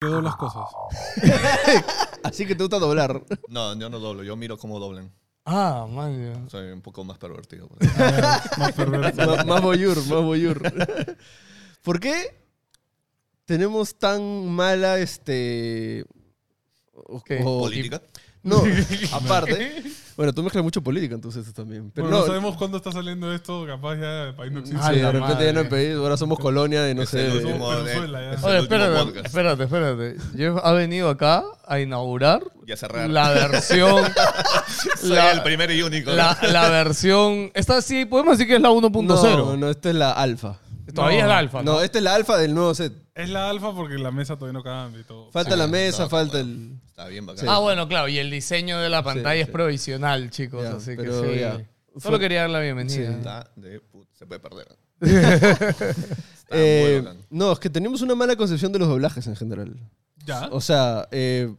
qué 0.00 0.06
doblas 0.06 0.36
cosas. 0.36 0.64
Así 2.24 2.46
que 2.46 2.54
te 2.54 2.62
gusta 2.64 2.78
doblar. 2.78 3.22
No, 3.48 3.74
yo 3.78 3.90
no 3.90 3.98
doblo, 3.98 4.22
yo 4.22 4.34
miro 4.34 4.56
cómo 4.58 4.78
doblan. 4.78 5.12
Ah, 5.44 5.86
man. 5.90 6.48
Soy 6.50 6.70
un 6.72 6.80
poco 6.80 7.04
más 7.04 7.18
pervertido. 7.18 7.68
Más 8.58 8.72
perverso. 8.72 9.26
más, 9.26 9.46
más 9.46 9.62
voyeur, 9.62 9.96
más 9.98 10.22
voyeur. 10.22 11.16
¿Por 11.82 11.98
qué 12.00 12.38
tenemos 13.44 13.98
tan 13.98 14.48
mala 14.48 14.98
este 14.98 16.04
o- 16.94 17.20
¿Qué? 17.22 17.40
o- 17.44 17.60
¿Política? 17.60 18.00
No, 18.42 18.62
aparte. 19.12 19.82
Bueno, 20.20 20.34
tú 20.34 20.42
mezclas 20.42 20.62
mucho 20.62 20.82
política 20.82 21.14
entonces 21.14 21.50
también. 21.54 21.90
Pero 21.94 22.08
Bueno, 22.08 22.18
no, 22.18 22.26
no, 22.26 22.26
sabemos 22.26 22.56
cuándo 22.58 22.76
está 22.76 22.92
saliendo 22.92 23.32
esto, 23.34 23.64
capaz 23.66 23.96
ya 23.96 24.24
el 24.24 24.34
país 24.34 24.52
no 24.52 24.60
existe. 24.60 24.78
Ah, 24.84 24.90
sí, 24.92 25.00
de 25.00 25.12
repente 25.12 25.44
ya 25.46 25.52
no 25.54 25.60
hay 25.60 25.66
país, 25.68 25.94
ahora 25.96 26.18
somos 26.18 26.38
colonia 26.38 26.82
de 26.82 26.94
no 26.94 27.02
Es 27.02 27.08
sé. 27.08 27.24
el 27.24 27.30
de- 27.32 27.36
último, 27.46 27.52
Somos 27.70 27.76
de- 27.78 27.82
Venezuela, 27.84 28.20
ya. 28.20 28.32
es 28.34 28.44
Oye, 28.44 28.54
el 28.56 28.60
último 28.60 28.84
espérate, 28.84 29.20
espérate, 29.26 29.62
espérate. 29.64 30.16
Jeff 30.36 30.56
ha 30.62 30.72
venido 30.72 31.08
acá 31.08 31.42
a 31.66 31.80
inaugurar 31.80 32.42
Ya 32.66 32.76
cerrar. 32.76 33.08
la 33.08 33.30
versión. 33.30 34.04
Soy 35.00 35.08
la, 35.10 35.32
el 35.32 35.42
primero 35.42 35.72
y 35.72 35.80
único. 35.82 36.10
la, 36.10 36.36
la 36.52 36.68
versión. 36.68 37.50
Esta 37.54 37.80
sí, 37.80 38.04
podemos 38.04 38.36
decir 38.36 38.46
que 38.46 38.56
es 38.56 38.62
la 38.62 38.68
1.0. 38.70 39.36
No, 39.38 39.56
no, 39.56 39.70
esta 39.70 39.88
es 39.88 39.94
la 39.94 40.12
alfa. 40.12 40.58
Todavía 40.94 41.18
No. 41.18 41.24
es 41.24 41.28
la 41.28 41.38
alfa. 41.38 41.62
No, 41.62 41.72
¿no? 41.74 41.80
esta 41.82 41.98
es 41.98 42.04
la 42.04 42.14
alfa 42.14 42.36
del 42.36 42.52
nuevo 42.54 42.74
set. 42.74 42.92
Es 43.14 43.28
la 43.30 43.48
alfa 43.48 43.72
porque 43.74 43.94
la 43.96 44.10
mesa 44.10 44.36
todavía 44.36 44.58
no 44.58 44.62
cambia 44.64 45.00
y 45.00 45.04
todo. 45.04 45.30
Falta 45.30 45.52
Sí, 45.52 45.58
la 45.58 45.66
mesa, 45.66 46.02
no, 46.04 46.08
falta 46.08 46.40
el. 46.40 46.78
Está 47.00 47.08
bien 47.10 47.24
bacán. 47.26 47.48
Ah, 47.48 47.58
bueno, 47.58 47.88
claro. 47.88 48.08
Y 48.08 48.18
el 48.18 48.30
diseño 48.30 48.78
de 48.78 48.88
la 48.90 49.02
pantalla 49.02 49.34
Sí, 49.36 49.40
es 49.40 49.46
sí. 49.46 49.52
provisional, 49.52 50.30
chicos. 50.30 50.62
Ya, 50.62 50.72
así 50.72 50.90
que 50.90 50.96
pero 50.96 51.24
sí. 51.24 51.38
ya. 51.40 51.52
Solo 51.96 52.16
Fue- 52.16 52.18
quería 52.20 52.42
dar 52.42 52.50
la 52.50 52.60
bienvenida. 52.60 52.94
Sí. 52.94 53.02
Está 53.02 53.50
de 53.56 53.80
put- 53.80 54.06
Se 54.12 54.26
puede 54.26 54.40
perder. 54.40 54.68
Está 55.00 56.06
Eh, 56.50 57.00
bacán. 57.04 57.18
no, 57.30 57.52
es 57.52 57.58
que 57.58 57.70
tenemos 57.70 58.02
una 58.02 58.14
mala 58.14 58.36
concepción 58.36 58.70
de 58.72 58.78
los 58.80 58.88
doblajes 58.88 59.26
en 59.26 59.36
general. 59.36 59.76
¿Ya? 60.26 60.48
O 60.52 60.60
sea, 60.60 61.08
eh, 61.10 61.54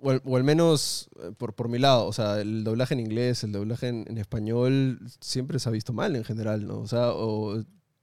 o, 0.00 0.10
al, 0.10 0.22
o 0.24 0.36
al 0.36 0.44
menos 0.44 1.08
eh, 1.22 1.32
por, 1.36 1.54
por 1.54 1.68
mi 1.68 1.78
lado, 1.78 2.06
o 2.06 2.12
sea, 2.12 2.40
el 2.40 2.62
doblaje 2.62 2.94
en 2.94 3.00
inglés, 3.00 3.42
el 3.44 3.52
doblaje 3.52 3.88
en, 3.88 4.04
en 4.08 4.18
español, 4.18 5.00
siempre 5.20 5.58
se 5.58 5.68
ha 5.68 5.72
visto 5.72 5.92
mal 5.92 6.14
en 6.14 6.22
general, 6.24 6.66
¿no? 6.66 6.78
O 6.78 6.86
sea, 6.86 7.10
o, 7.12 7.62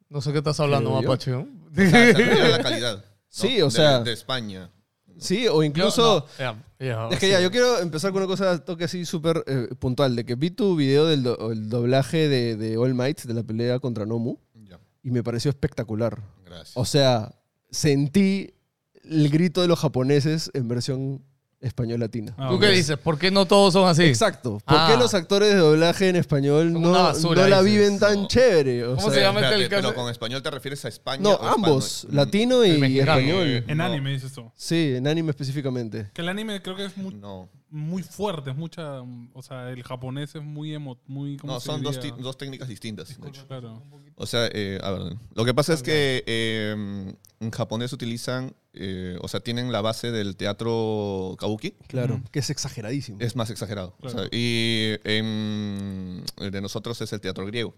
No 0.09 0.21
sé 0.21 0.31
qué 0.33 0.39
estás 0.39 0.59
hablando, 0.59 0.89
Creo 0.99 1.01
yo. 1.01 1.07
Mapache. 1.07 1.31
¿no? 1.31 1.47
O 1.71 1.75
sea, 1.75 2.13
se 2.15 2.49
la 2.49 2.61
calidad. 2.63 2.97
¿no? 2.97 3.03
Sí, 3.29 3.61
o 3.61 3.65
De- 3.65 3.71
sea- 3.71 3.99
De, 4.01 4.11
España. 4.13 4.69
Sí, 5.17 5.47
o 5.47 5.63
incluso... 5.63 6.27
Yo- 6.39 6.45
no, 6.45 6.55
ya, 6.79 6.87
ya, 6.87 7.07
Es 7.09 7.19
que 7.19 7.25
sí. 7.27 7.31
ya, 7.31 7.41
yo 7.41 7.51
quiero 7.51 7.79
empezar 7.79 8.11
con 8.11 8.21
una 8.21 8.27
cosa 8.27 8.63
toque 8.63 8.85
así 8.85 9.05
súper 9.05 9.43
eh, 9.47 9.67
puntual, 9.79 10.15
de 10.15 10.25
que 10.25 10.35
vi 10.35 10.51
tu 10.51 10.75
video 10.75 11.05
del 11.05 11.23
do- 11.23 11.51
el 11.51 11.69
doblaje 11.69 12.27
de, 12.27 12.55
de 12.57 12.77
All 12.77 12.93
Might, 12.93 13.21
de 13.23 13.33
la 13.33 13.43
pelea 13.43 13.79
contra 13.79 14.05
Nomu, 14.05 14.37
y 15.05 15.11
me 15.11 15.21
pareció 15.23 15.49
espectacular. 15.49 16.21
Gracias. 16.45 16.71
O 16.75 16.85
sea, 16.85 17.35
sentí 17.69 18.53
el 19.03 19.29
grito 19.29 19.61
de 19.61 19.67
los 19.67 19.79
japoneses 19.79 20.49
en 20.53 20.67
versión 20.69 21.21
español-latina. 21.63 22.33
Ah, 22.37 22.49
¿Tú 22.51 22.59
qué 22.59 22.67
dices? 22.69 22.97
¿Por 22.97 23.17
qué 23.17 23.31
no 23.31 23.45
todos 23.45 23.73
son 23.73 23.87
así? 23.87 24.03
Exacto. 24.03 24.59
¿Por 24.65 24.77
Ah. 24.77 24.87
qué 24.91 24.97
los 24.97 25.13
actores 25.13 25.49
de 25.49 25.55
doblaje 25.55 26.09
en 26.09 26.15
español 26.15 26.71
Son 26.73 26.81
no, 26.81 26.89
una 26.89 27.01
basura, 27.01 27.41
no 27.43 27.47
la 27.47 27.63
dices. 27.63 27.79
viven 27.79 27.99
tan 27.99 28.21
No. 28.23 28.27
chévere? 28.27 28.83
O 28.85 28.95
¿Cómo 28.95 29.01
sea, 29.01 29.11
se 29.11 29.19
llama 29.21 29.39
este 29.39 29.45
Espérate, 29.53 29.63
el 29.63 29.69
que 29.69 29.75
pero 29.87 29.95
con 29.95 30.11
español 30.11 30.43
te 30.43 30.51
refieres 30.51 30.85
a 30.85 30.87
España. 30.89 31.23
No, 31.23 31.29
o 31.29 31.33
español? 31.33 31.53
ambos, 31.55 32.07
Mm, 32.09 32.15
latino 32.15 32.65
y, 32.65 32.69
El 32.69 32.77
y 32.77 32.81
mexicano. 32.81 33.11
español. 33.19 33.63
En 33.67 33.77
No. 33.77 33.83
anime 33.85 34.11
dices 34.11 34.33
tú. 34.33 34.51
Sí, 34.55 34.93
en 34.95 35.07
anime 35.07 35.29
específicamente. 35.31 36.09
Que 36.13 36.21
el 36.21 36.29
anime 36.29 36.61
creo 36.61 36.75
que 36.75 36.85
es 36.85 36.95
muy, 36.97 37.13
No, 37.15 37.49
muy 37.69 38.03
fuerte, 38.03 38.51
es 38.51 38.55
mucha... 38.55 39.01
O 39.33 39.41
sea, 39.41 39.69
el 39.71 39.81
japonés 39.83 40.35
es 40.35 40.43
muy... 40.43 40.73
Emo, 40.75 40.97
muy 41.07 41.37
¿cómo 41.37 41.53
no 41.53 41.59
se 41.59 41.65
son 41.67 41.81
dos, 41.81 41.95
diría? 42.01 42.15
ti- 42.15 42.21
dos 42.21 42.37
técnicas 42.37 42.67
distintas. 42.67 43.07
de 43.19 43.27
hecho. 43.29 43.47
Claro. 43.47 43.81
O 44.15 44.25
sea, 44.27 44.47
eh, 44.53 44.77
a 44.83 44.91
ver, 44.91 45.15
lo 45.33 45.43
que 45.45 45.53
pasa 45.55 45.73
es 45.73 45.81
que 45.81 46.23
eh, 46.27 47.13
en 47.39 47.51
japonés 47.51 47.91
utilizan, 47.93 48.53
eh, 48.73 49.17
o 49.21 49.27
sea, 49.27 49.39
tienen 49.39 49.71
la 49.71 49.81
base 49.81 50.11
del 50.11 50.35
teatro 50.35 51.35
kabuki. 51.39 51.71
Claro, 51.87 52.21
que 52.31 52.39
es 52.39 52.49
exageradísimo. 52.49 53.17
Es 53.21 53.35
más 53.35 53.49
exagerado. 53.49 53.95
O 54.01 54.09
sea, 54.09 54.13
Claro. 54.21 54.29
y 54.31 54.95
en- 55.03 56.23
el 56.39 56.51
de 56.51 56.61
nosotros 56.61 56.99
es 57.01 57.13
el 57.13 57.21
teatro 57.21 57.45
griego. 57.45 57.75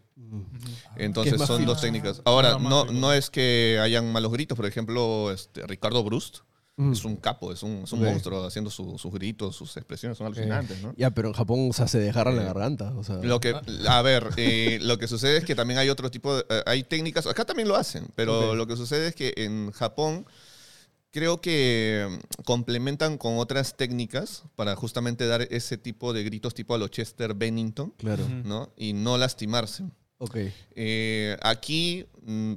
Entonces 0.95 1.39
son 1.41 1.59
fino. 1.59 1.71
dos 1.71 1.81
técnicas. 1.81 2.21
Ahora, 2.25 2.57
no, 2.59 2.85
no 2.85 3.13
es 3.13 3.29
que 3.29 3.79
hayan 3.81 4.11
malos 4.11 4.31
gritos. 4.31 4.55
Por 4.55 4.65
ejemplo, 4.65 5.31
este, 5.31 5.65
Ricardo 5.67 6.03
Brust 6.03 6.39
Mm. 6.77 6.91
es 6.91 7.05
un 7.05 7.15
capo, 7.15 7.53
es 7.53 7.63
un, 7.63 7.83
es 7.85 7.93
un 7.93 8.03
monstruo 8.03 8.43
haciendo 8.43 8.69
su- 8.69 8.97
sus 8.97 9.13
gritos, 9.13 9.55
sus 9.55 9.77
expresiones 9.77 10.17
son 10.17 10.27
alucinantes, 10.27 10.81
¿no? 10.83 10.93
Ya, 10.97 11.09
pero 11.09 11.29
en 11.29 11.33
Japón 11.33 11.67
o 11.69 11.73
sea, 11.73 11.87
se 11.87 11.99
desgarran 11.99 12.35
la 12.35 12.41
Eh, 12.41 12.45
garganta. 12.47 12.91
O 12.97 13.03
sea, 13.05 13.15
Lo 13.23 13.39
que, 13.39 13.55
a 13.87 14.01
ver, 14.01 14.27
eh, 14.35 14.79
lo 14.81 14.97
que 14.97 15.07
sucede 15.07 15.37
es 15.37 15.45
que 15.45 15.55
también 15.55 15.79
hay 15.79 15.87
otro 15.89 16.11
tipo 16.11 16.35
de... 16.35 16.45
eh, 16.49 16.63
hay 16.65 16.83
técnicas, 16.83 17.27
acá 17.27 17.45
también 17.45 17.69
lo 17.69 17.77
hacen, 17.77 18.07
pero 18.15 18.55
lo 18.55 18.67
que 18.67 18.75
sucede 18.75 19.07
es 19.07 19.15
que 19.15 19.33
en 19.37 19.71
Japón 19.71 20.25
creo 21.15 21.39
que 21.39 22.05
mm, 22.09 22.43
complementan 22.43 23.17
con 23.17 23.37
otras 23.37 23.77
técnicas 23.77 24.43
para 24.57 24.75
justamente 24.75 25.25
dar 25.25 25.43
ese 25.49 25.77
tipo 25.77 26.11
de 26.11 26.23
gritos 26.25 26.53
tipo 26.53 26.75
a 26.75 26.77
lo 26.77 26.89
Chester 26.89 27.33
Bennington, 27.33 27.91
claro. 27.97 28.27
¿no? 28.43 28.69
Y 28.75 28.91
no 28.93 29.17
lastimarse. 29.17 29.85
Ok. 30.17 30.37
Eh, 30.75 31.37
aquí 31.41 32.05
mm, 32.21 32.53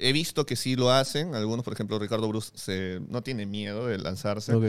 he 0.00 0.12
visto 0.12 0.44
que 0.44 0.56
sí 0.56 0.74
lo 0.74 0.90
hacen, 0.90 1.34
algunos, 1.36 1.64
por 1.64 1.72
ejemplo, 1.72 1.98
Ricardo 2.00 2.26
Bruce 2.28 2.50
se, 2.54 3.00
no 3.08 3.22
tiene 3.22 3.46
miedo 3.46 3.86
de 3.86 3.98
lanzarse, 3.98 4.54
Ok, 4.54 4.64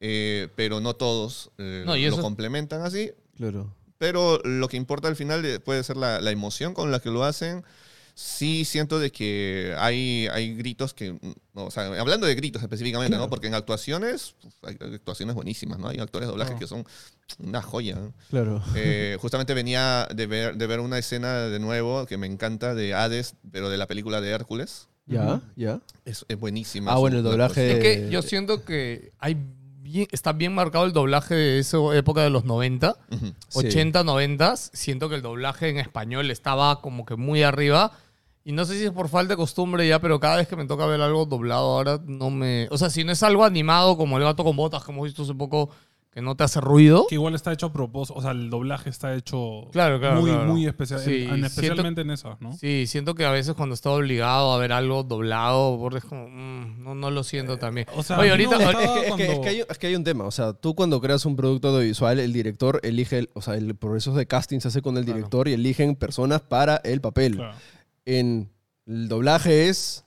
eh, 0.00 0.48
pero 0.54 0.80
no 0.80 0.94
todos 0.94 1.50
eh, 1.58 1.82
No, 1.84 1.96
y 1.96 2.02
lo 2.06 2.12
eso- 2.14 2.22
complementan 2.22 2.82
así. 2.82 3.10
claro. 3.36 3.74
Pero 3.98 4.38
lo 4.44 4.68
que 4.68 4.76
importa 4.76 5.08
al 5.08 5.16
final 5.16 5.42
de- 5.42 5.60
puede 5.60 5.82
ser 5.82 5.96
la, 5.96 6.20
la 6.20 6.30
emoción 6.30 6.74
con 6.74 6.90
la 6.90 7.00
que 7.00 7.10
lo 7.10 7.24
hacen. 7.24 7.64
Sí 8.16 8.64
siento 8.64 9.00
de 9.00 9.10
que 9.10 9.74
hay, 9.76 10.28
hay 10.28 10.54
gritos 10.54 10.94
que, 10.94 11.12
mm, 11.14 11.18
no, 11.54 11.64
o 11.64 11.70
sea, 11.72 11.86
hablando 12.00 12.26
de 12.28 12.34
gritos 12.36 12.62
específicamente, 12.62 13.16
¿no? 13.16 13.28
Porque 13.28 13.48
en 13.48 13.54
actuaciones, 13.54 14.36
hay 14.62 14.76
actuaciones 14.94 15.34
buenísimas, 15.34 15.80
¿no? 15.80 15.88
Hay 15.88 15.98
actores 15.98 16.28
de 16.28 16.30
doblaje 16.30 16.52
Ah. 16.54 16.58
que 16.60 16.66
son 16.68 16.86
una 17.40 17.60
joya. 17.60 17.96
¿no? 17.96 18.12
Claro. 18.30 18.62
Eh, 18.76 19.16
justamente 19.20 19.52
venía 19.54 20.06
de 20.14 20.26
ver, 20.28 20.56
de 20.56 20.66
ver 20.68 20.78
una 20.78 20.96
escena 20.98 21.40
de 21.48 21.58
nuevo 21.58 22.06
que 22.06 22.16
me 22.16 22.28
encanta 22.28 22.74
de 22.74 22.94
Hades, 22.94 23.34
pero 23.50 23.68
de 23.68 23.78
la 23.78 23.86
película 23.88 24.20
de 24.20 24.30
Hércules. 24.30 24.88
Ya, 25.06 25.40
ya. 25.56 25.80
Es, 26.04 26.24
es 26.28 26.38
buenísima. 26.38 26.92
Ah, 26.92 26.96
bueno, 26.98 27.18
el 27.18 27.24
la 27.24 27.30
doblaje- 27.30 27.72
Es 27.72 27.78
que 27.80 28.08
yo 28.10 28.22
siento 28.22 28.64
que 28.64 29.12
hay 29.18 29.36
bien, 29.82 30.06
está 30.12 30.32
bien 30.32 30.54
marcado 30.54 30.86
el 30.86 30.92
doblaje 30.92 31.34
de 31.34 31.58
esa 31.58 31.76
época 31.94 32.22
de 32.22 32.30
los 32.30 32.44
90, 32.44 32.96
Ujú. 33.10 33.26
Sí. 33.48 33.58
80, 33.66 34.02
90. 34.04 34.56
Siento 34.56 35.08
que 35.10 35.16
el 35.16 35.22
doblaje 35.22 35.68
en 35.68 35.78
español 35.78 36.30
estaba 36.30 36.80
como 36.80 37.04
que 37.04 37.16
muy 37.16 37.42
arriba. 37.42 37.92
Y 38.44 38.52
no 38.52 38.64
sé 38.66 38.78
si 38.78 38.84
es 38.84 38.90
por 38.90 39.08
falta 39.08 39.32
de 39.32 39.36
costumbre 39.38 39.88
ya, 39.88 40.00
pero 40.00 40.20
cada 40.20 40.36
vez 40.36 40.46
que 40.46 40.54
me 40.56 40.66
toca 40.66 40.84
ver 40.86 41.00
algo 41.00 41.24
doblado 41.24 41.64
ahora 41.76 41.98
no 42.04 42.28
me... 42.30 42.68
O 42.70 42.76
sea, 42.76 42.90
si 42.90 43.02
no 43.02 43.10
es 43.12 43.22
algo 43.22 43.42
animado 43.44 43.96
como 43.96 44.18
El 44.18 44.24
gato 44.24 44.44
con 44.44 44.54
botas 44.54 44.84
que 44.84 44.92
hemos 44.92 45.04
visto 45.04 45.22
hace 45.22 45.34
poco, 45.34 45.70
que 46.12 46.20
no 46.20 46.36
te 46.36 46.44
hace 46.44 46.60
ruido. 46.60 47.06
Que 47.08 47.14
igual 47.16 47.34
está 47.34 47.52
hecho 47.54 47.66
a 47.66 47.72
propósito. 47.72 48.18
O 48.18 48.22
sea, 48.22 48.32
el 48.32 48.50
doblaje 48.50 48.90
está 48.90 49.14
hecho 49.16 49.62
Claro, 49.72 49.98
claro, 49.98 50.20
muy, 50.20 50.30
claro. 50.30 50.44
muy 50.44 50.66
especial. 50.66 51.00
Sí, 51.00 51.10
en- 51.10 51.16
en- 51.22 51.28
siento- 51.30 51.46
especialmente 51.46 52.00
en 52.02 52.10
esas, 52.10 52.38
¿no? 52.42 52.52
Sí, 52.52 52.86
siento 52.86 53.14
que 53.14 53.24
a 53.24 53.30
veces 53.32 53.54
cuando 53.54 53.74
estoy 53.74 53.94
obligado 54.00 54.52
a 54.52 54.58
ver 54.58 54.72
algo 54.72 55.02
doblado, 55.02 55.88
es 55.96 56.04
como, 56.04 56.28
mm, 56.28 56.84
no, 56.84 56.94
no 56.94 57.10
lo 57.10 57.24
siento 57.24 57.56
también. 57.56 57.86
O 57.96 58.02
sea, 58.02 58.18
Oye, 58.18 58.30
ahorita- 58.30 58.56
Es 58.56 58.76
que, 58.76 58.84
es, 58.84 58.90
que, 58.90 59.08
cuando- 59.08 59.24
es 59.24 59.38
que 59.40 59.48
hay, 59.48 59.60
es 59.68 59.78
que 59.78 59.86
hay 59.88 59.96
un 59.96 60.04
tema, 60.04 60.24
o 60.24 60.30
sea, 60.30 60.52
tú 60.52 60.74
cuando 60.74 61.00
creas 61.00 61.24
un 61.24 61.34
producto 61.34 61.68
audiovisual, 61.68 62.20
el 62.20 62.32
director 62.32 62.78
elige, 62.84 63.18
el- 63.20 63.30
o 63.32 63.40
sea, 63.42 63.54
el 63.54 63.74
proceso 63.74 64.12
de 64.14 64.26
casting 64.26 64.60
se 64.60 64.68
hace 64.68 64.82
con 64.82 64.96
el 64.98 65.06
director 65.06 65.48
y 65.48 65.54
eligen 65.54 65.96
personas 65.96 66.42
para 66.42 66.76
el 66.84 67.00
papel. 67.00 67.42
En 68.06 68.50
el 68.86 69.08
doblaje 69.08 69.68
es, 69.68 70.04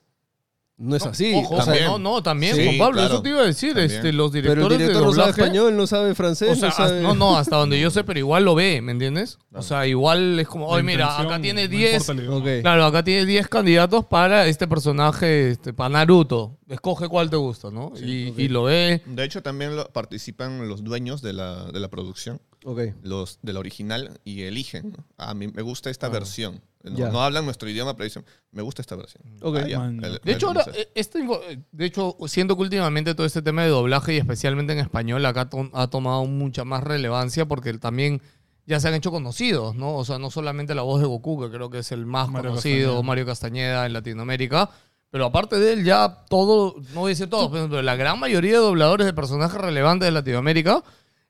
no 0.79 0.95
es 0.95 1.03
No, 1.03 1.09
así. 1.09 1.33
Ojo, 1.33 1.55
o 1.55 1.57
sea, 1.57 1.65
También. 1.73 1.85
no, 1.87 1.97
no, 1.97 2.21
también, 2.21 2.55
Sí, 2.55 2.63
Juan 2.65 2.77
Pablo, 2.77 2.97
claro. 2.99 3.13
eso 3.15 3.23
te 3.23 3.29
iba 3.29 3.41
a 3.41 3.45
decir. 3.45 3.73
También. 3.73 3.91
Este, 3.91 4.13
los 4.13 4.29
pero 4.31 4.41
directores 4.43 4.73
el 4.73 4.77
director 4.77 5.01
de 5.01 5.07
no 5.07 5.11
sabe 5.13 5.21
doblaje, 5.31 5.41
español, 5.41 5.77
no 5.77 5.87
sabe 5.87 6.13
francés, 6.13 6.51
O 6.51 6.55
sea, 6.55 6.69
no 6.69 6.75
sabe... 6.75 7.01
no, 7.01 7.15
no, 7.15 7.37
hasta 7.37 7.55
donde 7.55 7.79
yo 7.79 7.89
sé, 7.89 8.03
pero 8.03 8.19
igual 8.19 8.45
lo 8.45 8.53
ve, 8.53 8.79
¿me 8.83 8.91
entiendes? 8.91 9.39
O 9.53 9.63
sea, 9.63 9.87
igual 9.87 10.39
es 10.39 10.47
como, 10.47 10.67
oye, 10.67 10.83
mira, 10.83 11.19
acá 11.19 11.41
tiene 11.41 11.63
no 11.63 11.69
10. 11.69 11.93
importa 11.93 12.11
el 12.11 12.19
idioma. 12.19 12.37
Ok. 12.37 12.61
Claro, 12.61 12.85
acá 12.85 13.03
tiene 13.03 13.25
10 13.25 13.47
candidatos 13.47 14.05
para 14.05 14.45
este 14.45 14.67
personaje, 14.67 15.49
este, 15.49 15.73
para 15.73 15.89
Naruto. 15.89 16.59
Escoge 16.69 17.07
cuál 17.07 17.31
te 17.31 17.37
gusta, 17.37 17.71
¿no? 17.71 17.93
y, 17.99 18.33
y 18.37 18.47
lo 18.47 18.65
ve. 18.65 19.01
De 19.07 19.23
hecho, 19.23 19.41
también 19.41 19.75
lo- 19.75 19.89
participan 19.91 20.67
los 20.67 20.83
dueños 20.83 21.23
de 21.23 21.33
la, 21.33 21.71
de 21.71 21.79
la 21.79 21.87
producción, 21.87 22.39
Ok. 22.69 22.81
los 23.01 23.39
de 23.41 23.53
la 23.53 23.59
original, 23.59 24.19
y 24.25 24.41
eligen. 24.41 24.91
¿no? 24.91 25.05
A 25.17 25.33
mí 25.33 25.47
me 25.47 25.61
gusta 25.61 25.89
esta 25.89 26.07
Ah. 26.07 26.09
versión. 26.09 26.61
No, 26.83 27.21
hablan 27.21 27.45
nuestro 27.45 27.69
idioma, 27.69 27.95
pero 27.95 28.05
dicen, 28.05 28.25
me 28.51 28.61
gusta 28.61 28.81
esta 28.81 28.95
versión. 28.95 29.23
Ok. 29.41 29.57
Ah, 29.63 29.67
ya, 29.67 29.79
Man, 29.79 30.03
el- 30.03 30.19
De 30.23 30.31
hecho, 30.33 30.47
ahora, 30.47 30.65
eh, 30.73 30.89
esta 30.95 31.17
info- 31.19 31.41
eh, 31.49 31.59
de 31.71 31.85
hecho, 31.85 32.15
siento 32.27 32.55
que 32.55 32.61
últimamente 32.63 33.13
todo 33.15 33.25
este 33.25 33.41
tema 33.41 33.63
de 33.63 33.69
doblaje 33.69 34.13
y 34.13 34.17
especialmente 34.17 34.73
en 34.73 34.79
español 34.79 35.25
acá 35.25 35.49
to- 35.49 35.69
ha 35.73 35.87
tomado 35.87 36.25
mucha 36.25 36.63
más 36.65 36.83
relevancia 36.83 37.45
porque 37.45 37.73
también 37.77 38.21
ya 38.65 38.79
se 38.81 38.87
han 38.89 38.93
hecho 38.95 39.11
conocidos, 39.11 39.75
¿no? 39.75 39.95
O 39.95 40.03
sea, 40.05 40.19
no 40.19 40.29
solamente 40.29 40.75
la 40.75 40.81
voz 40.81 40.99
de 41.01 41.07
Goku, 41.07 41.41
que 41.41 41.49
creo 41.49 41.69
que 41.69 41.79
es 41.79 41.91
el 41.93 42.05
más 42.05 42.29
Mario 42.29 42.49
conocido, 42.51 42.79
Castañeda. 42.89 43.03
Mario 43.03 43.25
Castañeda 43.25 43.85
en 43.85 43.93
Latinoamérica, 43.93 44.69
pero 45.09 45.25
aparte 45.25 45.57
de 45.57 45.71
él 45.73 45.85
ya 45.85 46.25
todo, 46.29 46.75
no 46.93 47.07
dice 47.07 47.27
todo, 47.27 47.49
pero 47.49 47.81
la 47.81 47.95
gran 47.95 48.19
mayoría 48.19 48.51
de 48.53 48.57
dobladores 48.59 49.05
de 49.07 49.13
personajes 49.13 49.59
relevantes 49.59 50.05
de 50.07 50.11
Latinoamérica 50.11 50.83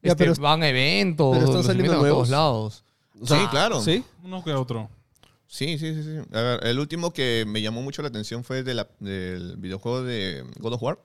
Ya, 0.07 0.11
este, 0.13 0.25
pero- 0.25 0.35
van 0.41 0.63
a 0.63 0.69
eventos, 0.69 1.37
pero 1.37 1.49
están 1.49 1.63
saliendo 1.63 1.91
a 1.93 1.95
todos 1.95 2.07
nuevos. 2.07 2.29
lados. 2.29 2.83
O 3.21 3.25
sea, 3.27 3.39
Sí, 3.41 3.47
claro. 3.47 3.81
¿Sí? 3.81 4.03
Uno 4.23 4.43
que 4.43 4.51
otro. 4.53 4.89
Sí, 5.47 5.77
sí, 5.77 5.93
sí, 5.95 6.03
sí. 6.03 6.17
A 6.33 6.41
ver, 6.41 6.67
el 6.67 6.79
último 6.79 7.11
que 7.13 7.45
me 7.47 7.61
llamó 7.61 7.81
mucho 7.81 8.01
la 8.01 8.09
atención 8.09 8.43
fue 8.43 8.63
de 8.63 8.73
la- 8.73 8.89
del 8.99 9.55
videojuego 9.57 10.03
de 10.03 10.43
God 10.59 10.73
of 10.73 10.83
War. 10.83 10.99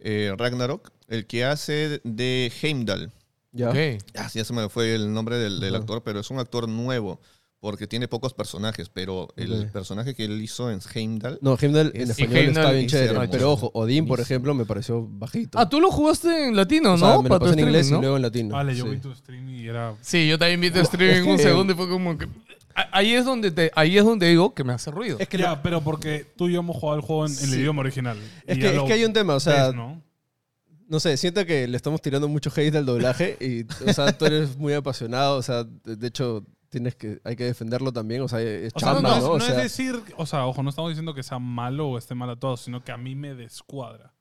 Eh, 0.00 0.32
Ragnarok, 0.36 0.90
el 1.08 1.26
que 1.26 1.44
hace 1.44 2.00
de 2.04 2.50
Heimdall. 2.62 3.12
Ya. 3.52 3.68
Ok. 3.70 3.76
Ah, 4.16 4.28
sí, 4.28 4.38
ya 4.38 4.44
se 4.44 4.52
me 4.52 4.68
fue 4.68 4.94
el 4.94 5.12
nombre 5.12 5.36
del, 5.36 5.74
actor, 5.74 6.02
pero 6.02 6.20
es 6.20 6.30
un 6.30 6.38
actor 6.38 6.68
nuevo 6.68 7.20
porque 7.64 7.86
tiene 7.86 8.08
pocos 8.08 8.34
personajes, 8.34 8.90
pero 8.90 9.28
el 9.36 9.68
personaje 9.70 10.14
que 10.14 10.26
él 10.26 10.38
hizo 10.42 10.70
en 10.70 10.80
Heimdall 10.94 11.38
No, 11.40 11.56
Heimdall 11.58 11.92
en 11.94 12.02
Es- 12.02 12.10
español 12.10 12.36
Heimdall 12.36 12.56
está 12.64 12.72
bien 12.72 12.86
chévere. 12.88 13.10
hermoso. 13.12 13.30
Pero 13.30 13.52
ojo, 13.52 13.70
Odín, 13.72 14.06
por 14.06 14.20
ejemplo, 14.20 14.52
me 14.54 14.66
pareció 14.66 15.08
bajito. 15.10 15.58
Ah, 15.58 15.66
tú 15.66 15.80
lo 15.80 15.90
jugaste 15.90 16.48
en 16.48 16.54
latino, 16.56 16.90
O 16.94 16.96
¿no? 16.98 17.06
sea, 17.12 17.22
me 17.22 17.28
lo 17.30 17.38
pasé 17.38 17.54
en 17.54 17.60
inglés 17.60 17.86
streaming, 17.86 17.88
y 17.88 17.92
¿no? 17.92 18.00
luego 18.02 18.16
en 18.16 18.22
latino. 18.22 18.54
Vale, 18.54 18.76
yo 18.76 18.84
sí. 18.84 18.90
vi 18.90 18.96
tu 18.98 19.14
stream 19.14 19.48
y 19.48 19.66
era. 19.66 19.94
Sí, 20.02 20.28
yo 20.28 20.38
también 20.38 20.60
vi 20.60 20.70
tu 20.70 20.80
streaming 20.80 21.22
es 21.22 21.26
un 21.26 21.36
que- 21.38 21.42
segundo 21.48 21.72
y 21.72 21.76
fue 21.76 21.88
como 21.88 22.18
que... 22.18 22.26
A- 22.74 22.98
Ahí 22.98 23.14
es 23.14 23.24
donde 23.24 23.50
te, 23.50 23.70
ahí 23.74 23.96
es 23.96 24.04
donde 24.04 24.28
digo 24.28 24.52
que 24.54 24.62
me 24.62 24.74
hace 24.74 24.90
ruido. 24.90 25.16
Es 25.18 25.28
que, 25.28 25.38
ya, 25.38 25.52
lo- 25.56 25.62
pero 25.62 25.80
porque 25.80 26.26
tú 26.36 26.48
y 26.48 26.52
yo 26.52 26.60
hemos 26.60 26.76
jugado 26.76 26.98
el 26.98 27.02
juego 27.06 27.26
en, 27.26 27.32
en 27.38 27.44
el 27.54 27.60
idioma 27.60 27.80
original. 27.80 28.18
es 28.46 28.58
que, 28.58 28.66
es 28.68 28.74
lo 28.74 28.84
que 28.84 28.92
hay 28.92 29.04
un 29.06 29.12
tema, 29.14 29.34
o 29.36 29.40
sea, 29.40 29.68
ves, 29.68 29.74
¿no? 29.74 30.02
no 30.86 31.00
sé, 31.00 31.16
siento 31.16 31.46
que 31.46 31.66
le 31.66 31.76
estamos 31.78 32.02
tirando 32.02 32.28
mucho 32.28 32.50
hate 32.54 32.74
al 32.76 32.84
doblaje 32.84 33.38
y, 33.40 33.62
o 33.88 33.92
sea, 33.94 34.12
tú 34.12 34.26
eres 34.26 34.56
muy 34.58 34.74
apasionado, 34.74 35.38
o 35.38 35.42
sea, 35.42 35.64
de 35.64 36.06
hecho, 36.06 36.44
tienes 36.74 36.94
que, 36.96 37.20
hay 37.24 37.36
que 37.36 37.44
defenderlo 37.44 37.92
también, 37.92 38.20
o 38.22 38.28
sea, 38.28 38.40
es 38.40 38.72
O 38.74 38.78
sea, 38.80 38.88
no, 38.90 38.94
chamba, 38.96 39.10
no 39.20 39.36
es, 39.36 39.42
¿no? 39.42 39.48
es 39.48 39.56
decir, 39.56 40.00
o 40.16 40.26
sea, 40.26 40.46
ojo, 40.46 40.62
no 40.62 40.70
estamos 40.70 40.90
diciendo 40.90 41.14
que 41.14 41.22
sea 41.22 41.38
malo 41.38 41.88
o 41.88 41.98
esté 41.98 42.14
mal 42.14 42.28
a 42.30 42.36
todos, 42.36 42.60
sino 42.62 42.82
que 42.82 42.90
a 42.92 42.96
mí 42.96 43.14
me 43.14 43.34
descuadra. 43.34 44.12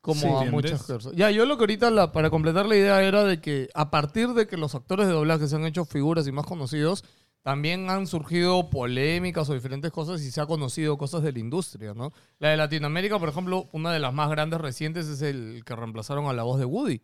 Como 0.00 0.20
Sí. 0.20 0.26
a 0.26 0.30
¿Entiendes? 0.30 0.52
muchas 0.52 0.82
personas. 0.84 1.16
Ya, 1.18 1.30
yo 1.30 1.44
lo 1.44 1.56
que 1.58 1.64
ahorita, 1.64 1.90
la- 1.90 2.12
para 2.12 2.30
completar 2.30 2.66
la 2.66 2.76
idea, 2.76 3.02
era 3.02 3.24
de 3.24 3.40
que 3.40 3.68
a 3.74 3.90
partir 3.90 4.28
de 4.28 4.46
que 4.46 4.56
los 4.56 4.74
actores 4.74 5.06
de 5.06 5.12
doblaje 5.12 5.46
se 5.48 5.56
han 5.56 5.64
hecho 5.66 5.84
figuras 5.84 6.26
y 6.26 6.32
más 6.32 6.46
conocidos, 6.46 7.04
también 7.42 7.88
han 7.90 8.06
surgido 8.06 8.68
polémicas 8.70 9.48
o 9.50 9.54
diferentes 9.54 9.90
cosas 9.92 10.22
y 10.22 10.30
se 10.30 10.40
ha 10.40 10.46
conocido 10.46 10.96
cosas 10.98 11.22
de 11.22 11.32
la 11.32 11.38
industria, 11.38 11.94
¿no? 11.94 12.12
La 12.38 12.50
de 12.50 12.56
Latinoamérica, 12.56 13.18
por 13.18 13.28
ejemplo, 13.28 13.68
una 13.72 13.92
de 13.92 13.98
las 14.00 14.12
más 14.14 14.28
grandes 14.30 14.60
recientes 14.60 15.06
es 15.08 15.20
el 15.22 15.62
que 15.64 15.76
reemplazaron 15.76 16.26
a 16.26 16.32
la 16.32 16.42
voz 16.42 16.58
de 16.58 16.64
Woody. 16.64 17.00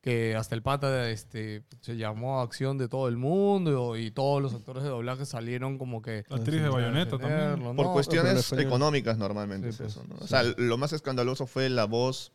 Que 0.00 0.34
hasta 0.34 0.54
el 0.54 0.62
pata 0.62 1.10
este, 1.10 1.62
se 1.82 1.96
llamó 1.98 2.40
a 2.40 2.42
acción 2.42 2.78
de 2.78 2.88
todo 2.88 3.06
el 3.08 3.18
mundo 3.18 3.98
y 3.98 4.10
todos 4.10 4.40
los 4.40 4.54
actores 4.54 4.82
de 4.82 4.88
doblaje 4.88 5.26
salieron 5.26 5.76
como 5.76 6.00
que. 6.00 6.24
La 6.28 6.36
actriz 6.36 6.62
de 6.62 6.68
sí. 6.68 6.72
Bayonetta 6.72 7.18
también. 7.18 7.76
por 7.76 7.92
cuestiones 7.92 8.50
económicas 8.52 9.18
normalmente 9.18 9.72
Sí, 9.72 9.82
es 9.84 9.92
pues, 9.94 9.96
eso, 9.96 10.04
¿no? 10.08 10.16
O 10.24 10.26
sea, 10.26 10.42
lo 10.56 10.78
más 10.78 10.94
escandaloso 10.94 11.46
fue 11.46 11.68
la 11.68 11.84
voz 11.84 12.32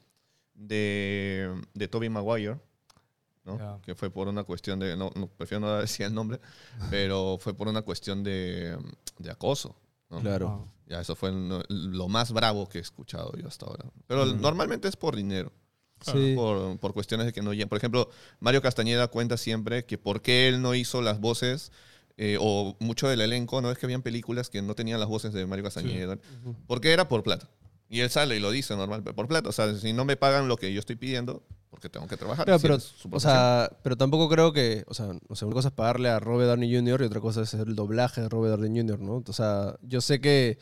de, 0.53 1.53
de 1.73 1.87
Tobey 1.87 2.09
Maguire, 2.09 2.59
¿no? 3.45 3.57
Ya. 3.57 3.79
Que 3.81 3.95
fue 3.95 4.09
por 4.09 4.27
una 4.27 4.43
cuestión 4.43 4.79
de, 4.79 4.95
no, 4.95 5.11
no, 5.15 5.27
prefiero 5.27 5.61
no 5.61 5.75
decir 5.79 6.05
el 6.05 6.13
nombre, 6.13 6.39
pero 6.89 7.37
fue 7.39 7.53
por 7.55 7.67
una 7.67 7.81
cuestión 7.81 8.23
de, 8.23 8.77
de 9.17 9.31
acoso, 9.31 9.75
¿no? 10.09 10.19
claro. 10.19 10.67
Ah. 10.67 10.71
Ya, 10.87 11.01
eso 11.01 11.15
fue 11.15 11.31
lo 11.67 12.07
más 12.09 12.31
bravo 12.31 12.69
que 12.69 12.77
he 12.77 12.81
escuchado 12.81 13.33
yo 13.37 13.47
hasta 13.47 13.65
ahora. 13.65 13.85
Pero 14.05 14.23
Mm. 14.27 14.39
normalmente 14.39 14.87
es 14.87 14.95
por 14.95 15.15
dinero. 15.15 15.51
Sí. 16.01 16.33
por, 16.35 16.77
por 16.77 16.93
cuestiones 16.93 17.25
de 17.25 17.33
que 17.33 17.41
no 17.41 17.53
llegan. 17.53 17.69
Por 17.69 17.77
ejemplo, 17.77 18.09
Mario 18.39 18.61
Castañeda 18.61 19.07
cuenta 19.07 19.37
siempre 19.37 19.85
que 19.85 19.97
por 19.97 20.21
qué 20.21 20.47
él 20.47 20.61
no 20.61 20.75
hizo 20.75 21.01
las 21.01 21.19
voces 21.19 21.71
eh, 22.17 22.37
o 22.39 22.75
mucho 22.79 23.09
del 23.09 23.21
elenco, 23.21 23.61
no 23.61 23.71
es 23.71 23.77
que 23.77 23.85
habían 23.85 24.01
películas 24.01 24.49
que 24.49 24.61
no 24.61 24.75
tenían 24.75 24.99
las 24.99 25.09
voces 25.09 25.33
de 25.33 25.45
Mario 25.45 25.65
Castañeda, 25.65 26.17
porque 26.67 26.93
era 26.93 27.07
por 27.07 27.23
plata. 27.23 27.49
Y 27.89 27.99
él 27.99 28.09
sale 28.09 28.37
y 28.37 28.39
lo 28.39 28.51
dice 28.51 28.75
normal, 28.75 29.03
por 29.03 29.27
plata. 29.27 29.49
O 29.49 29.51
sea, 29.51 29.75
si 29.75 29.93
no 29.93 30.05
me 30.05 30.15
pagan 30.15 30.47
lo 30.47 30.57
que 30.57 30.73
yo 30.73 30.79
estoy 30.79 30.95
pidiendo, 30.95 31.43
porque 31.69 31.89
tengo 31.89 32.07
que 32.07 32.17
trabajar. 32.17 32.45
Claro, 32.45 32.59
Sí, 32.59 32.63
pero, 32.67 33.15
o 33.15 33.19
sea, 33.19 33.69
pero 33.83 33.97
tampoco 33.97 34.29
creo 34.29 34.53
que, 34.53 34.85
o 34.87 34.93
sea, 34.93 35.11
o 35.27 35.35
sea, 35.35 35.47
una 35.47 35.55
cosa 35.55 35.67
es 35.67 35.73
pagarle 35.73 36.09
a 36.09 36.19
Robert 36.19 36.49
Downey 36.49 36.73
Jr. 36.73 37.01
y 37.01 37.05
otra 37.05 37.19
cosa 37.19 37.41
es 37.41 37.53
hacer 37.53 37.67
el 37.67 37.75
doblaje 37.75 38.21
de 38.21 38.29
Robert 38.29 38.55
Downey 38.55 38.81
Jr., 38.81 38.99
¿no? 39.01 39.23
O 39.27 39.33
sea, 39.33 39.75
yo 39.81 39.99
sé 40.01 40.21
que, 40.21 40.57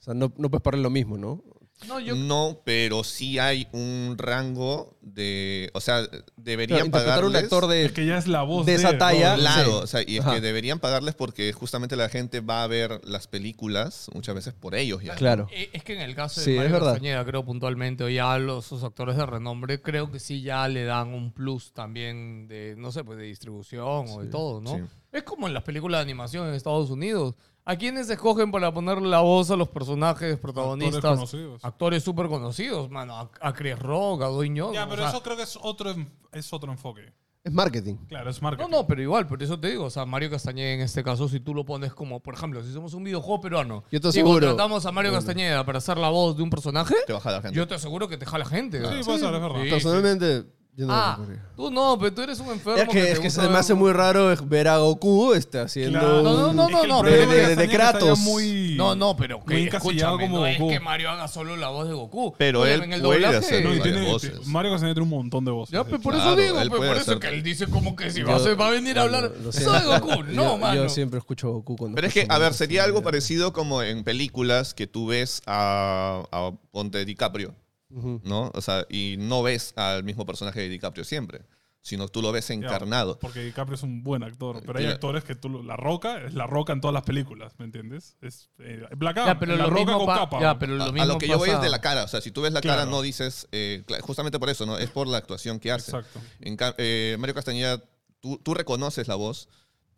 o 0.00 0.02
sea, 0.02 0.14
no, 0.14 0.32
no 0.36 0.50
puedes 0.50 0.62
pagarle 0.62 0.82
lo 0.82 0.90
mismo, 0.90 1.16
¿no? 1.16 1.44
No, 1.86 2.00
yo 2.00 2.16
No, 2.16 2.60
pero 2.64 3.04
sí 3.04 3.38
hay 3.38 3.68
un 3.72 4.16
rango 4.18 4.96
de... 5.00 5.70
O 5.74 5.80
sea, 5.80 6.02
deberían 6.36 6.80
a 6.80 6.84
un 6.84 6.90
pagarles... 6.90 7.44
actor 7.44 7.66
de, 7.68 7.84
Es 7.84 7.92
que 7.92 8.04
ya 8.04 8.18
es 8.18 8.26
la 8.26 8.42
voz 8.42 8.66
de 8.66 8.74
esa 8.74 8.98
talla. 8.98 9.36
Claro, 9.36 9.70
Sí. 9.70 9.78
o 9.82 9.86
sea, 9.86 10.02
y 10.06 10.16
es 10.16 10.24
Ajá. 10.24 10.34
que 10.34 10.40
deberían 10.40 10.80
pagarles 10.80 11.14
porque 11.14 11.52
justamente 11.52 11.94
la 11.94 12.08
gente 12.08 12.40
va 12.40 12.64
a 12.64 12.66
ver 12.66 13.00
las 13.04 13.28
películas 13.28 14.10
muchas 14.12 14.34
veces 14.34 14.54
por 14.54 14.74
ellos 14.74 15.02
ya. 15.02 15.14
Claro. 15.14 15.46
Eh, 15.52 15.70
Es 15.72 15.84
que 15.84 15.94
en 15.94 16.00
el 16.00 16.14
caso 16.14 16.40
de 16.40 16.44
Sí, 16.46 16.56
Mario. 16.56 16.80
Castañeda, 16.80 17.24
creo 17.24 17.44
puntualmente, 17.44 18.02
o 18.04 18.08
ya 18.08 18.36
los 18.38 18.66
sus 18.66 18.82
actores 18.82 19.16
de 19.16 19.24
renombre, 19.26 19.80
creo 19.80 20.10
que 20.10 20.18
sí 20.18 20.42
ya 20.42 20.66
le 20.68 20.84
dan 20.84 21.08
un 21.14 21.32
plus 21.32 21.72
también 21.72 22.48
de, 22.48 22.74
no 22.76 22.90
sé, 22.92 23.04
pues 23.04 23.18
de 23.18 23.24
distribución 23.24 24.06
o 24.08 24.22
de 24.22 24.28
todo, 24.30 24.60
¿no? 24.60 24.76
sí. 24.76 24.82
Es 25.10 25.22
como 25.22 25.46
en 25.48 25.54
las 25.54 25.62
películas 25.62 26.00
de 26.00 26.02
animación 26.02 26.46
en 26.48 26.54
Estados 26.54 26.90
Unidos. 26.90 27.34
¿A 27.70 27.76
quiénes 27.76 28.08
escogen 28.08 28.50
para 28.50 28.72
ponerle 28.72 29.08
la 29.08 29.20
voz 29.20 29.50
a 29.50 29.56
los 29.56 29.68
personajes 29.68 30.32
Actores 30.34 30.38
protagonistas? 30.40 31.02
conocidos. 31.02 31.62
Actores 31.62 32.02
súper 32.02 32.28
conocidos, 32.28 32.90
mano. 32.90 33.14
A, 33.18 33.30
a 33.42 33.52
Chris 33.52 33.78
Rock, 33.78 34.22
a 34.22 34.26
Dwayne 34.28 34.58
Johnson. 34.58 34.74
Ya, 34.74 34.86
o 34.86 34.88
pero 34.88 35.02
sea, 35.02 35.10
eso 35.10 35.22
creo 35.22 35.36
que 35.36 35.42
es 35.42 35.58
otro, 35.60 35.90
en- 35.90 36.10
es 36.32 36.50
otro 36.52 36.72
enfoque. 36.72 37.12
es 37.44 37.52
marketing. 37.52 37.96
Claro, 38.08 38.30
es 38.30 38.40
No, 38.40 38.48
marketing. 38.48 38.70
no, 38.70 38.86
pero 38.86 39.02
igual, 39.02 39.26
por 39.26 39.42
eso 39.42 39.58
te 39.60 39.68
digo, 39.68 39.84
o 39.84 39.90
sea, 39.90 40.06
Mario 40.06 40.30
Castañeda 40.30 40.72
en 40.72 40.80
este 40.80 41.02
caso, 41.04 41.28
si 41.28 41.40
tú 41.40 41.54
lo 41.54 41.64
pones 41.66 41.92
como, 41.94 42.20
por 42.20 42.34
ejemplo, 42.34 42.62
si 42.62 42.72
somos 42.72 42.94
un 42.94 43.04
videojuego 43.04 43.40
peruano 43.42 43.84
Yo 43.92 44.00
te 44.00 44.08
y 44.08 44.10
aseguro- 44.10 44.46
contratamos 44.46 44.84
a 44.86 44.92
Mario 44.92 45.10
Bueno. 45.12 45.24
Castañeda 45.26 45.64
para 45.64 45.76
hacer 45.78 45.98
la 45.98 46.08
voz 46.08 46.36
de 46.38 46.42
un 46.42 46.50
personaje, 46.50 46.94
Te 47.06 47.12
baja 47.12 47.30
la 47.32 47.42
gente. 47.42 47.56
yo 47.56 47.66
te 47.68 47.74
aseguro 47.74 48.08
que 48.08 48.16
te 48.18 48.24
jala 48.26 48.44
gente. 48.46 48.78
Sí, 48.78 48.82
¿verdad? 48.84 49.04
puede 49.04 49.18
ser, 49.18 49.34
es 49.34 49.40
verdad. 49.40 49.62
Sí. 49.62 49.70
Personalmente, 49.70 50.44
yo 50.78 50.86
no 50.86 50.92
Ah, 50.94 51.18
tú 51.56 51.70
no, 51.72 51.98
pero 51.98 52.14
tú 52.14 52.22
eres 52.22 52.38
un 52.38 52.50
enfermo. 52.50 52.80
Es 52.80 52.88
que, 52.88 53.02
te 53.02 53.10
es 53.12 53.18
que 53.18 53.30
se 53.30 53.48
me 53.48 53.58
hace 53.58 53.74
muy 53.74 53.92
raro 53.92 54.32
ver 54.46 54.68
a 54.68 54.78
Goku 54.78 55.34
este, 55.34 55.58
haciendo... 55.58 55.98
Claro. 55.98 56.22
No, 56.22 56.52
no, 56.52 56.66
un- 56.66 56.70
no, 56.72 56.80
que 56.80 56.86
no, 56.88 57.02
de- 57.02 57.56
de- 57.56 57.68
que 57.68 57.74
Kratos. 57.74 58.18
muy- 58.20 58.74
No, 58.76 58.94
no, 58.94 59.16
pero 59.16 59.44
que, 59.44 59.64
escúchame, 59.64 60.22
como 60.28 60.38
no 60.38 60.46
es 60.46 60.56
que 60.56 60.78
Mario 60.78 61.10
haga 61.10 61.26
solo 61.26 61.56
la 61.56 61.68
voz 61.70 61.88
de 61.88 61.94
Goku. 61.94 62.32
Pero 62.38 62.60
Oye, 62.60 62.74
él 62.74 62.84
en 62.84 62.92
el 62.92 63.02
puede 63.02 63.20
doblaje- 63.26 63.36
hacer 63.38 63.64
No, 63.64 63.82
tiene, 63.82 64.06
voces. 64.08 64.46
Mario 64.46 64.70
Castañeda 64.70 64.94
tiene 64.94 65.10
un 65.10 65.18
montón 65.18 65.44
de 65.44 65.50
voces. 65.50 65.72
Ya, 65.72 65.82
pues 65.82 66.00
por 66.00 66.14
Claro, 66.14 66.30
eso 66.30 66.40
digo, 66.40 66.60
él 66.60 66.68
pues, 66.70 66.80
por 66.88 66.96
eso 66.96 67.18
que 67.18 67.26
él 67.28 67.42
dice 67.42 67.66
como 67.66 67.96
que 67.96 68.10
si 68.12 68.20
Yo- 68.20 68.28
va, 68.28 68.36
a 68.36 68.38
ser- 68.38 68.60
va 68.60 68.68
a 68.68 68.70
venir 68.70 68.96
a 68.98 69.02
hablar. 69.02 69.32
Soy. 69.50 69.82
Goku. 69.84 70.22
No, 70.28 70.52
yo, 70.52 70.58
mano. 70.58 70.74
yo 70.84 70.88
siempre 70.88 71.18
escucho 71.18 71.48
a 71.48 71.50
Goku 71.50 71.76
cuando... 71.76 71.96
Pero 71.96 72.06
es 72.06 72.14
que, 72.14 72.26
a 72.28 72.38
ver, 72.38 72.54
sería 72.54 72.84
algo 72.84 73.02
parecido 73.02 73.52
como 73.52 73.82
en 73.82 74.04
películas 74.04 74.74
que 74.74 74.86
tú 74.86 75.08
ves 75.08 75.42
a, 75.46 76.22
a 76.30 76.52
Ponte 76.70 77.04
DiCaprio, 77.04 77.54
¿no? 77.90 78.50
O 78.54 78.60
sea, 78.60 78.86
y 78.90 79.16
no 79.18 79.42
ves 79.42 79.72
al 79.76 80.04
mismo 80.04 80.26
personaje 80.26 80.60
de 80.60 80.68
DiCaprio 80.68 81.04
siempre, 81.04 81.42
sino 81.80 82.08
tú 82.08 82.20
lo 82.20 82.32
ves 82.32 82.48
Ya, 82.48 82.54
encarnado. 82.54 83.18
Porque 83.18 83.40
DiCaprio 83.40 83.76
es 83.76 83.82
un 83.82 84.02
buen 84.02 84.22
actor. 84.22 84.60
Pero 84.66 84.78
hay 84.78 84.86
actores 84.86 85.24
que 85.24 85.34
tú. 85.34 85.48
lo- 85.48 85.62
La 85.62 85.76
roca 85.76 86.22
es 86.22 86.34
la 86.34 86.46
roca 86.46 86.72
en 86.72 86.80
todas 86.80 86.92
las 86.92 87.04
películas, 87.04 87.54
¿me 87.58 87.64
entiendes? 87.64 88.16
Es 88.20 88.50
eh, 88.58 88.82
Black 88.96 89.16
Adam, 89.18 89.28
Ya, 89.36 89.38
pero 89.40 89.56
la 89.56 89.64
lo 89.64 89.70
roca 89.70 89.80
mismo 89.84 89.98
con 89.98 90.06
pa- 90.06 90.18
capa. 90.18 90.40
ya, 90.40 90.58
pero 90.58 90.74
lo 90.76 90.84
A, 90.84 91.06
lo 91.06 91.18
que 91.18 91.28
yo 91.28 91.38
voy 91.38 91.50
es 91.50 91.60
de 91.62 91.70
la 91.70 91.80
cara. 91.80 92.04
O 92.04 92.08
sea, 92.08 92.20
si 92.20 92.30
tú 92.30 92.42
ves 92.42 92.52
la 92.52 92.60
cara, 92.60 92.84
no 92.84 93.00
dices. 93.00 93.48
eh, 93.52 93.84
justamente 94.02 94.38
por 94.38 94.50
eso, 94.50 94.66
¿no? 94.66 94.76
Es 94.76 94.90
por 94.90 95.06
la 95.06 95.16
actuación 95.18 95.58
que 95.60 95.72
hace. 95.72 95.92
Exacto. 95.92 96.20
En 96.40 96.56
eh, 96.78 97.16
Mario 97.18 97.34
Castañeda, 97.34 97.82
tú, 98.20 98.38
tú 98.42 98.52
reconoces 98.54 99.08
la 99.08 99.14
voz, 99.14 99.48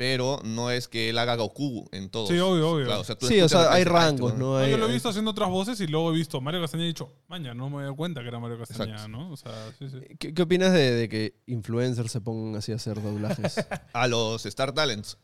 pero 0.01 0.41
no 0.45 0.71
es 0.71 0.89
que 0.89 1.11
él 1.11 1.19
haga 1.19 1.37
Goku 1.37 1.87
en 1.93 2.09
todo. 2.09 2.27
Sí, 2.27 2.39
obvio, 2.39 2.71
obvio. 2.71 2.87
Claro, 2.87 3.03
o 3.03 3.05
sea, 3.05 3.19
tú 3.19 3.27
Sí, 3.27 3.39
o 3.39 3.51
sea, 3.51 3.65
hay 3.65 3.67
dices, 3.67 3.77
"Ay, 3.77 3.85
rangos, 3.85 4.33
¿no? 4.33 4.53
No, 4.53 4.57
Hay- 4.57 4.71
yo 4.71 4.79
lo 4.79 4.89
he 4.89 4.93
visto 4.95 5.11
haciendo 5.11 5.31
otras 5.33 5.51
voces 5.51 5.79
y 5.83 5.87
luego 5.89 6.11
he 6.11 6.15
visto 6.15 6.41
Mario 6.41 6.63
Castañeda 6.63 6.87
y 6.87 6.89
he 6.89 6.93
dicho, 6.93 7.13
maña, 7.29 7.53
no 7.53 7.69
me 7.69 7.85
doy 7.85 7.95
cuenta 7.95 8.23
que 8.23 8.29
era 8.29 8.39
Mario 8.39 8.59
Castañeda, 8.59 8.95
Exacto. 8.97 9.09
¿no? 9.11 9.31
O 9.31 9.37
sea, 9.37 9.53
sí, 9.79 9.91
sí. 9.91 9.99
¿Qué, 10.19 10.33
qué 10.33 10.41
opinas 10.41 10.73
de, 10.73 10.91
de 10.93 11.09
que 11.11 11.35
influencers 11.45 12.11
se 12.11 12.23
pongan 12.23 12.57
así 12.57 12.73
a 12.73 12.77
hacer 12.77 13.03
doblajes? 13.03 13.57
A 13.93 14.09
los 14.09 14.47
Star 14.47 14.73
Talents. 14.73 15.19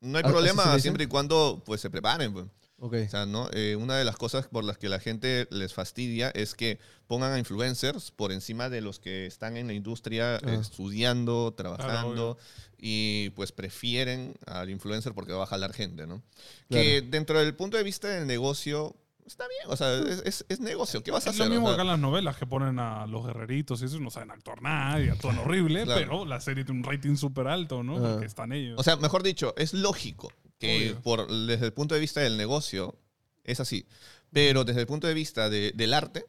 No 0.00 0.16
hay 0.16 0.24
¿Ah, 0.24 0.30
problema 0.30 0.78
siempre 0.78 1.04
y 1.04 1.08
cuando 1.08 1.62
pues, 1.66 1.82
se 1.82 1.90
preparen. 1.90 2.50
Pues. 2.88 3.02
ok. 3.02 3.06
O 3.08 3.10
sea, 3.10 3.26
¿no? 3.26 3.48
Eh, 3.52 3.76
una 3.76 3.96
de 3.96 4.04
las 4.04 4.16
cosas 4.16 4.46
por 4.48 4.64
las 4.64 4.78
que 4.78 4.88
la 4.88 4.98
gente 5.00 5.46
les 5.50 5.72
fastidia 5.74 6.30
es 6.30 6.54
que 6.54 6.78
pongan 7.06 7.32
a 7.32 7.38
influencers 7.38 8.10
por 8.10 8.32
encima 8.32 8.68
de 8.68 8.80
los 8.80 8.98
que 9.00 9.26
están 9.26 9.56
en 9.56 9.66
la 9.66 9.72
industria 9.74 10.36
Ah. 10.36 10.54
estudiando, 10.60 11.52
trabajando 11.56 12.38
y 12.78 13.30
pues 13.30 13.52
prefieren 13.52 14.34
al 14.46 14.70
influencer 14.70 15.14
porque 15.14 15.32
va 15.32 15.44
a 15.44 15.46
jalar 15.46 15.72
gente, 15.72 16.06
¿no? 16.06 16.22
Claro. 16.68 16.82
Que 16.84 17.02
dentro 17.02 17.38
del 17.38 17.54
punto 17.54 17.76
de 17.76 17.82
vista 17.84 18.08
del 18.08 18.26
negocio 18.26 18.96
está 19.24 19.46
bien, 19.46 19.72
o 19.72 19.76
sea, 19.76 19.94
es, 19.98 20.22
es- 20.24 20.44
es 20.48 20.58
negocio, 20.60 21.02
¿qué 21.04 21.10
vas 21.12 21.26
a 21.26 21.30
Es 21.30 21.36
hacer? 21.36 21.46
lo 21.46 21.52
mismo 21.52 21.66
O 21.68 21.70
que 21.70 21.74
sea, 21.76 21.82
acá 21.82 21.82
en 21.82 21.88
las 21.88 21.98
novelas 22.00 22.36
que 22.36 22.46
ponen 22.46 22.78
a 22.80 23.06
los 23.06 23.24
guerreritos 23.24 23.80
y 23.82 23.84
eso 23.84 24.00
no 24.00 24.10
saben 24.10 24.30
actuar 24.32 24.60
nada 24.62 25.00
y 25.00 25.08
actúan 25.08 25.38
horrible, 25.38 25.84
Claro. 25.84 26.00
pero 26.00 26.24
la 26.26 26.40
serie 26.40 26.64
tiene 26.64 26.80
un 26.80 26.84
rating 26.84 27.14
súper 27.16 27.46
alto, 27.46 27.82
¿no? 27.84 27.98
Porque 28.00 28.26
están 28.26 28.52
ellos. 28.52 28.74
O 28.78 28.82
sea, 28.82 28.96
mejor 28.96 29.22
dicho, 29.22 29.54
es 29.56 29.74
lógico 29.74 30.32
que 30.68 30.94
por, 31.02 31.30
desde 31.46 31.66
el 31.66 31.72
punto 31.72 31.94
de 31.94 32.00
vista 32.00 32.20
del 32.20 32.36
negocio 32.36 32.98
es 33.44 33.60
así. 33.60 33.86
Pero 34.32 34.64
desde 34.64 34.80
el 34.80 34.86
punto 34.86 35.06
de 35.06 35.14
vista 35.14 35.50
de- 35.50 35.72
del 35.74 35.92
arte, 35.94 36.24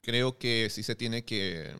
creo 0.00 0.38
que 0.38 0.68
sí 0.70 0.82
se 0.82 0.94
tiene 0.96 1.24
que, 1.24 1.74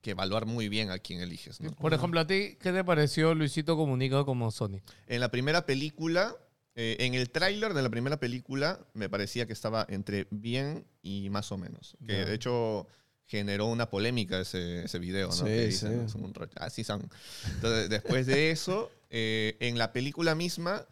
que 0.00 0.10
evaluar 0.12 0.46
muy 0.46 0.68
bien 0.68 0.90
a 0.90 0.98
quién 0.98 1.20
eliges. 1.20 1.60
¿no? 1.60 1.72
Por 1.72 1.94
ejemplo, 1.94 2.20
¿a 2.20 2.26
ti 2.26 2.56
qué 2.60 2.72
te 2.72 2.84
pareció 2.84 3.34
Luisito 3.34 3.76
Comunica 3.76 4.24
como 4.24 4.50
Sony? 4.50 4.80
En 5.06 5.20
la 5.20 5.30
primera 5.30 5.66
película, 5.66 6.36
eh, 6.74 6.96
en 7.00 7.14
el 7.14 7.30
tráiler 7.30 7.74
de 7.74 7.82
la 7.82 7.90
primera 7.90 8.18
película, 8.18 8.80
me 8.94 9.08
parecía 9.08 9.46
que 9.46 9.52
estaba 9.52 9.86
entre 9.88 10.26
bien 10.30 10.84
y 11.02 11.28
más 11.30 11.50
o 11.52 11.58
menos. 11.58 11.96
Que 12.06 12.12
Ya. 12.18 12.24
de 12.24 12.34
hecho 12.34 12.86
generó 13.26 13.66
una 13.66 13.90
polémica 13.90 14.40
ese, 14.40 14.84
ese 14.84 14.98
video, 14.98 15.28
¿no? 15.28 15.34
Sí, 15.34 15.44
Que 15.44 15.66
dicen, 15.66 16.06
sí. 16.06 16.12
"Son 16.12 16.24
un 16.24 16.32
ro- 16.32 16.48
así 16.56 16.82
son. 16.82 17.10
Entonces, 17.54 17.90
después 17.90 18.26
de 18.26 18.50
eso, 18.50 18.90
eh, 19.10 19.56
en 19.60 19.76
la 19.78 19.92
película 19.92 20.34
misma, 20.34 20.86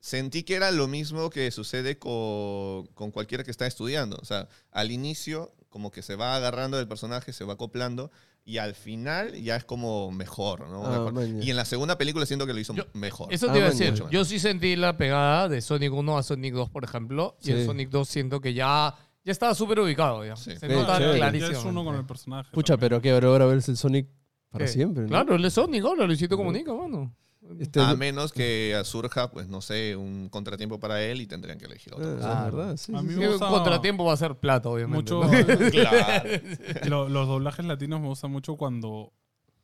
sentí 0.00 0.42
que 0.44 0.54
era 0.54 0.70
lo 0.70 0.88
mismo 0.88 1.30
que 1.30 1.50
sucede 1.50 1.98
con, 1.98 2.86
con 2.94 3.10
cualquiera 3.10 3.44
que 3.44 3.50
está 3.50 3.66
estudiando. 3.66 4.16
O 4.20 4.24
sea, 4.24 4.48
al 4.70 4.90
inicio 4.90 5.52
como 5.68 5.90
que 5.90 6.02
se 6.02 6.16
va 6.16 6.34
agarrando 6.36 6.76
del 6.76 6.88
personaje, 6.88 7.32
se 7.32 7.44
va 7.44 7.54
acoplando 7.54 8.10
y 8.44 8.56
al 8.58 8.74
final 8.74 9.34
ya 9.42 9.56
es 9.56 9.64
como 9.64 10.10
mejor, 10.10 10.66
¿no? 10.68 10.86
Ah, 10.86 11.10
Mejor. 11.12 11.44
Y 11.44 11.50
en 11.50 11.56
la 11.56 11.66
segunda 11.66 11.98
película 11.98 12.24
siento 12.24 12.46
que 12.46 12.54
lo 12.54 12.58
hizo 12.60 12.72
Yo- 12.74 12.86
mejor. 12.94 13.30
Eso 13.32 13.48
Ah, 13.50 13.52
te 13.52 13.58
iba 13.58 13.66
a 13.68 13.70
man, 13.70 13.78
decir. 13.78 14.04
Yo 14.10 14.24
sí 14.24 14.38
sentí 14.38 14.74
la 14.76 14.96
pegada 14.96 15.48
de 15.50 15.60
Sonic 15.60 15.92
1 15.92 16.16
a 16.16 16.22
Sonic 16.22 16.54
2, 16.54 16.70
por 16.70 16.84
ejemplo. 16.84 17.36
Y 17.42 17.50
en 17.50 17.58
Sí. 17.58 17.66
Sonic 17.66 17.90
2 17.90 18.08
siento 18.08 18.40
que 18.40 18.54
ya, 18.54 18.94
ya 19.24 19.32
estaba 19.32 19.54
súper 19.54 19.80
ubicado. 19.80 20.24
Ya. 20.24 20.34
Sí. 20.36 20.52
Se 20.56 20.60
Sí, 20.66 20.74
nota 20.74 20.96
chévere. 20.96 21.18
clarísimo. 21.18 21.52
Ya 21.52 21.58
es 21.58 21.64
uno 21.66 21.84
con 21.84 21.96
el 21.96 22.06
personaje. 22.06 22.48
Pucha, 22.54 22.74
también. 22.74 22.88
pero 22.88 23.02
que 23.02 23.10
ahora 23.26 23.44
ves 23.44 23.68
el 23.68 23.76
Sonic 23.76 24.08
para 24.48 24.64
¿Qué? 24.64 24.70
siempre, 24.72 25.02
¿no? 25.02 25.08
Claro, 25.10 25.36
es 25.36 25.52
Sonic, 25.52 25.84
ahora 25.84 26.06
Luisito 26.06 26.34
Comunica, 26.38 26.72
mano. 26.72 27.14
Este, 27.58 27.80
a 27.80 27.94
menos 27.94 28.32
que 28.32 28.80
surja, 28.84 29.30
pues 29.30 29.48
no 29.48 29.60
sé, 29.60 29.96
un 29.96 30.28
contratiempo 30.28 30.78
para 30.78 31.02
él 31.02 31.20
y 31.20 31.26
tendrían 31.26 31.58
que 31.58 31.64
elegir 31.66 31.92
ah, 31.94 31.96
otro. 31.96 32.12
es 32.14 32.18
Claro. 32.20 32.56
verdad, 32.56 32.76
sí. 32.76 32.94
A 32.94 33.00
sí, 33.00 33.04
mí 33.06 33.12
sí. 33.14 33.18
me 33.18 33.24
Sí, 33.26 33.30
gusta 33.32 33.48
contratiempo 33.48 34.04
va 34.04 34.12
a 34.12 34.16
ser 34.16 34.34
plata, 34.36 34.68
obviamente. 34.68 35.14
mucho. 35.14 35.24
¿no? 35.24 35.30
claro. 35.70 36.30
Lo- 36.88 37.08
los 37.08 37.26
doblajes 37.28 37.64
latinos 37.64 38.00
me 38.00 38.08
gustan 38.08 38.30
mucho 38.30 38.56
cuando, 38.56 39.12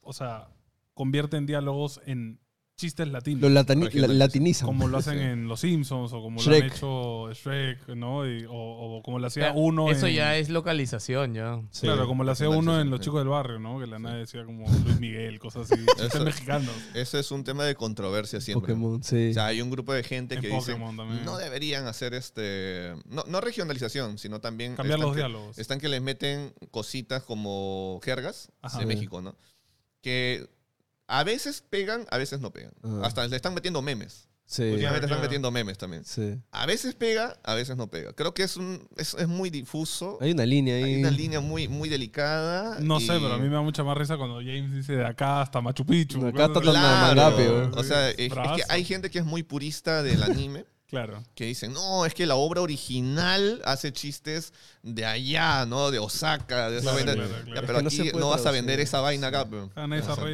o 0.03 0.13
sea, 0.13 0.49
convierten 0.95 1.47
diálogos 1.47 2.01
en 2.07 2.41
chistes 2.77 3.07
latinos. 3.09 3.41
Lo 3.43 3.49
latani- 3.49 3.93
la- 3.93 4.09
latinizan. 4.09 4.67
como 4.67 4.89
lo 4.89 4.99
hacen 4.99 5.19
Sí. 5.19 5.25
en 5.25 5.49
Los 5.49 5.61
Simpsons 5.61 6.13
o 6.13 6.21
como 6.21 6.43
lo 6.43 6.51
han 6.57 6.63
hecho 6.65 7.33
Shrek, 7.33 7.89
¿no? 7.91 8.27
Y- 8.29 8.45
o, 8.47 8.53
o 8.53 9.03
como 9.03 9.19
lo 9.21 9.27
hacía 9.29 9.53
uno 9.53 9.91
Eso 9.91 10.07
en- 10.09 10.15
ya 10.15 10.37
es 10.37 10.49
localización, 10.49 11.35
ya. 11.35 11.61
Sí. 11.71 11.83
Claro, 11.87 12.07
como 12.07 12.25
lo 12.25 12.33
hacía 12.33 12.49
uno 12.49 12.81
en 12.81 12.91
Los. 12.91 13.01
Chicos 13.01 13.21
del 13.21 13.29
Barrio, 13.29 13.59
¿no? 13.61 13.79
Que 13.79 13.87
la 13.87 13.99
nada 13.99 14.17
decía 14.17 14.45
como 14.45 14.67
Luis 14.85 14.99
Miguel, 14.99 15.39
cosas 15.39 15.71
así, 15.71 15.81
chistes 15.85 16.15
Eso- 16.15 16.25
mexicanos. 16.25 16.71
Ese 16.95 17.21
es 17.21 17.31
un 17.31 17.45
tema 17.45 17.65
de 17.65 17.75
controversia 17.77 18.41
siempre. 18.41 18.75
Pokémon, 18.75 19.03
sí. 19.05 19.31
O 19.31 19.35
sea, 19.35 19.47
hay 19.47 19.61
un 19.63 19.71
grupo 19.71 19.93
de 19.93 20.03
gente 20.03 20.35
En 20.35 20.41
que 20.41 20.49
Pokémon 20.49 20.91
dice 20.97 21.03
también. 21.05 21.25
no 21.25 21.37
deberían 21.37 21.87
hacer 21.87 22.13
este 22.15 22.95
no, 23.09 23.23
no 23.29 23.41
regionalización, 23.41 24.19
sino 24.19 24.41
también 24.41 24.75
Cambiar 24.75 24.99
los 24.99 25.13
que- 25.13 25.19
diálogos. 25.19 25.59
Están 25.59 25.79
que 25.79 25.89
les 25.89 26.03
meten 26.03 26.53
cositas 26.71 27.23
como 27.23 28.01
jergas 28.03 28.51
Ajá. 28.63 28.79
de 28.79 28.85
Sí. 28.85 28.89
México, 28.89 29.21
¿no? 29.23 29.37
Que 30.03 30.49
a 31.19 31.25
veces 31.25 31.63
pegan, 31.69 32.07
a 32.11 32.19
veces 32.19 32.41
no 32.41 32.51
pegan. 32.53 32.73
Ajá. 32.83 33.07
Hasta 33.07 33.27
le 33.27 33.37
están 33.37 33.55
metiendo 33.55 33.83
memes. 33.83 34.29
Sí. 34.47 34.63
Últimamente 34.65 35.07
están 35.07 35.23
metiendo 35.23 35.51
memes 35.51 35.79
también. 35.79 36.05
sí. 36.05 36.39
A 36.53 36.67
veces 36.67 36.95
pega, 36.95 37.39
a 37.45 37.55
veces 37.55 37.77
no 37.79 37.87
pega. 37.89 38.13
Creo 38.13 38.35
que 38.35 38.43
es 38.43 38.59
un 38.59 38.87
es, 38.97 39.15
es 39.15 39.27
muy 39.27 39.49
difuso. 39.49 40.19
Hay 40.21 40.33
una 40.33 40.45
línea 40.45 40.77
ahí. 40.77 40.83
Hay 40.83 41.01
una 41.01 41.11
línea 41.11 41.41
muy, 41.41 41.67
muy 41.67 41.89
delicada. 41.89 42.79
No 42.81 43.01
y- 43.01 43.07
sé, 43.07 43.15
pero 43.15 43.33
a 43.35 43.39
mí 43.39 43.49
me 43.49 43.55
da 43.55 43.63
mucha 43.63 43.83
más 43.85 43.97
risa 43.97 44.19
cuando 44.19 44.37
James 44.41 44.73
dice 44.75 44.97
de 44.97 45.07
acá 45.07 45.41
hasta 45.41 45.61
Machu 45.63 45.87
Picchu. 45.87 46.21
De 46.21 46.29
acá 46.29 46.45
hasta. 46.47 46.61
Claro. 46.61 47.37
Weón. 47.37 47.73
O 47.79 47.83
sea, 47.83 48.11
es, 48.11 48.19
es 48.19 48.33
que 48.33 48.63
hay 48.69 48.85
gente 48.85 49.11
que 49.11 49.19
es 49.19 49.25
muy 49.25 49.43
purista 49.43 50.03
del 50.03 50.23
anime. 50.23 50.67
Claro. 50.95 51.23
que 51.35 51.45
dicen, 51.47 51.73
no, 51.73 52.07
es 52.07 52.15
que 52.15 52.25
la 52.27 52.37
obra 52.37 52.61
original 52.63 53.61
hace 53.65 53.93
chistes 53.93 54.53
de 54.83 55.05
allá, 55.05 55.67
¿no? 55.67 55.91
De 55.91 55.99
Osaka, 55.99 56.71
de 56.71 56.79
esa 56.79 56.93
Claro, 56.93 56.97
vaina. 56.97 57.13
claro, 57.15 57.29
Ya, 57.29 57.45
claro. 57.45 57.67
pero 57.67 57.79
Es 57.89 57.93
que 57.95 57.99
no 57.99 58.09
aquí 58.11 58.19
no, 58.19 58.29
vas 58.31 58.47
a 58.47 58.51
vender 58.51 58.81
esa 58.81 59.01
vaina 59.01 59.27
acá. 59.29 59.47
pero- 59.49 59.71
Ah, 59.77 59.87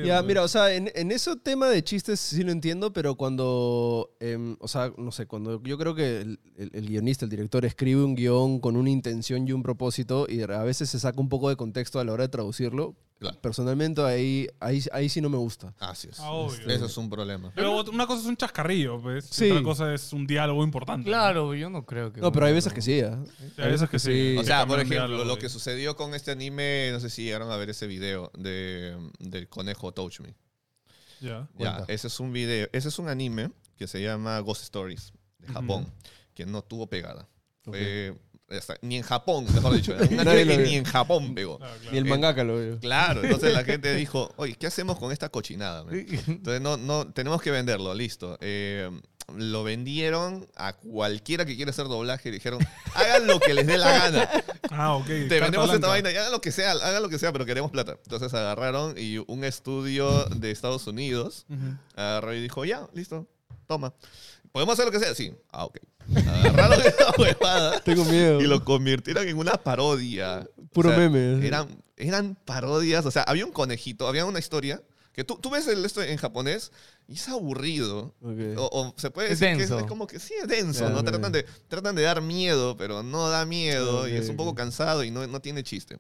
Ya, 0.05 0.23
mira, 0.23 0.43
o 0.43 0.49
sea, 0.49 0.73
en, 0.75 0.90
en 0.95 1.11
ese 1.12 1.35
tema 1.37 1.69
de 1.69 1.83
chistes 1.83 2.21
sí 2.21 2.43
lo 2.43 2.52
entiendo, 2.52 2.93
pero 2.93 3.14
cuando, 3.17 4.11
em, 4.21 4.57
o 4.61 4.69
sea, 4.69 4.93
no 4.97 5.12
sé, 5.12 5.26
cuando 5.26 5.62
yo 5.62 5.79
creo 5.79 5.95
que 5.95 6.21
el, 6.21 6.40
el- 6.57 6.71
el 6.75 6.87
guionista, 6.87 7.25
el 7.25 7.31
director, 7.31 7.64
escribe 7.64 8.02
un 8.05 8.14
guion 8.14 8.61
con 8.61 8.76
una 8.76 8.90
intención 8.90 9.47
y 9.47 9.52
un 9.52 9.62
propósito 9.62 10.26
y 10.29 10.43
a 10.43 10.62
veces 10.62 10.90
se 10.90 10.99
saca 10.99 11.21
un 11.21 11.29
poco 11.29 11.49
de 11.49 11.57
contexto 11.57 12.00
a 12.00 12.05
la 12.05 12.12
hora 12.12 12.25
de 12.25 12.29
traducirlo, 12.29 12.97
Claro. 13.20 13.38
personalmente 13.42 14.00
ahí, 14.02 14.48
ahí, 14.60 14.82
ahí 14.92 15.10
sí 15.10 15.20
no 15.20 15.28
me 15.28 15.36
gusta. 15.36 15.74
Así 15.78 16.08
es. 16.08 16.18
Ah, 16.20 16.30
obvio. 16.30 16.66
Eso 16.70 16.86
es 16.86 16.96
un 16.96 17.10
problema. 17.10 17.52
Pero 17.54 17.82
una 17.82 18.06
cosa 18.06 18.22
es 18.22 18.26
un 18.26 18.36
chascarrillo, 18.36 18.98
pues. 19.00 19.26
y 19.30 19.34
Sí. 19.34 19.50
Otra 19.50 19.62
cosa 19.62 19.92
es 19.94 20.12
un 20.14 20.26
diálogo 20.26 20.64
importante. 20.64 21.04
Claro, 21.04 21.54
yo 21.54 21.68
no 21.68 21.84
creo 21.84 22.12
que. 22.14 22.20
No, 22.22 22.32
pero 22.32 22.46
hay 22.46 22.54
veces 22.54 22.72
que 22.72 22.80
sí, 22.80 23.00
¿ah? 23.02 23.22
Sí, 23.38 23.60
hay 23.60 23.70
veces 23.70 23.90
que 23.90 23.98
sí. 23.98 24.36
O 24.38 24.42
sea, 24.42 24.64
por 24.66 24.78
ejemplo, 24.78 24.96
diálogo 25.06 25.24
lo 25.24 25.38
que 25.38 25.50
sucedió 25.50 25.96
con 25.96 26.14
este 26.14 26.30
anime, 26.30 26.88
no 26.92 27.00
sé 27.00 27.10
si 27.10 27.24
llegaron 27.24 27.50
a 27.52 27.56
ver 27.56 27.68
ese 27.68 27.86
video 27.86 28.30
de, 28.38 28.96
del 29.18 29.48
conejo 29.50 29.92
Touch 29.92 30.20
Me. 30.20 30.34
Ya. 31.20 31.28
Ya, 31.28 31.46
Cuenta. 31.76 31.84
ese 31.92 32.06
es 32.06 32.20
un 32.20 32.32
video, 32.32 32.68
ese 32.72 32.88
es 32.88 32.98
un 32.98 33.08
anime 33.10 33.50
que 33.76 33.86
se 33.86 34.00
llama 34.02 34.38
Ghost 34.40 34.62
Stories 34.62 35.12
de. 35.38 35.52
Japón, 35.52 35.92
que 36.34 36.46
no 36.46 36.62
tuvo 36.62 36.86
pegada. 36.86 37.28
Ok. 37.66 37.74
Fue- 37.76 38.18
ni 38.83 38.97
en 38.97 39.02
Japón, 39.02 39.47
mejor 39.54 39.75
dicho. 39.75 39.95
Un 39.95 40.21
anime 40.28 40.47
que 40.47 40.59
ni 40.59 40.75
en 40.76 40.85
Japón 40.85 41.35
pegó. 41.35 41.59
Claro, 41.59 41.75
claro. 41.76 41.92
Ni 41.92 41.99
el 41.99 42.04
mangaka 42.04 42.45
lo 42.45 42.57
veo. 42.57 42.78
Claro, 42.80 43.23
entonces 43.23 43.52
la 43.52 43.64
gente 43.64 43.95
dijo, 43.95 44.33
oye, 44.37 44.54
¿qué 44.54 44.66
hacemos 44.66 44.99
con 44.99 45.12
esta 45.12 45.28
cochinada? 45.28 45.85
man?" 45.85 46.07
Entonces 46.26 46.61
no, 46.61 46.76
no, 46.76 47.12
tenemos 47.12 47.40
que 47.42 47.50
venderlo, 47.50 47.95
listo. 47.95 48.37
Eh, 48.40 48.90
lo 49.37 49.62
vendieron 49.62 50.47
a 50.57 50.73
cualquiera 50.73 51.45
que 51.45 51.54
quiera 51.54 51.71
hacer 51.71 51.87
doblaje 51.87 52.30
y 52.30 52.33
dijeron, 52.33 52.59
hagan 52.95 53.26
lo 53.28 53.38
que 53.38 53.54
les 53.54 53.66
dé 53.66 53.78
la 53.78 53.92
gana. 53.92 54.30
Ah, 54.73 54.95
ok. 54.95 55.07
Te 55.07 55.28
carta 55.28 55.45
vendemos 55.47 55.75
esta 55.75 55.88
vaina 55.88 56.12
y 56.12 56.16
hagan 56.16 56.30
lo 56.30 56.40
que 56.40 56.52
sea, 56.52 56.71
hagan 56.71 57.02
lo 57.02 57.09
que 57.09 57.19
sea, 57.19 57.33
pero 57.33 57.45
queremos 57.45 57.73
plata. 57.73 57.99
Entonces 58.04 58.33
agarraron 58.33 58.95
y 58.97 59.19
un 59.19 59.42
estudio 59.42 60.26
de 60.26 60.52
Estados 60.52 60.87
Unidos 60.87 61.45
agarró 61.97 62.35
y 62.35 62.40
dijo, 62.40 62.64
ya, 62.64 62.87
listo, 62.95 63.26
toma. 63.66 63.92
¿Podemos 64.52 64.75
hacer 64.75 64.87
lo 64.87 64.92
que 64.92 65.00
sea? 65.00 65.12
Sí. 65.14 65.35
Ah, 65.50 65.64
ok. 65.64 65.78
Agarraron 66.17 66.81
esa 66.85 67.12
huevada 67.19 67.81
Tengo 67.81 68.05
miedo. 68.05 68.40
y 68.40 68.47
lo 68.47 68.64
convirtieron 68.64 69.29
en 69.29 69.38
una 69.38 69.52
parodia. 69.52 70.49
Puro 70.73 70.90
O 70.90 70.93
sea, 70.93 71.09
meme. 71.09 71.47
Eran, 71.47 71.69
eran 71.97 72.35
parodias, 72.45 73.05
o 73.07 73.11
sea, 73.11 73.23
había 73.23 73.45
un 73.47 73.52
conejito, 73.52 74.09
había 74.09 74.25
una 74.26 74.38
historia 74.38 74.83
que 75.12 75.25
tú, 75.25 75.37
tú 75.40 75.50
ves 75.50 75.67
el, 75.67 75.85
esto 75.85 76.02
en 76.02 76.17
japonés 76.17 76.71
y 77.11 77.14
es 77.14 77.29
aburrido. 77.29 78.14
Ok. 78.23 78.38
O, 78.57 78.71
o 78.73 78.95
se 78.97 79.11
puede 79.11 79.33
Es 79.33 79.40
decir 79.40 79.57
que 79.57 79.64
es, 79.64 79.69
denso. 79.69 79.81
es 79.85 79.88
como 79.88 80.07
que 80.07 80.21
sí, 80.21 80.33
es 80.40 80.47
denso, 80.47 80.85
Ya, 80.85 80.90
¿no? 80.90 81.00
ok. 81.00 81.07
Tratan 81.07 81.33
de, 81.33 81.45
tratan 81.67 81.97
de 81.97 82.02
dar 82.02 82.23
miedo, 82.23 82.76
pero 82.76 83.02
no 83.02 83.29
da 83.29 83.45
miedo 83.45 84.09
y 84.09 84.12
Ok, 84.12 84.19
es 84.23 84.29
un 84.29 84.37
poco 84.37 84.55
cansado 84.55 85.02
y 85.02 85.11
no, 85.11 85.26
no 85.26 85.40
tiene 85.40 85.64
chiste. 85.64 85.99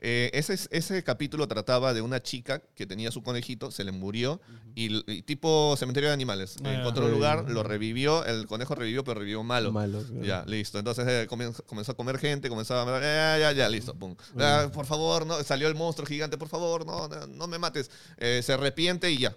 Eh, 0.00 0.30
ese, 0.32 0.54
ese 0.70 1.02
capítulo 1.02 1.48
trataba 1.48 1.92
de 1.92 2.00
una 2.00 2.22
chica 2.22 2.62
que 2.74 2.86
tenía 2.86 3.10
su 3.10 3.22
conejito, 3.22 3.70
se 3.72 3.82
le 3.84 3.90
murió 3.92 4.40
y, 4.76 5.02
y 5.12 5.22
tipo 5.22 5.74
cementerio 5.76 6.08
de 6.10 6.14
animales. 6.14 6.56
Ah. 6.64 6.74
Encontró 6.74 7.06
un 7.06 7.10
lugar, 7.12 7.50
lo 7.50 7.62
revivió, 7.64 8.24
el 8.24 8.46
conejo 8.46 8.74
revivió, 8.76 9.02
pero 9.02 9.18
revivió 9.18 9.42
malo. 9.42 9.72
Malo. 9.72 10.02
claro. 10.02 10.24
Ya, 10.24 10.44
listo. 10.46 10.78
Entonces 10.78 11.06
eh, 11.08 11.26
comenzó, 11.28 11.64
comenzó 11.66 11.92
a 11.92 11.96
comer 11.96 12.18
gente, 12.18 12.48
comenzó 12.48 12.78
a... 12.78 13.00
Ya, 13.00 13.38
ya, 13.38 13.52
ya, 13.52 13.68
listo. 13.68 13.94
Pum. 13.94 14.14
Ah, 14.38 14.70
por 14.72 14.86
favor, 14.86 15.26
no. 15.26 15.42
Salió 15.42 15.66
el 15.66 15.74
monstruo 15.74 16.06
gigante, 16.06 16.38
por 16.38 16.48
favor, 16.48 16.86
no, 16.86 17.08
no, 17.08 17.26
no 17.26 17.46
me 17.48 17.58
mates. 17.58 17.90
Eh, 18.16 18.40
se 18.44 18.52
arrepiente 18.52 19.10
y 19.10 19.18
ya. 19.18 19.36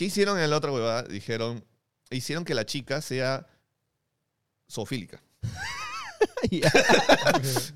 ¿Qué 0.00 0.06
hicieron 0.06 0.40
en 0.40 0.48
la 0.48 0.56
otra 0.56 0.72
huevada? 0.72 1.02
Dijeron, 1.02 1.62
hicieron 2.10 2.46
que 2.46 2.54
la 2.54 2.64
chica 2.64 3.02
sea 3.02 3.46
zoofílica. 4.66 5.22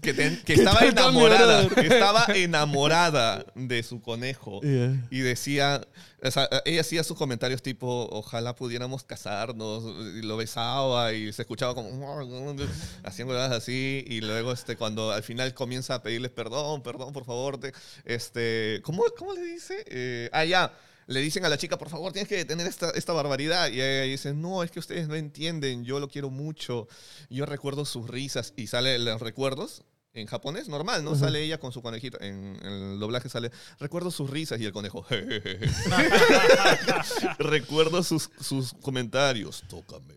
Que, 0.00 0.14
ten- 0.14 0.36
que 0.42 0.54
¿Qué 0.54 0.54
estaba 0.54 0.78
tal 0.78 0.88
enamorada. 0.88 1.68
Que 1.68 1.82
estaba 1.82 2.24
enamorada 2.34 3.44
de 3.54 3.82
su 3.82 4.00
conejo. 4.00 4.62
Y 5.10 5.18
decía, 5.20 5.86
o 6.22 6.30
sea, 6.30 6.48
ella 6.64 6.80
hacía 6.80 7.04
sus 7.04 7.18
comentarios 7.18 7.62
tipo, 7.62 8.08
ojalá 8.10 8.54
pudiéramos 8.54 9.04
casarnos, 9.04 9.84
y 10.16 10.22
lo 10.22 10.38
besaba 10.38 11.12
y 11.12 11.30
se 11.30 11.42
escuchaba 11.42 11.74
como, 11.74 11.90
haciendo 13.04 13.34
cosas 13.34 13.52
así, 13.52 14.02
y 14.06 14.22
luego 14.22 14.50
este, 14.52 14.76
cuando 14.76 15.12
al 15.12 15.22
final 15.22 15.52
comienza 15.52 15.96
a 15.96 16.02
pedirles 16.02 16.30
perdón, 16.30 16.82
perdón, 16.82 17.12
por 17.12 17.26
favor, 17.26 17.58
te, 17.58 17.74
este, 18.06 18.80
¿cómo, 18.82 19.04
¿cómo 19.18 19.34
le 19.34 19.42
dice? 19.42 19.84
Eh, 19.88 20.30
ah, 20.32 20.46
ya. 20.46 20.72
Le 21.06 21.20
dicen 21.20 21.44
a 21.44 21.48
la 21.48 21.58
chica, 21.58 21.78
por 21.78 21.88
favor, 21.88 22.12
tienes 22.12 22.28
que 22.28 22.36
detener 22.36 22.66
esta, 22.66 22.90
esta 22.90 23.12
barbaridad. 23.12 23.70
Y 23.70 23.80
ella 23.80 24.02
dice, 24.02 24.34
no, 24.34 24.62
es 24.62 24.70
que 24.70 24.78
ustedes 24.78 25.08
no 25.08 25.14
entienden, 25.14 25.84
yo 25.84 26.00
lo 26.00 26.08
quiero 26.08 26.30
mucho. 26.30 26.88
Yo 27.30 27.46
recuerdo 27.46 27.84
sus 27.84 28.08
risas. 28.08 28.52
Y 28.56 28.68
sale 28.68 28.98
los 28.98 29.20
recuerdos 29.20 29.84
en 30.14 30.26
japonés, 30.28 30.68
normal, 30.68 31.04
¿no? 31.04 31.16
Sale 31.16 31.42
ella 31.42 31.58
con 31.58 31.72
su 31.72 31.82
conejito. 31.82 32.20
En, 32.20 32.56
en 32.62 32.72
el 32.72 33.00
doblaje 33.00 33.28
sale, 33.28 33.50
recuerdo 33.80 34.12
sus 34.12 34.30
risas 34.30 34.60
y 34.60 34.64
el 34.64 34.72
conejo. 34.72 35.04
recuerdo 37.38 38.04
sus, 38.04 38.30
sus 38.40 38.74
comentarios. 38.74 39.64
Tócame. 39.68 40.14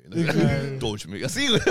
Touch 0.80 1.08
me. 1.08 1.26
Así, 1.26 1.48
güey. 1.48 1.62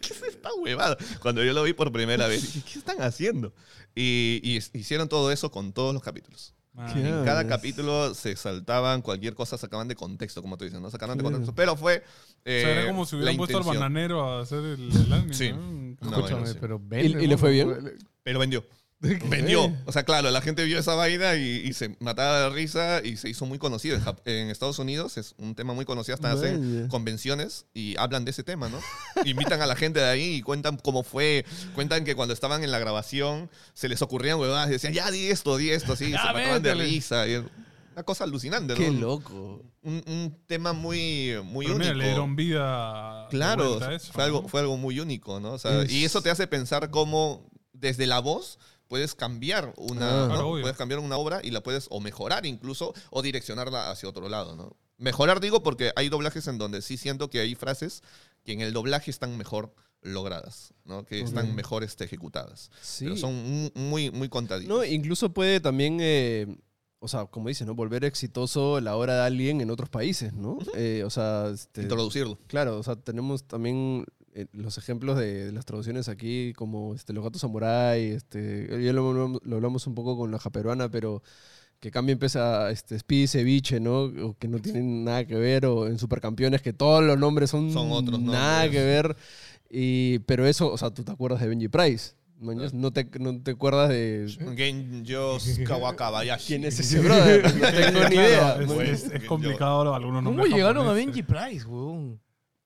¿qué 0.00 0.12
es 0.12 0.22
esta 0.22 0.54
huevada? 0.54 0.96
Cuando 1.20 1.42
yo 1.42 1.52
lo 1.52 1.64
vi 1.64 1.72
por 1.72 1.90
primera 1.90 2.28
vez, 2.28 2.42
dije, 2.42 2.62
¿qué 2.72 2.78
están 2.78 3.02
haciendo? 3.02 3.52
Y, 3.94 4.40
y 4.44 4.58
hicieron 4.78 5.08
todo 5.08 5.32
eso 5.32 5.50
con 5.50 5.72
todos 5.72 5.92
los 5.92 6.02
capítulos. 6.02 6.54
¿Qué? 6.92 7.00
En 7.08 7.24
cada 7.24 7.42
es- 7.42 7.48
capítulo 7.48 8.14
se 8.14 8.36
saltaban 8.36 9.02
cualquier 9.02 9.34
cosa, 9.34 9.58
sacaban 9.58 9.88
de 9.88 9.94
contexto, 9.96 10.42
como 10.42 10.56
tú 10.56 10.64
dices, 10.64 10.80
¿no? 10.80 10.90
Sacaban 10.90 11.18
de 11.18 11.24
contexto. 11.24 11.54
Pero 11.54 11.76
fue. 11.76 11.98
o 11.98 12.02
eh, 12.44 12.60
sea, 12.64 12.70
era 12.72 12.86
como 12.88 13.04
si 13.04 13.16
hubieran 13.16 13.36
puesto 13.36 13.58
al 13.58 13.64
bananero 13.64 14.22
a 14.24 14.42
hacer 14.42 14.58
el, 14.60 14.90
el 14.90 15.12
anime. 15.12 15.34
Sí. 15.34 15.52
¿no? 15.52 15.58
No, 15.58 15.92
Escúchame, 16.10 16.40
bueno, 16.40 16.46
sí. 16.46 16.58
pero 16.60 16.80
¿Y- 16.92 17.24
y 17.24 17.26
le 17.26 17.36
fue 17.36 17.50
bien? 17.52 17.94
Pero 18.22 18.38
vendió. 18.38 18.64
Vendió. 19.00 19.72
O 19.84 19.92
sea, 19.92 20.02
claro, 20.02 20.28
la 20.32 20.40
gente 20.40 20.64
vio 20.64 20.78
esa 20.78 20.94
vaina 20.96 21.36
y, 21.36 21.62
y 21.64 21.72
se 21.72 21.96
mataba 22.00 22.40
de 22.40 22.50
risa 22.50 23.00
y 23.04 23.16
se 23.16 23.28
hizo 23.28 23.46
muy 23.46 23.58
conocido. 23.58 23.96
En, 23.96 24.04
Jap- 24.04 24.20
en 24.24 24.50
Estados 24.50 24.78
Unidos 24.80 25.16
es 25.18 25.34
un 25.38 25.54
tema 25.54 25.72
muy 25.72 25.84
conocido. 25.84 26.14
Hasta 26.16 26.32
hacen 26.32 26.88
convenciones 26.88 27.66
y 27.74 27.96
hablan 27.96 28.24
de 28.24 28.32
ese 28.32 28.42
tema, 28.42 28.68
¿no? 28.68 28.80
Invitan 29.24 29.62
a 29.62 29.66
la 29.66 29.76
gente 29.76 30.00
de 30.00 30.06
ahí 30.08 30.34
y 30.36 30.42
cuentan 30.42 30.78
cómo 30.78 31.04
fue. 31.04 31.44
Cuentan 31.76 32.04
que 32.04 32.16
cuando 32.16 32.34
estaban 32.34 32.64
en 32.64 32.72
la 32.72 32.80
grabación 32.80 33.48
se 33.72 33.88
les 33.88 34.02
ocurrían 34.02 34.38
huevadas 34.40 34.68
y 34.68 34.72
decían, 34.72 34.92
ya 34.92 35.10
di 35.12 35.26
esto, 35.28 35.56
di 35.56 35.70
esto, 35.70 35.92
así. 35.92 36.10
Ya, 36.10 36.22
se 36.22 36.32
mataban 36.32 36.62
de 36.62 36.74
risa. 36.74 37.28
y 37.28 37.36
una 37.92 38.02
cosa 38.04 38.24
alucinante, 38.24 38.72
¿no? 38.74 38.78
Qué 38.78 38.90
loco. 38.90 39.62
Un, 39.82 40.02
un 40.08 40.36
tema 40.48 40.72
muy, 40.72 41.34
muy 41.44 41.66
Pero 41.66 41.78
mira, 41.78 41.90
único. 41.92 41.98
le 42.02 42.04
dieron 42.08 42.34
vida. 42.36 43.28
Claro, 43.30 43.90
eso, 43.92 44.12
fue, 44.12 44.24
algo, 44.24 44.48
fue 44.48 44.60
algo 44.60 44.76
muy 44.76 44.98
único, 44.98 45.38
¿no? 45.38 45.52
O 45.52 45.58
sea, 45.58 45.82
Es- 45.82 45.92
Y 45.92 46.04
eso 46.04 46.20
te 46.20 46.30
hace 46.30 46.46
pensar 46.48 46.90
cómo 46.90 47.48
desde 47.72 48.06
la 48.08 48.18
voz 48.18 48.58
puedes 48.88 49.14
cambiar 49.14 49.72
una, 49.76 50.24
Ah. 50.24 50.28
¿no? 50.28 50.50
Puedes 50.60 50.76
cambiar 50.76 51.00
una 51.00 51.16
obra 51.16 51.40
y 51.42 51.50
la 51.50 51.62
puedes 51.62 51.86
o 51.90 52.00
mejorar 52.00 52.46
incluso 52.46 52.94
o 53.10 53.22
direccionarla 53.22 53.90
hacia 53.90 54.08
otro 54.08 54.28
lado, 54.28 54.56
¿no? 54.56 54.76
Mejorar 54.96 55.40
digo 55.40 55.62
porque 55.62 55.92
hay 55.94 56.08
doblajes 56.08 56.48
en 56.48 56.58
donde 56.58 56.82
sí 56.82 56.96
siento 56.96 57.30
que 57.30 57.38
hay 57.40 57.54
frases 57.54 58.02
que 58.44 58.52
en 58.52 58.60
el 58.62 58.72
doblaje 58.72 59.10
están 59.10 59.36
mejor 59.36 59.72
logradas, 60.02 60.72
¿no? 60.84 61.04
Que 61.04 61.20
están 61.20 61.54
mejor 61.54 61.84
este, 61.84 62.04
ejecutadas. 62.04 62.70
Sí. 62.80 63.04
Pero 63.04 63.16
son 63.16 63.34
mu- 63.34 63.70
muy, 63.74 64.10
muy 64.10 64.28
contaditas. 64.28 64.68
No, 64.68 64.84
incluso 64.84 65.32
puede 65.32 65.60
también, 65.60 65.98
eh, 66.00 66.46
o 67.00 67.08
sea, 67.08 67.26
como 67.26 67.48
dices, 67.48 67.66
¿no? 67.66 67.74
Volver 67.74 68.04
exitoso 68.04 68.80
la 68.80 68.96
obra 68.96 69.16
de 69.16 69.22
alguien 69.26 69.60
en 69.60 69.70
otros 69.70 69.88
países, 69.90 70.32
¿no? 70.32 70.58
Eh, 70.74 71.02
o 71.04 71.10
sea, 71.10 71.48
este, 71.52 71.82
Introducirlo. 71.82 72.38
claro, 72.46 72.78
o 72.78 72.82
sea, 72.82 72.96
tenemos 72.96 73.44
también 73.44 74.04
los 74.52 74.78
ejemplos 74.78 75.18
de, 75.18 75.46
de 75.46 75.52
las 75.52 75.64
traducciones 75.64 76.08
aquí, 76.08 76.52
como 76.54 76.94
este, 76.94 77.12
Los 77.12 77.24
Gatos 77.24 77.40
Samurai, 77.40 78.00
este, 78.10 78.68
ya 78.82 78.92
lo, 78.92 79.08
hablamos- 79.10 79.40
lo 79.44 79.56
hablamos 79.56 79.86
un 79.86 79.94
poco 79.94 80.16
con 80.16 80.30
la 80.30 80.38
japeruana, 80.38 80.88
pero 80.90 81.22
que 81.80 81.90
cambien 81.90 82.18
pesa 82.18 82.70
este, 82.70 82.98
Speedy 82.98 83.26
Ceviche, 83.28 83.78
¿no? 83.80 84.00
O 84.26 84.36
que 84.38 84.48
no 84.48 84.58
tienen 84.58 85.04
nada 85.04 85.24
que 85.26 85.36
ver, 85.36 85.64
o 85.66 85.86
en 85.86 85.98
Supercampeones 85.98 86.60
que 86.62 86.72
todos 86.72 87.04
los 87.04 87.18
nombres 87.18 87.50
son, 87.50 87.72
Son 87.72 87.90
otros 87.92 88.20
nada 88.20 88.62
nombres. 88.64 88.70
que 88.80 88.84
ver. 88.86 89.16
Y, 89.70 90.18
pero 90.20 90.46
eso, 90.46 90.72
o 90.72 90.78
sea, 90.78 90.90
tú 90.90 91.04
te 91.04 91.12
acuerdas 91.12 91.40
de 91.40 91.48
Benji 91.48 91.68
Price, 91.68 92.12
mañas? 92.40 92.72
no 92.74 92.90
te, 92.92 93.06
no 93.20 93.40
te 93.42 93.50
acuerdas 93.52 93.90
de... 93.90 94.26
Genjos 94.56 95.58
Kawakabayashi. 95.66 96.46
¿Quién 96.46 96.64
es 96.64 96.80
ese 96.80 97.00
brother? 97.00 97.42
No 97.54 97.66
tengo 97.70 98.08
ni 98.08 98.14
idea. 98.16 98.56
Es, 98.60 98.66
Pues, 98.72 98.88
es- 99.04 99.12
es 99.12 99.22
yo- 99.22 99.28
complicado 99.28 99.94
algunos 99.94 100.22
¿Cómo 100.24 100.36
nombres. 100.36 100.54
llegaron 100.54 100.86
a 100.86 100.90
japoneses. 100.90 101.06
Benji 101.14 101.22
Price, 101.22 101.66
weón? 101.66 102.20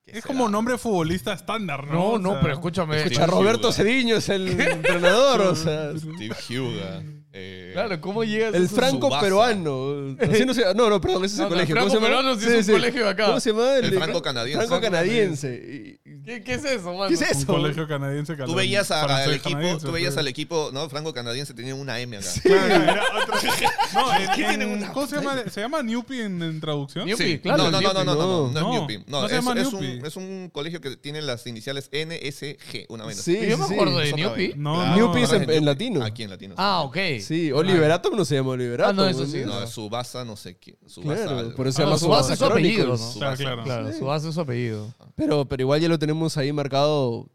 ¿Qué 0.05 0.11
Es 0.17 0.23
será? 0.23 0.27
como 0.27 0.49
nombre 0.49 0.77
futbolista 0.77 1.33
estándar, 1.33 1.85
¿no? 1.87 1.93
No, 1.93 2.05
O 2.11 2.19
no, 2.19 2.31
sea, 2.31 2.41
pero 2.41 2.53
escúchame. 2.55 2.97
Escucha, 2.97 3.25
Roberto 3.25 3.71
Cediño 3.71 4.17
es 4.17 4.29
el 4.29 4.47
entrenador, 4.59 5.41
o 5.41 5.55
sea... 5.55 5.91
Steve 5.97 6.35
Huga. 6.59 7.03
Eh, 7.33 7.71
Claro, 7.73 7.99
¿cómo 7.99 8.23
llegas 8.23 8.53
El 8.53 8.65
a 8.65 8.69
franco 8.69 9.09
peruano. 9.19 10.15
Así 10.21 10.45
no, 10.45 10.53
se, 10.53 10.73
no, 10.75 10.89
no, 10.89 11.01
perdón, 11.01 11.25
ese 11.25 11.33
es 11.35 11.39
No, 11.39 11.45
el 11.45 11.49
no, 11.49 11.55
colegio. 11.55 11.75
el 11.75 11.79
¿Cómo 11.81 11.89
se 11.89 11.95
llama? 11.95 12.07
franco 12.07 12.21
peruano 12.23 12.39
sí 12.39 12.47
es 12.59 12.67
un 12.67 12.73
colegio 12.75 13.03
de 13.03 13.09
acá. 13.09 13.25
¿Cómo 13.25 13.39
se 13.39 13.49
llama? 13.51 13.75
El 13.77 13.93
franco 13.93 14.21
canadiense. 14.21 14.67
Franco 14.67 14.81
canadiense. 14.81 15.99
Y- 16.05 16.13
¿Qué, 16.23 16.41
qué 16.41 16.53
es 16.53 16.63
eso, 16.63 16.93
mano? 16.93 17.07
¿Qué 17.09 17.15
es 17.15 17.21
Un 17.21 17.27
eso? 17.37 17.47
colegio 17.47 17.85
canadiense 17.87 18.35
Tú 18.37 18.55
veías 18.55 18.91
a- 18.91 19.01
al 19.23 19.33
equipo, 19.33 19.49
canadiense, 19.55 19.85
tú 19.85 19.91
veías 19.91 20.15
al 20.15 20.27
equipo, 20.27 20.69
¿no? 20.73 20.87
Franco 20.89 21.13
canadiense 21.13 21.53
tenía 21.53 21.75
una 21.75 21.99
M 21.99 22.15
acá. 22.15 22.27
Claro, 22.43 22.65
era 22.83 23.03
otra- 23.23 23.39
No, 23.93 24.13
en- 24.13 24.31
¿Qué 24.35 24.45
en- 24.63 24.85
¿Cómo 24.93 25.07
se 25.07 25.15
llama? 25.17 25.43
¿Se 25.51 25.59
llama 25.59 25.83
Newpie 25.83 26.23
en, 26.25 26.41
en 26.41 26.61
traducción? 26.61 27.09
Sí. 27.17 27.39
Claro, 27.39 27.69
no, 27.69 27.71
no, 27.71 27.81
no, 27.81 27.93
no, 27.93 28.03
no, 28.03 28.15
no, 28.15 28.15
no, 28.15 28.51
no, 28.51 28.61
no. 28.61 28.73
es 28.73 28.79
Newpie. 28.79 29.03
No, 29.07 29.21
No 29.23 29.27
se 29.27 29.35
es, 29.37 29.43
llama 29.43 29.59
es 29.61 29.73
un, 29.73 29.83
es 30.05 30.15
un 30.15 30.49
colegio 30.53 30.79
que 30.79 30.95
tiene 30.95 31.21
las 31.21 31.45
iniciales 31.47 31.89
NSG, 31.91 32.85
una 32.89 33.03
vaina. 33.05 33.21
Sí, 33.21 33.37
Yo 33.49 33.57
me 33.57 33.65
sí, 33.67 33.73
acuerdo 33.73 33.99
sí. 34.01 34.11
de 34.15 34.25
vaina. 34.27 34.53
No. 34.55 34.95
Newpie 34.95 35.23
es 35.23 35.33
en- 35.33 35.49
en 35.49 35.65
latino. 35.65 36.03
Aquí 36.05 36.23
en 36.23 36.29
latino. 36.29 36.55
Ah, 36.57 36.81
ok. 36.83 36.97
Sí, 37.23 37.51
Oliver 37.51 37.91
Atom 37.91 38.15
no 38.15 38.25
se 38.25 38.35
llama 38.35 38.51
Oliver 38.51 38.81
Ah, 38.81 38.85
Atom. 38.89 38.97
no, 38.97 39.07
eso 39.07 39.25
sí, 39.25 39.41
No, 39.45 39.63
es 39.63 39.69
Subasa, 39.69 40.23
no 40.25 40.35
sé 40.35 40.57
qué. 40.57 40.77
Subasa. 40.85 41.23
Claro, 41.23 41.39
algo. 41.39 41.55
por 41.55 41.67
eso 41.67 41.77
se 41.77 41.81
Ah, 41.81 41.85
llama 41.85 41.95
no, 41.95 41.99
su 41.99 42.07
base 42.09 42.23
Subasa 42.23 42.33
es 42.33 42.39
su 42.39 42.45
apellido. 42.45 42.87
¿no? 42.87 42.95
Claro, 42.95 43.11
Subasa. 43.13 43.35
claro. 43.37 43.63
Claro, 43.63 43.93
su 43.93 44.05
base 44.05 44.29
es 44.29 44.35
su 44.35 44.41
apellido. 44.41 44.93
Pero, 45.15 45.45
pero 45.45 45.61
igual 45.63 45.81
ya 45.81 45.89
lo 45.89 45.97
tenemos 45.99 46.37
ahí 46.37 46.51
marcado 46.53 47.29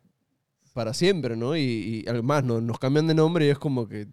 para 0.73 0.95
siempre, 0.95 1.37
¿no? 1.37 1.57
Y, 1.57 1.61
y 1.61 2.05
además 2.09 2.45
no, 2.45 2.61
nos 2.61 2.79
cambian 2.79 3.07
de 3.07 3.15
nombre 3.15 3.47
y 3.47 3.49
es 3.49 3.59
como 3.59 3.89
que... 3.89 4.07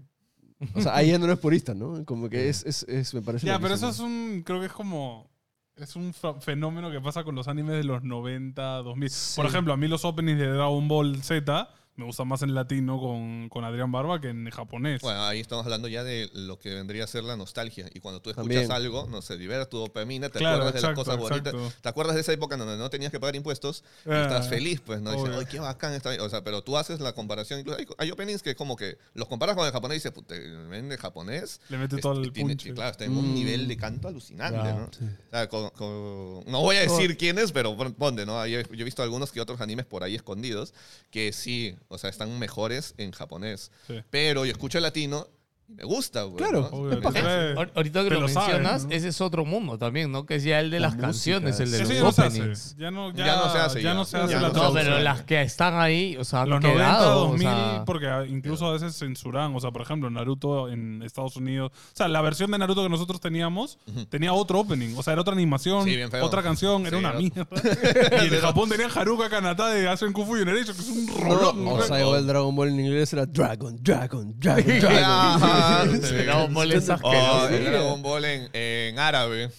O 0.73 0.81
sea, 0.81 0.95
ahí 0.95 1.11
ya 1.11 1.19
no 1.19 1.31
es 1.31 1.37
purista, 1.37 1.73
¿no? 1.75 2.03
Como 2.05 2.29
que 2.29 2.49
es, 2.49 2.65
es, 2.65 2.83
es- 2.83 3.13
me 3.13 3.21
parece... 3.21 3.45
Ya, 3.45 3.59
pero 3.59 3.75
eso 3.75 3.89
es 3.89 3.99
un. 3.99 4.41
Creo 4.45 4.61
que 4.61 4.67
es 4.67 4.71
como. 4.71 5.29
Es 5.75 5.97
un 5.97 6.13
fa- 6.13 6.39
fenómeno 6.39 6.89
que 6.89 7.01
pasa 7.01 7.25
con 7.25 7.35
los 7.35 7.49
animes 7.49 7.75
de 7.75 7.83
los 7.83 8.03
90, 8.03 8.77
2000. 8.77 9.09
Por 9.09 9.11
Sí. 9.11 9.41
ejemplo, 9.41 9.73
a 9.73 9.77
mí 9.77 9.89
los 9.89 10.05
openings 10.05 10.39
de 10.39 10.47
Dragon 10.47 10.87
Ball 10.87 11.21
Z 11.21 11.69
me 11.97 12.03
gustan 12.05 12.27
más 12.27 12.41
en 12.41 12.53
latino 12.53 12.99
con, 12.99 13.47
con 13.49 13.63
Adrián 13.63 13.91
Barba 13.91 14.19
que 14.19 14.27
en 14.29 14.49
japonés. 14.49 15.01
Bueno, 15.01 15.23
ahí 15.23 15.39
estamos 15.39 15.63
hablando 15.65 15.87
ya 15.87 16.03
de 16.03 16.29
lo 16.33 16.59
que 16.59 16.73
vendría 16.73 17.05
a 17.05 17.07
ser 17.07 17.23
la 17.23 17.37
nostalgia. 17.37 17.89
Y 17.93 18.01
cuando 18.01 18.21
tú 18.21 18.29
escuchas 18.31 18.47
También. 18.67 18.71
algo, 18.71 19.07
no 19.09 19.21
sé, 19.21 19.37
liberas 19.37 19.69
tu 19.69 19.77
dopamina, 19.77 20.27
te 20.29 20.39
Claro, 20.39 20.55
acuerdas 20.63 20.73
de 20.73 20.81
las 20.81 20.91
exacto, 20.91 21.01
cosas 21.05 21.17
bonitas. 21.17 21.53
exacto. 21.53 21.81
Te 21.81 21.89
acuerdas 21.89 22.15
de 22.15 22.21
esa 22.21 22.33
época 22.33 22.55
en 22.55 22.59
donde 22.59 22.77
no 22.77 22.89
tenías 22.89 23.11
que 23.11 23.19
pagar 23.19 23.35
impuestos 23.37 23.83
y 24.05 24.09
Ah, 24.09 24.23
estás 24.23 24.49
feliz, 24.49 24.81
pues, 24.85 25.01
¿no? 25.01 25.11
Dices, 25.13 25.29
ay, 25.39 25.45
qué 25.49 25.59
bacán 25.59 25.93
esta 25.93 26.09
O 26.21 26.29
sea, 26.29 26.43
pero 26.43 26.61
tú 26.61 26.77
haces 26.77 26.99
la 26.99 27.13
comparación. 27.13 27.61
Incluso 27.61 27.79
hay, 27.79 27.87
hay 27.97 28.11
openings 28.11 28.43
que 28.43 28.55
como 28.55 28.75
que 28.75 28.97
los 29.13 29.27
comparas 29.29 29.55
con 29.55 29.65
el 29.65 29.71
japonés 29.71 30.03
y 30.05 30.09
dices, 30.09 30.23
vende 30.69 30.97
japonés. 30.97 31.61
Le 31.69 31.77
mete 31.77 31.97
todo 31.97 32.21
el 32.21 32.31
tiene- 32.33 32.55
punch. 32.57 32.73
Claro, 32.73 32.91
está 32.91 33.05
en 33.05 33.15
un 33.15 33.31
Mm. 33.31 33.33
nivel 33.35 33.67
de 33.69 33.77
canto 33.77 34.07
alucinante, 34.09 34.59
Claro, 34.59 34.79
¿no? 34.79 34.85
O 34.85 35.29
sea, 35.31 35.47
con- 35.47 35.69
con- 35.69 36.51
no 36.51 36.59
voy 36.61 36.75
a 36.75 36.81
decir 36.81 37.15
quiénes, 37.17 37.51
pero 37.53 37.75
pon- 37.77 37.93
ponte, 37.93 38.25
¿no? 38.25 38.45
Yo, 38.47 38.59
yo 38.61 38.81
he 38.81 38.83
visto 38.83 39.01
algunos 39.01 39.31
que 39.31 39.39
otros 39.39 39.61
animes 39.61 39.85
por 39.85 40.03
ahí 40.03 40.15
escondidos 40.15 40.73
que 41.09 41.31
sí, 41.31 41.75
o 41.87 41.97
sea, 41.97 42.09
están 42.09 42.37
mejores 42.39 42.93
en 42.97 43.11
japonés. 43.11 43.71
Sí. 43.87 44.03
Pero 44.09 44.45
yo 44.45 44.51
escucho 44.51 44.77
el 44.77 44.83
latino 44.83 45.27
me 45.67 45.83
gusta, 45.83 46.23
güey. 46.23 46.37
Claro, 46.37 46.69
¿no? 46.71 46.77
Obvio, 46.77 46.93
es 46.93 46.97
paja. 46.99 47.13
te 47.13 47.21
trae- 47.23 47.55
Ahor- 47.55 47.71
Ahorita 47.75 48.03
que 48.03 48.09
lo, 48.11 48.19
lo 48.21 48.27
sabes, 48.27 48.49
mencionas, 48.49 48.85
¿no? 48.85 48.91
ese 48.91 49.07
es 49.09 49.19
otro 49.21 49.45
mundo 49.45 49.77
también, 49.77 50.11
¿no? 50.11 50.25
Que 50.25 50.35
es 50.35 50.43
ya 50.43 50.59
el 50.59 50.69
de 50.71 50.79
La 50.79 50.87
las 50.89 50.95
canciones, 50.97 51.59
el 51.59 51.71
de 51.71 51.79
los 51.79 51.89
ya 51.89 52.01
no 52.01 52.11
se 52.11 52.21
openings. 52.21 52.65
hace. 52.67 52.75
Ya 52.77 52.91
no, 52.91 53.11
ya, 53.11 53.25
Ya 53.25 53.35
no 53.37 53.51
se 53.51 53.57
hace, 53.57 53.81
ya 53.81 53.89
ya. 53.89 53.93
no 53.95 54.05
se 54.05 54.17
hace 54.17 54.35
no 54.35 54.41
la 54.41 54.49
No, 54.49 54.73
pero 54.73 54.99
las 54.99 55.23
que 55.23 55.41
están 55.41 55.73
ahí, 55.79 56.15
o 56.17 56.23
sea, 56.23 56.43
han 56.43 56.49
Los 56.51 56.61
90, 56.61 56.83
quedado, 56.83 57.17
o 57.17 57.27
2000, 57.29 57.47
sea, 57.47 57.83
porque 57.85 58.07
incluso 58.29 58.67
a 58.67 58.73
veces 58.73 58.95
censuran. 58.97 59.55
O 59.55 59.59
sea, 59.59 59.71
por 59.71 59.81
ejemplo, 59.81 60.09
Naruto 60.09 60.69
en 60.69 61.01
Estados 61.03 61.35
Unidos. 61.35 61.71
O 61.73 61.95
sea, 61.95 62.07
la 62.07 62.21
versión 62.21 62.51
de 62.51 62.57
Naruto 62.57 62.83
que 62.83 62.89
nosotros 62.89 63.19
teníamos 63.19 63.77
tenía 64.09 64.33
otro 64.33 64.59
opening. 64.59 64.95
O 64.95 65.03
sea, 65.03 65.13
era 65.13 65.21
otra 65.23 65.33
animación, 65.33 65.83
Sí, 65.85 65.97
otra 66.21 66.41
canción, 66.43 66.85
era 66.85 66.97
una 66.97 67.13
mierda. 67.13 67.47
y 68.23 68.33
en 68.33 68.41
Japón 68.41 68.69
tenían 68.69 68.91
Haruka 68.95 69.29
Kanata 69.29 69.67
de 69.69 69.89
Asen 69.89 70.13
Kufu 70.13 70.35
Generation, 70.35 70.75
que 70.75 70.81
es 70.81 70.89
un 70.89 71.07
rolón. 71.07 71.67
o 71.67 71.81
sea, 71.81 71.99
igual 72.01 72.25
Dragon 72.27 72.55
Ball 72.55 72.69
en 72.69 72.79
inglés 72.79 73.11
era 73.13 73.25
Dragon, 73.25 73.77
Dragon, 73.81 74.33
Dragon, 74.39 74.79
Dragon 74.79 75.54
el 75.83 76.01
Dragon 76.25 78.01
Ball 78.01 78.25
en, 78.25 78.99
árabe. 78.99 79.51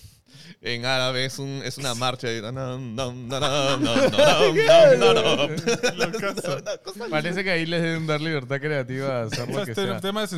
En 0.63 0.85
árabe 0.85 1.27
es, 1.27 1.39
un, 1.39 1.63
es 1.65 1.79
una 1.79 1.95
marcha. 1.95 2.29
Parece 7.11 7.45
que 7.45 7.51
ahí 7.51 7.67
les 7.67 7.83
deben 7.83 8.07
dar 8.07 8.21
libertad 8.21 8.59
creativa 8.59 9.27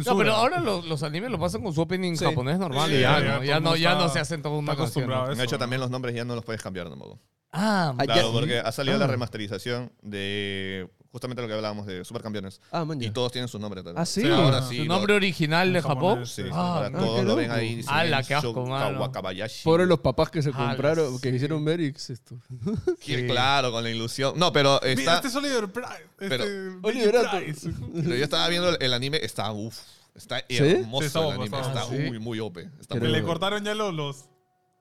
No, 0.04 0.18
pero 0.18 0.34
ahora 0.34 0.60
los, 0.60 0.84
los 0.84 1.02
animes 1.02 1.30
lo 1.30 1.38
pasan 1.38 1.62
con 1.62 1.72
su 1.72 1.80
opening 1.80 2.16
sí. 2.16 2.24
japonés 2.24 2.58
normal 2.58 2.90
ya, 2.90 3.60
¿no? 3.60 4.08
se 4.08 4.18
hacen 4.18 4.42
todo 4.42 4.58
una 4.58 4.76
canción. 4.76 5.08
De 5.36 5.44
hecho, 5.44 5.58
también 5.58 5.80
los 5.80 5.90
nombres 5.90 6.14
ya 6.14 6.24
no 6.24 6.34
los 6.34 6.44
puedes 6.44 6.62
cambiar 6.62 6.88
tampoco. 6.88 7.18
Ah, 7.52 7.94
claro, 8.04 8.32
porque 8.32 8.58
ha 8.58 8.72
salido 8.72 8.98
la 8.98 9.06
remasterización 9.06 9.92
de 10.02 10.88
justamente 11.10 11.40
lo 11.42 11.48
que 11.48 11.54
hablábamos 11.54 11.86
de 11.86 12.04
Supercampeones. 12.04 12.60
Ah, 12.70 12.84
man, 12.84 13.02
Y 13.02 13.10
todos 13.10 13.32
tienen 13.32 13.48
sus 13.48 13.60
nombres 13.60 13.82
también. 13.84 14.00
Ah, 14.02 14.06
sí. 14.06 14.20
Sí, 14.22 14.28
Ahora 14.28 14.58
Ah, 14.58 14.66
sí. 14.68 14.76
¿Su 14.78 14.84
lo- 14.84 14.94
nombre 14.94 15.14
original 15.14 15.72
de 15.72 15.82
Japón? 15.82 16.26
Sí, 16.26 16.42
Ah, 16.52 16.74
ahora 16.76 16.90
no, 16.90 16.98
todos 16.98 17.20
qué 17.20 17.24
lo 17.26 17.36
ven 17.36 17.48
loco. 17.48 17.60
ahí. 17.60 17.74
dicen 17.76 17.94
Ala, 17.94 18.22
qué 18.22 18.34
asco, 18.34 18.66
mano. 18.66 18.92
Kawakabayashi. 18.98 19.64
Pobres 19.64 19.88
los 19.88 20.00
papás 20.00 20.30
que 20.30 20.42
se 20.42 20.52
compraron, 20.52 21.18
que 21.20 21.28
hicieron 21.30 21.62
Merix 21.64 22.10
esto. 22.10 22.36
Sí, 23.00 23.14
Sí. 23.16 23.26
Claro, 23.26 23.72
con 23.72 23.82
la 23.82 23.90
ilusión. 23.90 24.34
No, 24.38 24.52
pero 24.52 24.78
Mira, 24.82 24.92
está. 24.94 25.14
este 25.16 25.28
es 25.28 25.34
Oliver 25.36 25.68
Price. 25.72 25.88
Este, 26.20 26.28
Pero- 26.28 26.44
Benji. 26.80 27.08
Price. 27.08 27.70
Pero 27.94 28.16
yo 28.16 28.24
estaba 28.24 28.48
viendo 28.48 28.78
el, 28.78 28.92
anime, 28.92 29.18
está 29.22 29.50
uff. 29.52 29.78
Está 30.14 30.40
hermoso 30.48 31.00
Sí, 31.00 31.06
está 31.06 31.20
el 31.20 31.30
anime. 31.40 31.60
está 31.60 31.86
muy, 31.86 32.18
muy 32.18 32.40
OP. 32.40 32.58
Está 32.80 32.94
Pero- 32.94 33.06
muy 33.06 33.12
Le 33.12 33.22
cortaron 33.22 33.64
ya 33.64 33.74
los, 33.74 33.94
los 33.94 34.24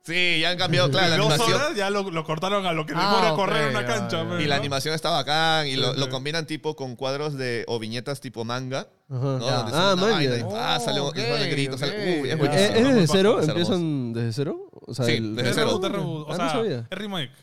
Sí, 0.08 0.40
ya 0.40 0.52
han 0.52 0.58
cambiado, 0.58 0.90
claro, 0.90 1.10
la 1.10 1.18
dos 1.18 1.34
animación. 1.34 1.62
horas, 1.62 1.76
ya 1.76 1.90
lo, 1.90 2.10
lo 2.10 2.24
cortaron 2.24 2.66
a 2.66 2.72
lo 2.72 2.86
que 2.86 2.94
Ah, 2.96 3.02
demora 3.02 3.34
ok, 3.34 3.36
correr 3.38 3.64
en 3.64 3.70
una 3.78 3.86
cancha. 3.86 4.26
pues, 4.26 4.42
Y 4.42 4.48
la 4.48 4.56
¿no? 4.56 4.62
animación 4.62 4.96
está 4.96 5.10
bacán 5.10 5.68
y 5.68 5.76
lo, 5.76 5.94
Sí, 5.94 6.00
lo 6.00 6.06
sí. 6.06 6.12
combinan 6.12 6.48
tipo 6.48 6.76
con 6.78 6.96
cuadros 6.96 7.34
de 7.38 7.66
o 7.68 7.78
viñetas 7.78 8.22
tipo 8.22 8.46
manga. 8.46 8.88
Ajá. 9.10 9.20
¿no? 9.24 9.40
Ya. 9.46 9.56
Donde 9.58 9.72
Ah, 9.78 9.94
una 9.94 9.96
man, 10.02 10.12
vaina 10.14 10.38
ya. 10.38 10.42
y, 10.42 10.50
ah, 10.56 10.80
sale 10.80 11.02
un 11.02 11.08
ok, 11.10 11.16
sale 11.18 11.44
un 11.44 11.50
grito, 11.52 11.78
sale- 11.78 11.92
ok, 11.92 12.24
uy, 12.24 12.30
es 12.30 12.30
ya. 12.30 12.36
buenísimo. 12.38 12.70
¿Es, 12.70 12.76
es 12.80 12.96
desde 12.96 13.08
cero? 13.08 13.40
Es 13.42 13.48
hermoso. 13.50 13.52
¿Empiezan 13.74 14.14
desde 14.14 14.34
cero? 14.34 14.70
O 14.72 14.94
sea, 14.94 15.06
Sí, 15.06 15.12
el- 15.12 15.36
desde 15.36 15.50
Es 15.50 15.56
cero. 15.56 15.68
reboot, 15.68 15.84
es 15.86 15.92
reboot. 15.92 16.22
O 16.22 16.32
Ah, 16.32 16.38
no 16.38 16.38
sea, 16.38 16.50
sabía. 16.50 16.88
es 16.90 16.98
remake, 16.98 17.36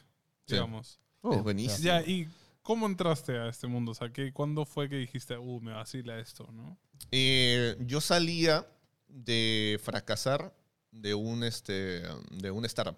Sí. 0.46 0.54
digamos. 0.54 1.00
Oh, 1.20 1.34
Es 1.34 1.42
buenísimo. 1.42 1.84
Ya, 1.84 2.00
¿y 2.02 2.28
cómo 2.62 2.86
entraste 2.86 3.36
a 3.38 3.48
este 3.48 3.66
mundo? 3.66 3.92
O 3.92 3.94
sea, 3.94 4.08
¿qué, 4.10 4.32
¿cuándo 4.32 4.64
fue 4.64 4.88
que 4.88 4.96
dijiste, 4.96 5.36
uh, 5.36 5.60
me 5.60 5.72
vacila 5.72 6.18
esto, 6.18 6.48
no? 6.52 6.78
Eh, 7.10 7.76
yo 7.80 8.00
salía 8.00 8.66
de 9.08 9.78
fracasar 9.82 10.52
de 10.94 11.14
un, 11.14 11.44
este, 11.44 12.02
de 12.30 12.50
un 12.50 12.64
startup. 12.64 12.96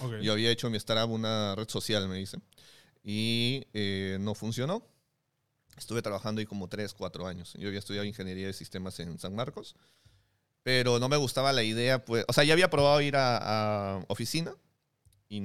Ok. 0.00 0.20
Yo 0.20 0.32
había 0.32 0.50
hecho 0.50 0.68
mi 0.70 0.76
startup 0.76 1.10
una 1.10 1.54
red 1.54 1.68
social, 1.68 2.08
me 2.08 2.16
dice. 2.16 2.38
Y 3.02 3.66
eh, 3.72 4.18
no 4.20 4.34
funcionó. 4.34 4.86
Estuve 5.76 6.02
trabajando 6.02 6.40
ahí 6.40 6.46
como 6.46 6.68
3, 6.68 6.92
4 6.94 7.26
años. 7.26 7.54
Yo 7.58 7.68
había 7.68 7.78
estudiado 7.78 8.04
ingeniería 8.04 8.46
de 8.46 8.52
sistemas 8.52 8.98
en 9.00 9.18
San 9.18 9.34
Marcos. 9.34 9.76
Pero 10.62 10.98
no 10.98 11.08
me 11.08 11.16
gustaba 11.16 11.52
la 11.52 11.62
idea, 11.62 12.04
pues. 12.04 12.24
O 12.28 12.32
sea, 12.32 12.44
ya 12.44 12.52
había 12.52 12.68
probado 12.68 13.00
ir 13.00 13.16
a, 13.16 13.96
a 13.96 14.04
oficina 14.08 14.54
y 15.28 15.40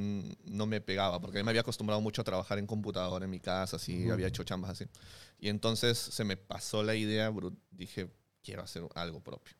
no 0.45 0.65
me 0.65 0.79
pegaba, 0.81 1.19
porque 1.19 1.43
me 1.43 1.49
había 1.49 1.61
acostumbrado 1.61 2.01
mucho 2.01 2.21
a 2.21 2.23
trabajar 2.23 2.57
en 2.57 2.65
computadora 2.65 3.25
en 3.25 3.31
mi 3.31 3.39
casa, 3.39 3.75
así, 3.75 4.09
había 4.09 4.27
hecho 4.27 4.43
chambas 4.43 4.71
así. 4.71 4.85
Y 5.39 5.49
entonces 5.49 5.97
se 5.97 6.23
me 6.23 6.37
pasó 6.37 6.83
la 6.83 6.95
idea, 6.95 7.31
dije, 7.71 8.09
quiero 8.41 8.63
hacer 8.63 8.83
algo 8.95 9.19
propio. 9.19 9.55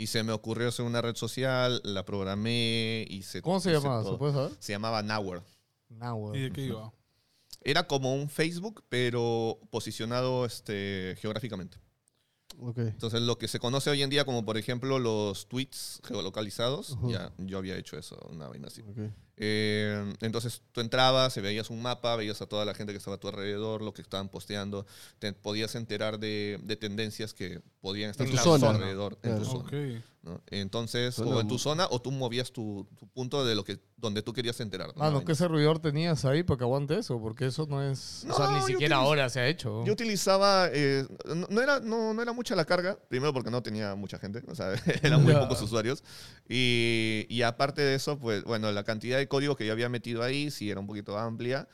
Y 0.00 0.06
se 0.06 0.22
me 0.22 0.32
ocurrió 0.32 0.68
hacer 0.68 0.86
una 0.86 1.02
red 1.02 1.14
social, 1.14 1.82
la 1.84 2.06
programé, 2.06 3.04
hice 3.10 3.42
¿Cómo 3.42 3.60
se 3.60 3.70
llamaba? 3.70 4.02
¿Se 4.02 4.16
puede 4.16 4.32
saber? 4.32 4.52
Se 4.58 4.72
llamaba 4.72 5.02
Nowhere. 5.02 5.42
Weón. 5.90 6.34
¿Y 6.34 6.40
de 6.40 6.52
qué 6.52 6.62
iba? 6.62 6.90
Era 7.60 7.86
como 7.86 8.14
un 8.14 8.30
Facebook, 8.30 8.82
pero 8.88 9.60
posicionado 9.68 10.46
este, 10.46 11.16
geográficamente. 11.20 11.76
Ok. 12.58 12.78
Entonces, 12.78 13.20
lo 13.20 13.36
que 13.36 13.46
se 13.46 13.58
conoce 13.58 13.90
hoy 13.90 14.02
en 14.02 14.08
día 14.08 14.24
como, 14.24 14.42
por 14.42 14.56
ejemplo, 14.56 14.98
los 14.98 15.48
tweets 15.48 16.00
geolocalizados, 16.02 16.92
Ujú. 16.92 17.10
ya 17.10 17.30
yo 17.36 17.58
había 17.58 17.76
hecho 17.76 17.98
eso, 17.98 18.18
una 18.30 18.48
vaina 18.48 18.68
así. 18.68 18.80
ok. 18.80 19.12
Eh, 19.42 20.14
entonces, 20.20 20.60
tú 20.72 20.82
entrabas, 20.82 21.34
y 21.38 21.40
veías 21.40 21.70
un 21.70 21.80
mapa, 21.80 22.14
veías 22.14 22.42
a 22.42 22.46
toda 22.46 22.66
la 22.66 22.74
gente 22.74 22.92
que 22.92 22.98
estaba 22.98 23.16
a 23.16 23.20
tu 23.20 23.26
alrededor, 23.28 23.80
lo 23.80 23.94
que 23.94 24.02
estaban 24.02 24.28
posteando, 24.28 24.84
te 25.18 25.32
podías 25.32 25.74
enterar 25.76 26.18
de, 26.18 26.60
de 26.62 26.76
tendencias 26.76 27.32
que 27.32 27.62
podían 27.80 28.10
estar 28.10 28.26
En 28.26 28.32
tu 28.34 28.38
a 28.38 28.42
zona. 28.42 28.68
alrededor, 28.70 29.18
en 29.22 29.38
tu 29.38 29.44
zona. 29.46 29.64
Ok. 29.64 29.72
¿no? 30.22 30.42
Entonces, 30.48 31.14
Suena 31.14 31.36
o 31.36 31.40
en 31.40 31.48
tu 31.48 31.58
zona, 31.58 31.86
o 31.90 32.02
tú 32.02 32.12
movías 32.12 32.52
tu, 32.52 32.86
tu 32.98 33.08
punto 33.08 33.42
de 33.42 33.54
lo 33.54 33.64
que, 33.64 33.80
donde 33.96 34.20
tú 34.20 34.34
querías 34.34 34.60
enterar. 34.60 34.88
¿no? 34.88 35.02
Mano, 35.02 35.16
Una 35.16 35.24
¿qué 35.26 35.34
servidor 35.34 35.78
tenías 35.78 36.26
ahí 36.26 36.42
para 36.42 36.58
que 36.58 36.64
aguante 36.64 36.98
eso? 36.98 37.18
Porque 37.18 37.46
eso 37.46 37.64
no 37.66 37.82
es... 37.82 38.26
o 38.28 38.36
sea, 38.36 38.44
No, 38.50 38.58
ni 38.58 38.62
siquiera 38.66 38.96
ahora 38.96 39.30
se 39.30 39.40
ha 39.40 39.48
hecho. 39.48 39.82
Yo 39.86 39.94
utilizaba, 39.94 40.68
eh, 40.74 41.06
no, 41.24 41.46
no 41.48 41.62
era, 41.62 41.80
no, 41.80 42.12
no 42.12 42.20
era 42.20 42.34
mucha 42.34 42.54
la 42.54 42.66
carga, 42.66 42.98
primero 43.08 43.32
porque 43.32 43.50
no 43.50 43.62
tenía 43.62 43.94
mucha 43.94 44.18
gente, 44.18 44.42
o 44.46 44.54
sea, 44.54 44.74
eran 45.02 45.22
muy 45.22 45.32
Ya. 45.32 45.40
pocos 45.40 45.62
usuarios. 45.62 46.04
Y, 46.46 47.24
y 47.30 47.40
aparte 47.40 47.80
de 47.80 47.94
eso, 47.94 48.18
pues 48.18 48.44
bueno, 48.44 48.70
la 48.72 48.84
cantidad 48.84 49.16
de 49.16 49.26
código 49.30 49.56
que 49.56 49.64
yo 49.64 49.72
había 49.72 49.88
metido 49.88 50.22
ahí 50.22 50.50
sí 50.50 50.68
era 50.70 50.78
un 50.80 50.86
poquito 50.86 51.16
amplia. 51.16 51.66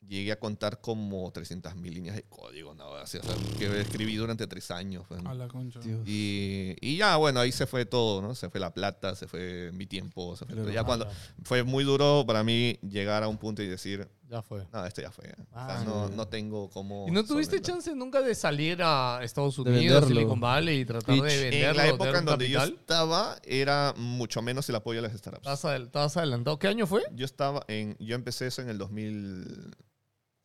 Llegué 0.00 0.32
a 0.32 0.40
contar 0.40 0.80
como 0.80 1.30
300.000 1.30 1.82
líneas 1.82 2.16
de 2.16 2.22
código, 2.22 2.74
¿no? 2.74 2.94
Así, 2.94 3.18
o 3.18 3.22
sea, 3.22 3.34
que 3.58 3.80
escribí 3.82 4.16
durante 4.16 4.46
tres 4.46 4.70
años. 4.70 5.04
pues, 5.06 5.22
¿no? 5.22 5.28
A 5.28 5.34
la 5.34 5.46
concha. 5.46 5.78
Dios. 5.80 6.00
Y, 6.08 6.74
y 6.80 6.96
ya, 6.96 7.16
bueno, 7.18 7.38
ahí 7.38 7.52
se 7.52 7.66
fue 7.66 7.84
todo, 7.84 8.22
¿no? 8.22 8.34
Se 8.34 8.48
fue 8.48 8.60
la 8.60 8.72
plata, 8.72 9.14
se 9.14 9.28
fue 9.28 9.70
mi 9.74 9.86
tiempo, 9.86 10.36
se 10.36 10.46
fue 10.46 10.56
todo. 10.56 10.70
Ya 10.70 10.84
cuando 10.84 11.06
fue 11.44 11.64
muy 11.64 11.84
duro 11.84 12.24
para 12.26 12.42
mí 12.42 12.78
llegar 12.80 13.22
a 13.22 13.28
un 13.28 13.36
punto 13.36 13.62
y 13.62 13.66
decir, 13.66 14.08
Ya 14.30 14.42
fue. 14.42 14.64
no, 14.72 14.86
esto 14.86 15.02
ya 15.02 15.10
fue. 15.10 15.26
ya". 15.26 15.42
O 15.42 15.46
Ah, 15.52 15.66
sea, 15.76 15.84
no, 15.84 16.08
ya. 16.08 16.14
no 16.14 16.28
tengo 16.28 16.70
cómo... 16.70 17.06
¿Y 17.08 17.10
no 17.10 17.24
tuviste 17.24 17.56
solventar. 17.56 17.74
chance 17.74 17.94
nunca 17.96 18.22
de 18.22 18.34
salir 18.36 18.80
a 18.80 19.18
Estados 19.24 19.58
Unidos. 19.58 20.06
Silicon 20.06 20.38
Valley 20.40 20.80
y 20.80 20.84
tratar 20.84 21.16
de 21.16 21.20
venderlo? 21.20 21.68
En 21.70 21.76
la 21.76 21.88
época 21.88 22.18
en 22.20 22.24
donde 22.24 22.48
yo 22.48 22.60
capital? 22.60 22.78
estaba 22.80 23.36
era 23.42 23.92
mucho 23.96 24.40
menos 24.40 24.68
el 24.68 24.76
apoyo 24.76 25.00
a 25.00 25.02
las 25.02 25.12
startups. 25.18 25.40
¿Estabas 25.48 25.64
adel- 25.64 25.86
estabas 25.86 26.16
adelantado? 26.16 26.58
¿Qué 26.60 26.68
año 26.68 26.86
fue? 26.86 27.02
Yo 27.12 27.24
estaba 27.24 27.64
en, 27.66 27.96
yo 27.98 28.14
empecé 28.14 28.46
eso 28.46 28.62
en 28.62 28.68
el 28.68 28.78
2000, 28.78 29.74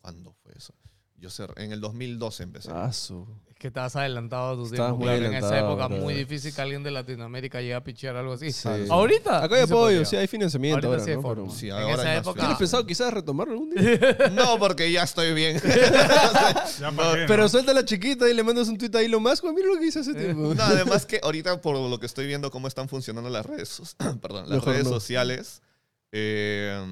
¿cuándo 0.02 0.34
fue 0.34 0.54
eso? 0.58 0.74
Yo 1.18 1.30
cerré- 1.30 1.64
en 1.64 1.72
el 1.72 1.80
2012 1.80 2.42
empecé. 2.44 2.72
Ah, 2.74 2.92
su. 2.92 3.28
Que 3.66 3.70
estabas 3.70 3.96
adelantado 3.96 4.52
a 4.52 4.56
tu 4.64 4.70
tiempo. 4.70 4.96
muy 4.96 5.06
claro, 5.08 5.26
en 5.26 5.34
esa 5.34 5.58
época 5.58 5.88
muy 5.88 6.14
difícil 6.14 6.54
que 6.54 6.62
alguien 6.62 6.84
de 6.84 6.92
Latinoamérica 6.92 7.62
llegue 7.62 7.74
a 7.74 7.84
pichear 7.84 8.16
algo 8.16 8.34
así. 8.34 8.52
Sí. 8.52 8.70
Ahorita. 8.92 9.44
Acá 9.44 9.56
hay 9.56 9.64
apoyo, 9.64 10.06
sí 10.06 10.16
hay 10.16 10.28
financiamiento 10.28 10.76
Ahorita 10.88 11.02
ahora, 11.02 11.04
sí 11.04 11.10
hay 11.10 11.16
¿no? 11.18 11.24
Pero- 11.24 11.50
Sí, 11.50 11.66
en 11.70 11.74
ahora 11.74 11.94
esa 11.94 12.16
época. 12.18 12.40
¿Tienes 12.42 12.58
pensado 12.60 12.86
quizás 12.86 13.12
retomarlo 13.12 13.54
algún 13.54 13.72
día? 13.72 14.00
No, 14.34 14.60
porque 14.60 14.92
ya 14.92 15.02
estoy 15.02 15.34
bien. 15.34 15.60
Ya 16.80 16.92
Pero 17.26 17.50
suelta 17.50 17.74
la 17.74 17.84
chiquita 17.84 18.30
y 18.30 18.36
le 18.36 18.44
mandas 18.44 18.68
un 18.68 18.78
tweet 18.78 18.92
ahí 18.94 19.08
lo 19.08 19.20
más, 19.20 19.44
mira 19.44 19.68
lo 19.68 19.80
que 19.80 19.88
hice 19.88 20.02
hace 20.02 20.14
tiempo. 20.14 20.54
No, 20.54 20.64
además 20.64 21.08
que 21.08 21.20
ahorita 21.24 21.60
por 21.60 21.76
lo 21.76 22.00
que 22.00 22.06
estoy 22.06 22.28
viendo 22.28 22.52
cómo 22.52 22.68
están 22.68 22.88
funcionando 22.88 23.32
las 23.32 23.48
redes, 23.48 23.82
perdón, 24.22 24.42
las 24.48 24.60
Mejor 24.60 24.74
redes 24.74 24.84
no. 24.84 24.92
sociales, 24.92 25.64
eh, 26.12 26.86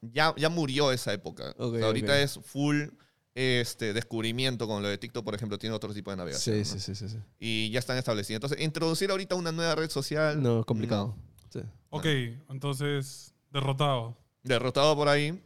ya, 0.00 0.34
ya 0.36 0.48
murió 0.48 0.90
esa 0.90 1.12
época. 1.12 1.54
O 1.56 1.70
sea, 1.70 1.78
Ok, 1.78 1.84
ahorita 1.84 2.20
es 2.20 2.40
full 2.42 2.86
este, 3.36 3.92
descubrimiento, 3.92 4.66
con 4.66 4.82
lo 4.82 4.88
de 4.88 4.96
TikTok, 4.96 5.22
por 5.22 5.34
ejemplo, 5.34 5.58
tiene 5.58 5.76
otro 5.76 5.92
tipo 5.92 6.10
de 6.10 6.16
navegación. 6.16 6.64
Sí, 6.64 6.74
¿no? 6.74 6.80
sí, 6.80 6.94
sí, 6.94 6.94
sí, 6.94 7.08
sí. 7.10 7.18
Y 7.38 7.70
ya 7.70 7.78
están 7.78 7.98
establecidos. 7.98 8.36
Entonces, 8.38 8.60
introducir 8.64 9.10
ahorita 9.10 9.34
una 9.34 9.52
nueva 9.52 9.74
red 9.74 9.90
social. 9.90 10.42
No, 10.42 10.64
complicado. 10.64 11.14
Sí. 11.50 11.60
Ok, 11.90 12.06
entonces, 12.48 13.34
derrotado. 13.52 14.16
derrotado 14.42 14.96
por 14.96 15.08
ahí, 15.08 15.38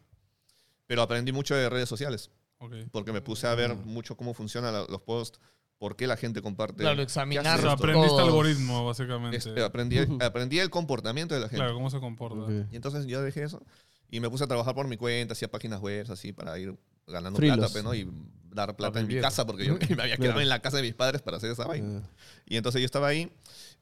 pero 0.86 1.02
aprendí 1.02 1.32
mucho 1.32 1.54
de 1.56 1.68
redes 1.68 1.88
sociales, 1.88 2.30
Ok. 2.58 2.74
porque 2.92 3.12
me 3.12 3.20
puse 3.22 3.46
a 3.48 3.54
ver 3.56 3.74
Mm. 3.74 3.86
mucho 3.88 4.16
cómo 4.16 4.34
funcionan 4.34 4.72
los 4.88 5.02
posts, 5.02 5.40
por 5.78 5.96
qué 5.96 6.06
la 6.06 6.16
gente 6.16 6.42
comparte. 6.42 6.82
Claro, 6.82 6.96
¿Qué 6.96 7.02
examinar 7.02 7.58
O 7.58 7.62
sea, 7.62 7.72
aprendiste 7.72 8.08
todos. 8.10 8.22
algoritmo, 8.28 8.84
básicamente. 8.86 9.36
Este, 9.38 9.62
aprendí, 9.64 9.96
aprendí 10.22 10.58
el 10.60 10.70
comportamiento 10.70 11.34
de 11.34 11.40
la 11.40 11.46
gente. 11.48 11.56
Claro, 11.56 11.74
cómo 11.74 11.90
se 11.90 11.98
comporta. 11.98 12.40
Ok. 12.42 12.50
Y 12.70 12.76
entonces 12.76 13.06
yo 13.06 13.20
dejé 13.22 13.42
eso 13.44 13.62
y 14.10 14.20
me 14.20 14.28
puse 14.30 14.44
a 14.44 14.46
trabajar 14.46 14.74
por 14.74 14.86
mi 14.86 14.96
cuenta, 14.96 15.32
hacía 15.32 15.50
páginas 15.50 15.80
web, 15.80 16.06
así, 16.10 16.32
para 16.32 16.58
ir 16.58 16.76
ganando 17.10 17.36
Freelos. 17.36 17.58
plata, 17.58 17.72
pues, 17.72 17.84
¿no? 17.84 17.94
Y 17.94 18.08
dar 18.52 18.74
plata 18.76 18.98
en 19.00 19.06
mi 19.06 19.14
casa, 19.20 19.46
porque 19.46 19.64
yo 19.64 19.74
me 19.96 20.02
había 20.02 20.16
quedado 20.16 20.40
en 20.40 20.48
la 20.48 20.60
casa 20.60 20.76
de 20.78 20.82
mis 20.82 20.94
padres 20.94 21.22
para 21.22 21.36
hacer 21.36 21.50
esa 21.50 21.66
vaina. 21.66 22.02
Y 22.46 22.56
entonces 22.56 22.80
yo 22.80 22.86
estaba 22.86 23.08
ahí 23.08 23.30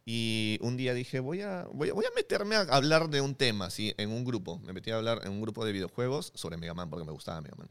y 0.04 0.58
un 0.62 0.76
día 0.76 0.94
dije, 0.94 1.20
voy 1.20 1.42
a, 1.42 1.66
voy 1.72 1.90
a, 1.90 1.92
voy 1.94 2.04
a 2.04 2.10
meterme 2.14 2.56
a 2.56 2.60
hablar 2.62 3.08
de 3.10 3.20
un 3.20 3.34
tema, 3.34 3.66
así, 3.66 3.94
en 3.98 4.10
un 4.10 4.24
grupo. 4.24 4.58
Me 4.60 4.72
metí 4.72 4.90
a 4.90 4.96
hablar 4.96 5.20
en 5.24 5.32
un 5.32 5.40
grupo 5.40 5.64
de 5.64 5.72
videojuegos 5.72 6.32
sobre 6.34 6.56
Mega 6.56 6.74
Man, 6.74 6.88
porque 6.90 7.04
me 7.06 7.12
gustaba 7.12 7.40
Mega 7.40 7.56
Man. 7.56 7.68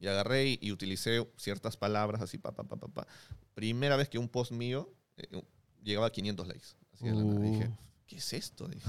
Y 0.00 0.08
agarré 0.08 0.46
y, 0.48 0.58
y 0.60 0.72
utilicé 0.72 1.24
ciertas 1.36 1.76
palabras 1.76 2.20
así, 2.22 2.38
pa, 2.38 2.50
pa, 2.52 2.64
pa, 2.64 2.76
pa, 2.76 2.88
pa. 2.88 3.06
Primera 3.54 3.96
vez 3.96 4.08
que 4.08 4.18
un 4.18 4.28
post 4.28 4.50
mío 4.50 4.92
eh, 5.16 5.28
llegaba 5.82 6.08
a 6.08 6.10
500 6.10 6.46
likes. 6.48 6.66
Así 6.92 7.04
de 7.04 7.12
la 7.14 7.22
nada. 7.22 7.40
Dije, 7.40 7.70
¿qué 8.08 8.16
es 8.16 8.32
esto? 8.32 8.66
Dije, 8.66 8.84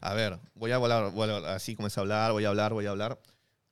a 0.00 0.14
ver, 0.14 0.40
voy 0.54 0.72
a 0.72 0.76
hablar, 0.76 1.12
voy 1.12 1.30
a- 1.30 1.54
así 1.54 1.76
comencé 1.76 2.00
a 2.00 2.02
hablar, 2.02 2.32
voy 2.32 2.44
a 2.44 2.48
hablar, 2.48 2.72
voy 2.72 2.86
a 2.86 2.90
hablar. 2.90 3.20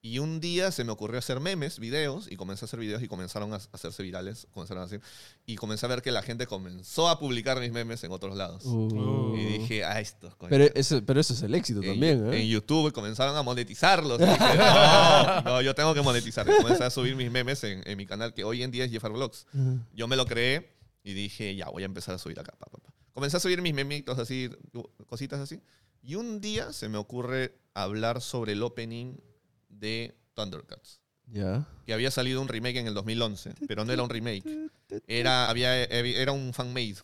Y 0.06 0.18
un 0.18 0.38
día 0.38 0.70
se 0.70 0.84
me 0.84 0.92
ocurrió 0.92 1.18
hacer 1.18 1.40
memes, 1.40 1.78
videos, 1.78 2.30
y 2.30 2.36
comencé 2.36 2.62
a 2.62 2.66
hacer 2.66 2.78
videos 2.78 3.02
y 3.02 3.08
comenzaron 3.08 3.54
a 3.54 3.56
hacerse 3.72 4.02
virales, 4.02 4.46
comenzaron 4.52 4.82
a 4.82 4.84
hacer, 4.84 5.00
y 5.46 5.56
comencé 5.56 5.86
a 5.86 5.88
ver 5.88 6.02
que 6.02 6.12
la 6.12 6.20
gente 6.20 6.46
comenzó 6.46 7.08
a 7.08 7.18
publicar 7.18 7.58
mis 7.58 7.72
memes 7.72 8.04
en 8.04 8.12
otros 8.12 8.36
lados. 8.36 8.66
uh. 8.66 9.34
Y 9.34 9.44
dije, 9.46 9.82
ah, 9.82 9.98
estos 10.02 10.36
coño. 10.36 10.50
Pero 10.50 10.66
eso, 10.74 11.02
pero 11.06 11.20
eso 11.20 11.32
es 11.32 11.40
el 11.40 11.54
éxito 11.54 11.80
en, 11.82 11.92
también, 11.92 12.26
en 12.26 12.34
¿eh? 12.34 12.46
YouTube 12.46 12.92
comenzaron 12.92 13.34
a 13.34 13.42
monetizarlos. 13.42 14.20
Y 14.24 14.24
dije, 14.26 14.56
no, 14.58 15.40
no, 15.40 15.62
yo 15.62 15.74
tengo 15.74 15.94
que 15.94 16.02
monetizar. 16.02 16.46
Y 16.46 16.54
comencé 16.62 16.84
a 16.84 16.90
subir 16.90 17.16
mis 17.16 17.30
memes 17.30 17.64
en, 17.64 17.82
en 17.86 17.96
mi 17.96 18.04
canal, 18.04 18.34
que 18.34 18.44
hoy 18.44 18.62
en 18.62 18.70
día 18.70 18.84
es 18.84 18.90
Jeffar 18.90 19.12
Vlogs. 19.12 19.46
Yo 19.94 20.06
me 20.06 20.16
lo 20.16 20.26
creé 20.26 20.76
y 21.02 21.14
dije, 21.14 21.56
ya, 21.56 21.70
voy 21.70 21.82
a 21.82 21.86
empezar 21.86 22.14
a 22.14 22.18
subir 22.18 22.38
acá. 22.38 22.52
pa, 22.58 22.66
pa, 22.66 22.76
pa. 22.76 22.92
Comencé 23.14 23.38
a 23.38 23.40
subir 23.40 23.62
mis 23.62 23.72
memitos 23.72 24.18
así, 24.18 24.50
cositas 25.06 25.40
así. 25.40 25.62
Y 26.02 26.16
un 26.16 26.42
día 26.42 26.74
se 26.74 26.90
me 26.90 26.98
ocurre 26.98 27.56
hablar 27.72 28.20
sobre 28.20 28.52
el 28.52 28.62
opening 28.62 29.14
de 29.84 30.16
Thundercats. 30.34 31.00
Ya. 31.26 31.66
Que 31.86 31.92
había 31.92 32.10
salido 32.10 32.40
un 32.40 32.48
remake 32.48 32.78
en 32.78 32.86
el 32.86 32.94
2011, 32.94 33.54
pero 33.68 33.84
no 33.84 33.92
era 33.92 34.02
un 34.02 34.10
remake. 34.10 34.44
Era, 35.06 35.48
había, 35.48 35.84
era 35.84 36.32
un 36.32 36.52
fan-made. 36.52 36.96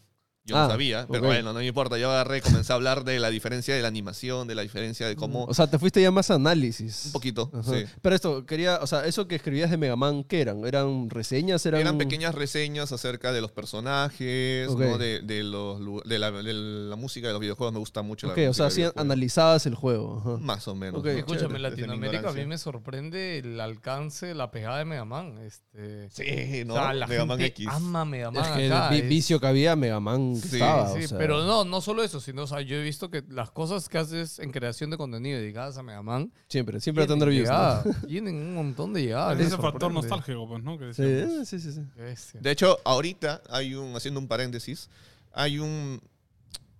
Yo 0.44 0.56
Ah, 0.56 0.62
no 0.64 0.70
sabía, 0.70 1.06
pero 1.08 1.24
bueno, 1.26 1.52
no 1.52 1.58
me 1.60 1.66
importa. 1.66 1.98
Yo 1.98 2.10
agarré 2.10 2.38
y 2.38 2.40
comencé 2.40 2.72
a 2.72 2.76
hablar 2.76 3.04
de 3.04 3.20
la 3.20 3.28
diferencia 3.30 3.74
de 3.74 3.82
la 3.82 3.88
animación, 3.88 4.48
de 4.48 4.54
la 4.54 4.62
diferencia 4.62 5.06
de 5.06 5.14
cómo... 5.14 5.44
O 5.44 5.52
sea, 5.54 5.66
te 5.68 5.78
fuiste 5.78 6.00
ya 6.00 6.10
más 6.10 6.30
a 6.30 6.34
análisis. 6.36 7.06
un 7.06 7.12
poquito, 7.12 7.50
Ajá. 7.52 7.70
sí. 7.72 7.84
Pero 8.00 8.14
esto, 8.16 8.46
quería, 8.46 8.78
o 8.80 8.86
sea, 8.86 9.04
eso 9.06 9.28
que 9.28 9.34
escribías 9.36 9.70
de 9.70 9.76
Mega 9.76 9.96
Man, 9.96 10.24
¿qué 10.24 10.40
eran? 10.40 10.64
¿Eran 10.64 11.10
reseñas? 11.10 11.64
¿Eran, 11.66 11.82
Eran 11.82 11.98
pequeñas 11.98 12.34
reseñas 12.34 12.90
acerca 12.90 13.32
de 13.32 13.42
los 13.42 13.52
personajes. 13.52 14.68
¿no? 14.70 14.98
de, 14.98 15.20
de 15.20 15.42
los, 15.44 15.78
de, 16.08 16.18
la, 16.18 16.30
de 16.30 16.52
la 16.52 16.96
música 16.96 17.26
de 17.26 17.32
los 17.34 17.40
videojuegos. 17.40 17.72
Me 17.72 17.78
gusta 17.78 18.02
mucho 18.02 18.26
la 18.26 18.32
Ok, 18.32 18.38
o 18.48 18.54
sea, 18.54 18.68
videojuegos. 18.68 18.96
analizabas 19.00 19.66
el 19.66 19.74
juego. 19.74 20.18
ajá. 20.20 20.36
Más 20.38 20.66
o 20.68 20.74
menos. 20.74 21.00
Ok, 21.00 21.06
¿no? 21.06 21.12
Escúchame, 21.12 21.56
en 21.56 21.62
Latinoamérica 21.62 22.30
a 22.30 22.32
mí 22.32 22.44
me 22.46 22.58
sorprende 22.58 23.38
el 23.38 23.60
alcance, 23.60 24.34
la 24.34 24.50
pegada 24.50 24.78
de 24.78 24.84
Mega 24.84 25.04
Man. 25.04 25.38
Este, 25.44 26.08
Sí, 26.10 26.64
¿no? 26.64 26.74
o 26.74 26.76
sea, 26.78 26.92
la 26.94 27.06
Mega 27.06 27.24
Man 27.26 27.40
X. 27.40 27.66
ama 27.70 28.04
Mega 28.04 28.30
Man 28.30 28.44
Es 28.44 28.50
que 28.50 28.66
acá, 28.72 28.88
el 28.94 29.02
es- 29.02 29.08
vicio 29.08 29.38
que 29.40 29.46
había 29.46 29.76
Mega 29.76 30.00
Man 30.00 30.29
que 30.34 30.48
Sí, 30.48 30.56
estaba. 30.56 30.92
Sí, 30.92 31.04
o 31.04 31.08
sea. 31.08 31.18
pero 31.18 31.44
no, 31.44 31.64
no 31.64 31.80
solo 31.80 32.02
eso, 32.02 32.20
sino, 32.20 32.42
o 32.42 32.46
sea, 32.46 32.60
yo 32.60 32.76
he 32.76 32.82
visto 32.82 33.10
que 33.10 33.24
las 33.28 33.50
cosas 33.50 33.88
que 33.88 33.98
haces 33.98 34.38
en 34.38 34.50
creación 34.50 34.90
de 34.90 34.96
contenido 34.96 35.38
dedicadas 35.38 35.76
a 35.78 35.82
Mega 35.82 36.02
Man 36.02 36.32
Siempre, 36.48 36.80
siempre 36.80 37.06
tienen, 37.06 37.28
views. 37.28 37.48
¿no? 37.48 37.54
llegada, 37.54 37.84
tienen 38.08 38.34
un 38.36 38.54
montón 38.54 38.92
de 38.92 39.02
llegadas. 39.02 39.38
Ese 39.40 39.50
factor 39.50 39.72
sorprende. 39.82 39.94
nostálgico, 39.94 40.48
pues, 40.48 40.62
¿no? 40.62 40.78
Que 40.78 40.92
Sí, 40.94 41.02
decíamos. 41.02 41.48
sí, 41.48 41.60
sí, 41.60 41.72
sí. 41.72 42.38
De 42.40 42.50
hecho, 42.50 42.78
ahorita 42.84 43.42
hay 43.50 43.74
un, 43.74 43.94
haciendo 43.96 44.20
un 44.20 44.28
paréntesis, 44.28 44.88
hay 45.32 45.58
un, 45.58 46.00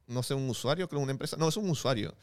no 0.07 0.23
sé, 0.23 0.35
un 0.35 0.49
usuario, 0.49 0.89
creo 0.89 1.01
una 1.01 1.13
empresa, 1.13 1.37
no, 1.39 1.49
es 1.49 1.57
un 1.57 1.69
usuario 1.71 2.15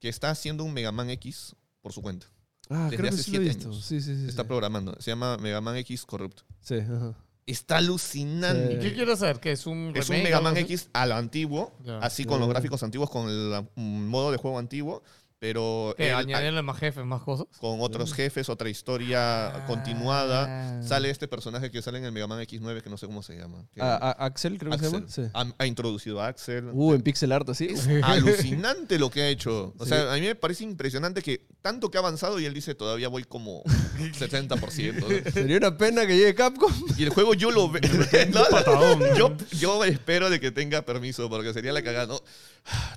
que 0.00 0.08
está 0.08 0.30
haciendo 0.30 0.64
un 0.64 0.72
Mega 0.72 0.92
Man 0.92 1.10
X 1.10 1.54
por 1.80 1.92
su 1.92 2.02
cuenta. 2.02 2.26
Ah, 2.70 2.84
Desde 2.84 2.96
creo 2.96 3.10
que 3.10 3.14
hace 3.16 3.22
sí 3.24 3.30
lo 3.32 3.36
he 3.38 3.40
siete 3.44 3.56
visto. 3.56 3.70
años. 3.70 3.84
Sí, 3.84 4.00
sí, 4.00 4.16
sí. 4.16 4.26
Está 4.26 4.42
sí. 4.42 4.48
programando. 4.48 4.96
Se 5.00 5.10
llama 5.10 5.36
Mega 5.36 5.60
Man 5.60 5.76
X 5.76 6.06
Corrupt. 6.06 6.40
Sí, 6.62 6.76
ajá. 6.76 7.14
Está 7.46 7.76
alucinante. 7.76 8.80
Sí. 8.80 8.88
¿Qué 8.88 8.94
quieres 8.94 9.18
saber? 9.18 9.38
¿Que 9.40 9.52
es 9.52 9.66
un 9.66 9.92
Es 9.94 10.08
un 10.08 10.22
Mega 10.22 10.40
Man? 10.40 10.56
X 10.56 10.88
a 10.92 11.06
lo 11.06 11.14
antiguo, 11.14 11.72
Ya. 11.84 11.98
así 11.98 12.24
con 12.24 12.40
los 12.40 12.48
gráficos 12.48 12.82
antiguos, 12.82 13.10
con 13.10 13.28
el 13.28 13.64
modo 13.76 14.32
de 14.32 14.38
juego 14.38 14.58
antiguo, 14.58 15.02
pero 15.44 15.92
¿Qué, 15.98 16.08
él- 16.08 16.14
añadirle 16.14 16.62
más 16.62 16.78
jefes, 16.78 17.04
más 17.04 17.20
cosas? 17.20 17.46
con 17.60 17.78
otros 17.82 18.14
jefes, 18.14 18.48
otra 18.48 18.70
historia 18.70 19.48
Ah. 19.48 19.66
continuada. 19.66 20.82
Sale 20.82 21.10
este 21.10 21.28
personaje 21.28 21.70
que 21.70 21.82
sale 21.82 21.98
en 21.98 22.06
el 22.06 22.12
Mega 22.12 22.26
Man 22.26 22.40
X9, 22.40 22.80
que 22.80 22.88
no 22.88 22.96
sé 22.96 23.04
cómo 23.06 23.22
se 23.22 23.36
llama. 23.36 23.58
Ah, 23.78 23.98
ah, 24.18 24.24
Axel, 24.24 24.56
creo 24.58 24.72
que 24.72 24.78
se 24.78 24.90
llama. 24.90 25.04
Sí. 25.06 25.22
Ha, 25.34 25.44
ha 25.58 25.66
introducido 25.66 26.22
a 26.22 26.28
Axel. 26.28 26.70
Uh, 26.72 26.94
en 26.94 27.02
pixel 27.02 27.30
art 27.30 27.46
así. 27.50 27.66
Es 27.66 27.86
alucinante 28.04 28.98
lo 28.98 29.10
que 29.10 29.20
ha 29.20 29.28
hecho. 29.28 29.74
O 29.76 29.84
Sí. 29.84 29.90
sea, 29.90 30.10
a 30.10 30.14
mí 30.14 30.22
me 30.22 30.34
parece 30.34 30.64
impresionante 30.64 31.20
que 31.20 31.46
tanto 31.60 31.90
que 31.90 31.98
ha 31.98 32.00
avanzado 32.00 32.40
y 32.40 32.46
él 32.46 32.54
dice 32.54 32.74
todavía 32.74 33.08
voy 33.08 33.24
como 33.24 33.62
70%. 34.18 34.94
¿no? 35.24 35.30
Sería 35.30 35.58
una 35.58 35.76
pena 35.76 36.06
que 36.06 36.16
llegue 36.16 36.34
Capcom. 36.34 36.72
Y 36.96 37.02
el 37.04 37.10
juego 37.10 37.34
yo 37.34 37.50
lo 37.50 37.68
veo. 37.70 37.82
yo, 39.18 39.36
yo 39.52 39.84
espero 39.84 40.30
de 40.30 40.40
que 40.40 40.50
tenga 40.50 40.82
permiso 40.82 41.28
porque 41.28 41.52
sería 41.52 41.72
la 41.74 41.82
cagada. 41.82 42.06
¿no? 42.06 42.20
Ah, 42.66 42.96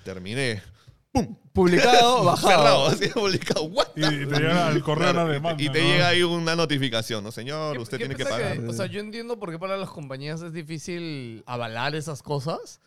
Publicado, 1.53 2.35
cerrado, 2.37 2.55
bajado. 2.83 2.87
así 2.87 3.07
publicado. 3.09 3.63
What 3.65 3.87
Y 3.95 4.01
te 4.01 4.25
llega 4.25 4.67
al 4.67 4.83
correo 4.83 5.11
Claro, 5.11 5.23
una 5.25 5.25
y 5.25 5.27
te- 5.27 5.33
demanda. 5.33 5.63
y 5.63 5.69
te 5.69 5.81
¿no? 5.81 5.87
llega 5.87 6.07
ahí 6.09 6.23
una 6.23 6.55
notificación, 6.55 7.23
¿no, 7.23 7.31
señor? 7.31 7.73
¿Qué- 7.77 7.81
Usted 7.81 7.97
tiene 7.97 8.15
que 8.15 8.23
pasa 8.23 8.37
pagar. 8.37 8.59
o 8.67 8.73
sea, 8.73 8.85
yo 8.85 8.99
entiendo 8.99 9.39
por 9.39 9.51
qué 9.51 9.57
para 9.59 9.77
las 9.77 9.89
compañías 9.89 10.41
es 10.41 10.53
difícil 10.53 11.43
avalar 11.47 11.95
esas 11.95 12.21
cosas, 12.21 12.79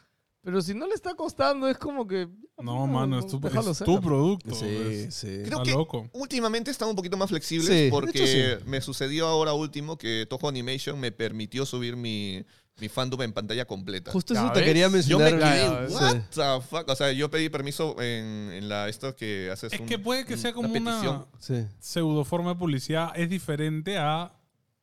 pero 0.42 0.62
si 0.62 0.72
no 0.72 0.86
le 0.86 0.94
está 0.94 1.14
costando, 1.14 1.68
es 1.68 1.76
como 1.78 2.06
que. 2.06 2.28
No, 2.62 2.86
mano, 2.86 3.18
es 3.18 3.26
tu, 3.26 3.40
déjalo 3.40 3.72
es 3.72 3.78
ser. 3.78 3.86
tu 3.86 4.00
producto. 4.00 4.54
Sí, 4.54 4.66
es- 4.66 5.14
sí. 5.14 5.26
Creo 5.44 5.58
Está 5.58 5.62
que 5.64 5.72
loco. 5.72 6.08
últimamente 6.12 6.70
están 6.70 6.88
un 6.88 6.96
poquito 6.96 7.16
más 7.16 7.28
flexibles 7.28 7.66
Sí, 7.68 7.74
de 7.74 7.90
porque 7.90 8.22
hecho, 8.22 8.60
sí. 8.60 8.64
me 8.66 8.80
sucedió 8.80 9.26
ahora 9.26 9.52
último 9.52 9.98
que 9.98 10.26
Toho 10.30 10.48
Animation 10.48 10.98
me 11.00 11.10
permitió 11.12 11.66
subir 11.66 11.96
mi, 11.96 12.44
mi 12.80 12.88
fandom 12.88 13.20
en 13.22 13.32
pantalla 13.32 13.64
completa. 13.64 14.10
Justo 14.12 14.34
eso 14.34 14.50
te 14.52 14.60
ves. 14.60 14.66
quería 14.68 14.86
Yo 14.86 14.90
mencionar. 14.90 15.32
me 15.34 15.40
Ya, 15.40 15.52
quedé, 15.52 15.88
Sí. 15.88 15.94
what 15.94 16.16
the 16.60 16.66
fuck? 16.66 16.88
O 16.88 16.96
sea, 16.96 17.12
yo 17.12 17.30
pedí 17.30 17.48
permiso 17.48 18.00
en, 18.00 18.52
en 18.52 18.68
la 18.68 18.88
esto 18.88 19.14
que 19.16 19.50
haces 19.50 19.72
Es 19.72 19.80
un- 19.80 19.86
que 19.86 19.98
puede 19.98 20.24
que 20.24 20.34
un- 20.34 20.38
sea 20.40 20.52
como 20.52 20.72
una. 20.72 21.26
Sí. 21.38 21.66
pseudo 21.78 22.24
forma 22.24 22.50
de 22.50 22.56
publicidad. 22.56 23.12
Es 23.14 23.28
diferente 23.30 23.98
a 23.98 24.32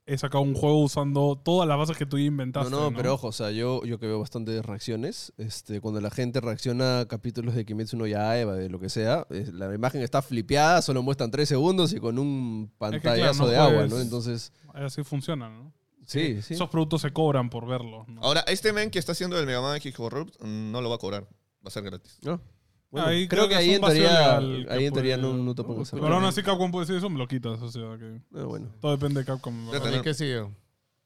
he 0.09 0.17
sacado 0.17 0.41
un 0.41 0.53
juego 0.53 0.83
usando 0.83 1.35
todas 1.43 1.67
las 1.67 1.77
bases 1.77 1.97
que 1.97 2.05
tú 2.05 2.15
No, 2.15 2.23
inventaste. 2.23 2.71
no, 2.71 2.89
No, 2.91 2.95
pero 2.95 3.15
ojo, 3.15 3.27
o 3.27 3.31
sea, 3.33 3.51
yo, 3.51 3.83
yo 3.83 3.99
que 3.99 4.07
veo 4.07 4.17
bastantes 4.21 4.65
reacciones, 4.65 5.33
este, 5.37 5.81
cuando 5.81 5.99
la 5.99 6.09
gente 6.09 6.39
reacciona 6.39 7.01
a 7.01 7.07
capítulos 7.09 7.55
de 7.55 7.65
Kimetsu 7.65 7.97
no 7.97 8.07
Yaiba, 8.07 8.55
de 8.55 8.69
lo 8.69 8.79
que 8.79 8.87
sea, 8.87 9.27
es- 9.29 9.51
la 9.51 9.73
imagen 9.75 10.01
está 10.01 10.21
flipeada, 10.21 10.81
solo 10.81 11.03
muestran 11.03 11.29
tres 11.29 11.49
segundos 11.49 11.91
y 11.91 11.99
con 11.99 12.19
un 12.19 12.71
claro, 12.79 12.93
pantallazo 13.01 13.43
no 13.43 13.49
de 13.49 13.57
agua, 13.57 13.87
¿no? 13.87 13.99
Entonces, 13.99 14.53
Así 14.73 15.03
funciona, 15.03 15.49
¿no? 15.49 15.73
Sí, 16.07 16.41
sí. 16.41 16.55
Esos 16.55 16.69
productos 16.69 17.01
se 17.03 17.11
cobran 17.13 17.49
por 17.51 17.67
verlos. 17.67 18.07
¿no? 18.07 18.21
Ahora, 18.23 18.41
este 18.47 18.73
men 18.73 18.89
que 18.89 18.97
está 18.97 19.11
haciendo 19.11 19.39
el 19.39 19.45
Mega 19.45 19.61
Man 19.61 19.75
X 19.77 19.93
Corrupt 19.93 20.41
mm, 20.41 20.71
no 20.71 20.81
lo 20.81 20.89
va 20.89 20.95
a 20.95 20.99
cobrar. 20.99 21.23
Va 21.23 21.67
a 21.67 21.69
ser 21.69 21.83
gratis. 21.83 22.17
¿No? 22.23 22.41
Bueno, 22.89 23.07
Ahí 23.07 23.27
creo 23.27 23.47
creo 23.47 23.49
que 23.49 23.49
que 23.49 23.55
ahí 23.69 23.73
en 23.75 23.81
teoría, 23.81 24.39
que 24.39 24.73
ahí 24.73 24.85
en 24.85 24.93
teoría 24.93 25.17
no, 25.17 25.31
puede- 25.31 25.43
no 25.43 25.53
te 25.83 25.91
Pero 25.91 26.15
aún 26.15 26.23
así 26.23 26.41
Capcom 26.41 26.71
puede 26.71 26.85
decir 26.85 26.97
eso, 26.97 27.09
me 27.09 27.17
lo 27.19 27.27
quitas. 27.27 27.61
O 27.61 27.69
sea, 27.69 27.97
que 27.99 28.21
Ah, 28.33 28.43
bueno. 28.43 28.69
todo 28.79 28.91
depende 28.93 29.19
de 29.19 29.25
Capcom. 29.25 29.65
Ya 29.65 29.71
¿verdad? 29.73 29.87
tenés- 29.91 30.01
¿Qué 30.03 30.13
sigue? 30.13 30.41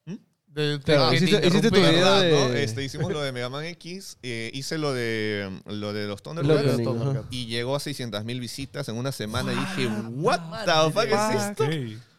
¿Mm? 0.06 0.16
De- 0.46 0.78
te- 0.78 0.84
Claro, 0.84 1.10
que 1.10 1.18
te 1.18 1.26
hiciste- 1.26 1.48
hiciste 1.48 1.70
tu 1.72 1.76
video 1.78 1.92
¿Verdad, 1.92 2.22
de- 2.22 2.32
no? 2.32 2.54
Este, 2.54 2.84
hicimos 2.84 3.12
lo 3.12 3.22
de 3.22 3.32
Mega 3.32 3.50
Man 3.50 3.66
X, 3.66 4.20
eh, 4.22 4.52
hice 4.54 4.78
lo 4.78 4.94
de, 4.94 5.50
lo 5.66 5.92
de 5.94 6.06
los 6.08 6.22
ajá. 6.22 7.24
y 7.32 7.48
llegó 7.48 7.76
a 7.76 7.80
600.000 7.80 8.40
visitas 8.40 8.88
en 8.88 8.96
una 8.98 9.12
semana 9.12 9.52
y 9.52 9.56
dije, 9.56 9.88
what 10.18 10.40
the 10.66 10.92
fuck 10.94 11.06
es 11.06 11.42
esto? 11.42 11.64
Ok. 11.64 12.11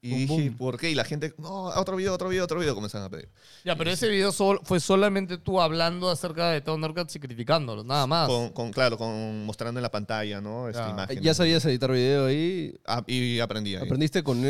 Y 0.00 0.10
Boom, 0.10 0.18
dije, 0.20 0.48
boom. 0.50 0.56
¿por 0.58 0.78
qué? 0.78 0.90
Y 0.90 0.94
la 0.94 1.04
gente, 1.04 1.34
no, 1.38 1.64
otro 1.64 1.96
video, 1.96 2.14
otro 2.14 2.28
video, 2.28 2.44
otro 2.44 2.60
video, 2.60 2.72
comenzaron 2.74 3.06
a 3.06 3.10
pedir. 3.10 3.28
Ya, 3.64 3.74
pero 3.74 3.90
ese 3.90 4.08
video 4.08 4.30
sol- 4.30 4.60
fue 4.62 4.78
solamente 4.78 5.38
tú 5.38 5.60
hablando 5.60 6.08
acerca 6.08 6.50
de 6.50 6.60
Thundercats 6.60 7.16
y 7.16 7.18
criticándolo, 7.18 7.82
nada 7.82 8.06
más. 8.06 8.28
Con, 8.28 8.50
con- 8.50 8.70
claro, 8.70 8.96
con, 8.96 9.44
mostrando 9.44 9.80
en 9.80 9.82
la 9.82 9.90
pantalla, 9.90 10.40
¿no? 10.40 10.68
Esta 10.68 10.86
Ya. 10.86 10.90
imagen. 10.92 11.20
¿Ya 11.20 11.34
sabías 11.34 11.64
editar 11.64 11.90
video 11.90 12.26
ahí? 12.26 12.78
Ah, 12.86 13.02
y 13.08 13.40
aprendí 13.40 13.74
ahí. 13.74 13.82
¿Aprendiste 13.82 14.22
con 14.22 14.40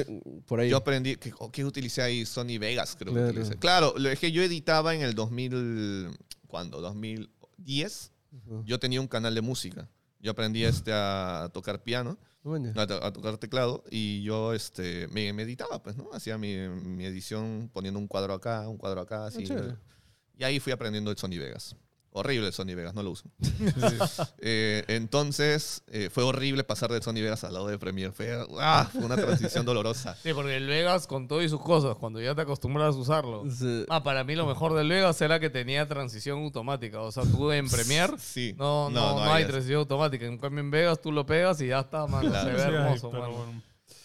por 0.44 0.61
ahí? 0.61 0.68
Yo 0.68 0.76
aprendí, 0.76 1.16
¿qué, 1.16 1.32
qué 1.50 1.64
utilicé 1.64 2.02
ahí? 2.02 2.26
Sony 2.26 2.58
Vegas, 2.61 2.94
creo 2.98 3.14
Claro. 3.14 3.28
que 3.28 3.38
utilicé. 3.40 3.56
Claro, 3.58 3.96
es 3.96 4.18
que 4.18 4.30
yo 4.30 4.42
editaba 4.42 4.94
en 4.94 5.00
el 5.00 5.14
2000, 5.14 6.11
¿cuándo? 6.46 6.82
2010. 6.82 8.12
Ujú. 8.32 8.62
Yo 8.66 8.78
tenía 8.78 9.00
un 9.00 9.08
canal 9.08 9.34
de 9.34 9.40
música. 9.40 9.88
Yo 10.20 10.32
aprendí 10.32 10.64
este, 10.64 10.90
a 10.92 11.48
tocar 11.54 11.82
piano, 11.82 12.18
Bueno. 12.48 12.72
a, 12.74 12.82
a 12.82 13.12
tocar 13.12 13.37
teclado 13.38 13.84
y 13.90 14.22
yo 14.22 14.54
este, 14.54 15.06
me, 15.08 15.32
me 15.32 15.42
editaba, 15.42 15.82
pues, 15.82 15.96
¿no? 15.96 16.11
Hacía 16.12 16.38
mi, 16.38 16.56
mi 16.68 17.04
edición 17.04 17.70
poniendo 17.72 18.00
un 18.00 18.08
cuadro 18.08 18.32
acá, 18.34 18.68
un 18.68 18.78
cuadro 18.78 19.00
acá, 19.02 19.26
así. 19.26 19.44
Ah, 19.50 19.76
y 20.37 20.44
ahí 20.44 20.61
fui 20.61 20.72
aprendiendo 20.72 21.11
el 21.11 21.16
Sony 21.18 21.38
Vegas. 21.38 21.76
Horrible 22.18 22.48
el 22.48 22.52
Sony 22.52 22.74
Vegas, 22.74 22.94
no 22.94 23.02
lo 23.02 23.11
uso. 23.11 23.24
Eh, 24.40 24.85
entonces, 24.88 25.83
eh, 25.88 26.11
fue 26.12 26.22
horrible 26.24 26.64
pasar 26.64 26.90
de 26.90 27.02
Sony 27.02 27.14
Vegas 27.14 27.44
al 27.44 27.54
lado 27.54 27.66
de 27.68 27.78
Premiere. 27.78 28.12
Fue, 28.12 28.31
ah, 28.61 28.88
fue 28.92 29.04
una 29.04 29.16
transición 29.16 29.64
dolorosa. 29.66 30.16
Sí, 30.22 30.33
porque 30.33 30.57
el 30.57 30.66
Vegas 30.66 31.07
con 31.07 31.28
todo 31.28 31.42
y 31.42 31.48
sus 31.48 31.61
cosas, 31.61 31.96
cuando 31.96 32.20
ya 32.20 32.35
te 32.35 32.42
acostumbras 32.42 32.94
a 32.94 32.98
usarlo. 32.98 33.44
Sí. 33.50 33.85
Ah, 33.88 34.02
para 34.02 34.24
mí 34.24 34.35
lo 34.35 34.46
mejor 34.46 34.74
del 34.74 34.88
Vegas 34.88 35.20
era 35.20 35.40
que 35.40 35.50
tenía 35.50 35.87
transición 35.88 36.38
automática. 36.44 37.00
O 37.00 37.11
sea, 37.12 37.24
tú 37.24 37.50
en 37.52 37.68
Premiere 37.70 38.14
Sí. 38.18 38.54
no, 38.59 38.90
no, 38.90 39.16
no, 39.24 39.33
hay 39.33 39.44
transición 39.44 39.81
automática. 39.81 40.26
En 40.26 40.38
cambio 40.38 40.61
en 40.61 40.70
Vegas 40.70 41.00
tú 41.00 41.12
lo 41.12 41.26
pegas 41.26 41.61
y 41.61 41.68
ya 41.68 41.81
está, 41.81 42.07
mano. 42.07 42.28
Claro. 42.31 42.48
Se 42.48 42.52
ve 42.54 42.59
Sí 42.59 42.66
hay, 42.68 42.74
hermoso, 42.74 43.11
mano. 43.12 43.31
bueno. 43.33 43.62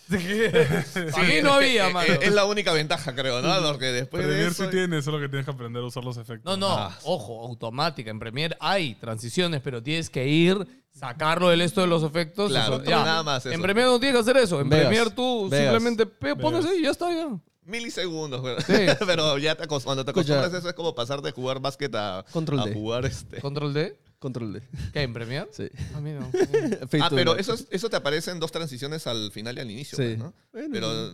Mí 0.10 1.42
no 1.42 1.54
había, 1.54 1.90
Eh, 1.90 1.94
mano. 1.94 2.14
eh, 2.14 2.20
Es, 2.24 2.34
la 2.34 2.46
única 2.46 2.72
ventaja, 2.74 3.14
creo, 3.16 3.42
¿no? 3.42 3.62
Porque 3.68 3.86
después 3.88 4.24
de 4.24 4.28
Premiere 4.30 4.52
eso... 4.52 4.66
sí 4.66 4.70
tiene, 4.72 5.02
solo 5.02 5.20
que 5.20 5.28
tienes 5.30 5.46
que 5.46 5.52
aprender 5.52 5.82
a 5.82 5.86
usar 5.86 6.04
los 6.04 6.18
efectos. 6.18 6.58
No, 6.58 6.68
no, 6.68 6.74
Ah. 6.76 6.98
ojo, 7.04 7.42
automática. 7.48 8.12
En 8.12 8.20
Premiere 8.20 8.56
hay 8.60 8.96
transiciones, 8.96 9.62
pero 9.62 9.82
tienes 9.82 10.10
que 10.10 10.28
ir, 10.28 10.66
sacarlo 10.92 11.50
del 11.50 11.62
esto 11.62 11.82
de 11.82 11.88
los 11.88 12.04
efectos. 12.04 12.52
Claro, 12.52 12.76
eso, 12.78 12.84
ya. 12.86 13.04
nada 13.04 13.24
más 13.24 13.46
eso. 13.46 13.54
En 13.56 13.62
Premiere 13.62 13.90
no 13.90 14.00
tienes 14.00 14.16
que 14.16 14.22
hacer 14.32 14.38
eso. 14.44 14.60
En 14.62 14.70
Vegas, 14.70 14.88
Premiere 14.88 15.12
tú 15.12 15.50
Vegas, 15.50 15.74
simplemente 15.74 16.06
pones 16.36 16.66
ahí 16.66 16.80
y 16.80 16.84
ya 16.84 16.92
está, 16.92 17.10
ya. 17.14 17.28
Milisegundos, 17.66 18.42
güey. 18.42 18.56
Sí. 18.68 18.74
Pero 19.06 19.38
ya 19.38 19.56
te 19.56 19.68
cuando 19.68 20.04
te 20.04 20.12
Escucha. 20.12 20.34
acostumbras 20.34 20.54
a 20.54 20.58
eso 20.58 20.68
es 20.70 20.76
como 20.76 20.94
pasar 20.94 21.22
de 21.22 21.32
jugar 21.32 21.62
básquet 21.62 21.96
a, 21.96 22.26
Control 22.32 22.60
a 22.60 22.66
D. 22.66 22.74
jugar 22.74 23.06
este... 23.06 23.40
Control 23.40 23.74
D. 23.74 23.98
Control 24.24 24.54
D. 24.54 24.62
¿Qué? 24.94 25.04
¿En 25.04 25.14
Premiere? 25.14 25.48
Sí. 25.54 25.70
A 25.94 26.02
mí 26.02 26.12
no. 26.12 26.32
Fade 26.32 27.04
Ah, 27.04 27.10
to 27.10 27.16
pero 27.16 27.38
eso, 27.38 27.54
es- 27.54 27.68
eso 27.70 27.90
te 27.90 27.96
aparece 27.98 28.32
en 28.32 28.40
dos 28.40 28.52
transiciones 28.52 29.06
al 29.06 29.32
final 29.32 29.58
y 29.58 29.60
al 29.62 29.70
inicio, 29.70 29.96
Sí. 29.98 30.04
pues, 30.04 30.18
¿no? 30.18 30.34
Bueno. 30.52 30.70
Pero... 30.72 31.14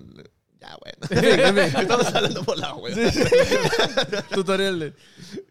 Ya, 0.61 0.77
bueno. 0.77 1.61
Estamos 1.79 2.13
hablando 2.13 2.43
por 2.43 2.57
la 2.57 2.75
web. 2.75 2.93
Tutorial 4.33 4.79
de. 4.79 4.93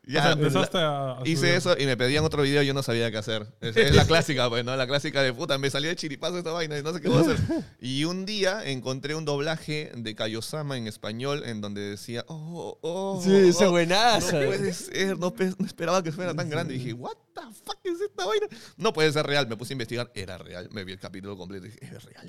Ya, 0.07 0.21
o 0.21 0.23
sea, 0.23 0.33
empezaste 0.33 0.79
a, 0.79 1.13
a 1.13 1.21
Hice 1.25 1.37
subir. 1.37 1.55
eso 1.55 1.77
y 1.79 1.87
me 1.87 1.97
pedían 1.97 2.25
otro 2.25 2.43
video 2.43 2.63
y 2.63 2.67
yo 2.67 2.75
no 2.75 2.83
sabía 2.83 3.11
qué 3.11 3.17
hacer. 3.17 3.47
Es, 3.61 3.77
es 3.77 3.95
la 3.95 4.07
clásica, 4.07 4.49
pues, 4.51 4.65
¿no? 4.67 4.77
La 4.77 4.87
clásica 4.87 5.23
de 5.23 5.33
puta, 5.33 5.57
me 5.57 5.71
salió 5.71 5.89
de 5.89 5.97
chiripazo 5.97 6.37
esta 6.39 6.53
vaina 6.53 6.79
y 6.79 6.83
no 6.83 6.93
sé 6.93 7.01
qué 7.01 7.09
voy 7.09 7.19
a 7.19 7.21
hacer. 7.33 7.39
Y 7.81 8.05
un 8.05 8.27
día 8.27 8.63
encontré 8.65 9.15
un 9.15 9.25
doblaje 9.25 9.93
de 9.95 10.15
Kaiosama 10.15 10.77
en 10.77 10.87
español 10.87 11.43
en 11.47 11.63
donde 11.63 11.81
decía, 11.81 12.25
oh, 12.29 12.79
oh. 12.83 13.23
Sí, 13.25 13.35
ese 13.35 13.67
oh, 13.67 13.71
buenazo. 13.71 14.39
No 14.39 14.47
puede 14.47 14.73
ser, 14.75 15.19
no 15.19 15.67
esperaba 15.67 16.03
que 16.03 16.13
fuera 16.13 16.35
tan 16.35 16.51
grande. 16.51 16.75
Y 16.75 16.79
dije, 16.79 16.93
what 16.93 17.17
the 17.35 17.41
fuck 17.65 17.79
es 17.85 18.01
esta 18.01 18.27
vaina? 18.27 18.47
No 18.77 18.93
puede 18.93 19.11
ser 19.13 19.27
real. 19.27 19.47
Me 19.49 19.57
puse 19.57 19.73
a 19.73 19.75
investigar, 19.75 20.11
era 20.15 20.37
real. 20.37 20.69
Me 20.73 20.85
vi 20.85 20.93
el 20.93 20.99
capítulo 20.99 21.37
completo 21.37 21.67
y 21.67 21.71
dije, 21.71 21.97
es 21.97 22.05
real. 22.05 22.29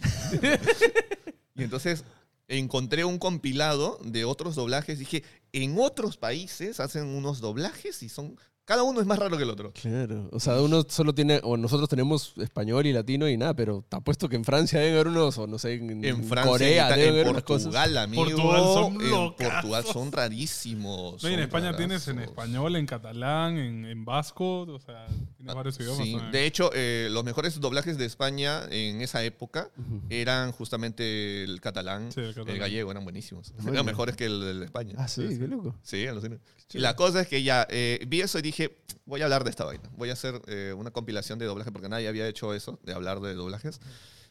y 1.56 1.64
entonces 1.64 2.06
encontré 2.50 3.06
un 3.06 3.18
compilado 3.18 4.00
de 4.04 4.26
otros 4.26 4.56
doblajes. 4.56 5.00
Dije, 5.00 5.24
en 5.54 5.80
otros 5.80 6.18
países 6.18 6.80
hacen 6.80 7.06
unos 7.06 7.40
doblajes 7.40 8.04
y 8.04 8.10
son. 8.10 8.38
Cada 8.70 8.84
uno 8.84 9.02
es 9.02 9.08
más 9.08 9.18
raro 9.18 9.36
que 9.36 9.42
el 9.42 9.50
otro. 9.50 9.72
Claro. 9.74 10.30
O 10.32 10.40
sea, 10.40 10.62
uno 10.62 10.84
solo 10.88 11.16
tiene. 11.16 11.40
O 11.42 11.58
nosotros 11.58 11.90
tenemos 11.90 12.34
español 12.38 12.86
y 12.86 12.94
latino 12.94 13.28
y 13.28 13.36
nada, 13.36 13.56
pero 13.56 13.84
te 13.90 13.98
apuesto 13.98 14.30
que 14.30 14.36
en 14.36 14.46
Francia 14.46 14.80
deben 14.80 14.94
haber 14.94 15.08
unos. 15.08 15.36
O 15.40 15.48
no 15.48 15.58
sé, 15.58 15.74
en, 15.74 16.06
En 16.06 16.24
Francia, 16.24 16.52
Corea 16.52 16.90
en, 16.90 16.96
deben 16.96 17.08
en 17.08 17.20
haber 17.22 17.30
unas 17.32 17.42
cosas. 17.44 17.64
Portugal, 17.74 17.98
amigo. 17.98 18.24
Portugal 18.26 18.62
son 18.62 19.02
en. 19.02 19.34
Portugal 19.34 19.84
son 19.86 20.12
rarísimos. 20.12 21.24
No, 21.24 21.30
y 21.32 21.34
en 21.34 21.40
España 21.40 21.76
tienes 21.76 22.08
en 22.10 22.20
español, 22.20 22.76
en 22.76 22.86
catalán, 22.86 23.58
en, 23.58 23.86
en 23.86 24.06
vasco, 24.06 24.62
o 24.62 24.80
sea, 24.80 25.08
tienes 25.38 25.56
varios 25.56 25.80
idiomas. 25.80 26.00
Ah, 26.02 26.04
Sí, 26.04 26.18
de 26.32 26.46
hecho, 26.46 26.70
eh, 26.76 27.08
los 27.10 27.24
mejores 27.24 27.60
doblajes 27.60 27.98
de 27.98 28.06
España 28.06 28.66
en 28.70 29.02
esa 29.02 29.24
época 29.24 29.72
eran 30.12 30.52
justamente 30.52 31.44
el 31.44 31.60
catalán, 31.60 32.12
Sí, 32.12 32.22
el 32.22 32.36
catalán. 32.36 32.60
gallego, 32.60 32.92
eran 32.92 33.04
buenísimos. 33.04 33.52
Bueno. 33.56 33.72
Eran 33.74 33.86
mejores 33.88 34.16
que 34.16 34.26
el 34.26 34.60
de 34.60 34.66
España. 34.66 34.94
Ah, 34.98 35.08
sí, 35.08 35.28
qué 35.28 35.48
loco. 35.48 35.76
Sí, 35.82 36.06
alucina. 36.06 36.38
Y 36.72 36.80
la 36.80 36.96
cosa 36.96 37.22
es 37.22 37.28
que 37.28 37.42
ya 37.42 37.66
eh, 37.70 38.04
vi 38.08 38.22
eso 38.22 38.38
y 38.40 38.42
dije, 38.42 38.78
voy 39.06 39.22
a 39.22 39.24
hablar 39.24 39.44
de 39.44 39.50
esta 39.50 39.66
vaina. 39.66 39.90
Voy 39.98 40.10
a 40.10 40.14
hacer 40.14 40.42
eh, 40.48 40.74
una 40.78 40.92
compilación 40.92 41.40
de 41.40 41.46
doblaje 41.46 41.72
porque 41.72 41.90
nadie 41.90 42.08
había 42.08 42.28
hecho 42.28 42.54
eso, 42.54 42.80
de 42.84 42.94
hablar 42.94 43.20
de 43.22 43.34
doblajes. 43.34 43.80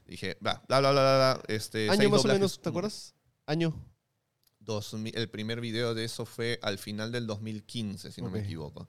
Dije, 0.07 0.39
va, 0.45 0.63
bla, 0.69 0.81
bla, 0.81 0.93
bla, 0.93 1.01
bla, 1.01 1.17
bla. 1.17 1.55
Este, 1.55 1.91
Año 1.91 2.09
más 2.11 2.25
o 2.25 2.29
menos, 2.29 2.61
¿te 2.61 2.69
acuerdas? 2.69 3.15
Año. 3.47 3.75
2000 4.61 5.17
el 5.17 5.29
primer 5.31 5.61
video 5.61 5.95
de 5.95 6.05
eso 6.05 6.27
fue 6.27 6.59
al 6.63 6.79
final 6.79 7.11
del 7.11 7.27
2015, 7.27 8.13
si 8.13 8.23
no 8.23 8.31
me 8.31 8.41
equivoco. 8.41 8.89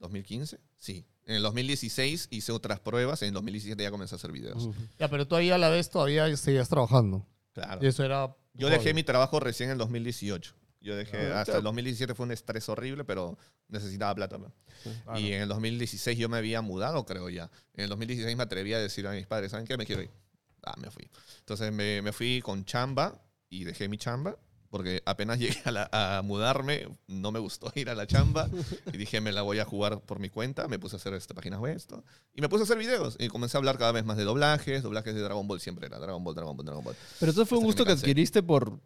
¿2015? 0.00 0.58
Sí. 0.76 1.06
En 1.26 1.36
el 1.36 1.42
2016 1.42 2.28
hice 2.30 2.52
otras 2.52 2.80
pruebas, 2.80 3.22
en 3.22 3.28
el 3.28 3.34
2017 3.34 3.82
ya 3.82 3.90
comencé 3.90 4.14
a 4.14 4.16
hacer 4.16 4.32
videos. 4.32 4.64
Ujú. 4.64 4.74
Ya, 4.98 5.08
pero 5.08 5.26
tú 5.26 5.36
ahí 5.36 5.50
a 5.50 5.58
la 5.58 5.68
vez 5.68 5.90
todavía 5.90 6.36
seguías 6.36 6.68
trabajando. 6.68 7.26
Claro. 7.52 7.80
Y 7.82 7.86
eso 7.86 8.04
era. 8.04 8.34
Yo 8.54 8.68
dejé 8.68 8.94
mi 8.94 9.02
trabajo 9.02 9.40
recién 9.40 9.70
en 9.70 9.72
el 9.72 9.78
2018. 9.78 10.54
Yo 10.80 10.96
dejé, 10.96 11.32
Ah, 11.32 11.42
hasta 11.42 11.58
el 11.58 11.62
2017 11.62 12.14
fue 12.14 12.24
un 12.26 12.32
estrés 12.32 12.68
horrible, 12.68 13.04
pero 13.04 13.36
necesitaba 13.68 14.14
plata. 14.14 14.38
Claro. 15.04 15.20
Y 15.20 15.32
en 15.32 15.42
el 15.42 15.48
2016 15.48 16.16
yo 16.18 16.28
me 16.28 16.38
había 16.38 16.62
mudado, 16.62 17.04
creo 17.04 17.28
ya. 17.28 17.50
En 17.74 17.84
el 17.84 17.90
2016 17.90 18.36
me 18.36 18.42
atreví 18.42 18.72
a 18.72 18.78
decir 18.78 19.06
a 19.06 19.12
mis 19.12 19.26
padres, 19.26 19.50
¿saben 19.50 19.66
qué? 19.66 19.76
Me 19.76 19.84
quiero 19.86 20.02
ir. 20.02 20.10
Ah, 20.64 20.74
me 20.78 20.90
fui. 20.90 21.08
Entonces 21.40 21.72
me, 21.72 22.00
me 22.02 22.12
fui 22.12 22.40
con 22.42 22.64
chamba 22.64 23.20
y 23.48 23.64
dejé 23.64 23.88
mi 23.88 23.98
chamba. 23.98 24.36
Porque 24.70 25.02
apenas 25.04 25.36
llegué 25.40 25.60
a, 25.64 25.72
la- 25.72 25.90
a 25.90 26.22
mudarme, 26.22 26.86
no 27.08 27.32
me 27.32 27.40
gustó 27.40 27.72
ir 27.74 27.90
a 27.90 27.94
la 27.96 28.06
chamba. 28.06 28.48
Y 28.92 28.96
dije, 28.98 29.20
me 29.20 29.32
la 29.32 29.42
voy 29.42 29.58
a 29.58 29.64
jugar 29.64 30.00
por 30.00 30.20
mi 30.20 30.30
cuenta. 30.30 30.68
Me 30.68 30.78
puse 30.78 30.94
a 30.94 30.98
hacer 30.98 31.12
esta 31.14 31.34
páginas 31.34 31.58
web, 31.58 31.76
esto. 31.76 32.04
Y 32.34 32.40
me 32.40 32.48
puse 32.48 32.62
a 32.62 32.64
hacer 32.64 32.78
videos. 32.78 33.16
Y 33.18 33.26
comencé 33.28 33.56
a 33.56 33.58
hablar 33.58 33.78
cada 33.78 33.90
vez 33.92 34.04
más 34.04 34.16
de 34.16 34.22
doblajes. 34.24 34.82
Doblajes 34.84 35.12
de 35.14 35.20
Dragon 35.22 35.46
Ball 35.48 35.60
siempre 35.60 35.86
era 35.88 35.98
Dragon 35.98 36.22
Ball, 36.22 36.34
Dragon 36.36 36.56
Ball, 36.56 36.64
Dragon 36.66 36.84
Ball. 36.84 36.94
Pero 37.18 37.32
eso 37.32 37.44
fue 37.46 37.58
un 37.58 37.64
Hasta 37.64 37.66
que 37.66 37.66
gusto 37.66 37.84
que 37.84 37.90
cansé. 37.90 38.04
adquiriste 38.06 38.42
por 38.44 38.78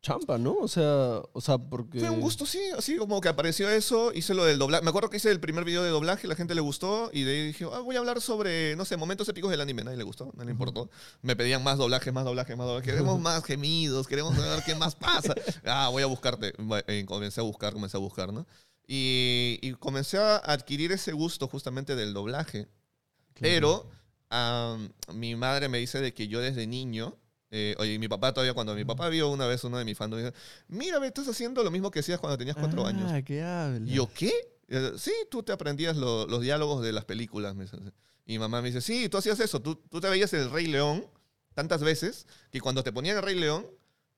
champa, 0.00 0.38
¿no? 0.38 0.54
O 0.54 0.68
sea, 0.68 1.20
o 1.32 1.40
sea 1.40 1.58
porque... 1.58 2.00
Fue 2.00 2.10
un 2.10 2.20
gusto, 2.20 2.46
sí, 2.46 2.60
así 2.76 2.96
como 2.96 3.20
que 3.20 3.28
apareció 3.28 3.68
eso, 3.68 4.12
hice 4.12 4.34
lo 4.34 4.44
del 4.44 4.58
doblaje. 4.58 4.82
Me 4.84 4.90
acuerdo 4.90 5.10
que 5.10 5.16
hice 5.18 5.30
el 5.30 5.40
primer 5.40 5.64
video 5.64 5.82
de 5.82 5.90
doblaje, 5.90 6.28
la 6.28 6.36
gente 6.36 6.54
le 6.54 6.60
gustó, 6.60 7.10
y 7.12 7.22
de 7.22 7.32
ahí 7.32 7.46
dije, 7.48 7.66
ah, 7.72 7.80
voy 7.80 7.96
a 7.96 7.98
hablar 7.98 8.20
sobre, 8.20 8.76
no 8.76 8.84
sé, 8.84 8.96
momentos 8.96 9.28
épicos 9.28 9.50
del 9.50 9.60
anime. 9.60 9.84
Nadie 9.84 9.98
le 9.98 10.04
gustó, 10.04 10.32
no 10.36 10.44
le 10.44 10.50
importó. 10.50 10.90
Me 11.22 11.36
pedían 11.36 11.62
más 11.62 11.78
doblaje, 11.78 12.12
más 12.12 12.24
doblaje, 12.24 12.56
más 12.56 12.66
doblaje. 12.66 12.90
Queremos 12.90 13.20
más 13.20 13.44
gemidos, 13.44 14.06
queremos 14.06 14.36
saber 14.36 14.62
qué 14.64 14.74
más 14.74 14.94
pasa. 14.94 15.34
Ah, 15.64 15.88
voy 15.90 16.02
a 16.02 16.06
buscarte. 16.06 16.52
Bueno, 16.58 16.84
eh, 16.86 17.04
Comencé 17.06 17.40
a 17.40 17.44
buscar, 17.44 17.72
comencé 17.72 17.96
a 17.96 18.00
buscar, 18.00 18.32
¿no? 18.32 18.46
Y, 18.86 19.58
y 19.60 19.72
comencé 19.74 20.18
a 20.18 20.36
adquirir 20.36 20.92
ese 20.92 21.12
gusto 21.12 21.48
justamente 21.48 21.94
del 21.94 22.14
doblaje. 22.14 22.68
Pero 23.40 23.88
am, 24.30 24.90
mi 25.14 25.36
madre 25.36 25.68
me 25.68 25.78
dice 25.78 26.00
de 26.00 26.14
que 26.14 26.28
yo 26.28 26.40
desde 26.40 26.66
niño, 26.66 27.16
eh, 27.50 27.74
oye, 27.78 27.98
mi 27.98 28.08
papá 28.08 28.32
todavía, 28.32 28.54
cuando 28.54 28.74
mi 28.74 28.84
papá 28.84 29.08
vio 29.08 29.28
una 29.30 29.46
vez 29.46 29.64
uno 29.64 29.78
de 29.78 29.84
mis 29.84 29.96
fans, 29.96 30.14
dice, 30.16 30.32
mira, 30.68 31.04
estás 31.06 31.28
haciendo 31.28 31.62
lo 31.64 31.70
mismo 31.70 31.90
que 31.90 32.00
hacías 32.00 32.20
cuando 32.20 32.36
tenías 32.38 32.56
cuatro 32.56 32.86
años. 32.86 33.10
Ah, 33.12 33.22
¿qué 33.22 33.42
habla? 33.42 33.90
Y 33.90 33.94
yo, 33.94 34.08
¿qué? 34.12 34.32
Eh, 34.68 34.92
Sí, 34.98 35.12
tú 35.30 35.42
te 35.42 35.52
aprendías 35.52 35.96
lo- 35.96 36.26
los 36.26 36.40
diálogos 36.42 36.82
de 36.82 36.92
las 36.92 37.04
películas. 37.04 37.54
me. 37.54 37.64
Y 38.26 38.32
mi 38.32 38.38
mamá 38.38 38.60
me 38.60 38.68
dice, 38.68 38.80
sí, 38.82 39.08
tú 39.08 39.16
hacías 39.16 39.40
eso. 39.40 39.60
Tú, 39.60 39.76
tú 39.76 40.00
te 40.00 40.08
veías 40.10 40.32
el 40.34 40.50
Rey 40.50 40.66
León 40.66 41.06
tantas 41.54 41.82
veces 41.82 42.26
que 42.52 42.60
cuando 42.60 42.84
te 42.84 42.92
ponían 42.92 43.16
el 43.16 43.22
Rey 43.22 43.34
León, 43.34 43.66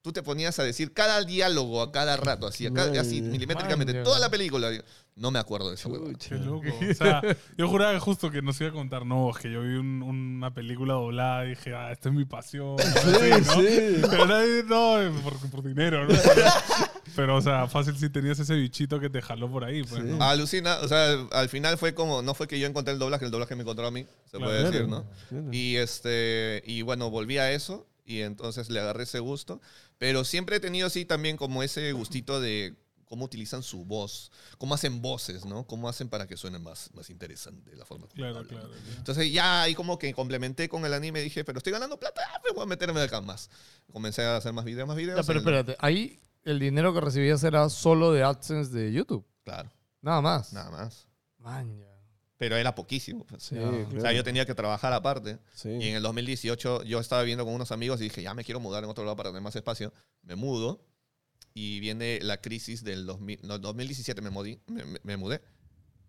tú 0.02 0.12
te 0.12 0.22
ponías 0.22 0.58
a 0.58 0.64
decir 0.64 0.92
cada 0.94 1.22
diálogo 1.24 1.82
a 1.82 1.92
cada 1.92 2.16
rato, 2.16 2.46
así, 2.46 2.66
a 2.66 2.72
cada- 2.72 2.98
así 3.00 3.20
milimétricamente, 3.20 3.92
Maña. 3.92 4.04
toda 4.04 4.18
la 4.18 4.30
película. 4.30 4.70
No 5.16 5.30
me 5.30 5.38
acuerdo 5.38 5.70
de. 5.70 5.76
Chucha. 5.76 6.28
Qué 6.30 6.34
loco. 6.36 6.62
O 6.90 6.94
sea, 6.94 7.20
yo 7.58 7.68
juraba 7.68 7.92
que 7.92 7.98
justo 7.98 8.30
que 8.30 8.40
nos 8.40 8.58
iba 8.60 8.70
a 8.70 8.72
contar, 8.72 9.04
no, 9.04 9.28
es 9.30 9.36
que 9.36 9.52
yo 9.52 9.60
vi 9.60 9.74
un- 9.74 10.02
una 10.02 10.54
película 10.54 10.94
doblada 10.94 11.44
y 11.44 11.50
dije, 11.50 11.74
ah, 11.74 11.92
esta 11.92 12.08
es 12.08 12.14
mi 12.14 12.24
pasión. 12.24 12.76
Sí, 12.78 13.30
así, 13.30 13.40
¿no? 13.46 13.54
sí. 13.60 14.02
Pero 14.10 14.26
nadie, 14.26 14.62
no, 14.66 15.20
por, 15.22 15.50
por 15.50 15.62
dinero, 15.62 16.06
¿no? 16.06 16.14
Pero, 17.16 17.36
o 17.36 17.42
sea, 17.42 17.66
fácil 17.66 17.96
si 17.98 18.08
tenías 18.08 18.38
ese 18.38 18.54
bichito 18.54 19.00
que 19.00 19.10
te 19.10 19.20
jaló 19.20 19.50
por 19.50 19.64
ahí, 19.64 19.82
pues, 19.82 20.00
Sí. 20.02 20.08
¿no? 20.08 20.22
Alucina, 20.24 20.78
o 20.80 20.88
sea, 20.88 21.26
al 21.32 21.48
final 21.48 21.76
fue 21.76 21.92
como, 21.92 22.22
no 22.22 22.34
fue 22.34 22.46
que 22.46 22.58
yo 22.58 22.66
encontré 22.68 22.94
el 22.94 23.00
doblaje, 23.00 23.24
el 23.24 23.30
doblaje 23.32 23.56
me 23.56 23.62
encontró 23.62 23.86
a 23.86 23.90
mí, 23.90 24.06
se 24.30 24.36
Claro. 24.38 24.44
puede 24.46 24.64
decir, 24.70 24.88
¿no? 24.88 25.04
Claro. 25.28 25.48
Y 25.52 25.76
este, 25.76 26.62
y 26.64 26.82
bueno, 26.82 27.10
volví 27.10 27.36
a 27.38 27.50
eso 27.52 27.86
y 28.10 28.22
entonces 28.22 28.68
le 28.70 28.80
agarré 28.80 29.04
ese 29.04 29.18
gusto, 29.20 29.60
pero 29.98 30.24
siempre 30.24 30.56
he 30.56 30.60
tenido 30.60 30.86
así 30.86 31.04
también 31.04 31.36
como 31.36 31.62
ese 31.62 31.92
gustito 31.92 32.40
de 32.40 32.74
cómo 33.04 33.24
utilizan 33.24 33.62
su 33.64 33.84
voz, 33.84 34.30
cómo 34.58 34.74
hacen 34.74 35.02
voces, 35.02 35.44
¿no? 35.44 35.66
Cómo 35.66 35.88
hacen 35.88 36.08
para 36.08 36.26
que 36.28 36.36
suene 36.36 36.58
más, 36.60 36.90
más 36.94 37.10
interesante 37.10 37.74
la 37.74 37.84
forma. 37.84 38.06
como 38.06 38.14
Claro, 38.14 38.38
hablan, 38.38 38.48
claro. 38.48 38.68
¿no? 38.68 38.74
claro. 38.74 38.96
Entonces 38.98 39.32
ya 39.32 39.62
ahí 39.62 39.74
como 39.74 39.98
que 39.98 40.14
complementé 40.14 40.68
con 40.68 40.84
el 40.84 40.94
anime, 40.94 41.20
dije, 41.20 41.44
pero 41.44 41.58
estoy 41.58 41.72
ganando 41.72 41.98
plata, 41.98 42.20
ah, 42.34 42.38
pues 42.40 42.54
voy 42.54 42.62
a 42.62 42.66
meterme 42.66 43.00
acá 43.00 43.20
más. 43.20 43.50
Comencé 43.92 44.22
a 44.22 44.36
hacer 44.36 44.52
más 44.52 44.64
videos, 44.64 44.86
más 44.86 44.96
videos. 44.96 45.18
Ya, 45.20 45.26
pero 45.26 45.40
y- 45.40 45.42
espérate, 45.42 45.76
ahí 45.80 46.20
el 46.44 46.60
dinero 46.60 46.94
que 46.94 47.00
recibías 47.00 47.42
era 47.42 47.68
solo 47.68 48.12
de 48.12 48.22
AdSense 48.22 48.70
de 48.72 48.92
YouTube. 48.92 49.26
Claro, 49.44 49.70
Nada 50.02 50.20
más. 50.20 50.52
nada 50.52 50.70
más. 50.70 51.08
Maña. 51.38 51.89
Pero 52.40 52.56
era 52.56 52.74
poquísimo. 52.74 53.26
pues. 53.26 53.42
Sí, 53.42 53.54
Ya. 53.54 53.68
O 53.68 53.90
sea, 53.90 54.00
claro. 54.00 54.16
yo 54.16 54.24
tenía 54.24 54.46
que 54.46 54.54
trabajar 54.54 54.94
aparte. 54.94 55.38
Sí. 55.54 55.68
Y 55.68 55.88
en 55.88 55.96
el 55.96 56.02
2018 56.02 56.84
yo 56.84 56.98
estaba 56.98 57.20
viviendo 57.20 57.44
con 57.44 57.52
unos 57.52 57.70
amigos 57.70 58.00
y 58.00 58.04
dije, 58.04 58.22
ya 58.22 58.32
me 58.32 58.44
quiero 58.44 58.60
mudar 58.60 58.82
en 58.82 58.88
otro 58.88 59.04
lado 59.04 59.14
para 59.14 59.28
tener 59.28 59.42
más 59.42 59.54
espacio. 59.56 59.92
Me 60.22 60.36
mudo 60.36 60.82
y 61.52 61.80
viene 61.80 62.18
la 62.22 62.40
crisis 62.40 62.82
del 62.82 63.04
2000, 63.04 63.40
no, 63.42 63.58
2017 63.58 64.22
me, 64.22 64.30
mudé, 64.30 64.58
me, 64.68 64.84
me- 65.02 65.16
mudé 65.18 65.42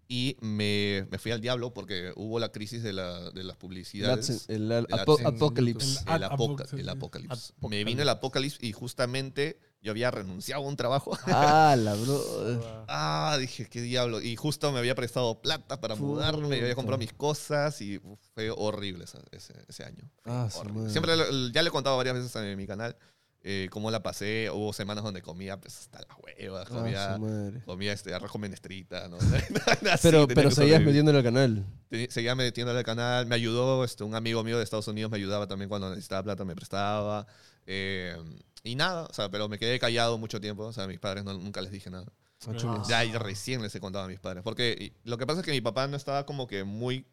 y 0.07 0.37
me, 0.39 1.05
me 1.11 1.17
fui 1.19 1.31
al 1.33 1.41
diablo 1.41 1.73
porque 1.73 2.13
hubo 2.15 2.39
la 2.39 2.49
crisis 2.53 2.81
de, 2.81 2.93
la, 2.93 3.29
de 3.31 3.43
las 3.43 3.57
publicidades. 3.57 4.45
El 4.49 4.71
El. 4.71 4.85
Apocalipsis. 4.89 5.97
El 6.07 6.13
El, 6.15 6.23
ad- 6.23 6.31
apoca- 6.31 6.63
apoc- 6.65 6.79
el 6.79 6.87
apocalipsis. 6.89 7.51
Me 7.51 7.57
Apocalipsis. 7.57 7.85
vino 7.85 8.01
el 8.03 8.09
apocalipsis 8.09 8.63
y 8.63 8.71
justamente 8.71 9.59
yo 9.81 9.91
había 9.91 10.11
renunciado 10.11 10.63
a 10.63 10.67
un 10.67 10.75
trabajo. 10.75 11.17
Ah, 11.25 11.75
la 11.77 11.93
bro. 11.95 12.85
Ah, 12.87 13.35
dije, 13.39 13.67
qué 13.67 13.81
diablo. 13.81 14.21
Y 14.21 14.35
justo 14.35 14.71
me 14.71 14.79
había 14.79 14.93
prestado 14.95 15.41
plata 15.41 15.81
para 15.81 15.95
mudarme, 15.95 16.57
y 16.57 16.61
había 16.61 16.75
comprado 16.75 16.97
Puta. 16.99 17.11
mis 17.11 17.13
cosas 17.13 17.81
y 17.81 17.97
uf, 17.97 18.19
fue 18.33 18.51
horrible 18.51 19.05
esa- 19.05 19.21
ese, 19.31 19.53
ese 19.67 19.83
año. 19.83 20.09
Ah, 20.25 20.47
Horrible. 20.55 20.79
madre. 20.81 20.91
Siempre 20.91 21.13
ya 21.53 21.61
le 21.63 21.67
he 21.67 21.71
contado 21.71 21.97
varias 21.97 22.15
veces 22.15 22.35
en 22.35 22.55
mi 22.57 22.67
canal 22.67 22.95
eh, 23.43 23.69
cómo 23.71 23.89
la 23.89 24.03
pasé. 24.03 24.51
Hubo 24.51 24.71
semanas 24.71 25.03
donde 25.03 25.23
comía 25.23 25.59
pues, 25.59 25.75
hasta 25.79 25.97
las 26.07 26.15
huevas, 26.19 26.67
Ah, 26.69 26.73
comía, 26.75 27.17
madre. 27.17 27.61
comía 27.65 27.91
este, 27.93 28.13
arroz 28.13 28.31
con 28.31 28.41
menestrita. 28.41 29.07
¿no? 29.07 29.17
Así, 29.91 29.99
Pero, 30.03 30.27
pero 30.27 30.51
seguías 30.51 30.81
metiéndole 30.83 31.17
al 31.17 31.23
canal. 31.23 31.65
Seguía 32.09 32.35
metiéndole 32.35 32.77
al 32.77 32.85
canal. 32.85 33.25
Me 33.25 33.33
ayudó, 33.33 33.83
este, 33.83 34.03
un 34.03 34.13
amigo 34.13 34.43
mío 34.43 34.59
de 34.59 34.63
Estados 34.63 34.87
Unidos 34.87 35.09
me 35.09 35.17
ayudaba 35.17 35.47
también 35.47 35.69
cuando 35.69 35.89
necesitaba 35.89 36.21
plata, 36.21 36.45
me 36.45 36.55
prestaba. 36.55 37.25
Eh, 37.65 38.15
y 38.63 38.75
nada, 38.75 39.05
o 39.05 39.13
sea, 39.13 39.29
pero 39.29 39.47
me 39.49 39.57
quedé 39.57 39.79
callado 39.79 40.17
mucho 40.17 40.39
tiempo. 40.41 40.63
O 40.65 40.73
sea, 40.73 40.83
a 40.83 40.87
mis 40.87 40.99
padres 40.99 41.23
no- 41.23 41.33
nunca 41.33 41.61
les 41.61 41.71
dije 41.71 41.89
nada. 41.89 42.05
Ah. 42.47 42.83
Ya 42.87 42.99
ahí 42.99 43.11
recién 43.13 43.61
les 43.61 43.73
he 43.75 43.79
contado 43.79 44.05
a 44.05 44.07
mis 44.07 44.19
padres. 44.19 44.43
Porque 44.43 44.75
y- 44.79 45.09
lo 45.09 45.17
que 45.17 45.27
pasa 45.27 45.39
es 45.41 45.45
que 45.45 45.51
mi 45.51 45.61
papá 45.61 45.87
no 45.87 45.95
estaba 45.97 46.25
como 46.25 46.47
que 46.47 46.63
muy, 46.63 47.05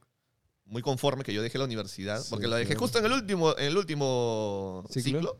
muy 0.65 0.83
conforme 0.83 1.23
que 1.25 1.33
yo 1.35 1.43
dejé 1.43 1.59
la 1.59 1.65
universidad. 1.65 2.21
Sí, 2.21 2.29
porque 2.31 2.47
lo 2.47 2.57
dejé 2.57 2.69
claro. 2.69 2.81
justo 2.81 2.99
en 2.99 3.07
el 3.07 3.13
último, 3.13 3.57
en 3.59 3.65
el 3.67 3.77
último 3.77 4.85
¿Ciclo? 4.91 5.03
ciclo. 5.21 5.39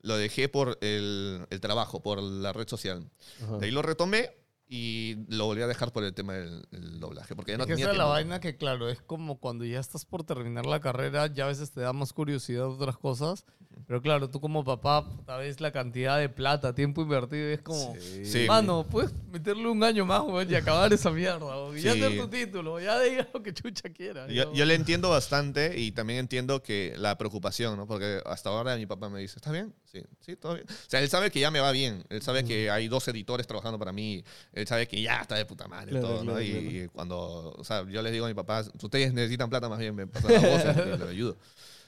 Lo 0.00 0.16
dejé 0.16 0.48
por 0.48 0.78
el, 0.80 1.46
el 1.50 1.60
trabajo, 1.60 2.02
por 2.02 2.20
la 2.22 2.52
red 2.52 2.66
social. 2.68 3.08
Ajá. 3.44 3.58
De 3.58 3.66
ahí 3.66 3.70
lo 3.72 3.82
retomé 3.82 4.30
y 4.66 5.16
lo 5.28 5.44
volví 5.44 5.60
a 5.62 5.66
dejar 5.66 5.92
por 5.92 6.02
el 6.04 6.12
tema 6.14 6.32
del, 6.32 6.64
del 6.70 6.98
doblaje. 6.98 7.36
Porque 7.36 7.52
ya 7.52 7.58
no 7.58 7.64
Es 7.64 7.68
tenía 7.68 7.84
esa 7.84 7.92
es 7.92 7.98
la 7.98 8.06
vaina 8.06 8.40
que, 8.40 8.56
claro, 8.56 8.88
es 8.88 9.00
como 9.02 9.38
cuando 9.38 9.64
ya 9.66 9.78
estás 9.78 10.04
por 10.06 10.24
terminar 10.24 10.64
la 10.66 10.80
carrera, 10.80 11.26
ya 11.26 11.44
a 11.44 11.48
veces 11.48 11.70
te 11.70 11.82
da 11.82 11.92
más 11.92 12.12
curiosidad 12.12 12.62
de 12.62 12.68
otras 12.74 12.96
cosas. 12.96 13.44
Pero 13.86 14.00
claro, 14.00 14.30
tú 14.30 14.40
como 14.40 14.64
papá, 14.64 15.04
puta, 15.08 15.36
ves 15.36 15.60
la 15.60 15.70
cantidad 15.72 16.18
de 16.18 16.28
plata, 16.28 16.74
tiempo 16.74 17.02
invertido 17.02 17.48
es 17.48 17.60
como, 17.60 17.94
Sí. 18.24 18.46
mano, 18.48 18.86
puedes 18.88 19.12
meterle 19.30 19.68
un 19.68 19.82
año 19.84 20.06
más, 20.06 20.22
weón, 20.22 20.50
y 20.50 20.54
acabar 20.54 20.92
esa 20.92 21.10
mierda, 21.10 21.44
weón. 21.44 21.76
Y 21.76 21.82
ya 21.82 21.92
Sí. 21.94 22.00
tener 22.00 22.18
tu 22.20 22.28
título, 22.28 22.80
ya 22.80 22.98
diga 23.00 23.28
lo 23.34 23.42
que 23.42 23.52
chucha 23.52 23.90
quiera. 23.90 24.26
Yo, 24.28 24.52
yo 24.54 24.64
le 24.64 24.74
entiendo 24.74 25.10
bastante 25.10 25.78
y 25.78 25.92
también 25.92 26.20
entiendo 26.20 26.62
que 26.62 26.94
la 26.96 27.18
preocupación, 27.18 27.76
¿no? 27.76 27.86
Porque 27.86 28.20
hasta 28.24 28.50
ahora 28.50 28.76
mi 28.76 28.86
papá 28.86 29.08
me 29.08 29.20
dice, 29.20 29.34
¿estás 29.36 29.52
bien? 29.52 29.74
Sí, 29.84 30.00
sí, 30.20 30.36
todo 30.36 30.54
bien. 30.54 30.66
O 30.68 30.74
sea, 30.90 31.00
él 31.00 31.08
sabe 31.08 31.30
que 31.30 31.40
ya 31.40 31.50
me 31.50 31.60
va 31.60 31.70
bien. 31.72 32.04
Él 32.08 32.22
sabe 32.22 32.44
que 32.44 32.70
hay 32.70 32.88
dos 32.88 33.06
editores 33.08 33.46
trabajando 33.46 33.78
para 33.78 33.92
mí. 33.92 34.24
Él 34.52 34.66
sabe 34.66 34.88
que 34.88 35.02
ya 35.02 35.20
está 35.20 35.34
de 35.34 35.44
puta 35.44 35.68
madre 35.68 35.90
Claro, 35.90 36.06
todo, 36.06 36.24
¿no? 36.24 36.32
claro, 36.32 36.40
y, 36.42 36.50
claro. 36.50 36.66
y 36.70 36.88
cuando, 36.88 37.50
o 37.58 37.64
sea, 37.64 37.84
yo 37.88 38.00
les 38.00 38.12
digo 38.12 38.24
a 38.24 38.28
mi 38.28 38.34
papá, 38.34 38.64
ustedes 38.82 39.12
necesitan 39.12 39.50
plata 39.50 39.68
más 39.68 39.78
bien, 39.78 39.94
me 39.94 40.06
pasan 40.06 40.32
la 40.32 40.40
voz 40.40 40.62
y 40.86 40.98
les 40.98 41.08
ayudo. 41.08 41.36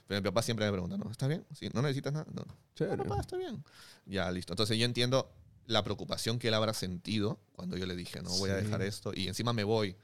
Pero 0.07 0.21
mi 0.21 0.25
papá 0.25 0.43
siempre 0.43 0.67
me 0.67 0.73
pregunta, 0.73 0.97
¿no? 0.99 1.11
¿Estás 1.11 1.29
bien? 1.29 1.45
Sí, 1.59 1.69
¿No 1.73 1.81
necesitas 1.83 2.12
nada? 2.12 2.27
No. 2.33 2.43
No, 2.47 2.57
Chévere. 2.75 2.97
papá, 3.05 3.21
está 3.21 3.37
bien. 3.37 3.64
Ya, 4.07 4.31
listo. 4.31 4.53
Entonces 4.53 4.77
yo 4.79 4.85
entiendo 4.85 5.31
la 5.67 5.83
preocupación 5.83 6.38
que 6.38 6.49
él 6.49 6.55
habrá 6.55 6.75
sentido 6.75 7.40
cuando 7.53 7.77
yo 7.79 7.87
le 7.87 7.97
dije, 7.97 8.21
no, 8.21 8.31
voy 8.38 8.51
a 8.51 8.57
dejar 8.57 8.83
esto. 8.83 9.12
Y 9.14 9.29
encima 9.29 9.53
me 9.55 9.64
voy 9.64 9.97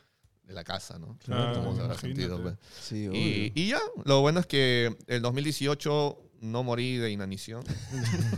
de 0.44 0.54
la 0.54 0.64
casa, 0.64 0.98
¿no? 0.98 1.18
Claro, 1.18 1.54
¿Cómo 1.62 1.76
se 1.76 1.82
habrá 1.82 1.98
sentido? 1.98 2.40
pues? 2.42 2.54
Sí, 2.80 3.08
Y, 3.12 3.52
y 3.54 3.68
ya, 3.68 3.80
lo 4.04 4.20
bueno 4.22 4.40
es 4.40 4.46
que 4.46 4.96
el 5.06 5.20
2018 5.22 6.18
no 6.40 6.62
morí 6.64 6.96
de 6.96 7.10
inanición. 7.10 7.62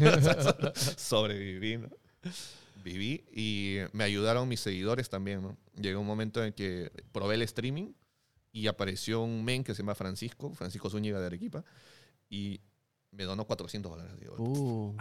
Sobreviví, 0.97 1.79
¿no? 1.79 1.89
Viví 2.85 3.25
y 3.33 3.79
me 3.93 4.03
ayudaron 4.05 4.49
mis 4.49 4.61
seguidores 4.61 5.09
también, 5.09 5.43
¿no? 5.43 5.57
Llegó 5.81 6.01
un 6.01 6.07
momento 6.07 6.45
en 6.45 6.53
que 6.53 6.91
probé 7.13 7.37
el 7.37 7.43
streaming 7.43 7.93
y 8.53 8.67
apareció 8.67 9.23
un 9.23 9.43
men 9.45 9.65
que 9.65 9.75
se 9.75 9.83
llama 9.83 9.95
Francisco, 9.95 10.53
Francisco 10.55 10.91
Zúñiga 10.91 11.19
de 11.21 11.27
Arequipa, 11.27 11.65
y 12.29 12.61
me 13.11 13.25
donó 13.25 13.45
400 13.47 13.91
dólares. 13.93 14.13
digo, 14.21 14.37
Uh. 14.39 14.95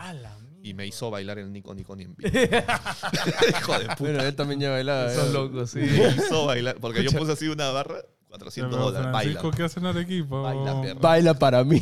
Y 0.63 0.73
me 0.73 0.85
hizo 0.87 1.09
bailar 1.11 1.39
el 1.39 1.51
Nico 1.51 1.73
Nico 1.73 1.95
ni 1.95 2.03
en 2.03 2.15
vivo. 2.15 2.29
Hijo 3.59 3.73
de 3.79 3.85
puta. 3.85 3.95
Bueno, 3.99 4.21
él 4.23 4.35
también 4.35 4.59
ya 4.59 4.69
bailaba. 4.71 5.09
Son 5.13 5.27
ya. 5.27 5.33
locos, 5.33 5.71
sí. 5.71 5.79
Me 5.79 6.09
hizo 6.09 6.45
bailar, 6.45 6.77
porque 6.79 7.03
yo 7.03 7.11
puse 7.11 7.31
así 7.31 7.47
una 7.47 7.69
barra, 7.71 8.01
400 8.29 8.71
Pero 8.71 8.85
dólares. 8.91 9.09
Francisco, 9.11 9.41
Baila. 9.43 9.57
¿qué 9.57 9.63
hace 9.63 9.79
en 9.79 9.85
Arequipa? 9.87 10.35
Baila. 10.41 10.93
Baila 10.99 11.33
para 11.39 11.63
mí. 11.63 11.81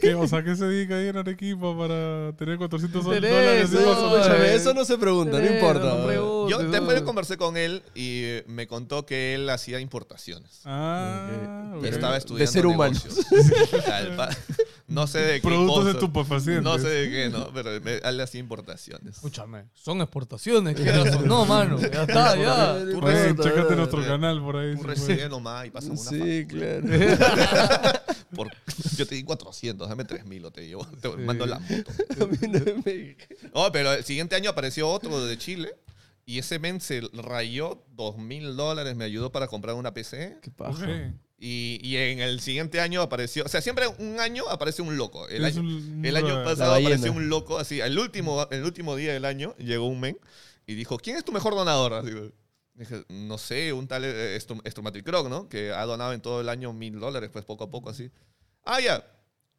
¿Qué? 0.00 0.14
O 0.14 0.26
sea, 0.26 0.42
¿qué 0.42 0.56
se 0.56 0.64
dedica 0.64 0.96
ahí 0.96 1.08
en 1.08 1.16
Arequipa 1.16 1.76
para 1.76 2.32
tener 2.36 2.56
400 2.58 3.04
Tener 3.04 3.20
dólares? 3.30 3.72
eso, 3.72 3.84
paso? 3.84 4.16
escúchame, 4.18 4.54
eso 4.54 4.74
no 4.74 4.84
se 4.84 4.98
pregunta, 4.98 5.38
no 5.40 5.46
importa. 5.54 5.84
no 5.84 6.06
Yo 6.48 6.58
después 6.58 7.02
conversé 7.02 7.36
con 7.36 7.56
él 7.56 7.82
y 7.94 8.24
me 8.46 8.66
contó 8.66 9.04
que 9.06 9.34
él 9.34 9.48
hacía 9.50 9.80
importaciones. 9.80 10.60
Ah, 10.64 11.72
Ok. 11.76 11.84
Y 11.84 11.86
ok. 11.88 11.92
estaba 11.92 12.12
De 12.12 12.18
estudiando 12.18 12.52
ser 12.52 12.66
humano. 12.66 12.98
no 14.86 15.06
sé 15.06 15.18
de 15.18 15.40
qué 15.40 15.48
Productos 15.48 15.76
cosa, 15.78 15.90
estupefacientes. 15.90 16.62
No 16.64 16.78
sé 16.78 16.88
de 16.88 17.10
qué, 17.10 17.28
no, 17.30 17.48
pero 17.52 17.80
me- 17.80 17.96
él 17.98 18.20
hacía 18.20 18.40
importaciones. 18.40 19.16
Escúchame, 19.16 19.64
son 19.74 20.00
exportaciones, 20.00 20.76
no, 21.24 21.44
mano. 21.46 21.78
Ya 21.80 22.02
está, 22.02 22.36
ya. 22.36 22.74
Tú 22.90 23.00
Oye, 23.04 23.34
Puta, 23.34 23.42
chécate 23.50 23.76
nuestro 23.76 24.06
canal 24.06 24.40
por 24.40 24.56
ahí. 24.56 24.76
Tú 24.76 24.82
recibe 24.84 25.28
nomás 25.28 25.66
y 25.66 25.70
pasa 25.70 25.88
una 25.88 25.96
Sí, 25.96 26.46
claro. 26.48 26.82
Por- 28.34 28.50
yo 28.96 29.06
te 29.06 29.14
di 29.14 29.22
400, 29.24 29.88
dame 29.88 30.04
3000 30.04 30.44
o 30.44 30.50
te 30.50 30.66
llevo. 30.66 30.86
Te 31.00 31.08
mando 31.08 31.46
la 31.46 31.58
moto. 31.58 31.92
No 32.18 32.28
Oh, 33.52 33.70
pero 33.72 33.92
el 33.92 34.04
siguiente 34.04 34.34
año 34.36 34.50
apareció 34.50 34.88
otro 34.88 35.24
de 35.24 35.38
Chile 35.38 35.74
y 36.26 36.38
ese 36.38 36.58
men 36.58 36.80
se 36.80 37.00
rayó 37.12 37.84
2000 37.92 38.56
dólares, 38.56 38.96
me 38.96 39.04
ayudó 39.04 39.30
para 39.32 39.46
comprar 39.46 39.74
una 39.76 39.92
PC. 39.94 40.38
Qué 40.42 40.50
paja. 40.50 40.86
Y, 41.36 41.78
y 41.82 41.96
en 41.96 42.20
el 42.20 42.40
siguiente 42.40 42.80
año 42.80 43.02
apareció, 43.02 43.44
o 43.44 43.48
sea, 43.48 43.60
siempre 43.60 43.86
un 43.98 44.18
año 44.20 44.48
aparece 44.48 44.80
un 44.82 44.96
loco. 44.96 45.28
El 45.28 45.42
año, 45.58 45.60
un- 45.60 46.04
el 46.06 46.16
año 46.16 46.44
pasado 46.44 46.72
apareció 46.86 47.12
un 47.12 47.28
loco, 47.28 47.58
así, 47.58 47.80
el 47.80 47.98
último, 47.98 48.46
el 48.50 48.64
último 48.64 48.96
día 48.96 49.12
del 49.12 49.24
año 49.24 49.54
llegó 49.58 49.86
un 49.86 50.00
men 50.00 50.16
y 50.66 50.74
dijo, 50.74 50.96
¿quién 50.96 51.16
es 51.16 51.24
tu 51.24 51.32
mejor 51.32 51.54
donador? 51.54 51.92
Así, 51.94 52.10
dije, 52.74 53.04
no 53.10 53.36
sé, 53.36 53.72
un 53.74 53.86
tal 53.86 54.04
eh, 54.04 54.38
Strom- 54.40 54.66
Stromatic 54.70 55.04
Croc, 55.04 55.28
¿no? 55.28 55.48
Que 55.48 55.72
ha 55.72 55.84
donado 55.84 56.12
en 56.14 56.22
todo 56.22 56.40
el 56.40 56.48
año 56.48 56.72
mil 56.72 56.98
dólares, 56.98 57.28
pues 57.32 57.44
poco 57.44 57.64
a 57.64 57.70
poco 57.70 57.90
así. 57.90 58.10
Ah, 58.64 58.80
ya, 58.80 59.04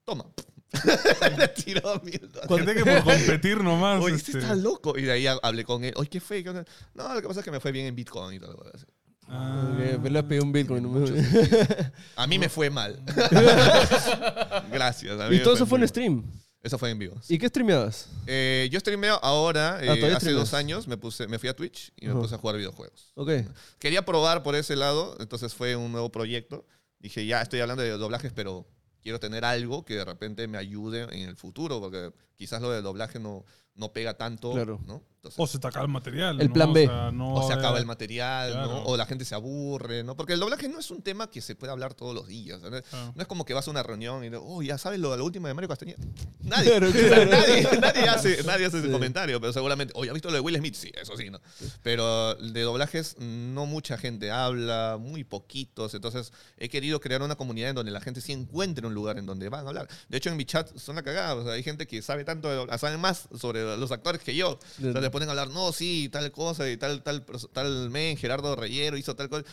toma. 0.05 0.25
Le 1.37 1.47
tiró 1.49 2.01
mil 2.03 2.29
dólares. 2.31 2.75
Que 2.75 2.85
por 2.85 3.03
competir 3.03 3.63
nomás. 3.63 4.01
Oye, 4.01 4.15
este 4.15 4.31
este, 4.31 4.39
está 4.39 4.55
loco. 4.55 4.97
Y 4.97 5.03
de 5.03 5.11
ahí 5.11 5.27
hablé 5.27 5.63
con 5.63 5.83
él. 5.83 5.93
Oye, 5.95 6.09
¿qué 6.09 6.19
fue? 6.19 6.43
¿Qué 6.43 6.49
onda? 6.49 6.65
No, 6.93 7.13
lo 7.13 7.21
que 7.21 7.27
pasa 7.27 7.39
es 7.41 7.43
que 7.43 7.51
me 7.51 7.59
fue 7.59 7.71
bien 7.71 7.85
en 7.85 7.95
Bitcoin 7.95 8.35
y 8.35 8.39
todo. 8.39 8.63
así. 8.73 8.85
ah, 9.27 9.75
pero 10.01 10.13
le 10.13 10.23
pedido 10.23 10.43
un 10.43 10.51
Bitcoin. 10.51 10.83
¿no? 10.83 11.05
A 12.15 12.27
mí 12.27 12.39
me 12.39 12.49
fue 12.49 12.69
mal. 12.69 13.01
Gracias. 14.71 15.19
a 15.19 15.29
mí 15.29 15.37
y 15.37 15.43
todo 15.43 15.55
eso 15.55 15.65
fue 15.65 15.79
en 15.79 15.87
stream. 15.87 16.23
Eso 16.65 16.79
fue 16.79 16.89
en 16.89 16.97
vivo. 16.97 17.15
¿Y 17.29 17.37
qué 17.37 17.47
streameabas? 17.47 18.09
Eh, 18.25 18.67
yo 18.71 18.79
streameo 18.79 19.19
ahora, 19.21 19.77
eh, 19.81 19.85
todavía 19.85 20.07
hace 20.07 20.25
streameas. 20.25 20.49
dos 20.49 20.53
años, 20.55 20.87
me, 20.87 20.97
puse, 20.97 21.27
me 21.27 21.37
fui 21.37 21.47
a 21.47 21.55
Twitch 21.55 21.93
y 21.95 22.07
me 22.07 22.13
puse 22.15 22.33
a 22.33 22.39
jugar 22.39 22.57
videojuegos. 22.57 23.11
Ok. 23.13 23.29
Quería 23.77 24.03
probar 24.03 24.41
por 24.41 24.55
ese 24.55 24.75
lado, 24.75 25.15
entonces 25.19 25.53
fue 25.53 25.75
un 25.75 25.91
nuevo 25.91 26.11
proyecto. 26.11 26.65
Dije, 26.97 27.23
ya 27.27 27.39
estoy 27.43 27.59
hablando 27.59 27.83
de 27.83 27.91
doblajes, 27.91 28.33
pero 28.33 28.65
quiero 29.05 29.19
tener 29.19 29.45
algo 29.45 29.85
que 29.85 29.93
de 29.97 30.03
repente 30.03 30.47
me 30.47 30.57
ayude 30.57 31.03
en 31.03 31.29
el 31.29 31.35
futuro, 31.35 31.79
porque 31.79 32.11
quizás 32.35 32.59
lo 32.59 32.71
del 32.71 32.81
doblaje 32.81 33.19
no, 33.19 33.45
no 33.75 33.93
pega 33.93 34.15
tanto, 34.17 34.51
Claro. 34.51 34.81
¿no? 34.87 35.03
Entonces, 35.25 35.39
O 35.39 35.47
se 35.47 35.57
te 35.59 35.67
acaba 35.67 35.85
el 35.85 35.91
material. 35.91 36.39
El 36.39 36.47
¿no? 36.49 36.53
plan 36.53 36.69
O 36.69 36.73
B. 36.73 36.85
sea, 36.85 37.11
no 37.11 37.33
o 37.33 37.47
se 37.47 37.53
acaba 37.53 37.79
el 37.79 37.85
material, 37.85 38.51
Claro. 38.51 38.67
¿no? 38.67 38.83
O 38.83 38.95
la 38.97 39.05
gente 39.05 39.25
se 39.25 39.33
aburre, 39.35 40.03
¿no? 40.03 40.15
Porque 40.15 40.33
el 40.33 40.39
doblaje 40.39 40.69
no 40.69 40.79
es 40.79 40.91
un 40.91 41.01
tema 41.01 41.29
que 41.31 41.41
se 41.41 41.55
puede 41.55 41.71
hablar 41.71 41.93
todos 41.95 42.13
los 42.13 42.27
días. 42.27 42.61
¿no? 42.61 42.77
Es 42.77 43.27
como 43.27 43.43
que 43.45 43.53
vas 43.53 43.67
a 43.67 43.71
una 43.71 43.81
reunión 43.83 44.23
y, 44.23 44.29
oh, 44.39 44.61
ya 44.61 44.77
sabes 44.77 44.99
lo 44.99 45.11
de 45.11 45.17
la 45.17 45.23
última 45.23 45.47
de 45.47 45.53
Mario 45.55 45.67
Castañeda. 45.69 45.97
Nadie, 46.41 46.69
Claro, 46.69 46.91
claro. 46.91 47.25
nadie, 47.31 47.67
nadie 47.81 48.03
hace, 48.09 48.43
nadie 48.43 48.65
hace 48.67 48.77
ese 48.77 48.85
Sí. 48.87 48.91
comentario, 48.93 49.41
pero 49.41 49.51
seguramente, 49.51 49.93
oh, 49.95 50.05
¿ya 50.05 50.11
has 50.11 50.13
visto 50.13 50.29
lo 50.29 50.35
de 50.35 50.41
Will 50.41 50.57
Smith? 50.57 50.75
Sí, 50.75 50.91
eso 51.01 51.17
sí, 51.17 51.29
¿no? 51.31 51.39
Pero 51.81 52.35
de 52.35 52.61
doblajes 52.61 53.15
no 53.19 53.65
mucha 53.65 53.97
gente 53.97 54.31
habla, 54.31 54.97
muy 54.99 55.23
poquitos. 55.23 55.93
Entonces 55.93 56.31
he 56.57 56.69
querido 56.69 56.99
crear 56.99 57.21
una 57.21 57.35
comunidad 57.35 57.69
en 57.69 57.75
donde 57.75 57.91
la 57.91 58.01
gente 58.01 58.21
sí 58.21 58.31
encuentre 58.31 58.85
un 58.85 58.93
lugar 58.93 59.17
en 59.17 59.25
donde 59.25 59.49
van 59.49 59.65
a 59.65 59.69
hablar. 59.69 59.87
De 60.09 60.17
hecho, 60.17 60.29
en 60.29 60.37
mi 60.37 60.45
chat 60.45 60.75
son 60.77 60.95
la 60.95 61.03
cagada. 61.03 61.35
O 61.35 61.43
sea, 61.43 61.53
hay 61.53 61.63
gente 61.63 61.87
que 61.87 62.01
sabe 62.01 62.23
tanto, 62.23 62.49
de 62.49 62.55
doblaje, 62.55 62.79
saben 62.79 62.99
más 62.99 63.27
sobre 63.39 63.77
los 63.77 63.91
actores 63.91 64.21
que 64.21 64.35
yo. 64.35 64.59
O 64.79 64.91
sea, 64.91 65.01
te 65.01 65.09
ponen 65.15 65.29
a 65.29 65.31
hablar, 65.31 65.49
no, 65.49 65.71
sí, 65.71 66.09
tal 66.11 66.29
cosa, 66.33 66.69
y 66.69 66.75
tal, 66.75 67.01
tal, 67.01 67.23
tal 67.53 67.89
men, 67.89 68.17
Gerardo 68.17 68.53
Reyero 68.53 68.97
hizo 68.97 69.15
tal 69.15 69.29
cosa. 69.29 69.45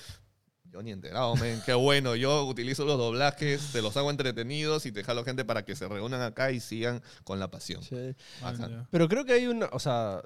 Yo 0.65 0.83
ni 0.83 0.91
enterado, 0.91 1.37
men. 1.37 1.63
Qué 1.65 1.73
bueno. 1.73 2.17
Yo 2.17 2.45
utilizo 2.47 2.85
los 2.85 2.99
doblajes, 2.99 3.71
te 3.71 3.81
los 3.81 3.97
hago 3.97 4.11
entretenidos 4.11 4.87
y 4.87 4.91
te 4.91 5.05
jalo 5.05 5.23
gente 5.23 5.45
para 5.45 5.65
que 5.65 5.77
se 5.77 5.87
reúnan 5.87 6.21
acá 6.21 6.51
y 6.51 6.59
sigan 6.59 7.01
con 7.23 7.39
la 7.39 7.49
pasión. 7.49 7.81
Sí. 7.85 8.17
Pero 8.91 9.09
creo 9.09 9.25
que 9.25 9.35
hay 9.35 9.47
una, 9.47 9.67
o 9.67 9.79
sea, 9.79 10.21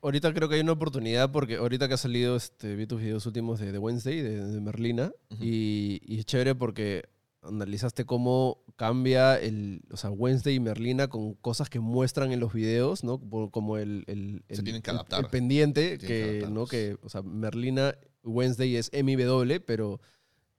ahorita 0.00 0.34
creo 0.34 0.48
que 0.48 0.56
hay 0.56 0.62
una 0.62 0.72
oportunidad 0.72 1.30
porque 1.30 1.58
ahorita 1.58 1.86
que 1.86 1.94
ha 1.94 1.98
salido, 1.98 2.34
este, 2.34 2.74
vi 2.74 2.88
tus 2.88 3.00
videos 3.00 3.24
últimos 3.26 3.60
de, 3.60 3.70
de 3.70 3.78
Wednesday, 3.78 4.22
de, 4.22 4.44
de 4.44 4.60
Merlina, 4.60 5.12
y, 5.38 6.00
y 6.04 6.18
es 6.18 6.26
chévere 6.26 6.56
porque 6.56 7.08
analizaste 7.42 8.04
cómo 8.04 8.58
cambia 8.76 9.38
el, 9.38 9.82
o 9.90 9.96
sea, 9.96 10.10
Wednesday 10.10 10.54
y 10.54 10.60
Merlina 10.60 11.08
con 11.08 11.34
cosas 11.34 11.68
que 11.68 11.80
muestran 11.80 12.32
en 12.32 12.40
los 12.40 12.52
videos, 12.52 13.04
¿no? 13.04 13.18
Como- 13.50 13.76
el, 13.78 14.04
el, 14.06 14.42
Se 14.50 14.62
tienen 14.62 14.82
que 14.82 14.90
adaptar. 14.90 15.24
el 15.24 15.30
pendiente, 15.30 15.98
que. 15.98 16.46
¿no? 16.50 16.66
Que, 16.66 16.96
o 17.02 17.08
sea, 17.08 17.22
Merlina, 17.22 17.94
Wednesday 18.22 18.76
es 18.76 18.90
MW, 18.92 19.60
pero 19.66 20.00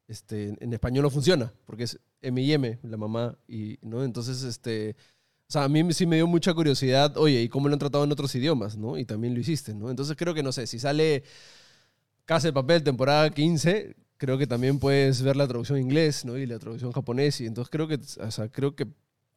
este, 0.07 0.55
en 0.59 0.73
español 0.73 1.03
no 1.03 1.09
funciona, 1.09 1.53
porque 1.65 1.83
es 1.83 1.99
M 2.21 2.41
y 2.41 2.51
M, 2.53 2.79
la 2.83 2.97
mamá, 2.97 3.37
y, 3.47 3.77
¿no? 3.81 4.03
Entonces, 4.03 4.43
este, 4.43 4.95
o 5.47 5.51
sea, 5.53 5.63
a 5.63 5.69
mí 5.69 5.93
sí 5.93 6.05
me 6.05 6.17
dio 6.17 6.27
mucha 6.27 6.53
curiosidad, 6.53 7.15
oye, 7.17 7.41
¿y 7.41 7.49
cómo 7.49 7.67
lo 7.69 7.73
han 7.73 7.79
tratado 7.79 8.03
en 8.03 8.11
otros 8.11 8.33
idiomas, 8.35 8.77
no? 8.77 8.97
Y 8.97 9.05
también 9.05 9.33
lo 9.33 9.39
hiciste, 9.39 9.73
¿no? 9.73 9.89
Entonces 9.89 10.15
creo 10.17 10.33
que, 10.33 10.43
no 10.43 10.51
sé, 10.51 10.67
si 10.67 10.79
sale 10.79 11.23
Casa 12.25 12.47
de 12.47 12.53
Papel, 12.53 12.83
temporada 12.83 13.29
15, 13.29 13.95
creo 14.23 14.37
que 14.37 14.47
también 14.47 14.79
puedes 14.79 15.21
ver 15.21 15.35
la 15.35 15.45
traducción 15.45 15.77
inglés, 15.77 16.23
¿no? 16.23 16.37
Y 16.37 16.45
la 16.45 16.57
traducción 16.57 16.93
japonés, 16.93 17.41
y 17.41 17.45
entonces 17.45 17.69
creo 17.69 17.89
que, 17.89 17.95
o 18.21 18.31
sea, 18.31 18.47
creo 18.47 18.73
que, 18.73 18.87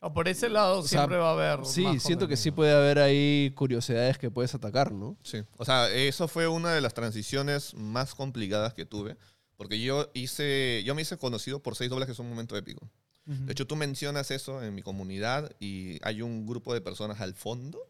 Ah, 0.00 0.12
por 0.12 0.28
ese 0.28 0.48
lado 0.48 0.82
sea, 0.82 1.00
siempre 1.00 1.16
va 1.18 1.30
a 1.30 1.32
haber. 1.32 1.66
sí, 1.66 1.82
más 1.82 2.00
siento 2.04 2.28
que 2.28 2.36
sí 2.36 2.52
puede 2.52 2.72
haber 2.72 3.00
ahí 3.00 3.50
curiosidades 3.56 4.16
que 4.16 4.30
puedes 4.30 4.54
atacar, 4.54 4.92
¿no? 4.92 5.16
Sí. 5.24 5.38
O 5.56 5.64
sea, 5.64 5.90
eso 5.90 6.28
fue 6.28 6.46
una 6.46 6.72
de 6.72 6.80
las 6.80 6.94
transiciones 6.94 7.74
más 7.74 8.14
complicadas 8.14 8.74
que 8.74 8.86
tuve. 8.86 9.16
Porque 9.56 9.80
yo 9.80 10.08
hice, 10.14 10.84
yo 10.84 10.94
me 10.94 11.02
hice 11.02 11.16
conocido 11.16 11.60
por 11.60 11.74
seis 11.74 11.90
doblajes 11.90 12.16
en 12.20 12.26
un 12.26 12.30
momento 12.30 12.56
épico. 12.56 12.88
Ujú. 13.26 13.44
De 13.46 13.52
hecho, 13.52 13.66
tú 13.66 13.74
mencionas 13.76 14.30
eso 14.30 14.62
en 14.62 14.74
mi 14.74 14.82
comunidad 14.82 15.50
y 15.58 15.98
hay 16.02 16.22
un 16.22 16.46
grupo 16.46 16.72
de 16.74 16.80
personas 16.80 17.20
al 17.20 17.34
fondo, 17.34 17.80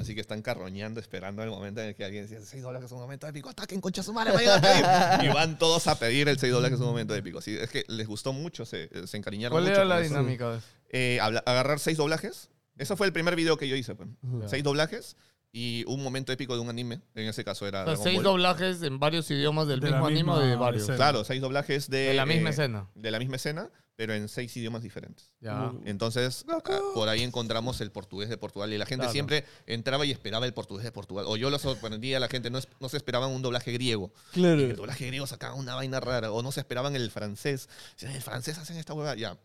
así 0.00 0.14
que 0.14 0.20
están 0.22 0.40
carroñando, 0.40 1.00
esperando 1.00 1.42
el 1.42 1.50
momento 1.50 1.82
en 1.82 1.88
el 1.88 1.94
que 1.94 2.04
alguien 2.04 2.26
dice, 2.26 2.44
seis 2.46 2.62
doblajes 2.62 2.86
es 2.86 2.92
un 2.92 3.00
momento 3.00 3.26
épico, 3.26 3.50
ataquen 3.50 3.80
concha 3.80 4.02
su 4.02 4.12
madre, 4.14 4.32
vayan 4.32 4.58
a 4.58 4.62
pedir". 4.62 4.84
Y 5.30 5.34
van 5.34 5.58
todos 5.58 5.86
a 5.86 5.98
pedir 5.98 6.28
el 6.28 6.38
seis 6.38 6.52
doblajes 6.52 6.76
es 6.76 6.80
un 6.80 6.86
momento 6.86 7.14
épico. 7.14 7.38
Así, 7.40 7.54
es 7.56 7.68
que 7.70 7.84
les 7.88 8.06
gustó 8.06 8.32
mucho, 8.32 8.64
se, 8.64 8.88
se 9.06 9.16
encariñaron 9.16 9.54
¿Cuál 9.54 9.64
mucho 9.64 9.74
era 9.74 9.82
con 9.82 9.88
la 9.90 10.00
dinámica? 10.00 10.60
Eh, 10.88 11.18
agarrar 11.20 11.78
seis 11.78 11.98
doblajes. 11.98 12.48
Eso 12.78 12.96
fue 12.96 13.06
el 13.06 13.12
primer 13.12 13.36
video 13.36 13.56
que 13.56 13.68
yo 13.68 13.76
hice. 13.76 13.94
pues. 13.94 14.08
Ujú. 14.22 14.48
Seis 14.48 14.62
doblajes 14.62 15.16
y 15.58 15.84
un 15.86 16.02
momento 16.02 16.32
épico 16.32 16.54
de 16.54 16.60
un 16.60 16.68
anime. 16.68 17.00
En 17.14 17.26
ese 17.28 17.42
caso 17.42 17.66
era 17.66 17.80
O 17.80 17.84
sea, 17.84 17.94
Dragon 17.94 18.04
seis 18.04 18.16
Ball. 18.16 18.24
doblajes 18.24 18.82
en 18.82 18.98
varios 18.98 19.30
idiomas 19.30 19.66
del 19.66 19.80
De 19.80 19.90
mismo 19.90 20.06
anime 20.06 20.32
o 20.32 20.38
de 20.38 20.54
varios. 20.54 20.82
escena. 20.82 20.96
Claro, 20.98 21.24
seis 21.24 21.40
doblajes 21.40 21.88
de, 21.88 21.98
De 22.08 22.14
la 22.14 22.26
misma 22.26 22.50
eh, 22.50 22.52
escena. 22.52 22.88
de 22.94 23.10
la 23.10 23.18
misma 23.18 23.36
escena, 23.36 23.70
pero 23.96 24.12
en 24.12 24.28
seis 24.28 24.54
idiomas 24.54 24.82
diferentes. 24.82 25.32
Ya. 25.40 25.72
Entonces, 25.86 26.44
ah, 26.50 26.58
por 26.92 27.08
ahí 27.08 27.22
encontramos 27.22 27.80
el 27.80 27.90
portugués 27.90 28.28
de 28.28 28.36
Portugal 28.36 28.70
y 28.70 28.76
la 28.76 28.84
gente 28.84 29.04
Claro. 29.04 29.12
siempre 29.14 29.44
entraba 29.66 30.04
y 30.04 30.10
esperaba 30.10 30.44
el 30.44 30.52
portugués 30.52 30.84
de 30.84 30.92
Portugal. 30.92 31.24
O 31.26 31.38
yo 31.38 31.48
lo 31.48 31.58
sorprendía 31.58 32.18
a 32.18 32.20
la 32.20 32.28
gente, 32.28 32.50
no, 32.50 32.58
es- 32.58 32.68
no 32.78 32.90
se 32.90 32.98
esperaban 32.98 33.30
un 33.30 33.40
doblaje 33.40 33.72
griego. 33.72 34.12
Claro. 34.32 34.60
El 34.60 34.76
doblaje 34.76 35.06
griego 35.06 35.26
sacaba 35.26 35.54
una 35.54 35.74
vaina 35.74 36.00
rara. 36.00 36.32
O 36.32 36.42
no 36.42 36.52
se 36.52 36.60
esperaban 36.60 36.94
el 36.94 37.10
francés. 37.10 37.70
Decían, 37.92 38.12
el 38.14 38.20
francés 38.20 38.58
hacen 38.58 38.76
esta 38.76 38.92
hueá. 38.92 39.14
Ya. 39.14 39.38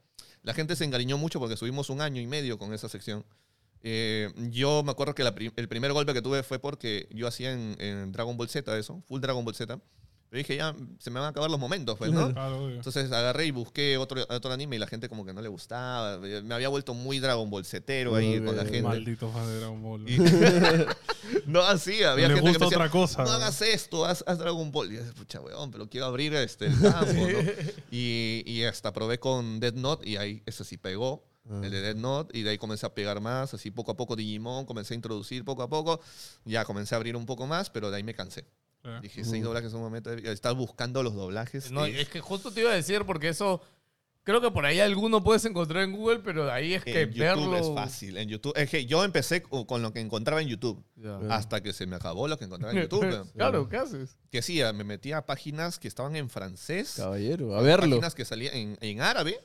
La 0.43 0.53
gente 0.53 0.75
se 0.75 0.83
encariñó 0.83 1.17
mucho 1.17 1.39
porque 1.39 1.55
subimos 1.55 1.89
un 1.89 2.01
año 2.01 2.19
y 2.19 2.27
medio 2.27 2.57
con 2.57 2.73
esa 2.73 2.89
sección. 2.89 3.23
Eh, 3.83 4.31
yo 4.51 4.83
me 4.83 4.91
acuerdo 4.91 5.15
que 5.15 5.23
la 5.23 5.33
pri- 5.33 5.51
el 5.55 5.67
primer 5.67 5.91
golpe 5.93 6.13
que 6.13 6.21
tuve 6.21 6.43
fue 6.43 6.59
porque 6.59 7.07
yo 7.11 7.27
hacía 7.27 7.51
en, 7.51 7.75
en 7.79 8.11
Dragon 8.11 8.37
Ball 8.37 8.47
Z 8.49 8.77
eso, 8.77 9.01
full 9.07 9.19
Dragon 9.21 9.43
Ball 9.43 9.55
Z. 9.55 9.79
Pero 10.29 10.37
dije, 10.37 10.55
ya 10.55 10.73
se 10.99 11.09
me 11.09 11.19
van 11.19 11.25
a 11.25 11.29
acabar 11.31 11.51
los 11.51 11.59
momentos, 11.59 11.97
pues, 11.97 12.09
¿no? 12.09 12.31
Claro. 12.31 12.69
Entonces 12.69 13.11
agarré 13.11 13.47
y 13.47 13.51
busqué 13.51 13.97
otro, 13.97 14.25
otro 14.29 14.53
anime 14.53 14.77
y 14.77 14.79
la 14.79 14.87
gente 14.87 15.09
como 15.09 15.25
que 15.25 15.33
no 15.33 15.41
le 15.41 15.49
gustaba. 15.49 16.19
Me 16.19 16.53
había 16.55 16.69
vuelto 16.69 16.93
muy 16.93 17.19
Dragon 17.19 17.49
Ball 17.49 17.65
Zetero 17.65 18.15
ahí 18.15 18.39
con 18.39 18.55
la 18.55 18.63
gente. 18.63 18.81
Maldito 18.83 19.29
fan 19.29 19.45
de 19.45 19.57
Dragon 19.59 19.83
Ball. 19.83 20.09
Y- 20.09 20.17
no, 21.47 21.61
así, 21.61 22.03
había 22.03 22.29
Le 22.29 22.35
gente 22.35 22.51
que 22.53 22.57
gusta 22.57 22.59
me 22.59 22.65
decía, 22.65 22.77
otra 22.77 22.89
cosa. 22.89 23.23
no 23.23 23.29
¿no? 23.29 23.35
hagas 23.35 23.61
esto, 23.61 24.05
haz, 24.05 24.23
haz 24.25 24.37
Dragon 24.37 24.71
Ball. 24.71 24.93
Y 24.93 24.95
yo, 24.97 25.13
pucha, 25.15 25.41
weón, 25.41 25.69
pero 25.69 25.89
quiero 25.89 26.05
abrir 26.05 26.33
este, 26.35 26.67
el 26.67 26.79
campo, 26.79 27.11
¿no? 27.13 27.39
y, 27.91 28.43
y 28.45 28.63
hasta 28.63 28.93
probé 28.93 29.19
con 29.19 29.59
Dead 29.59 29.73
Note 29.73 30.07
y 30.07 30.15
ahí 30.15 30.43
eso 30.45 30.63
sí 30.63 30.77
pegó. 30.77 31.25
Ah. 31.51 31.59
El 31.63 31.71
de 31.71 31.81
Dead 31.81 31.95
Note, 31.95 32.37
y 32.37 32.43
de 32.43 32.51
ahí 32.51 32.57
comencé 32.57 32.85
a 32.85 32.93
pegar 32.93 33.19
más, 33.19 33.53
así 33.53 33.71
poco 33.71 33.91
a 33.91 33.97
poco 33.97 34.15
Digimon, 34.15 34.65
comencé 34.65 34.93
a 34.93 34.95
introducir 34.95 35.43
poco 35.43 35.63
a 35.63 35.69
poco, 35.69 35.99
ya 36.45 36.63
comencé 36.65 36.95
a 36.95 36.97
abrir 36.97 37.15
un 37.17 37.25
poco 37.25 37.45
más, 37.47 37.69
pero 37.69 37.91
de 37.91 37.97
ahí 37.97 38.03
me 38.03 38.13
cansé. 38.13 38.45
Claro. 38.81 39.01
Dije, 39.01 39.23
seis 39.25 39.43
doblajes 39.43 39.71
en 39.71 39.77
un 39.77 39.83
momento, 39.83 40.11
estar 40.11 40.55
buscando 40.55 41.03
los 41.03 41.13
doblajes. 41.13 41.69
No, 41.71 41.85
es- 41.85 41.95
es 41.99 42.09
que 42.09 42.19
justo 42.21 42.51
te 42.51 42.61
iba 42.61 42.71
a 42.71 42.75
decir 42.75 43.05
porque 43.05 43.27
eso 43.29 43.61
creo 44.23 44.39
que 44.41 44.49
por 44.51 44.65
ahí 44.65 44.79
alguno 44.79 45.23
puedes 45.23 45.43
encontrar 45.45 45.83
en 45.83 45.91
Google, 45.91 46.19
pero 46.19 46.45
de 46.45 46.51
ahí 46.51 46.73
es 46.73 46.83
que 46.83 47.01
en 47.01 47.09
YouTube 47.09 47.19
verlo 47.19 47.57
es 47.57 47.69
fácil. 47.75 48.17
En 48.17 48.29
YouTube, 48.29 48.53
es 48.55 48.69
que 48.69 48.85
yo 48.85 49.03
empecé 49.03 49.41
co- 49.43 49.67
con 49.67 49.81
lo 49.81 49.91
que 49.93 49.99
encontraba 49.99 50.41
en 50.41 50.47
YouTube, 50.47 50.83
Ya. 50.95 51.17
hasta 51.29 51.61
que 51.61 51.73
se 51.73 51.85
me 51.85 51.95
acabó 51.95 52.27
lo 52.27 52.37
que 52.37 52.45
encontraba 52.45 52.73
en 52.73 52.83
YouTube. 52.83 53.01
claro, 53.35 53.67
¿qué 53.67 53.77
haces? 53.77 54.17
Que 54.31 54.41
sí, 54.41 54.61
me 54.73 54.83
metía 54.85 55.17
a 55.17 55.25
páginas 55.25 55.77
que 55.77 55.87
estaban 55.89 56.15
en 56.15 56.29
francés, 56.29 56.93
Caballero, 56.95 57.53
a 57.55 57.61
verlo. 57.61 57.97
páginas 57.97 58.15
que 58.15 58.23
salían 58.23 58.55
en, 58.55 58.77
en 58.79 59.01
árabe, 59.01 59.37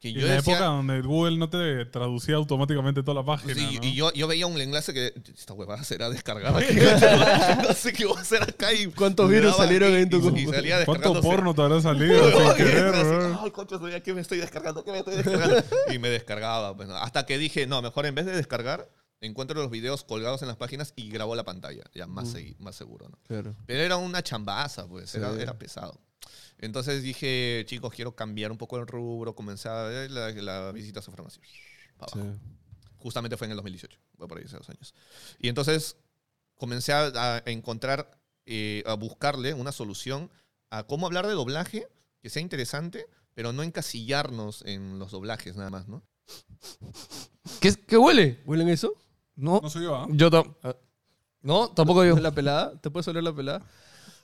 que 0.00 0.08
Y 0.08 0.12
yo 0.14 0.20
en 0.22 0.26
la 0.28 0.34
decía, 0.34 0.54
época 0.54 0.66
donde 0.70 1.00
Google 1.02 1.36
no 1.38 1.48
te 1.48 1.84
traducía 1.86 2.34
automáticamente 2.34 3.04
toda 3.04 3.14
la 3.20 3.24
página. 3.24 3.54
Sí, 3.54 3.78
¿no? 3.80 3.86
y 3.86 3.94
yo, 3.94 4.12
yo 4.12 4.26
veía 4.26 4.48
un 4.48 4.60
enlace 4.60 4.92
que 4.92 5.14
esta 5.36 5.52
huevada 5.54 5.84
será 5.84 6.10
descargada. 6.10 6.58
aquí. 6.58 6.74
no 7.68 7.72
sé 7.74 7.92
qué 7.92 8.06
voy 8.06 8.16
a 8.18 8.20
hacer 8.22 8.42
acá. 8.42 8.72
Y 8.72 8.86
¿Cuántos 8.88 9.30
virus 9.30 9.56
salieron 9.56 9.92
y- 9.92 9.96
en 10.02 10.10
tu 10.10 10.16
y, 10.16 10.20
y 10.20 10.22
compu? 10.22 10.52
salía 10.52 10.84
¿Cuánto 10.84 11.20
porno 11.20 11.54
te 11.54 11.62
habrá 11.62 11.80
salido 11.80 12.30
sin 12.32 12.42
Así, 12.42 12.56
querer? 12.56 12.92
¿no? 13.06 13.40
Ay, 13.44 13.50
concha, 13.52 13.76
que 14.02 14.14
me 14.14 14.20
estoy 14.20 14.38
descargando, 14.38 14.82
que 14.82 14.90
me 14.90 14.98
estoy 14.98 15.14
descargando. 15.14 15.62
y 15.94 15.98
me 16.00 16.08
descargaba. 16.08 16.76
pues. 16.76 16.88
Hasta 16.90 17.24
que 17.24 17.38
dije, 17.38 17.68
no, 17.68 17.80
mejor 17.82 18.04
en 18.06 18.16
vez 18.16 18.26
de 18.26 18.32
descargar, 18.32 18.88
encuentro 19.26 19.60
los 19.60 19.70
videos 19.70 20.04
colgados 20.04 20.42
en 20.42 20.48
las 20.48 20.56
páginas 20.56 20.92
y 20.96 21.10
grabo 21.10 21.34
la 21.34 21.44
pantalla. 21.44 21.82
Ya 21.94 22.06
más, 22.06 22.34
segui- 22.34 22.56
más 22.58 22.76
seguro, 22.76 23.08
¿no? 23.08 23.18
Claro. 23.26 23.54
Pero 23.66 23.82
era 23.82 23.96
una 23.96 24.22
chambaza, 24.22 24.86
pues, 24.86 25.14
era, 25.14 25.34
Sí. 25.34 25.40
era 25.40 25.58
pesado. 25.58 26.00
Entonces 26.58 27.02
dije, 27.02 27.64
chicos, 27.66 27.92
quiero 27.94 28.14
cambiar 28.14 28.50
un 28.52 28.58
poco 28.58 28.78
el 28.78 28.86
rubro, 28.86 29.34
comenzar 29.34 29.76
a 29.76 29.82
ver 29.88 30.10
la, 30.10 30.30
la 30.30 30.72
visita 30.72 31.00
a 31.00 31.02
su 31.02 31.10
farmacia. 31.10 31.42
Sí. 32.12 32.20
Justamente 32.98 33.36
fue 33.36 33.46
en 33.46 33.50
el 33.52 33.56
2018, 33.56 33.98
fue 34.16 34.28
por 34.28 34.38
ahí 34.38 34.44
hace 34.44 34.56
dos 34.56 34.68
años. 34.70 34.94
Y 35.38 35.48
entonces 35.48 35.96
comencé 36.56 36.92
a, 36.92 37.06
a 37.36 37.42
encontrar, 37.50 38.18
eh, 38.46 38.82
a 38.86 38.94
buscarle 38.94 39.52
una 39.52 39.72
solución 39.72 40.30
a 40.70 40.84
cómo 40.84 41.06
hablar 41.06 41.26
de 41.26 41.32
doblaje 41.34 41.86
que 42.22 42.30
sea 42.30 42.40
interesante, 42.40 43.06
pero 43.34 43.52
no 43.52 43.62
encasillarnos 43.62 44.62
en 44.64 44.98
los 44.98 45.10
doblajes 45.10 45.56
nada 45.56 45.68
más, 45.70 45.88
¿no? 45.88 46.02
¿Qué, 47.60 47.74
qué 47.86 47.96
huele? 47.98 48.40
¿Huelen 48.46 48.68
eso? 48.68 48.94
No. 49.36 49.60
No 49.62 49.70
soy 49.70 49.84
yo, 49.84 49.96
¿ah? 49.96 50.06
Yo 50.10 50.30
tam- 50.30 50.54
ah. 50.62 50.74
No, 51.42 51.68
tampoco 51.68 52.04
yo. 52.04 52.10
¿Huele 52.14 52.22
la 52.22 52.32
pelada? 52.32 52.72
¿Te 52.80 52.90
puedes 52.90 53.06
oler 53.08 53.22
la 53.22 53.32
pelada? 53.34 53.62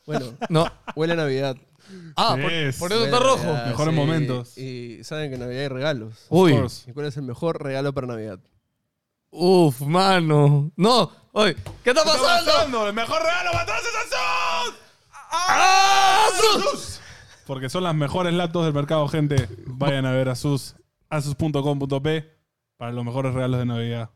Bueno, 0.07 0.27
No. 0.49 0.67
huele 0.97 1.13
a 1.15 1.17
Navidad. 1.17 1.57
Ah, 2.17 2.37
por, 2.41 2.53
Es. 2.53 2.79
por 2.79 2.93
eso 2.93 3.05
está 3.05 3.19
rojo. 3.19 3.45
Navidad, 3.45 3.67
Mejores 3.67 3.95
momentos. 3.95 4.57
Y 4.59 5.03
saben 5.05 5.29
que 5.31 5.35
en 5.35 5.41
Navidad 5.41 5.63
hay 5.63 5.69
regalos. 5.69 6.27
Uy. 6.29 6.55
¿Y 6.87 6.93
cuál 6.93 7.07
es 7.07 7.17
el 7.17 7.25
mejor 7.25 7.63
regalo 7.63 7.93
para 7.93 8.07
Navidad? 8.07 8.39
Uf, 9.31 9.81
mano. 9.83 10.71
No. 10.77 11.11
Oye, 11.33 11.55
¿qué 11.55 11.61
está 11.61 11.75
¿Qué 11.85 11.91
está 11.91 12.05
pasando? 12.05 12.51
pasando? 12.53 12.87
¡El 12.89 12.95
mejor 12.95 13.21
regalo 13.23 13.51
para 13.53 13.67
todos 13.67 13.79
es 13.81 14.13
Asus! 14.15 14.75
¡Ah! 15.33 16.27
¡Sus! 16.73 17.01
Porque 17.47 17.69
son 17.69 17.85
las 17.85 17.95
mejores 17.95 18.33
laptops 18.33 18.65
del 18.67 18.75
mercado, 18.75 19.07
gente. 19.09 19.49
Vayan 19.67 20.07
a 20.07 20.13
ver 20.13 20.29
Asus, 20.29 20.77
asus.com.p 21.09 22.25
para 22.77 22.93
los 22.93 23.05
mejores 23.05 23.35
regalos 23.35 23.59
de 23.61 23.67
Navidad. 23.67 24.11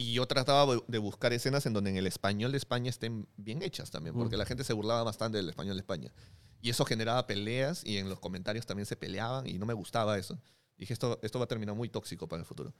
Y 0.00 0.14
yo 0.14 0.26
trataba 0.26 0.78
de 0.88 0.96
buscar 0.96 1.34
escenas 1.34 1.66
en 1.66 1.74
donde 1.74 1.90
en 1.90 1.96
el 1.98 2.06
español 2.06 2.52
de 2.52 2.56
España 2.56 2.88
estén 2.88 3.28
bien 3.36 3.60
hechas 3.60 3.90
también, 3.90 4.16
porque 4.16 4.38
la 4.38 4.46
gente 4.46 4.64
se 4.64 4.72
burlaba 4.72 5.02
bastante 5.02 5.36
del 5.36 5.50
español 5.50 5.76
de 5.76 5.80
España. 5.80 6.10
Y 6.62 6.70
eso 6.70 6.86
generaba 6.86 7.26
peleas 7.26 7.84
y 7.84 7.98
en 7.98 8.08
los 8.08 8.18
comentarios 8.18 8.64
también 8.64 8.86
se 8.86 8.96
peleaban 8.96 9.46
y 9.46 9.58
no 9.58 9.66
me 9.66 9.74
gustaba 9.74 10.16
eso. 10.16 10.40
Dije, 10.78 10.94
esto, 10.94 11.18
esto 11.20 11.38
va 11.38 11.44
a 11.44 11.48
terminar 11.48 11.74
muy 11.74 11.90
tóxico 11.90 12.26
para 12.28 12.40
el 12.40 12.46
futuro. 12.46 12.72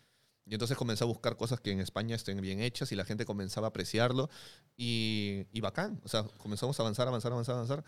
Y 0.46 0.54
entonces 0.54 0.78
comencé 0.78 1.04
a 1.04 1.08
buscar 1.08 1.36
cosas 1.36 1.60
que 1.60 1.70
en 1.70 1.80
España 1.80 2.16
estén 2.16 2.40
bien 2.40 2.62
hechas 2.62 2.90
y 2.90 2.96
la 2.96 3.04
gente 3.04 3.26
comenzaba 3.26 3.66
a 3.66 3.68
apreciarlo 3.68 4.30
y, 4.78 5.44
y 5.52 5.60
bacán. 5.60 6.00
O 6.04 6.08
sea, 6.08 6.22
comenzamos 6.38 6.80
a 6.80 6.84
avanzar, 6.84 7.06
avanzar, 7.06 7.32
avanzar, 7.32 7.56
avanzar. 7.56 7.84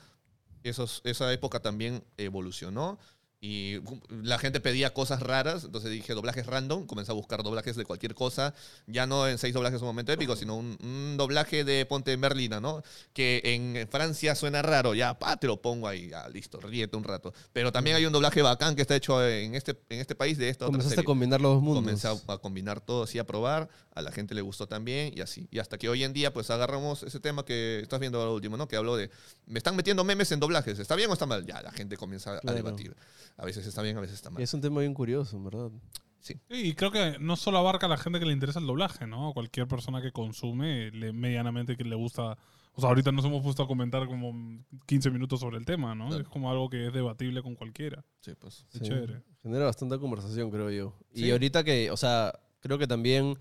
Esos, 0.62 1.00
esa 1.04 1.32
época 1.32 1.60
también 1.60 2.04
evolucionó 2.18 2.98
y 3.44 3.80
la 4.22 4.38
gente 4.38 4.60
pedía 4.60 4.94
cosas 4.94 5.18
raras, 5.20 5.64
entonces 5.64 5.90
dije 5.90 6.14
doblajes 6.14 6.46
random, 6.46 6.86
comencé 6.86 7.10
a 7.10 7.14
buscar 7.14 7.42
doblajes 7.42 7.74
de 7.74 7.84
cualquier 7.84 8.14
cosa, 8.14 8.54
ya 8.86 9.04
no 9.04 9.26
en 9.26 9.36
seis 9.36 9.52
doblajes 9.52 9.80
un 9.80 9.88
momento 9.88 10.12
épico, 10.12 10.36
sino 10.36 10.56
un, 10.56 10.78
un 10.80 11.16
doblaje 11.16 11.64
de 11.64 11.84
Ponte 11.84 12.16
Merlina, 12.16 12.60
¿no? 12.60 12.84
Que 13.12 13.40
en 13.44 13.88
Francia 13.90 14.36
suena 14.36 14.62
raro, 14.62 14.94
ya, 14.94 15.18
pa, 15.18 15.36
te 15.38 15.48
lo 15.48 15.60
pongo 15.60 15.88
ahí, 15.88 16.08
ya, 16.10 16.28
listo, 16.28 16.60
ríete 16.60 16.96
un 16.96 17.02
rato. 17.02 17.34
Pero 17.52 17.72
también 17.72 17.96
hay 17.96 18.06
un 18.06 18.12
doblaje 18.12 18.42
bacán 18.42 18.76
que 18.76 18.82
está 18.82 18.94
hecho 18.94 19.26
en 19.26 19.56
este, 19.56 19.72
en 19.88 19.98
este 19.98 20.14
país 20.14 20.38
de 20.38 20.48
esta 20.48 20.66
otra 20.66 20.78
Comenzaste 20.78 21.00
a 21.00 21.04
combinar 21.04 21.40
los 21.40 21.54
dos 21.54 21.62
mundos. 21.64 21.82
Comencé 21.82 22.06
a, 22.06 22.34
a 22.34 22.38
combinar 22.38 22.80
todo 22.80 23.02
así, 23.02 23.18
a 23.18 23.26
probar, 23.26 23.68
a 23.92 24.02
la 24.02 24.12
gente 24.12 24.36
le 24.36 24.42
gustó 24.42 24.68
también 24.68 25.12
y 25.16 25.20
así. 25.20 25.48
Y 25.50 25.58
hasta 25.58 25.78
que 25.78 25.88
hoy 25.88 26.04
en 26.04 26.12
día 26.12 26.32
pues 26.32 26.48
agarramos 26.50 27.02
ese 27.02 27.18
tema 27.18 27.44
que 27.44 27.80
estás 27.80 27.98
viendo 27.98 28.20
ahora 28.20 28.30
último, 28.30 28.56
¿no? 28.56 28.68
Que 28.68 28.76
hablo 28.76 28.94
de, 28.94 29.10
me 29.46 29.58
están 29.58 29.74
metiendo 29.74 30.04
memes 30.04 30.30
en 30.30 30.38
doblajes, 30.38 30.78
¿está 30.78 30.94
bien 30.94 31.10
o 31.10 31.14
está 31.14 31.26
mal? 31.26 31.44
Ya, 31.44 31.60
la 31.60 31.72
gente 31.72 31.96
comienza 31.96 32.36
a 32.36 32.40
Claro. 32.40 32.56
debatir. 32.56 32.94
A 33.36 33.44
veces 33.44 33.66
está 33.66 33.82
bien, 33.82 33.96
a 33.96 34.00
veces 34.00 34.16
está 34.16 34.30
Y 34.30 34.32
mal. 34.34 34.42
es 34.42 34.54
un 34.54 34.60
tema 34.60 34.80
bien 34.80 34.94
curioso, 34.94 35.36
en 35.36 35.44
verdad. 35.44 35.70
Sí. 36.20 36.40
Y 36.50 36.74
creo 36.74 36.92
que 36.92 37.16
no 37.18 37.36
solo 37.36 37.58
abarca 37.58 37.86
a 37.86 37.88
la 37.88 37.96
gente 37.96 38.20
que 38.20 38.26
le 38.26 38.32
interesa 38.32 38.60
el 38.60 38.66
doblaje, 38.66 39.06
¿no? 39.06 39.32
Cualquier 39.32 39.66
persona 39.66 40.00
que 40.00 40.12
consume 40.12 40.90
le, 40.92 41.12
medianamente 41.12 41.76
que 41.76 41.82
le 41.84 41.96
gusta. 41.96 42.38
O 42.74 42.80
sea, 42.80 42.88
ahorita 42.90 43.10
nos 43.12 43.24
hemos 43.24 43.42
puesto 43.42 43.62
a 43.64 43.66
comentar 43.66 44.06
como 44.06 44.32
15 44.86 45.10
minutos 45.10 45.40
sobre 45.40 45.58
el 45.58 45.64
tema, 45.66 45.94
¿no? 45.94 46.06
Claro. 46.08 46.22
Es 46.22 46.28
como 46.28 46.50
algo 46.50 46.70
que 46.70 46.86
es 46.86 46.92
debatible 46.92 47.42
con 47.42 47.54
cualquiera. 47.56 48.04
Sí, 48.20 48.32
pues. 48.38 48.64
Qué 48.70 48.78
Sí. 48.78 48.84
chévere. 48.84 49.22
Genera 49.42 49.64
bastante 49.64 49.98
conversación, 49.98 50.50
creo 50.50 50.70
yo. 50.70 50.94
Y 51.12 51.22
Sí. 51.24 51.30
ahorita 51.32 51.64
que, 51.64 51.90
o 51.90 51.96
sea, 51.96 52.32
creo 52.60 52.78
que 52.78 52.86
también 52.86 53.36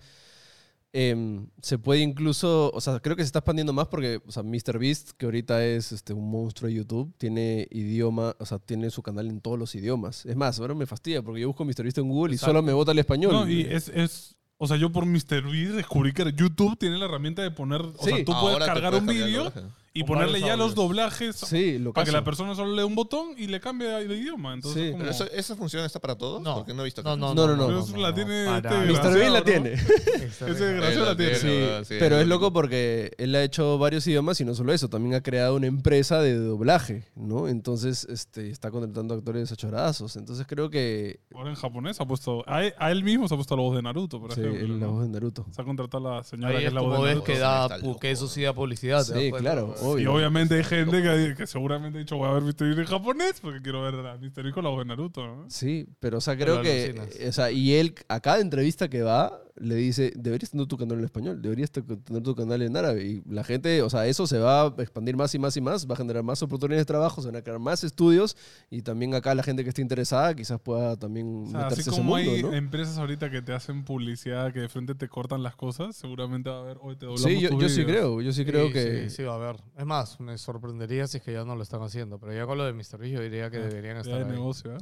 em, 0.92 1.48
se 1.62 1.78
puede 1.78 2.00
incluso, 2.00 2.70
o 2.74 2.80
sea, 2.80 3.00
creo 3.00 3.16
que 3.16 3.22
se 3.22 3.26
está 3.26 3.38
expandiendo 3.38 3.72
más 3.72 3.88
porque, 3.88 4.20
o 4.26 4.30
sea, 4.32 4.42
MrBeast, 4.42 5.12
que 5.12 5.24
ahorita 5.26 5.64
es 5.64 5.92
este, 5.92 6.12
un 6.12 6.30
monstruo 6.30 6.68
de 6.68 6.74
YouTube, 6.74 7.14
tiene 7.18 7.66
idioma, 7.70 8.34
o 8.38 8.44
sea, 8.46 8.58
tiene 8.58 8.90
su 8.90 9.02
canal 9.02 9.28
en 9.28 9.40
todos 9.40 9.58
los 9.58 9.74
idiomas. 9.74 10.26
Es 10.26 10.36
más, 10.36 10.60
ahora 10.60 10.74
me 10.74 10.86
fastidia 10.86 11.22
porque 11.22 11.40
yo 11.40 11.48
busco 11.48 11.64
MrBeast 11.64 11.98
en 11.98 12.08
Google 12.08 12.34
y 12.34 12.38
solo 12.38 12.62
me 12.62 12.72
bota 12.72 12.92
el 12.92 12.98
español. 12.98 13.32
No, 13.32 13.48
y 13.48 13.62
es, 13.62 13.88
es. 13.88 14.36
O 14.58 14.66
sea, 14.68 14.76
yo 14.76 14.92
por 14.92 15.06
MrBeast 15.06 15.30
descubrí 15.74 16.12
que 16.12 16.30
YouTube 16.36 16.78
tiene 16.78 16.96
la 16.98 17.06
herramienta 17.06 17.42
de 17.42 17.50
poner. 17.50 17.80
O 17.80 17.94
Sí. 18.00 18.10
sea, 18.10 18.24
tú 18.24 18.32
puedes 18.32 18.54
Ahora 18.60 18.66
cargar 18.66 18.92
puedes 18.92 19.02
un 19.02 19.08
vídeo. 19.08 19.52
Y 19.94 20.04
ponerle 20.04 20.40
ya 20.40 20.56
los 20.56 20.74
doblajes 20.74 21.36
Sí, 21.36 21.78
lo 21.78 21.92
para 21.92 22.06
que 22.06 22.12
la 22.12 22.24
persona 22.24 22.54
solo 22.54 22.74
lea 22.74 22.86
un 22.86 22.94
botón 22.94 23.34
y 23.36 23.46
le 23.46 23.60
cambie 23.60 23.88
de 23.88 24.16
idioma. 24.16 24.54
Entonces, 24.54 24.82
Sí. 24.84 24.90
como- 24.92 24.98
Pero 25.00 25.10
eso- 25.10 25.30
¿Esa 25.30 25.54
función 25.56 25.84
está 25.84 26.00
para 26.00 26.16
todos? 26.16 26.40
No. 26.42 26.56
Porque 26.56 26.72
no 26.74 26.82
he 26.82 26.84
visto. 26.86 27.02
No, 27.02 27.16
no, 27.16 27.34
No, 27.34 27.46
no. 27.46 27.56
no, 27.56 27.68
no. 27.70 27.80
Eso 27.80 27.96
la 27.98 28.14
tiene 28.14 28.56
este. 28.56 28.68
Mr. 28.68 28.86
Beast 28.86 29.04
la 29.32 29.38
¿no? 29.40 29.44
tiene. 29.44 29.72
Ese 30.32 30.44
desgraciado 30.64 31.04
la 31.06 31.16
tiene. 31.16 31.34
Sí, 31.34 31.48
Sí, 31.84 31.96
pero 31.98 32.16
es 32.16 32.22
es 32.22 32.28
lo 32.28 32.34
loco 32.36 32.48
que- 32.48 32.52
porque 32.54 33.10
él 33.18 33.34
ha 33.34 33.42
hecho 33.42 33.78
varios 33.78 34.06
idiomas 34.06 34.40
y 34.40 34.44
no 34.44 34.54
solo 34.54 34.72
eso, 34.72 34.88
también 34.88 35.14
ha 35.14 35.22
creado 35.22 35.56
una 35.56 35.66
empresa 35.66 36.20
de 36.20 36.34
doblaje, 36.36 37.04
¿no? 37.14 37.48
Entonces 37.48 38.04
este, 38.10 38.50
está 38.50 38.70
contratando 38.70 39.14
actores 39.14 39.50
achorazos. 39.52 40.16
Entonces 40.16 40.46
creo 40.48 40.70
que 40.70 41.20
Ahora 41.34 41.50
en 41.50 41.56
japonés 41.56 42.00
ha 42.00 42.06
puesto. 42.06 42.44
A 42.46 42.64
él, 42.64 42.74
a 42.78 42.90
él 42.90 43.04
mismo 43.04 43.28
se 43.28 43.34
ha 43.34 43.36
puesto 43.36 43.56
la 43.56 43.62
voz 43.62 43.76
de 43.76 43.82
Naruto, 43.82 44.20
por 44.20 44.32
sí, 44.34 44.40
ejemplo. 44.40 44.60
él 44.60 44.80
la 44.80 44.86
¿no? 44.86 44.92
voz 44.92 45.02
de 45.02 45.08
Naruto. 45.10 45.46
Se 45.50 45.60
ha 45.60 45.64
contratado 45.64 46.08
a 46.08 46.16
la 46.16 46.22
señora 46.24 46.50
Ahí 46.54 46.60
que 46.60 46.66
es 46.68 46.72
la 46.72 46.80
voz 46.80 46.90
como 46.94 47.04
de 47.06 47.14
ves 47.14 47.22
Naruto. 47.22 47.32
que, 47.32 47.38
da, 47.38 47.98
que 48.00 48.10
eso 48.10 48.26
sí 48.28 48.42
da 48.42 48.52
publicidad. 48.54 49.04
¿te 49.06 49.12
das 49.12 49.22
Sí, 49.22 49.30
cuenta? 49.30 49.50
Y 49.98 50.06
obviamente 50.06 50.54
hay 50.54 50.64
gente 50.64 51.02
que, 51.02 51.34
que 51.36 51.46
seguramente 51.46 51.98
ha 51.98 52.00
dicho, 52.00 52.16
voy 52.16 52.28
a 52.28 52.32
ver 52.32 52.42
Mr. 52.42 52.64
Beast 52.64 52.78
en 52.78 52.84
japonés 52.86 53.40
porque 53.40 53.60
quiero 53.62 53.82
ver 53.82 53.94
a 53.94 54.16
Mr. 54.16 54.42
Beast 54.42 54.54
con 54.54 54.64
la 54.64 54.70
voz 54.70 54.80
de 54.80 54.84
Naruto, 54.86 55.26
¿no? 55.26 55.50
Sí, 55.50 55.86
pero 56.00 56.18
o 56.18 56.20
sea, 56.20 56.36
Pero 56.36 56.60
creo 56.60 56.62
que, 56.62 57.28
o 57.28 57.32
sea, 57.32 57.50
y 57.50 57.74
él 57.74 57.94
a 58.08 58.20
cada 58.20 58.40
entrevista 58.40 58.88
que 58.88 59.02
va 59.02 59.40
le 59.56 59.74
dice, 59.74 60.12
deberías 60.16 60.50
tener 60.50 60.66
tu 60.66 60.76
canal 60.78 60.98
en 60.98 61.04
español, 61.04 61.40
deberías 61.42 61.70
te- 61.70 61.82
tener 61.82 62.22
tu 62.22 62.34
canal 62.34 62.62
en 62.62 62.76
árabe. 62.76 63.04
Y 63.04 63.22
la 63.30 63.44
gente, 63.44 63.82
o 63.82 63.90
sea, 63.90 64.06
eso 64.06 64.26
se 64.26 64.38
va 64.38 64.62
a 64.62 64.66
expandir 64.78 65.16
más 65.16 65.34
y 65.34 65.38
más 65.38 65.56
y 65.56 65.60
más, 65.60 65.88
va 65.88 65.94
a 65.94 65.96
generar 65.96 66.22
más 66.22 66.42
oportunidades 66.42 66.82
de 66.82 66.86
trabajo, 66.86 67.20
se 67.20 67.28
van 67.28 67.36
a 67.36 67.42
crear 67.42 67.58
más 67.58 67.84
estudios 67.84 68.36
y 68.70 68.82
también 68.82 69.14
acá 69.14 69.34
la 69.34 69.42
gente 69.42 69.62
que 69.62 69.68
esté 69.68 69.82
interesada 69.82 70.34
quizás 70.34 70.60
pueda 70.60 70.96
también 70.96 71.44
O 71.46 71.50
sea, 71.50 71.60
meterse 71.64 71.80
así 71.82 71.90
a 71.90 71.92
ese 71.92 72.00
como 72.00 72.16
mundo, 72.16 72.30
hay 72.32 72.42
¿no? 72.42 72.52
empresas 72.54 72.98
ahorita 72.98 73.30
que 73.30 73.42
te 73.42 73.52
hacen 73.52 73.84
publicidad, 73.84 74.52
que 74.52 74.60
de 74.60 74.68
frente 74.68 74.94
te 74.94 75.08
cortan 75.08 75.42
las 75.42 75.54
cosas, 75.56 75.94
seguramente 75.96 76.48
va 76.50 76.56
a 76.56 76.60
haber, 76.60 76.78
hoy 76.80 76.96
te 76.96 77.06
doblamos 77.06 77.30
Sí, 77.30 77.40
yo, 77.40 77.50
tus 77.50 77.62
yo 77.62 77.68
sí 77.68 77.84
vídeos". 77.84 77.90
creo, 77.90 78.20
yo 78.22 78.32
sí 78.32 78.44
creo 78.44 78.66
Sí, 78.68 78.72
que... 78.72 79.08
Sí, 79.10 79.16
sí, 79.16 79.22
va 79.24 79.32
a 79.32 79.36
haber. 79.36 79.56
Es 79.76 79.84
más, 79.86 80.18
me 80.20 80.38
sorprendería 80.38 81.06
si 81.06 81.18
es 81.18 81.22
que 81.22 81.32
ya 81.32 81.44
no 81.44 81.56
lo 81.56 81.62
están 81.62 81.82
haciendo. 81.82 82.18
Pero 82.18 82.32
ya 82.34 82.46
con 82.46 82.56
lo 82.58 82.64
de 82.64 82.72
Mr. 82.72 82.98
Beast 82.98 83.14
yo 83.14 83.20
diría 83.20 83.50
que 83.50 83.58
deberían 83.58 83.96
Ya 83.96 84.00
estar 84.00 84.18
de 84.18 84.24
ahí. 84.24 84.30
negocio, 84.30 84.74
¿eh? 84.76 84.78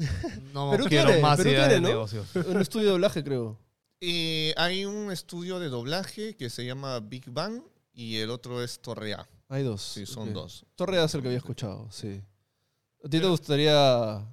No 0.54 0.70
Perú 0.70 0.84
quiero 0.88 1.06
tiene, 1.08 1.22
más 1.22 1.36
Perú 1.38 1.50
ideas 1.50 1.68
tiene, 1.68 1.74
de 1.74 1.80
¿no? 1.80 1.88
negocios. 1.88 2.26
Un 2.36 2.60
estudio 2.60 2.86
de 2.86 2.92
doblaje, 2.92 3.24
creo. 3.24 3.58
Y 4.00 4.52
hay 4.56 4.86
un 4.86 5.12
estudio 5.12 5.58
de 5.60 5.68
doblaje 5.68 6.34
que 6.34 6.48
se 6.48 6.64
llama 6.64 6.98
Big 7.00 7.30
Bang 7.30 7.62
y 7.92 8.16
el 8.16 8.30
otro 8.30 8.62
es 8.62 8.80
Torrea. 8.80 9.28
Hay 9.48 9.62
dos. 9.62 9.82
Sí, 9.82 10.06
son 10.06 10.28
ok. 10.28 10.34
dos. 10.34 10.64
Torre 10.74 11.04
es 11.04 11.14
el 11.14 11.20
que 11.20 11.28
había 11.28 11.38
escuchado, 11.38 11.90
sí. 11.90 12.22
¿A 13.04 13.08
ti 13.08 13.20
te 13.20 13.26
gustaría 13.26 14.26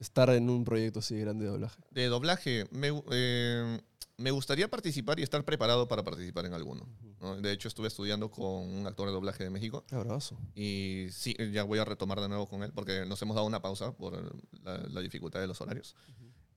estar 0.00 0.30
en 0.30 0.50
un 0.50 0.64
proyecto 0.64 0.98
así 0.98 1.16
grande 1.18 1.44
de 1.44 1.50
doblaje? 1.52 1.80
De 1.90 2.06
doblaje, 2.06 2.66
me, 2.72 2.88
eh, 3.12 3.80
me 4.16 4.30
gustaría 4.32 4.68
participar 4.68 5.20
y 5.20 5.22
estar 5.22 5.44
preparado 5.44 5.86
para 5.86 6.02
participar 6.02 6.46
en 6.46 6.54
alguno. 6.54 6.88
¿no? 7.20 7.36
De 7.36 7.52
hecho, 7.52 7.68
estuve 7.68 7.86
estudiando 7.86 8.30
con 8.32 8.44
un 8.44 8.86
actor 8.86 9.06
de 9.06 9.12
doblaje 9.12 9.44
de 9.44 9.50
México 9.50 9.84
Qué 9.86 9.94
bravazo. 9.96 10.36
y 10.56 11.06
sí, 11.12 11.36
ya 11.52 11.62
voy 11.62 11.78
a 11.78 11.84
retomar 11.84 12.20
de 12.20 12.28
nuevo 12.28 12.48
con 12.48 12.64
él 12.64 12.72
porque 12.72 13.04
nos 13.06 13.22
hemos 13.22 13.36
dado 13.36 13.46
una 13.46 13.62
pausa 13.62 13.92
por 13.92 14.34
la, 14.64 14.78
la 14.78 15.00
dificultad 15.00 15.40
de 15.40 15.46
los 15.46 15.60
horarios. 15.60 15.94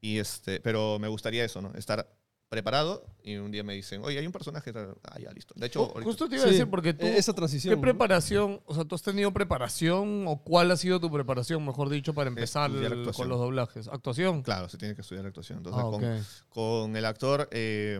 Y 0.05 0.19
este, 0.19 0.59
pero 0.59 0.99
me 0.99 1.07
gustaría 1.07 1.43
eso, 1.43 1.61
¿no? 1.61 1.71
Estar 1.75 2.07
preparado 2.47 3.03
y 3.23 3.37
un 3.37 3.49
día 3.51 3.63
me 3.63 3.73
dicen, 3.73 4.01
oye, 4.03 4.19
hay 4.19 4.25
un 4.25 4.31
personaje. 4.31 4.71
tal". 4.71 4.95
Ah, 5.03 5.17
ya, 5.19 5.31
listo. 5.31 5.53
De 5.57 5.65
hecho, 5.65 5.81
Oh, 5.81 5.85
ahorita- 5.87 6.03
Justo 6.03 6.29
te 6.29 6.35
iba 6.35 6.43
a 6.43 6.47
Sí, 6.47 6.53
decir, 6.53 6.69
porque 6.69 6.93
tú. 6.93 7.05
e- 7.05 7.17
esa 7.17 7.33
transición. 7.33 7.71
¿Qué 7.71 7.75
¿no? 7.75 7.81
preparación? 7.81 8.61
O 8.65 8.75
sea, 8.75 8.85
¿tú 8.85 8.93
has 8.95 9.01
tenido 9.01 9.31
preparación 9.33 10.25
o 10.27 10.37
cuál 10.43 10.69
ha 10.71 10.77
sido 10.77 10.99
tu 10.99 11.11
preparación, 11.11 11.65
mejor 11.65 11.89
dicho, 11.89 12.13
para 12.13 12.27
empezar 12.29 12.69
el- 12.69 13.11
con 13.13 13.27
los 13.29 13.39
doblajes? 13.39 13.87
¿Actuación? 13.87 14.43
claro, 14.43 14.69
se 14.69 14.77
tiene 14.77 14.93
que 14.95 15.01
estudiar 15.01 15.25
actuación. 15.25 15.57
Entonces, 15.57 15.81
Ah, 15.83 15.89
con, 15.89 16.03
ok. 16.05 16.23
con 16.49 16.95
el 16.95 17.05
actor 17.05 17.49
eh, 17.51 17.99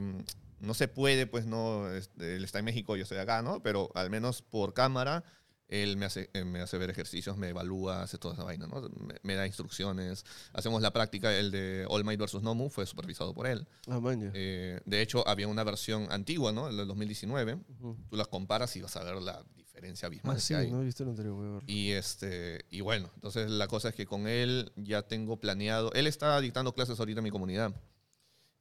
no 0.60 0.74
se 0.76 0.88
puede, 0.88 1.26
pues 1.28 1.46
no, 1.48 1.90
este, 1.92 2.36
él 2.36 2.44
está 2.44 2.60
en 2.60 2.66
México, 2.66 2.96
yo 2.96 3.04
estoy 3.04 3.18
acá, 3.18 3.42
¿no? 3.42 3.62
Pero 3.64 3.90
al 3.96 4.10
menos 4.12 4.42
por 4.44 4.74
cámara, 4.74 5.24
él 5.68 5.98
me 5.98 6.06
hace, 6.06 6.30
eh, 6.34 6.44
me 6.44 6.62
hace 6.62 6.78
ver 6.78 6.90
ejercicios, 6.90 7.38
me 7.38 7.50
evalúa, 7.50 8.04
hace 8.04 8.18
toda 8.18 8.36
esa 8.36 8.44
vaina, 8.44 8.68
¿no? 8.68 8.82
Me, 9.00 9.16
me 9.24 9.36
da 9.36 9.48
instrucciones, 9.48 10.24
hacemos 10.54 10.82
la 10.82 10.92
práctica, 10.94 11.36
el 11.36 11.50
de 11.52 11.86
All 11.90 12.04
Might 12.04 12.20
vs. 12.20 12.42
Nomu 12.44 12.70
fue 12.70 12.86
supervisado 12.86 13.34
por 13.34 13.48
él. 13.48 13.68
Ah, 13.88 14.00
maña. 14.00 14.32
Eh, 14.34 14.80
de 14.86 15.02
hecho, 15.02 15.28
había 15.28 15.48
una 15.48 15.64
versión 15.64 16.08
antigua, 16.12 16.52
¿no? 16.52 16.68
El 16.70 16.78
del 16.78 16.88
2019. 16.88 17.56
Ujú. 17.80 17.98
Tú 18.10 18.16
las 18.16 18.28
comparas 18.28 18.76
y 18.76 18.82
vas 18.82 18.96
a 18.96 19.04
ver 19.04 19.16
la 19.22 19.44
diferencia 19.56 20.06
abismal 20.06 20.38
Ah, 20.38 20.40
sí, 20.40 20.54
que 20.54 20.60
hay. 20.60 20.72
no 20.72 20.82
he 20.82 20.86
visto 20.86 21.04
el 21.04 21.10
anterior, 21.10 21.34
voy 21.34 21.48
a 21.48 21.52
ver. 21.54 21.64
Y, 21.68 21.92
este, 21.92 22.66
y 22.70 22.82
bueno, 22.82 23.10
entonces 23.16 23.50
la 23.50 23.68
cosa 23.68 23.90
es 23.90 23.96
que 23.96 24.06
con 24.06 24.28
él 24.28 24.72
ya 24.76 25.02
tengo 25.02 25.40
planeado. 25.40 25.92
Él 25.94 26.06
está 26.08 26.40
dictando 26.42 26.74
clases 26.74 27.00
ahorita 27.00 27.20
en 27.20 27.24
mi 27.26 27.32
comunidad. 27.32 27.74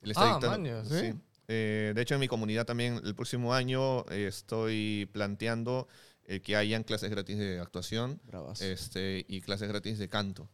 Él 0.03 0.11
está 0.11 0.23
Ah, 0.23 0.33
dictando. 0.39 0.51
maña, 0.59 0.85
¿sí? 0.85 1.13
Eh, 1.49 1.93
de 1.95 2.01
hecho, 2.03 2.15
en 2.15 2.21
mi 2.21 2.29
comunidad 2.29 2.65
también 2.65 3.01
el 3.05 3.15
próximo 3.15 3.53
año 3.53 4.07
eh, 4.11 4.27
estoy 4.27 5.09
planteando 5.13 5.89
eh, 6.27 6.41
que 6.41 6.57
hayan 6.57 6.83
clases 6.85 7.11
gratis 7.11 7.39
de 7.39 7.61
actuación 7.61 8.21
Bravazo. 8.25 8.65
este, 8.65 9.25
y 9.29 9.41
clases 9.41 9.69
gratis 9.69 9.99
de 9.99 10.09
canto. 10.09 10.49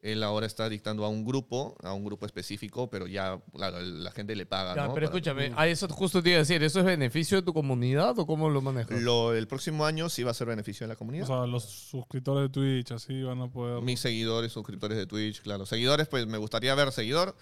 él 0.00 0.22
ahora 0.22 0.46
está 0.46 0.68
dictando 0.68 1.04
a 1.04 1.08
un 1.08 1.24
grupo, 1.24 1.76
a 1.82 1.92
un 1.92 2.04
grupo 2.04 2.24
específico, 2.24 2.88
pero 2.88 3.08
ya, 3.08 3.42
claro, 3.52 3.78
el- 3.78 4.04
la 4.04 4.12
gente 4.12 4.36
le 4.36 4.46
paga, 4.46 4.76
Ya, 4.76 4.82
¿no? 4.86 4.94
pero 4.94 5.06
Para- 5.08 5.18
escúchame, 5.18 5.52
a 5.56 5.66
eso 5.66 5.88
justo 5.88 6.22
te 6.22 6.28
iba 6.28 6.36
a 6.36 6.38
decir, 6.42 6.62
¿eso 6.62 6.78
es 6.78 6.84
beneficio 6.86 7.36
de 7.38 7.42
tu 7.42 7.52
comunidad 7.52 8.16
o 8.16 8.24
cómo 8.24 8.48
lo 8.48 8.60
manejas? 8.62 9.02
Lo, 9.02 9.34
el 9.34 9.48
próximo 9.48 9.84
año 9.84 10.08
sí 10.08 10.22
va 10.22 10.30
a 10.30 10.34
ser 10.34 10.46
beneficio 10.46 10.84
de 10.84 10.88
la 10.90 10.94
O 10.94 10.98
comunidad. 10.98 11.26
sea, 11.26 11.46
los 11.48 11.64
suscriptores 11.64 12.44
de 12.44 12.48
Twitch 12.50 12.92
así 12.92 13.24
van 13.24 13.40
a 13.40 13.50
poder... 13.50 13.82
Mis 13.82 13.98
seguidores, 13.98 14.52
suscriptores 14.52 14.96
de 14.96 15.06
Twitch, 15.08 15.42
claro. 15.42 15.66
Seguidores, 15.66 16.06
pues 16.06 16.28
me 16.28 16.38
gustaría 16.38 16.72
ver 16.76 16.92
seguidor. 16.92 17.34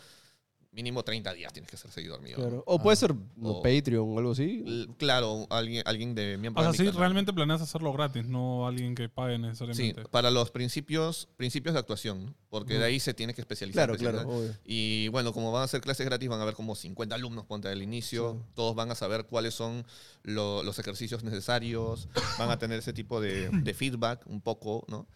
Mínimo 0.77 1.03
30 1.03 1.33
días 1.33 1.53
tienes 1.55 1.70
que 1.70 1.79
ser 1.79 1.91
seguidor 1.91 2.20
mío. 2.20 2.37
Claro. 2.37 2.62
O 2.66 2.79
puede 2.79 2.97
ser 2.97 3.14
no, 3.37 3.49
O- 3.49 3.62
Patreon 3.62 4.14
o 4.14 4.18
algo 4.18 4.33
así. 4.33 4.87
Claro, 4.99 5.47
alguien, 5.49 5.83
alguien 5.87 6.14
de 6.14 6.37
miembro 6.37 6.61
O 6.61 6.64
sea, 6.64 6.70
de 6.72 6.79
mi 6.79 6.79
sí, 6.79 6.85
canal. 6.85 7.01
realmente 7.01 7.33
planeas 7.33 7.62
hacerlo 7.62 7.95
gratis, 7.95 8.27
no 8.27 8.66
alguien 8.66 8.95
que 8.95 9.09
pague 9.09 9.37
Sí, 9.37 9.43
necesariamente. 9.43 10.05
para 10.11 10.31
los 10.31 10.51
principios, 10.51 11.29
principios 11.39 11.72
de 11.72 11.81
actuación, 11.81 12.27
¿no? 12.27 12.35
porque 12.51 12.74
de 12.79 12.85
ahí 12.85 13.01
se 13.01 13.14
tiene 13.14 13.33
que 13.33 13.41
especializar. 13.41 13.89
Claro, 13.89 13.99
claro, 13.99 14.29
obvio. 14.29 14.55
Y 14.66 15.09
bueno, 15.09 15.33
como 15.33 15.51
van 15.51 15.62
a 15.64 15.68
ser 15.68 15.81
clases 15.81 16.05
gratis, 16.07 16.29
van 16.29 16.41
a 16.41 16.43
haber 16.43 16.55
como 16.55 16.74
50 16.74 17.14
alumnos, 17.14 17.47
ponte 17.47 17.68
al 17.68 17.83
inicio. 17.83 18.35
Sí. 18.39 18.51
Todos 18.55 18.74
van 18.74 18.91
a 18.91 18.95
saber 18.95 19.24
cuáles 19.24 19.55
son 19.55 19.85
lo- 20.24 20.62
los 20.62 20.79
ejercicios 20.79 21.24
necesarios. 21.24 22.09
van 22.39 22.51
a 22.51 22.59
tener 22.59 22.79
ese 22.81 22.93
tipo 22.93 23.20
de, 23.20 23.49
de 23.49 23.74
feedback 23.74 24.22
un 24.27 24.41
poco, 24.43 24.85
¿no? 24.89 25.07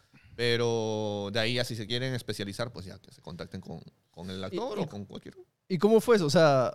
Pero 0.41 1.29
de 1.35 1.39
ahí, 1.39 1.55
ya 1.57 1.65
si 1.67 1.77
se 1.77 1.87
quieren 1.87 2.15
especializar, 2.15 2.73
pues 2.73 2.87
ya 2.87 2.99
que 2.99 3.13
se 3.13 3.21
contacten 3.21 3.61
con, 3.61 3.79
con 4.11 4.31
el 4.31 4.43
actor 4.43 4.79
y- 4.79 4.81
o 4.81 4.89
con 4.89 5.05
cualquier. 5.05 5.37
¿Y 5.69 5.77
cómo 5.77 6.01
fue 6.01 6.17
eso? 6.17 6.25
O 6.25 6.31
sea, 6.31 6.73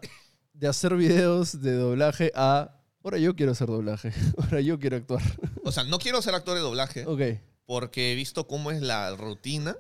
de 0.54 0.68
hacer 0.68 0.96
videos 0.96 1.64
de 1.64 1.74
doblaje 1.74 2.32
a. 2.36 2.80
Ahora 3.04 3.18
yo 3.18 3.36
quiero 3.36 3.54
hacer 3.54 3.66
doblaje. 3.68 4.14
Ahora 4.38 4.62
yo 4.62 4.78
quiero 4.78 4.98
actuar. 4.98 5.24
O 5.64 5.72
sea, 5.72 5.84
no 5.84 5.98
quiero 5.98 6.22
ser 6.22 6.36
actor 6.36 6.54
de 6.54 6.62
doblaje 6.62 7.08
Ok. 7.08 7.22
porque 7.66 8.12
he 8.12 8.16
visto 8.16 8.46
cómo 8.46 8.70
es 8.70 8.84
la 8.84 9.16
rutina 9.16 9.76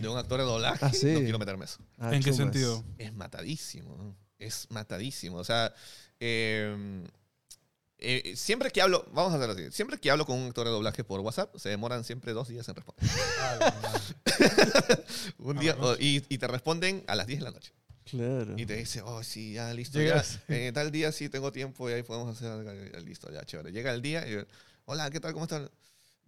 de 0.00 0.08
un 0.08 0.18
actor 0.18 0.40
de 0.40 0.46
doblaje. 0.46 0.84
Ah, 0.84 0.92
sí. 0.92 1.12
No 1.12 1.20
quiero 1.20 1.38
meterme 1.38 1.66
eso. 1.66 1.78
Ah, 1.98 2.12
¿En 2.12 2.24
qué 2.24 2.32
chumas. 2.32 2.36
sentido? 2.36 2.84
es 2.98 3.14
matadísimo. 3.14 3.96
¿no? 3.96 4.16
Es 4.40 4.66
matadísimo. 4.70 5.36
O 5.36 5.44
sea, 5.44 5.72
eh, 6.18 7.04
eh, 8.00 8.34
siempre 8.36 8.70
que 8.70 8.80
hablo, 8.82 9.04
vamos 9.12 9.32
a 9.32 9.36
hacerlo 9.36 9.54
así, 9.54 9.70
siempre 9.74 9.98
que 9.98 10.10
hablo 10.10 10.26
con 10.26 10.38
un 10.38 10.48
actor 10.48 10.66
de 10.66 10.72
doblaje 10.72 11.04
por 11.04 11.20
WhatsApp, 11.20 11.54
se 11.56 11.68
demoran 11.68 12.04
siempre 12.04 12.32
dos 12.32 12.48
días 12.48 12.68
en 12.68 12.74
responder. 12.76 13.10
un 15.38 15.58
día, 15.58 15.76
o- 15.80 15.96
y, 15.98 16.24
y 16.28 16.38
te 16.38 16.46
responden 16.46 17.04
a 17.06 17.14
las 17.14 17.26
10 17.26 17.40
de 17.40 17.44
la 17.44 17.50
noche. 17.50 17.72
Claro. 18.04 18.54
Y 18.58 18.66
te 18.66 18.76
dice, 18.76 19.02
oh, 19.02 19.22
sí, 19.22 19.52
ya, 19.52 19.72
listo. 19.72 19.98
Llegas. 19.98 20.40
Ya, 20.48 20.56
eh, 20.56 20.72
tal 20.72 20.90
día 20.90 21.12
sí 21.12 21.28
tengo 21.28 21.52
tiempo 21.52 21.88
y 21.88 21.92
ahí 21.92 22.02
podemos 22.02 22.36
hacer 22.36 22.92
ya, 22.92 23.00
listo, 23.00 23.30
ya, 23.30 23.44
chévere. 23.44 23.72
Llega 23.72 23.92
el 23.92 24.02
día 24.02 24.26
y, 24.28 24.44
hola, 24.86 25.10
¿qué 25.10 25.20
tal? 25.20 25.32
¿Cómo 25.32 25.44
están? 25.44 25.70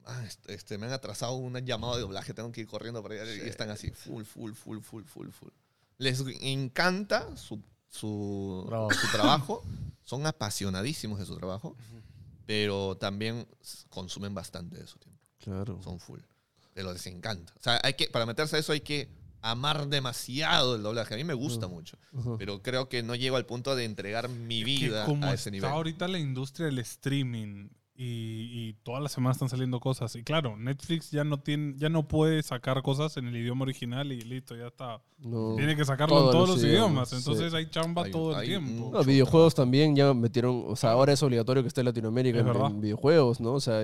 Ah, 0.05 0.23
este, 0.27 0.55
este, 0.55 0.79
me 0.79 0.87
han 0.87 0.93
atrasado 0.93 1.35
un 1.35 1.57
llamado 1.65 1.95
de 1.97 2.03
doblaje, 2.03 2.35
tengo 2.35 2.51
que 2.51 2.63
ir 2.63 2.67
corriendo 2.67 3.03
para 3.03 3.23
allá 3.23 3.35
y 3.35 3.49
están 3.49 3.71
así, 3.71 3.91
full, 3.93 4.25
full, 4.25 4.53
full, 4.53 4.81
full, 4.81 5.05
full, 5.05 5.29
full. 5.31 5.51
Les 5.99 6.21
encanta 6.41 7.37
su, 7.37 7.63
su, 7.93 8.65
Trabajo. 8.69 8.95
su 8.95 9.07
trabajo, 9.13 9.65
son 10.03 10.27
apasionadísimos 10.27 11.19
de 11.19 11.27
su 11.27 11.37
trabajo, 11.37 11.77
pero 12.47 12.97
también 12.97 13.47
consumen 13.91 14.35
bastante 14.35 14.77
de 14.79 14.87
su 14.87 14.99
tiempo, 14.99 15.21
Claro. 15.39 15.79
son 15.85 16.01
full, 16.01 16.21
pero 16.75 16.93
les 16.93 17.07
encanta. 17.07 17.53
O 17.59 17.63
sea, 17.63 17.79
hay 17.85 17.95
que, 17.95 18.09
para 18.09 18.27
meterse 18.27 18.57
a 18.57 18.59
eso 18.59 18.73
hay 18.73 18.81
que 18.81 19.09
amar 19.43 19.89
demasiado 19.89 20.77
el 20.77 20.83
doblaje. 20.83 21.15
A 21.15 21.17
mí 21.19 21.25
me 21.25 21.35
gusta 21.35 21.69
mucho, 21.69 21.99
Ajá. 22.19 22.37
pero 22.39 22.63
creo 22.63 22.89
que 22.89 23.03
no 23.03 23.15
llego 23.15 23.37
al 23.37 23.45
punto 23.47 23.77
de 23.77 23.85
entregar 23.85 24.29
mi 24.29 24.61
Que 24.61 24.65
vida 24.65 25.05
como 25.05 25.27
a 25.27 25.35
ese 25.35 25.35
está 25.37 25.51
nivel. 25.51 25.71
ahorita 25.71 26.09
la 26.09 26.19
industria 26.19 26.67
del 26.67 26.79
streaming 26.79 27.69
y, 27.95 28.69
y 28.69 28.73
todas 28.83 29.03
las 29.03 29.13
semanas 29.13 29.37
están 29.37 29.49
saliendo 29.51 29.79
cosas. 29.81 30.17
Y 30.17 30.23
claro, 30.23 30.57
Netflix 30.57 31.11
ya 31.11 31.25
no 31.25 31.41
tiene, 31.41 31.75
ya 31.77 31.89
no 31.89 32.09
puede 32.09 32.43
sacar 32.43 32.83
cosas 32.83 33.17
en 33.19 33.27
el 33.27 33.37
idioma 33.37 33.63
original 33.63 34.11
y 34.13 34.21
listo, 34.23 34.57
ya 34.57 34.69
está. 34.69 35.01
No. 35.19 35.55
Tiene 35.57 35.77
que 35.77 35.85
sacarlo 35.85 36.17
Todos 36.17 36.27
en 36.29 36.33
todos 36.33 36.49
los 36.49 36.57
los 36.59 36.65
idiomas. 36.67 36.91
idiomas, 37.11 37.13
Entonces 37.13 37.55
hay 37.55 37.69
chamba 37.71 38.05
Hay- 38.05 38.11
todo 38.11 38.33
el 38.33 38.37
hay 38.39 38.49
tiempo. 38.49 38.71
mucho. 38.87 38.99
No, 38.99 39.05
videojuegos 39.05 39.55
también 39.55 39.95
ya 39.95 40.15
metieron, 40.15 40.65
o 40.67 40.75
sea, 40.77 40.93
ahora 40.93 41.13
es 41.13 41.23
obligatorio 41.23 41.63
que 41.63 41.69
esté 41.69 41.83
en 41.83 41.87
Latinoamérica 41.87 42.39
Es 42.41 42.47
en, 42.47 42.57
en 42.63 42.81
videojuegos, 42.81 43.41
¿no? 43.41 43.53
O 43.53 43.61
sea, 43.61 43.83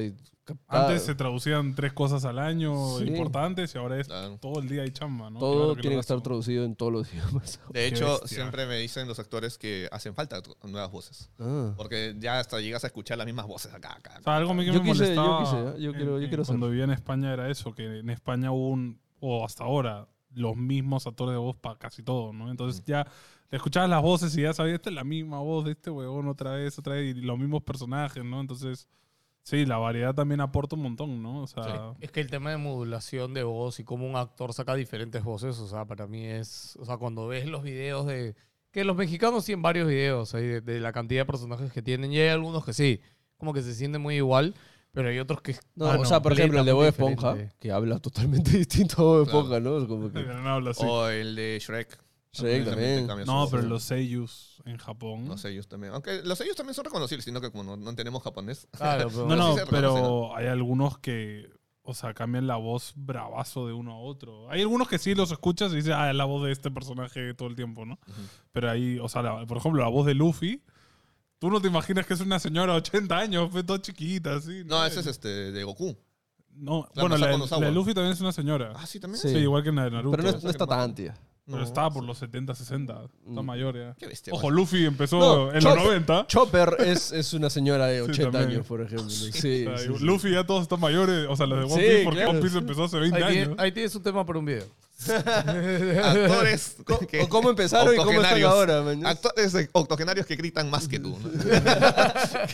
Antes 0.66 1.02
se 1.04 1.14
traducían 1.14 1.74
tres 1.74 1.92
cosas 1.92 2.24
al 2.24 2.38
año 2.38 2.98
Sí. 2.98 3.04
importantes 3.04 3.74
y 3.74 3.78
ahora 3.78 3.98
es 4.00 4.06
Claro. 4.06 4.38
todo 4.40 4.60
el 4.60 4.68
día 4.68 4.82
hay 4.82 4.90
chamba, 4.90 5.30
¿no? 5.30 5.38
todo 5.40 5.66
Claro 5.74 5.80
tiene 5.80 5.96
que 5.96 6.00
estar 6.00 6.20
traducido 6.20 6.64
en 6.64 6.76
todos 6.76 6.92
los 6.92 7.08
idiomas. 7.14 7.60
De 7.70 7.86
hecho, 7.86 8.18
siempre 8.26 8.66
me 8.66 8.76
dicen 8.78 9.06
los 9.08 9.18
actores 9.18 9.58
que 9.58 9.88
hacen 9.92 10.14
falta 10.14 10.40
nuevas 10.64 10.90
voces. 10.90 11.30
Ah. 11.38 11.74
Porque 11.76 12.14
ya 12.18 12.38
hasta 12.40 12.60
llegas 12.60 12.84
a 12.84 12.88
escuchar 12.88 13.18
las 13.18 13.26
mismas 13.26 13.46
voces 13.46 13.72
acá, 13.74 13.94
acá. 13.96 14.16
O 14.20 14.22
sea, 14.22 14.36
algo 14.36 14.50
a 14.50 14.54
mí 14.54 14.64
que 14.64 14.72
Yo 14.72 14.82
me 14.82 14.92
quise- 14.92 15.14
yo 15.14 15.22
molestaba 15.22 15.44
quise, 15.44 15.56
¿eh? 15.78 15.82
Yo 15.82 15.90
en- 15.90 15.96
quiero- 15.96 16.16
yo 16.18 16.22
en- 16.24 16.28
quiero 16.28 16.44
cuando 16.44 16.68
vivía 16.70 16.84
en 16.84 16.90
España 16.90 17.32
era 17.32 17.50
eso, 17.50 17.74
que 17.74 17.98
en 18.00 18.10
España 18.10 18.52
hubo 18.52 18.68
un, 18.68 19.00
o 19.20 19.44
hasta 19.44 19.64
ahora, 19.64 20.08
los 20.34 20.56
mismos 20.56 21.06
actores 21.06 21.32
de 21.32 21.38
voz 21.38 21.56
para 21.56 21.78
casi 21.78 22.02
todo, 22.02 22.32
¿no? 22.32 22.50
Entonces 22.50 22.82
ya 22.86 23.06
le 23.50 23.56
escuchabas 23.56 23.88
las 23.88 24.02
voces 24.02 24.36
y 24.36 24.42
ya 24.42 24.52
sabías, 24.52 24.74
esta 24.76 24.90
es 24.90 24.94
la 24.94 25.02
misma 25.04 25.38
voz 25.40 25.64
de 25.64 25.70
este 25.72 25.90
huevón 25.90 26.28
otra 26.28 26.52
vez, 26.52 26.78
otra 26.78 26.94
vez, 26.94 27.16
y 27.16 27.20
los 27.22 27.38
mismos 27.38 27.62
personajes, 27.62 28.22
¿no? 28.22 28.38
Entonces, 28.40 28.86
sí, 29.48 29.64
la 29.64 29.78
variedad 29.78 30.14
también 30.14 30.42
aporta 30.42 30.76
un 30.76 30.82
montón, 30.82 31.22
¿no? 31.22 31.42
O 31.42 31.46
sea, 31.46 31.94
Es 32.00 32.10
que 32.10 32.20
el 32.20 32.28
tema 32.28 32.50
de 32.50 32.58
modulación 32.58 33.32
de 33.32 33.44
voz 33.44 33.80
y 33.80 33.84
cómo 33.84 34.06
un 34.06 34.16
actor 34.16 34.52
saca 34.52 34.74
diferentes 34.74 35.24
voces, 35.24 35.58
o 35.58 35.66
sea, 35.66 35.86
para 35.86 36.06
mí 36.06 36.26
es, 36.26 36.76
o 36.78 36.84
sea, 36.84 36.98
cuando 36.98 37.26
ves 37.28 37.46
los 37.46 37.62
videos 37.62 38.06
de, 38.06 38.36
que 38.70 38.84
los 38.84 38.94
mexicanos 38.94 39.46
tienen 39.46 39.62
varios 39.62 39.88
videos 39.88 40.34
ahí 40.34 40.46
de, 40.46 40.60
de 40.60 40.80
la 40.80 40.92
cantidad 40.92 41.22
de 41.22 41.26
personajes 41.26 41.72
que 41.72 41.80
tienen, 41.80 42.12
y 42.12 42.18
hay 42.18 42.28
algunos 42.28 42.62
que 42.62 42.74
sí, 42.74 43.00
como 43.38 43.54
que 43.54 43.62
se 43.62 43.74
sienten 43.74 44.02
muy 44.02 44.16
igual, 44.16 44.54
pero 44.92 45.08
hay 45.08 45.18
otros 45.18 45.40
que... 45.40 45.56
No, 45.74 45.86
ah, 45.86 45.98
o 45.98 46.04
sea, 46.04 46.20
por 46.20 46.32
ejemplo, 46.34 46.60
el 46.60 46.66
de 46.66 46.72
Bob 46.72 46.84
Esponja, 46.84 47.32
diferente. 47.32 47.56
que 47.58 47.72
habla 47.72 47.98
totalmente 48.00 48.50
distinto 48.58 48.96
a 48.96 49.04
Bob 49.04 49.24
Claro. 49.24 49.38
Esponja, 49.38 49.60
¿no? 49.60 49.88
Como 49.88 50.12
que 50.12 50.22
no 50.42 50.48
habla 50.48 50.70
así. 50.72 50.84
O 50.84 51.08
el 51.08 51.34
de 51.34 51.58
Shrek. 51.58 51.98
Shrek 52.32 52.64
también. 52.66 53.06
no, 53.24 53.48
pero 53.50 53.62
los 53.62 53.82
seiyus 53.82 54.47
en 54.70 54.76
Japón. 54.78 55.26
Los 55.28 55.40
sellos 55.40 55.68
también. 55.68 55.92
Aunque 55.92 56.22
los 56.22 56.38
sellos 56.38 56.56
también 56.56 56.74
son 56.74 56.84
reconocibles, 56.84 57.24
sino 57.24 57.40
que 57.40 57.50
como 57.50 57.64
no, 57.64 57.76
no 57.76 57.94
tenemos 57.94 58.22
japonés. 58.22 58.66
Claro, 58.76 59.08
pero- 59.08 59.26
No, 59.28 59.36
no, 59.36 59.54
sí 59.56 59.60
pero 59.70 60.36
hay 60.36 60.46
algunos 60.46 60.98
que, 60.98 61.50
o 61.82 61.94
sea, 61.94 62.14
cambian 62.14 62.46
la 62.46 62.56
voz 62.56 62.92
bravazo 62.96 63.66
de 63.66 63.72
uno 63.72 63.92
a 63.92 63.98
otro. 63.98 64.50
Hay 64.50 64.60
algunos 64.60 64.88
que 64.88 64.98
sí 64.98 65.14
los 65.14 65.30
escuchas 65.32 65.72
y 65.72 65.76
dices, 65.76 65.92
ah, 65.96 66.10
es 66.10 66.16
la 66.16 66.24
voz 66.24 66.44
de 66.44 66.52
este 66.52 66.70
personaje 66.70 67.34
todo 67.34 67.48
el 67.48 67.56
tiempo, 67.56 67.84
¿no? 67.86 67.98
Pero 68.52 68.70
ahí, 68.70 68.98
o 68.98 69.08
sea, 69.08 69.22
la- 69.22 69.46
por 69.46 69.56
ejemplo, 69.58 69.82
la 69.82 69.88
voz 69.88 70.06
de 70.06 70.14
Luffy, 70.14 70.62
tú 71.38 71.50
no 71.50 71.60
te 71.60 71.68
imaginas 71.68 72.04
que 72.06 72.14
es 72.14 72.20
una 72.20 72.38
señora 72.38 72.72
de 72.74 72.78
80 72.80 73.16
años, 73.16 73.50
fue 73.50 73.62
toda 73.64 73.80
chiquita, 73.80 74.34
así. 74.36 74.62
No, 74.64 74.84
ese 74.84 75.00
es 75.00 75.06
este 75.06 75.52
de 75.52 75.64
Goku. 75.64 75.96
No, 76.60 76.88
bueno, 76.96 77.16
la, 77.16 77.26
la 77.38 77.66
de 77.66 77.70
Luffy 77.72 77.94
también 77.94 78.12
es 78.14 78.20
una 78.20 78.32
señora. 78.32 78.72
Ah, 78.74 78.84
sí, 78.84 78.98
también. 78.98 79.22
sí. 79.22 79.28
Sí. 79.28 79.36
igual 79.38 79.62
que 79.62 79.68
en 79.68 79.76
la 79.76 79.84
de 79.84 79.90
Naruto. 79.92 80.16
Pero 80.16 80.32
no, 80.32 80.38
no 80.42 80.50
está 80.50 80.66
tan 80.66 80.92
tía. 80.92 81.16
Pero 81.50 81.60
No, 81.60 81.64
estaba 81.64 81.90
por 81.90 82.04
los 82.04 82.18
70, 82.18 82.54
60. 82.54 83.04
Está 83.26 83.40
mayor 83.42 83.74
ya. 83.74 83.94
Qué 83.98 84.06
bestia. 84.06 84.34
Ojo, 84.34 84.42
guacho. 84.42 84.54
Luffy 84.56 84.84
empezó 84.84 85.18
No, 85.18 85.52
en 85.52 85.60
Chop- 85.60 85.76
los 85.76 85.84
90. 85.84 86.26
Chopper 86.26 86.76
es, 86.86 87.10
es 87.10 87.32
una 87.32 87.48
señora 87.48 87.86
de 87.86 88.04
Sí, 88.04 88.10
80 88.10 88.30
también. 88.32 88.50
años, 88.58 88.66
por 88.66 88.82
ejemplo. 88.82 89.08
Sí, 89.10 89.28
O 89.28 89.32
sea, 89.32 89.78
sí, 89.78 89.88
sí. 89.98 90.04
Luffy 90.04 90.32
ya 90.32 90.44
todos 90.44 90.62
están 90.62 90.78
mayores. 90.80 91.26
O 91.28 91.36
sea, 91.36 91.46
los 91.46 91.58
de 91.60 91.64
One 91.64 91.74
Sí, 91.74 91.88
Piece, 91.88 92.04
porque 92.04 92.16
claro. 92.18 92.30
One 92.32 92.40
Piece 92.42 92.58
empezó 92.58 92.84
hace 92.84 92.98
20 92.98 93.16
Ahí, 93.16 93.22
años. 93.22 93.34
tiene- 93.48 93.62
ahí 93.62 93.72
tienes 93.72 93.94
un 93.94 94.02
tema 94.02 94.26
para 94.26 94.38
un 94.38 94.44
video. 94.44 94.64
Actores. 95.08 96.76
que- 97.08 97.20
O 97.22 97.28
cómo 97.28 97.50
empezaron 97.50 97.94
y 97.94 97.96
cómo 97.96 98.20
están 98.22 98.42
ahora, 98.42 98.82
man. 98.82 99.06
Actores 99.06 99.54
eh, 99.54 99.68
octogenarios 99.72 100.26
que 100.26 100.36
gritan 100.36 100.70
más 100.70 100.88
que 100.88 100.98
tú. 100.98 101.16
¿no? 101.18 101.30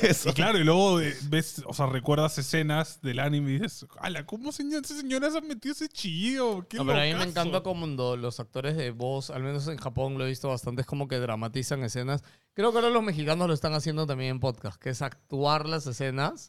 Que 0.00 0.08
eso. 0.10 0.30
Y 0.30 0.32
claro, 0.32 0.58
y 0.58 0.64
luego 0.64 1.00
eh, 1.00 1.14
ves, 1.28 1.62
o 1.66 1.74
sea, 1.74 1.86
recuerdas 1.86 2.36
escenas 2.38 3.00
del 3.02 3.18
anime 3.18 3.52
y 3.52 3.58
dices, 3.60 3.86
ala, 3.98 4.26
¿cómo 4.26 4.52
señor, 4.52 4.84
esa 4.84 4.96
señora 4.96 5.30
se 5.30 5.38
ha 5.38 5.40
metido 5.40 5.72
ese 5.72 5.88
chillo? 5.88 6.66
Qué 6.68 6.76
No, 6.78 6.86
pero 6.86 6.98
a 6.98 7.02
mí 7.02 7.08
me 7.08 7.12
locazo". 7.14 7.30
encanta 7.30 7.60
cuando 7.60 8.16
los 8.16 8.40
actores 8.40 8.76
de 8.76 8.90
voz, 8.90 9.30
al 9.30 9.42
menos 9.42 9.66
en 9.68 9.78
Japón 9.78 10.18
lo 10.18 10.24
he 10.24 10.28
visto 10.28 10.48
bastante, 10.48 10.82
es 10.82 10.86
como 10.86 11.08
que 11.08 11.18
dramatizan 11.18 11.82
escenas. 11.82 12.22
Creo 12.54 12.70
que 12.72 12.78
ahora 12.78 12.90
los 12.90 13.02
mexicanos 13.02 13.48
lo 13.48 13.54
están 13.54 13.74
haciendo 13.74 14.06
también 14.06 14.30
en 14.32 14.40
podcast, 14.40 14.80
que 14.80 14.90
es 14.90 15.02
actuar 15.02 15.68
las 15.68 15.86
escenas. 15.86 16.48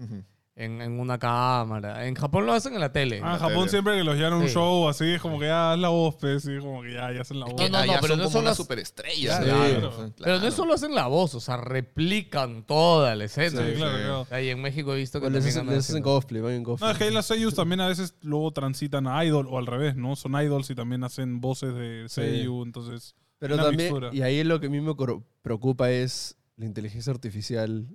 En, 0.58 0.82
en 0.82 1.00
una 1.00 1.18
cámara. 1.20 2.08
En 2.08 2.16
Japón 2.16 2.46
lo 2.46 2.54
hacen 2.54 2.74
en 2.76 2.80
la 2.80 2.92
tele. 2.94 3.20
Ah, 3.22 3.34
en 3.34 3.40
Japón 3.40 3.56
tele. 3.60 3.70
siempre 3.70 3.98
que 3.98 4.04
los 4.06 4.16
llevan 4.16 4.34
a 4.34 4.38
un 4.38 4.48
Sí. 4.48 4.54
show 4.54 4.88
así, 4.88 5.06
es 5.06 5.22
como 5.22 5.38
que 5.40 5.48
ya 5.48 5.74
haz 5.74 5.80
la 5.80 5.90
voz, 5.90 6.16
pues, 6.16 6.44
sí, 6.44 6.52
como 6.62 6.82
que 6.82 6.94
ya, 6.94 7.12
ya 7.12 7.22
hacen 7.22 7.40
la 7.42 7.48
voz. 7.48 7.56
No, 7.60 7.68
no, 7.70 7.78
Allá 7.78 7.98
pero 8.00 8.14
son 8.14 8.18
no 8.20 8.24
como 8.24 8.34
son 8.34 8.46
las- 8.46 8.56
superestrella. 8.58 9.40
Claro. 9.42 9.90
Claro. 9.92 10.14
Pero 10.18 10.40
no 10.40 10.52
solo 10.52 10.74
hacen 10.76 10.96
la 10.96 11.08
voz, 11.08 11.36
o 11.36 11.40
sea, 11.42 11.58
replican 11.58 12.64
toda 12.66 13.16
la 13.16 13.26
escena. 13.26 13.66
Sí, 13.66 13.74
claro. 13.76 14.28
Ahí 14.32 14.50
en 14.50 14.62
México 14.62 14.94
he 14.94 14.98
visto 14.98 15.20
que 15.20 15.28
O 15.28 15.30
les 15.30 15.40
también 15.40 15.50
hacen, 15.52 15.62
andan 15.62 15.76
les 15.76 15.84
hacen 15.86 15.94
haciendo. 15.96 16.10
cosplay, 16.10 16.42
van 16.42 16.52
en 16.54 16.64
No, 16.64 16.70
cosplay. 16.70 16.92
es 16.92 16.98
que 16.98 17.04
ahí 17.04 17.14
las 17.14 17.26
seiyus 17.26 17.54
también 17.56 17.82
a 17.82 17.88
veces 17.88 18.16
luego 18.22 18.52
transitan 18.52 19.08
a 19.08 19.26
idol 19.26 19.48
o 19.50 19.58
al 19.58 19.66
revés, 19.68 19.96
¿no? 19.98 20.16
Son 20.16 20.34
idols 20.42 20.70
y 20.70 20.76
también 20.76 21.04
hacen 21.04 21.42
voces 21.42 21.74
de 21.76 22.06
Sí. 22.08 22.22
seiyu, 22.22 22.64
entonces... 22.64 23.16
Pero 23.40 23.56
una 23.56 23.64
también, 23.66 23.92
mixtura. 23.92 24.10
y 24.14 24.22
ahí 24.22 24.42
lo 24.46 24.62
que 24.62 24.68
a 24.68 24.70
mí 24.70 24.80
me 24.80 24.96
cor- 24.96 25.22
preocupa 25.42 25.92
es 25.92 26.38
la 26.56 26.66
inteligencia 26.66 27.12
artificial. 27.12 27.86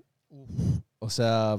O 0.98 1.08
sea, 1.08 1.58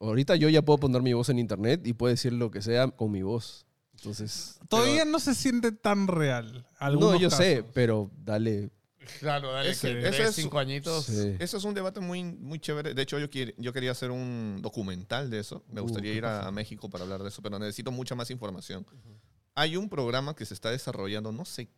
ahorita 0.00 0.36
yo 0.36 0.48
ya 0.48 0.62
puedo 0.62 0.78
poner 0.78 1.02
mi 1.02 1.12
voz 1.12 1.28
en 1.28 1.38
internet 1.38 1.86
y 1.86 1.92
puedo 1.92 2.10
decir 2.10 2.32
lo 2.32 2.50
que 2.50 2.62
sea 2.62 2.88
con 2.88 3.10
mi 3.10 3.22
voz. 3.22 3.66
Entonces, 3.96 4.58
Todavía 4.68 5.04
no 5.04 5.18
se 5.20 5.34
siente 5.34 5.72
tan 5.72 6.06
real. 6.08 6.66
no, 6.80 7.16
yo 7.18 7.30
sé, 7.30 7.58
casos. 7.58 7.70
pero 7.74 8.10
dale. 8.24 8.70
Claro, 9.20 9.52
dale, 9.52 9.70
Ese- 9.70 9.92
que 9.92 10.00
ese 10.00 10.10
tres, 10.16 10.28
es- 10.30 10.34
cinco 10.34 10.58
añitos. 10.58 11.04
Sí. 11.04 11.36
Eso 11.38 11.58
es 11.58 11.64
un 11.64 11.74
debate 11.74 12.00
muy, 12.00 12.24
muy 12.24 12.58
chévere. 12.58 12.94
De 12.94 13.02
hecho, 13.02 13.18
yo, 13.18 13.28
quiere- 13.30 13.54
yo 13.58 13.72
quería 13.72 13.90
hacer 13.92 14.10
un 14.10 14.58
documental 14.62 15.28
de 15.30 15.40
eso. 15.40 15.62
Me 15.70 15.80
Uh, 15.80 15.84
gustaría 15.84 16.12
qué 16.12 16.18
ir 16.18 16.24
a, 16.24 16.46
a 16.46 16.50
México 16.50 16.88
para 16.90 17.04
hablar 17.04 17.22
de 17.22 17.28
eso, 17.28 17.40
pero 17.42 17.58
necesito 17.58 17.92
mucha 17.92 18.14
más 18.14 18.30
información. 18.30 18.86
hay 19.54 19.76
un 19.76 19.88
programa 19.88 20.34
que 20.34 20.44
se 20.44 20.52
está 20.54 20.70
desarrollando, 20.70 21.30
no 21.30 21.44
sé, 21.44 21.68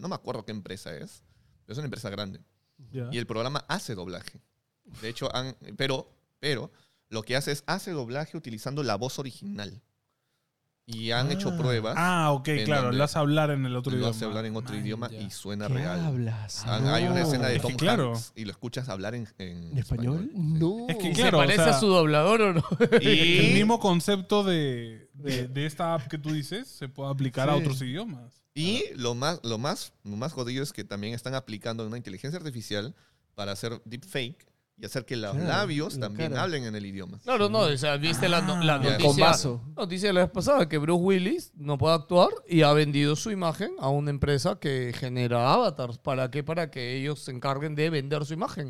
no 0.00 0.08
me 0.08 0.14
acuerdo 0.16 0.44
qué 0.44 0.50
empresa 0.50 0.92
es, 0.96 1.22
pero 1.64 1.74
es 1.74 1.78
una 1.78 1.84
empresa 1.84 2.10
grande. 2.10 2.40
Ya. 2.90 3.08
Y 3.12 3.18
el 3.18 3.26
programa 3.26 3.64
hace 3.68 3.94
doblaje. 3.94 4.40
De 5.00 5.08
hecho, 5.08 5.28
han- 5.36 5.54
pero, 5.76 6.10
pero 6.40 6.72
lo 7.12 7.22
que 7.22 7.36
hace 7.36 7.52
es 7.52 7.62
hace 7.66 7.92
doblaje 7.92 8.36
utilizando 8.36 8.82
la 8.82 8.96
voz 8.96 9.18
original. 9.20 9.80
Y 10.84 11.12
han 11.12 11.30
hecho 11.30 11.56
pruebas. 11.56 11.94
Ah, 11.96 12.32
ok, 12.32 12.48
claro. 12.64 12.90
Lo 12.90 13.04
hace 13.04 13.16
hablar 13.16 13.50
en 13.52 13.64
el 13.66 13.76
otro 13.76 13.92
lo 13.92 13.98
idioma. 13.98 14.10
hace 14.10 14.24
hablar 14.24 14.44
en 14.46 14.56
otro 14.56 14.74
Man, 14.74 14.84
idioma 14.84 15.10
ya. 15.10 15.20
y 15.20 15.30
suena 15.30 15.68
¿Qué 15.68 15.74
real. 15.74 16.00
hablas? 16.00 16.66
Han- 16.66 16.88
Hay 16.88 17.04
una 17.04 17.20
No. 17.20 17.26
escena 17.26 17.46
de 17.46 17.56
Es 17.56 17.62
Tom 17.62 17.74
claro. 17.76 18.08
Hanks 18.14 18.32
y 18.34 18.44
lo 18.44 18.50
escuchas 18.50 18.88
hablar 18.88 19.14
en, 19.14 19.28
en 19.38 19.70
¿En 19.72 19.78
español? 19.78 20.28
Sí. 20.32 20.38
No. 20.38 20.86
Es 20.88 20.96
que 20.96 21.10
¿Y 21.10 21.12
claro, 21.12 21.38
¿Se 21.38 21.44
o 21.44 21.46
parece 21.46 21.64
sea- 21.64 21.76
a 21.76 21.80
su 21.80 21.86
doblador 21.86 22.40
o 22.42 22.52
no? 22.54 22.64
Y 23.00 23.38
El 23.38 23.54
mismo 23.54 23.78
concepto 23.78 24.42
de, 24.42 25.08
de, 25.14 25.46
de 25.46 25.66
esta 25.66 25.94
app 25.94 26.08
que 26.08 26.18
tú 26.18 26.32
dices 26.32 26.66
se 26.66 26.88
puede 26.88 27.10
aplicar 27.12 27.48
a 27.48 27.54
Sí. 27.54 27.60
otros 27.60 27.80
idiomas. 27.80 28.42
Y 28.52 28.82
lo 28.96 29.14
más, 29.14 29.38
lo, 29.44 29.58
más, 29.58 29.92
lo 30.02 30.16
más 30.16 30.32
jodido 30.32 30.64
es 30.64 30.72
que 30.72 30.82
también 30.82 31.14
están 31.14 31.34
aplicando 31.36 31.86
una 31.86 31.96
inteligencia 31.96 32.38
artificial 32.38 32.92
para 33.36 33.52
hacer 33.52 33.80
deepfake 33.84 34.46
y 34.82 34.86
hacer 34.86 35.04
que 35.06 35.16
los 35.16 35.30
Claro, 35.32 35.46
labios 35.48 35.94
la 35.94 36.08
también 36.08 36.30
cara. 36.30 36.42
hablen 36.42 36.64
en 36.64 36.74
el 36.74 36.84
idioma. 36.84 37.20
Claro, 37.22 37.48
no, 37.48 37.60
o 37.60 37.76
sea, 37.76 37.96
viste 37.98 38.28
la, 38.28 38.40
no- 38.42 38.60
la 38.64 38.78
noticia, 38.80 39.32
noticia 39.76 40.08
de 40.08 40.12
la 40.12 40.20
vez 40.22 40.30
pasada 40.30 40.68
que 40.68 40.76
Bruce 40.76 41.00
Willis 41.00 41.52
no 41.54 41.78
puede 41.78 41.94
actuar 41.94 42.30
y 42.48 42.62
ha 42.62 42.72
vendido 42.72 43.14
su 43.14 43.30
imagen 43.30 43.70
a 43.78 43.88
una 43.90 44.10
empresa 44.10 44.58
que 44.58 44.92
genera 44.98 45.52
avatars. 45.54 45.98
¿Para 45.98 46.32
qué? 46.32 46.42
Para 46.42 46.68
que 46.72 46.96
ellos 46.96 47.20
se 47.20 47.30
encarguen 47.30 47.76
de 47.76 47.90
vender 47.90 48.24
su 48.26 48.34
imagen. 48.34 48.68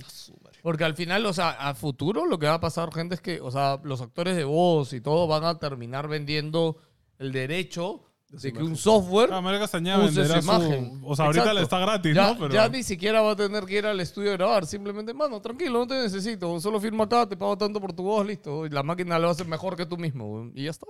Porque 0.63 0.85
al 0.85 0.95
final, 0.95 1.25
o 1.25 1.33
sea, 1.33 1.51
a 1.53 1.75
futuro 1.75 2.27
lo 2.27 2.39
que 2.39 2.47
va 2.47 2.55
a 2.55 2.61
pasar, 2.61 2.93
gente, 2.93 3.15
es 3.15 3.23
que, 3.23 3.41
o 3.41 3.51
sea, 3.51 3.81
los 3.83 4.03
actores 4.03 4.37
de 4.37 4.45
voz 4.45 4.93
y 4.93 5.01
todo 5.01 5.27
van 5.27 5.45
a 5.45 5.59
terminar 5.59 6.09
vendiendo 6.09 6.77
el 7.19 7.33
derecho 7.33 8.05
de 8.33 8.53
que 8.53 8.63
un 8.63 8.77
software 8.77 9.31
Ah, 9.33 9.41
María 9.41 9.61
Castañeda 9.61 9.99
use 9.99 10.13
su 10.15 10.21
venderá 10.21 10.41
su... 10.43 10.49
imagen. 10.49 11.01
O 11.05 11.15
sea, 11.15 11.27
ahorita 11.27 11.43
Exacto. 11.43 11.59
le 11.59 11.63
está 11.65 11.79
gratis, 11.79 12.15
ya, 12.15 12.33
¿no? 12.33 12.39
Pero... 12.39 12.55
ya 12.55 12.69
ni 12.69 12.83
siquiera 12.83 13.21
va 13.21 13.33
a 13.33 13.37
tener 13.37 13.65
que 13.65 13.79
ir 13.79 13.87
al 13.87 14.01
estudio 14.01 14.31
a 14.31 14.35
grabar. 14.35 14.67
Simplemente, 14.67 15.13
mano, 15.13 15.41
tranquilo, 15.41 15.81
no 15.81 15.87
te 15.87 15.95
necesito. 15.95 16.59
Solo 16.61 16.81
firma 16.81 17.05
acá, 17.05 17.29
te 17.29 17.37
pago 17.37 17.57
tanto 17.59 17.81
por 17.81 17.93
tu 17.93 18.03
voz, 18.03 18.27
listo. 18.27 18.65
Y 18.67 18.71
la 18.71 18.83
máquina 18.83 19.19
lo 19.19 19.29
hace 19.31 19.45
mejor 19.45 19.77
que 19.77 19.85
tú 19.87 19.97
mismo. 19.99 20.33
weón. 20.33 20.53
Y 20.55 20.65
ya 20.65 20.71
está. 20.71 20.87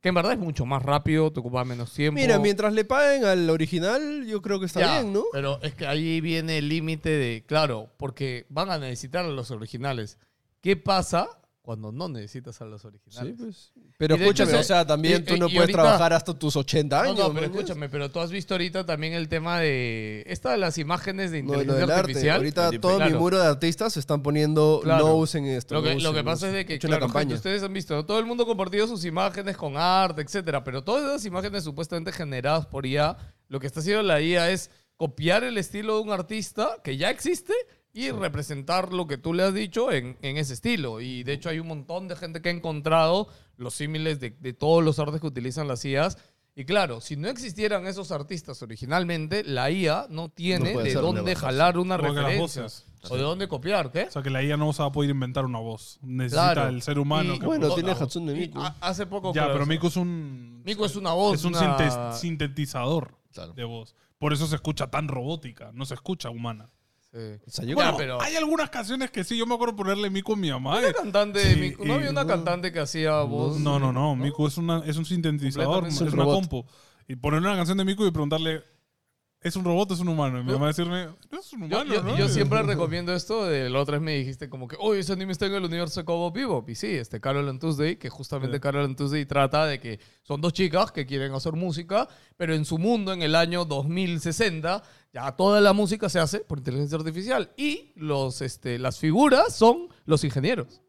Que 0.00 0.08
en 0.08 0.16
verdad 0.16 0.32
es 0.32 0.38
mucho 0.40 0.66
más 0.66 0.82
rápido, 0.82 1.32
te 1.32 1.38
ocupa 1.38 1.64
menos 1.64 1.92
tiempo. 1.94 2.20
Mira, 2.20 2.40
mientras 2.40 2.72
le 2.72 2.84
paguen 2.84 3.24
al 3.24 3.48
original, 3.48 4.26
yo 4.26 4.42
creo 4.42 4.58
que 4.58 4.66
está 4.66 4.80
Ya, 4.80 5.00
bien, 5.00 5.12
¿no? 5.12 5.22
Pero 5.30 5.60
es 5.62 5.76
que 5.76 5.86
ahí 5.86 6.20
viene 6.20 6.58
el 6.58 6.68
límite 6.68 7.08
de, 7.10 7.44
claro, 7.46 7.88
porque 7.98 8.44
van 8.48 8.70
a 8.70 8.78
necesitar 8.78 9.24
a 9.24 9.28
los 9.28 9.52
originales. 9.52 10.18
¿Qué 10.60 10.76
pasa 10.76 11.28
cuando 11.62 11.92
no 11.92 12.08
necesitas 12.08 12.60
a 12.60 12.64
los 12.64 12.84
originales? 12.84 13.36
Sí, 13.36 13.42
pues. 13.42 13.72
Pero 13.96 14.16
escúchame, 14.16 14.50
hecho, 14.50 14.60
o 14.60 14.64
sea, 14.64 14.84
también 14.84 15.22
y- 15.22 15.24
tú 15.24 15.36
no 15.36 15.46
puedes 15.46 15.60
ahorita- 15.60 15.78
trabajar 15.82 16.12
hasta 16.12 16.34
tus 16.34 16.56
80 16.56 16.96
No, 16.96 17.02
años. 17.10 17.18
no, 17.18 17.32
pero 17.34 17.46
¿no? 17.48 17.54
escúchame, 17.54 17.88
pero 17.88 18.10
tú 18.10 18.18
has 18.18 18.32
visto 18.32 18.54
ahorita 18.54 18.84
también 18.84 19.12
el 19.12 19.28
tema 19.28 19.60
de 19.60 20.24
esta 20.26 20.50
de 20.50 20.58
las 20.58 20.76
imágenes 20.78 21.30
de 21.30 21.38
inteligencia 21.38 21.74
del 21.74 21.90
arte. 21.90 22.00
artificial. 22.00 22.36
Ahorita 22.38 22.70
todo 22.80 22.98
mi 23.00 23.12
muro 23.12 23.38
de 23.38 23.46
artistas 23.46 23.92
se 23.92 24.00
están 24.00 24.22
poniendo 24.22 24.80
Claro. 24.82 25.06
no 25.06 25.14
usen 25.16 25.44
esto. 25.46 25.74
Lo 25.76 25.82
que, 25.82 25.94
no 25.94 26.00
lo 26.00 26.10
que 26.10 26.16
usen, 26.16 26.24
pasa 26.24 26.48
es 26.48 26.52
de 26.54 26.66
que, 26.66 26.72
He 26.72 26.76
hecho 26.76 26.88
claro, 26.88 27.04
una 27.04 27.12
campaña. 27.12 27.22
gente, 27.26 27.34
ustedes 27.36 27.62
han 27.62 27.72
visto, 27.72 27.94
¿no? 27.94 28.04
todo 28.04 28.18
el 28.18 28.26
mundo 28.26 28.42
ha 28.42 28.46
compartido 28.46 28.88
sus 28.88 29.04
imágenes 29.04 29.56
con 29.56 29.76
arte, 29.76 30.22
etcétera, 30.22 30.64
pero 30.64 30.82
todas 30.82 31.04
esas 31.04 31.24
imágenes 31.26 31.62
supuestamente 31.62 32.10
generadas 32.10 32.66
por 32.66 32.86
IA, 32.86 33.16
lo 33.48 33.60
que 33.60 33.68
está 33.68 33.78
haciendo 33.80 34.02
la 34.02 34.20
IA 34.20 34.50
es 34.50 34.68
copiar 34.96 35.44
el 35.44 35.56
estilo 35.58 35.96
de 35.96 36.02
un 36.02 36.10
artista 36.10 36.78
que 36.82 36.96
ya 36.96 37.10
existe 37.10 37.52
y 37.92 38.10
representar 38.10 38.92
lo 38.92 39.06
que 39.06 39.18
tú 39.18 39.34
le 39.34 39.42
has 39.42 39.52
dicho 39.54 39.92
en, 39.92 40.16
en 40.22 40.36
ese 40.38 40.54
estilo. 40.54 41.00
Y 41.00 41.22
de 41.24 41.34
hecho 41.34 41.48
hay 41.50 41.58
un 41.58 41.68
montón 41.68 42.08
de 42.08 42.16
gente 42.16 42.40
que 42.40 42.48
ha 42.48 42.52
encontrado 42.52 43.28
los 43.56 43.74
símiles 43.74 44.18
de, 44.20 44.30
de 44.30 44.52
todos 44.54 44.82
los 44.82 44.98
artes 44.98 45.20
que 45.20 45.26
utilizan 45.26 45.68
las 45.68 45.84
IAs. 45.84 46.16
Y 46.54 46.64
claro, 46.66 47.00
si 47.00 47.16
no 47.16 47.28
existieran 47.28 47.86
esos 47.86 48.12
artistas 48.12 48.60
originalmente, 48.62 49.42
la 49.42 49.70
IA 49.70 50.06
no 50.10 50.28
tiene 50.28 50.74
No 50.74 50.80
de 50.80 50.92
dónde 50.92 51.34
jalar 51.34 51.78
una 51.78 51.96
Como 51.96 52.10
referencia. 52.10 52.62
voces. 52.62 52.86
O 53.10 53.16
de 53.16 53.22
dónde 53.22 53.48
copiar, 53.48 53.90
¿qué? 53.90 54.02
O 54.04 54.10
sea, 54.10 54.22
que 54.22 54.30
la 54.30 54.42
IA 54.44 54.56
no 54.58 54.72
se 54.72 54.82
va 54.82 54.88
a 54.88 54.92
poder 54.92 55.10
inventar 55.10 55.44
una 55.46 55.58
voz. 55.58 55.98
Necesita 56.02 56.52
Claro. 56.52 56.68
el 56.68 56.82
ser 56.82 56.98
humano 56.98 57.34
Y- 57.34 57.38
que 57.38 57.46
Bueno, 57.46 57.74
tiene. 57.74 57.92
Hatsune 57.92 58.32
Miku. 58.34 58.60
a- 58.60 58.76
hace 58.80 59.06
poco. 59.06 59.28
Ya, 59.34 59.42
claro, 59.44 59.54
pero. 59.54 59.66
Miku 59.66 59.86
es 59.88 59.96
un... 59.96 60.62
Miku 60.64 60.84
es 60.84 60.94
una 60.94 61.12
voz. 61.12 61.34
Es 61.40 61.44
un 61.44 61.54
una- 61.56 62.12
sintetizador 62.12 63.16
Claro. 63.32 63.54
de 63.54 63.64
voz. 63.64 63.94
Por 64.18 64.32
eso 64.32 64.46
se 64.46 64.54
escucha 64.54 64.88
tan 64.88 65.08
robótica. 65.08 65.70
No 65.72 65.84
se 65.84 65.94
escucha 65.94 66.30
humana. 66.30 66.70
Sí. 67.12 67.18
O 67.46 67.50
sea, 67.50 67.64
yo 67.66 67.74
Bueno, 67.74 67.96
creo- 67.96 67.98
pero- 68.18 68.22
Hay 68.22 68.36
algunas 68.36 68.70
canciones 68.70 69.10
que 69.10 69.22
sí. 69.22 69.36
Yo 69.36 69.46
me 69.46 69.54
acuerdo 69.54 69.76
ponerle 69.76 70.08
Miku 70.08 70.32
a 70.32 70.36
mi 70.36 70.50
mamá. 70.50 70.78
Una 70.78 70.88
eh. 70.88 70.94
cantante 70.94 71.40
Sí, 71.42 71.48
de 71.50 71.56
Miku. 71.56 71.84
¿No 71.84 71.94
había 71.94 72.10
una 72.10 72.26
cantante 72.26 72.72
que 72.72 72.80
hacía 72.80 73.20
voz? 73.20 73.58
No, 73.60 73.78
no, 73.78 73.92
no. 73.92 74.16
Miku 74.16 74.46
es, 74.46 74.56
una, 74.56 74.82
es 74.86 74.96
un 74.96 75.04
sintetizador, 75.04 75.86
es 75.86 75.98
Completamente 75.98 76.14
una 76.14 76.24
compu. 76.24 76.64
Y 77.08 77.16
ponerle 77.16 77.48
una 77.48 77.56
canción 77.56 77.76
de 77.76 77.84
Miku 77.84 78.06
y 78.06 78.10
preguntarle, 78.10 78.64
¿es 79.42 79.56
un 79.56 79.64
robot 79.64 79.90
o 79.90 79.94
es 79.94 80.00
un 80.00 80.08
humano? 80.08 80.38
Y 80.38 80.42
mi 80.42 80.48
Yo- 80.50 80.54
mamá 80.54 80.68
decirme, 80.68 81.08
no 81.30 81.38
es 81.40 81.52
un 81.52 81.60
Yo, 81.68 81.80
humano, 81.82 81.94
yo- 81.94 82.02
¿no? 82.02 82.16
yo 82.16 82.28
siempre 82.28 82.62
recomiendo 82.62 83.12
esto. 83.14 83.44
De 83.46 83.68
la 83.68 83.80
otra 83.80 83.94
vez 83.98 84.02
me 84.02 84.16
dijiste 84.16 84.48
como 84.48 84.68
que, 84.68 84.76
oye, 84.80 85.00
ese 85.00 85.12
anime 85.12 85.32
está 85.32 85.46
en 85.46 85.54
el 85.54 85.64
universo 85.64 86.00
de 86.00 86.04
Cowboy 86.04 86.32
Bebop. 86.32 86.68
Y 86.70 86.74
sí, 86.74 86.86
este 86.88 87.20
Carol 87.20 87.48
and 87.48 87.60
Tuesday, 87.60 87.96
que 87.96 88.08
justamente 88.10 88.56
Sí. 88.56 88.60
Carol 88.60 88.84
and 88.84 88.96
Tuesday 88.96 89.26
trata 89.26 89.66
de 89.66 89.78
que 89.80 89.98
son 90.22 90.40
dos 90.40 90.52
chicas 90.52 90.92
que 90.92 91.04
quieren 91.06 91.32
hacer 91.34 91.52
música, 91.54 92.08
pero 92.36 92.54
en 92.54 92.64
su 92.64 92.78
mundo, 92.78 93.12
en 93.12 93.22
el 93.22 93.34
año 93.34 93.64
2060, 93.64 94.82
ya 95.12 95.32
toda 95.32 95.60
la 95.60 95.72
música 95.72 96.08
se 96.08 96.18
hace 96.20 96.40
por 96.40 96.58
inteligencia 96.58 96.96
artificial. 96.98 97.50
Y 97.56 97.92
los, 97.96 98.40
este, 98.42 98.78
las 98.78 98.98
figuras 98.98 99.54
son 99.54 99.88
los 100.06 100.24
ingenieros 100.24 100.80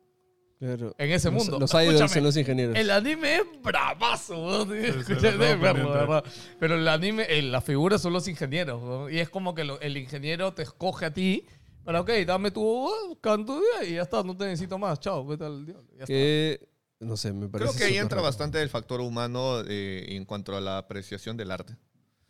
Claro. 0.64 0.96
en 0.98 1.12
ese 1.12 1.30
Los- 1.30 1.44
mundo. 1.44 1.60
Los 1.60 1.74
idols 1.74 2.10
son 2.12 2.24
los 2.24 2.38
ingenieros. 2.38 2.78
El 2.78 2.90
anime 2.90 3.36
es 3.38 3.44
bravazo, 3.62 4.36
¿no? 4.36 4.64
sí, 4.64 4.70
verlo. 4.70 5.90
¿verdad? 5.90 6.24
Pero 6.60 6.76
el 6.76 6.88
anime, 6.88 7.24
el- 7.30 7.52
las 7.52 7.64
figuras 7.66 8.02
son 8.02 8.14
los 8.14 8.28
ingenieros, 8.30 8.82
¿no? 8.82 9.10
Y 9.10 9.20
es 9.20 9.30
como 9.30 9.54
que 9.56 9.66
lo- 9.66 9.82
el 9.82 9.98
ingeniero 9.98 10.54
te 10.54 10.64
escoge 10.64 11.06
a 11.08 11.14
ti 11.14 11.46
para, 11.84 12.00
ok, 12.00 12.10
dame 12.26 12.50
tu 12.52 12.62
voz, 12.64 13.18
canto 13.20 13.60
y 13.86 13.96
ya 13.96 14.04
está, 14.04 14.24
no 14.24 14.38
te 14.38 14.46
necesito 14.46 14.78
más, 14.78 15.00
chao, 15.02 15.26
vete 15.26 15.44
al 15.44 15.66
diablo. 15.66 15.86
ya 15.92 15.96
está. 15.96 16.06
Que, 16.06 16.70
no 17.02 17.18
sé, 17.18 17.34
me 17.34 17.50
parece 17.50 17.70
Creo 17.72 17.78
que 17.78 17.84
ahí 17.94 17.98
entra 17.98 18.16
raro. 18.16 18.28
bastante 18.28 18.62
el 18.62 18.70
factor 18.70 19.02
humano 19.02 19.62
eh, 19.68 20.06
en 20.16 20.24
cuanto 20.24 20.56
a 20.56 20.62
la 20.62 20.78
apreciación 20.78 21.36
del 21.36 21.52
arte. 21.52 21.76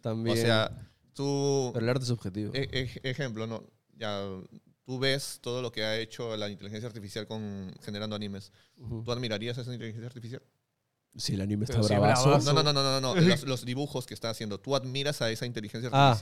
También. 0.01 0.35
O 0.35 0.41
sea, 0.41 0.71
tú... 1.13 1.69
pero 1.71 1.85
el 1.85 1.89
arte 1.91 2.01
es 2.01 2.07
subjetivo. 2.07 2.51
E- 2.55 2.67
ej- 2.71 2.99
ejemplo, 3.03 3.45
¿no? 3.45 3.63
Ya 3.95 4.25
tú 4.85 4.99
ves 4.99 5.39
todo 5.41 5.61
lo 5.61 5.71
que 5.71 5.83
ha 5.83 5.97
hecho 5.97 6.35
la 6.37 6.49
inteligencia 6.49 6.87
artificial 6.87 7.27
con 7.27 7.73
generando 7.81 8.15
animes. 8.15 8.51
Ujú. 8.77 9.03
¿Tú 9.03 9.11
admirarías 9.11 9.57
a 9.57 9.61
esa 9.61 9.73
inteligencia 9.73 10.07
artificial? 10.07 10.41
Sí, 11.15 11.35
el 11.35 11.41
anime 11.41 11.65
está 11.65 11.79
bravazo. 11.79 12.29
bravazo. 12.29 12.53
No, 12.53 12.63
no, 12.63 12.73
no, 12.73 12.81
no, 12.81 12.99
no, 12.99 13.15
no. 13.15 13.21
Los, 13.21 13.43
los 13.43 13.65
dibujos 13.65 14.05
que 14.05 14.13
está 14.13 14.29
haciendo. 14.29 14.59
¿Tú 14.59 14.75
admiras 14.75 15.21
a 15.21 15.29
esa 15.29 15.45
inteligencia 15.45 15.89
Ah. 15.93 16.17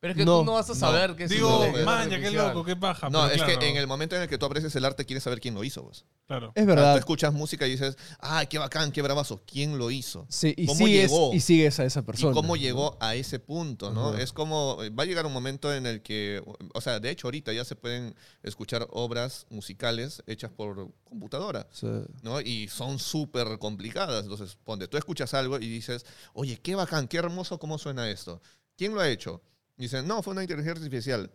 Pero 0.00 0.12
es 0.12 0.16
que 0.16 0.24
no, 0.24 0.38
tú 0.38 0.44
no 0.44 0.52
vas 0.52 0.70
a 0.70 0.76
saber 0.76 1.16
qué 1.16 1.24
es 1.24 1.30
Digo, 1.30 1.48
una 1.48 1.66
inteligencia 1.66 1.84
man, 1.84 2.02
ya 2.04 2.08
qué 2.08 2.14
artificial. 2.26 2.48
loco, 2.48 2.64
qué 2.64 2.76
paja. 2.76 3.10
no, 3.10 3.22
pero 3.22 3.34
es 3.34 3.42
claro, 3.42 3.58
que 3.58 3.68
en 3.68 3.76
el 3.78 3.86
momento 3.88 4.14
en 4.14 4.22
el 4.22 4.28
que 4.28 4.38
tú 4.38 4.46
aprecias 4.46 4.76
el 4.76 4.84
arte, 4.84 5.04
quieres 5.04 5.24
saber 5.24 5.40
quién 5.40 5.54
lo 5.56 5.64
hizo. 5.64 5.82
Pues. 5.82 6.04
Claro. 6.28 6.52
Es 6.54 6.62
O 6.62 6.66
sea, 6.66 6.74
tú 6.74 6.80
verdad. 6.80 6.98
escuchas 6.98 7.32
música 7.34 7.66
y 7.66 7.70
dices, 7.72 7.96
¡ay, 8.20 8.46
qué 8.46 8.58
bacán, 8.58 8.92
qué 8.92 9.02
bravazo! 9.02 9.42
¿Quién 9.44 9.76
lo 9.76 9.90
hizo? 9.90 10.24
Sí, 10.28 10.54
y, 10.56 10.66
¿Cómo 10.66 10.86
sigues, 10.86 11.10
llegó? 11.10 11.34
y 11.34 11.40
sigues 11.40 11.80
a 11.80 11.84
esa 11.84 12.02
persona. 12.02 12.30
¿Y 12.30 12.34
cómo 12.34 12.54
llegó 12.56 12.96
a 13.00 13.16
ese 13.16 13.40
punto? 13.40 13.90
¿no? 13.90 14.16
Es 14.16 14.32
como, 14.32 14.76
va 14.96 15.02
a 15.02 15.06
llegar 15.06 15.26
un 15.26 15.32
momento 15.32 15.74
en 15.74 15.84
el 15.84 16.00
que, 16.00 16.44
o 16.74 16.80
sea, 16.80 17.00
de 17.00 17.10
hecho 17.10 17.26
ahorita 17.26 17.52
ya 17.52 17.64
se 17.64 17.74
pueden 17.74 18.14
escuchar 18.44 18.86
obras 18.90 19.46
musicales 19.50 20.22
hechas 20.28 20.52
por 20.52 20.92
computadora. 21.02 21.66
Sea, 21.72 22.02
¿no? 22.22 22.40
Y 22.40 22.68
son 22.68 23.00
súper 23.00 23.58
complicadas. 23.58 24.22
Entonces, 24.22 24.56
ponte, 24.62 24.86
tú 24.86 24.96
escuchas 24.96 25.34
algo 25.34 25.56
y 25.58 25.68
dices, 25.68 26.06
oye, 26.34 26.56
qué 26.62 26.76
bacán, 26.76 27.08
qué 27.08 27.16
hermoso 27.16 27.58
cómo 27.58 27.78
suena 27.78 28.08
esto. 28.08 28.40
¿Quién 28.76 28.94
lo 28.94 29.00
ha 29.00 29.08
hecho? 29.08 29.42
Dicen, 29.78 30.06
no, 30.06 30.22
fue 30.22 30.32
una 30.32 30.42
inteligencia 30.42 30.72
artificial. 30.82 31.30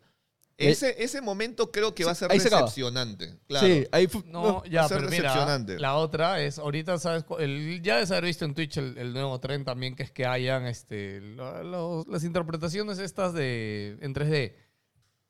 Eh, 0.57 0.69
Ese, 0.69 1.01
ese 1.03 1.19
momento 1.19 1.71
creo 1.71 1.95
que 1.95 2.05
va 2.05 2.11
a 2.11 2.15
ser 2.15 2.31
ahí 2.31 2.39
se 2.39 2.47
acaba. 2.49 2.61
decepcionante. 2.63 3.39
Claro. 3.47 3.65
Sí, 3.65 3.87
ahí 3.91 4.07
No, 4.27 4.61
va 4.61 4.63
ya, 4.69 4.83
a 4.85 4.87
ser 4.87 4.97
pero 4.99 5.09
mira, 5.09 5.23
decepcionante. 5.23 5.79
la 5.79 5.95
otra 5.95 6.41
es, 6.41 6.59
ahorita 6.59 6.99
sabes, 6.99 7.25
el, 7.39 7.81
ya 7.81 7.95
debes 7.95 8.11
haber 8.11 8.25
visto 8.25 8.45
en 8.45 8.53
Twitch 8.53 8.77
el, 8.77 8.95
el 8.99 9.13
nuevo 9.13 9.39
tren 9.39 9.65
también, 9.65 9.95
que 9.95 10.03
es 10.03 10.11
que 10.11 10.27
hayan 10.27 10.67
este, 10.67 11.21
lo- 11.21 11.63
los- 11.63 12.07
las 12.07 12.23
interpretaciones 12.23 12.99
estas 12.99 13.33
de 13.33 13.97
en 14.01 14.13
3D. 14.13 14.53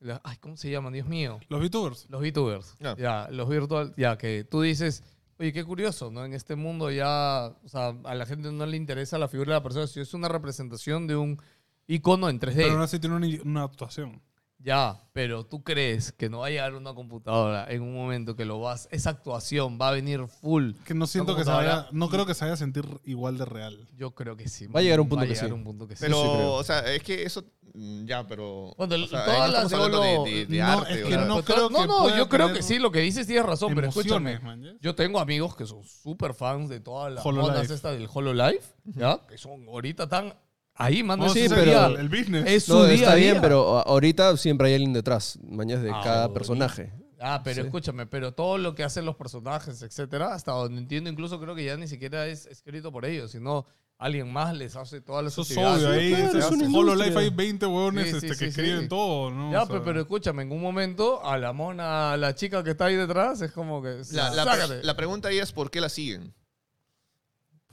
La- 0.01 0.19
ay, 0.25 0.35
¿cómo 0.41 0.57
se 0.57 0.69
llaman? 0.69 0.91
Dios 0.91 1.07
mío. 1.07 1.39
Los 1.47 1.61
VTubers. 1.61 2.07
Los 2.09 2.21
VTubers. 2.21 2.75
Ah. 2.83 2.95
Ya, 2.97 3.27
los 3.31 3.47
virtual, 3.47 3.93
ya, 3.95 4.17
que 4.17 4.43
tú 4.43 4.61
dices, 4.61 5.03
oye, 5.39 5.53
qué 5.53 5.63
curioso, 5.63 6.11
¿no? 6.11 6.25
En 6.25 6.33
este 6.33 6.57
mundo 6.57 6.91
ya, 6.91 7.55
o 7.63 7.69
sea, 7.69 7.95
a 8.03 8.13
la 8.15 8.25
gente 8.25 8.51
no 8.51 8.65
le 8.65 8.75
interesa 8.75 9.17
la 9.17 9.29
figura 9.29 9.53
de 9.53 9.59
la 9.59 9.63
persona, 9.63 9.87
sino 9.87 10.03
es 10.03 10.13
una 10.13 10.27
representación 10.27 11.07
de 11.07 11.15
un 11.15 11.41
icono 11.87 12.29
en 12.29 12.39
3D. 12.39 12.55
Pero 12.55 12.71
aún 12.73 12.81
así 12.81 12.99
tiene 12.99 13.15
una, 13.15 13.27
una 13.43 13.63
actuación. 13.63 14.21
Ya, 14.59 14.97
pero 15.11 15.45
tú 15.45 15.61
crees 15.61 16.13
que 16.13 16.29
no 16.29 16.39
va 16.39 16.47
a 16.47 16.49
llegar 16.49 16.73
una 16.73 16.93
computadora 16.93 17.65
en 17.69 17.81
un 17.81 17.93
momento 17.93 18.37
que 18.37 18.45
lo 18.45 18.61
vas, 18.61 18.87
esa 18.91 19.09
actuación 19.09 19.77
va 19.79 19.89
a 19.89 19.91
venir 19.91 20.25
full. 20.27 20.71
Que 20.85 20.93
no 20.93 21.05
siento 21.05 21.35
que 21.35 21.43
se 21.43 21.49
vaya, 21.49 21.87
no 21.91 22.07
creo 22.09 22.25
que 22.25 22.33
se 22.33 22.45
vaya 22.45 22.53
a 22.53 22.57
sentir 22.57 22.85
igual 23.03 23.37
de 23.37 23.43
real. 23.43 23.89
yo 23.97 24.11
creo 24.15 24.37
que 24.37 24.47
sí. 24.47 24.67
Va 24.67 24.79
a 24.79 24.83
llegar 24.83 25.01
un 25.01 25.09
punto 25.09 25.17
va 25.17 25.23
a 25.25 25.27
que 25.27 25.33
llegar 25.33 25.49
sí. 25.49 25.53
un 25.53 25.63
punto 25.65 25.85
que 25.85 25.97
sí. 25.97 26.01
Pero, 26.01 26.15
sí 26.15 26.29
o 26.43 26.63
sea, 26.63 26.79
es 26.93 27.03
que 27.03 27.23
eso 27.23 27.43
Mm, 27.73 28.05
Ya, 28.05 28.25
pero. 28.27 28.73
Bueno, 28.77 28.95
o 29.03 29.07
sea, 29.07 29.25
todas 29.25 29.51
las 29.51 29.69
de 29.69 29.77
de, 29.77 30.19
de- 30.23 30.45
de 30.45 30.57
no, 30.59 30.67
arte. 30.67 30.93
es 30.93 31.05
que 31.05 31.17
no 31.17 31.43
creo 31.43 31.69
yo 32.15 32.29
creo 32.29 32.53
que 32.53 32.61
sí, 32.61 32.77
lo 32.77 32.91
que 32.91 32.99
dices 32.99 33.25
tienes 33.25 33.45
razón, 33.45 33.73
pero 33.73 33.87
escúchame. 33.87 34.39
Yo 34.79 34.95
tengo 34.95 35.19
amigos 35.19 35.55
que 35.55 35.65
son 35.65 35.83
súper 35.83 36.33
fans 36.33 36.69
de 36.69 36.79
todas 36.79 37.11
las 37.13 37.25
Hololive. 37.25 37.51
modas 37.53 37.69
estas 37.71 37.93
del 37.97 38.07
HoloLive, 38.11 38.61
¿ya? 38.85 39.19
Que 39.27 39.37
son 39.37 39.67
ahorita 39.67 40.07
tan 40.07 40.33
ahí, 40.75 40.97
sí, 41.33 41.45
pero- 41.49 41.63
día. 41.63 41.85
el, 41.87 42.09
business. 42.09 42.45
Es 42.47 42.63
su 42.65 42.73
No, 42.73 42.85
día 42.85 42.95
está 42.95 43.15
bien, 43.15 43.33
día. 43.33 43.41
pero 43.41 43.79
ahorita 43.87 44.35
siempre 44.37 44.67
hay 44.67 44.73
alguien 44.75 44.93
detrás, 44.93 45.37
mañas 45.47 45.81
de 45.81 45.91
Ah, 45.91 46.01
cada 46.03 46.33
personaje. 46.33 46.91
Ah, 47.25 47.41
pero 47.43 47.61
Sí. 47.61 47.67
escúchame, 47.67 48.05
pero 48.05 48.33
todo 48.33 48.57
lo 48.57 48.75
que 48.75 48.83
hacen 48.83 49.05
los 49.05 49.15
personajes, 49.15 49.81
etcétera, 49.81 50.33
hasta 50.33 50.51
donde 50.51 50.81
entiendo, 50.81 51.09
incluso 51.09 51.39
creo 51.39 51.55
que 51.55 51.63
ya 51.63 51.77
ni 51.77 51.87
siquiera 51.87 52.27
es 52.27 52.45
escrito 52.47 52.91
por 52.91 53.05
ellos, 53.05 53.31
sino 53.31 53.65
alguien 53.97 54.29
más 54.33 54.53
les 54.57 54.75
hace 54.75 54.99
todas 54.99 55.23
las 55.23 55.31
Eso 55.33 55.43
es 55.43 55.51
actividades. 55.51 55.85
obvio. 55.85 55.93
Ahí 55.99 56.09
claro, 56.09 56.39
es 56.39 56.45
una 56.51 56.77
Hololive 56.77 57.05
industria. 57.07 57.19
hay 57.19 57.29
20 57.29 57.65
huevones 57.65 58.03
Sí, 58.09 58.15
este, 58.15 58.19
sí, 58.21 58.27
que 58.27 58.35
sí, 58.35 58.45
escriben 58.45 58.81
sí. 58.81 58.87
todo, 58.89 59.31
¿no? 59.31 59.51
Ya, 59.53 59.59
O 59.61 59.65
sea, 59.67 59.69
pero, 59.71 59.83
pero 59.85 60.01
escúchame, 60.01 60.43
en 60.43 60.51
un 60.51 60.61
momento 60.61 61.25
a 61.25 61.37
la 61.37 61.53
mona, 61.53 62.11
a 62.11 62.17
la 62.17 62.35
chica 62.35 62.61
que 62.61 62.71
está 62.71 62.85
ahí 62.85 62.95
detrás, 62.95 63.39
es 63.41 63.51
como 63.53 63.81
que. 63.81 64.01
La, 64.11 64.29
la- 64.31 64.67
la 64.83 64.95
pregunta 64.97 65.29
ahí 65.29 65.37
es: 65.39 65.53
¿por 65.53 65.71
qué 65.71 65.79
la 65.79 65.87
siguen? 65.87 66.33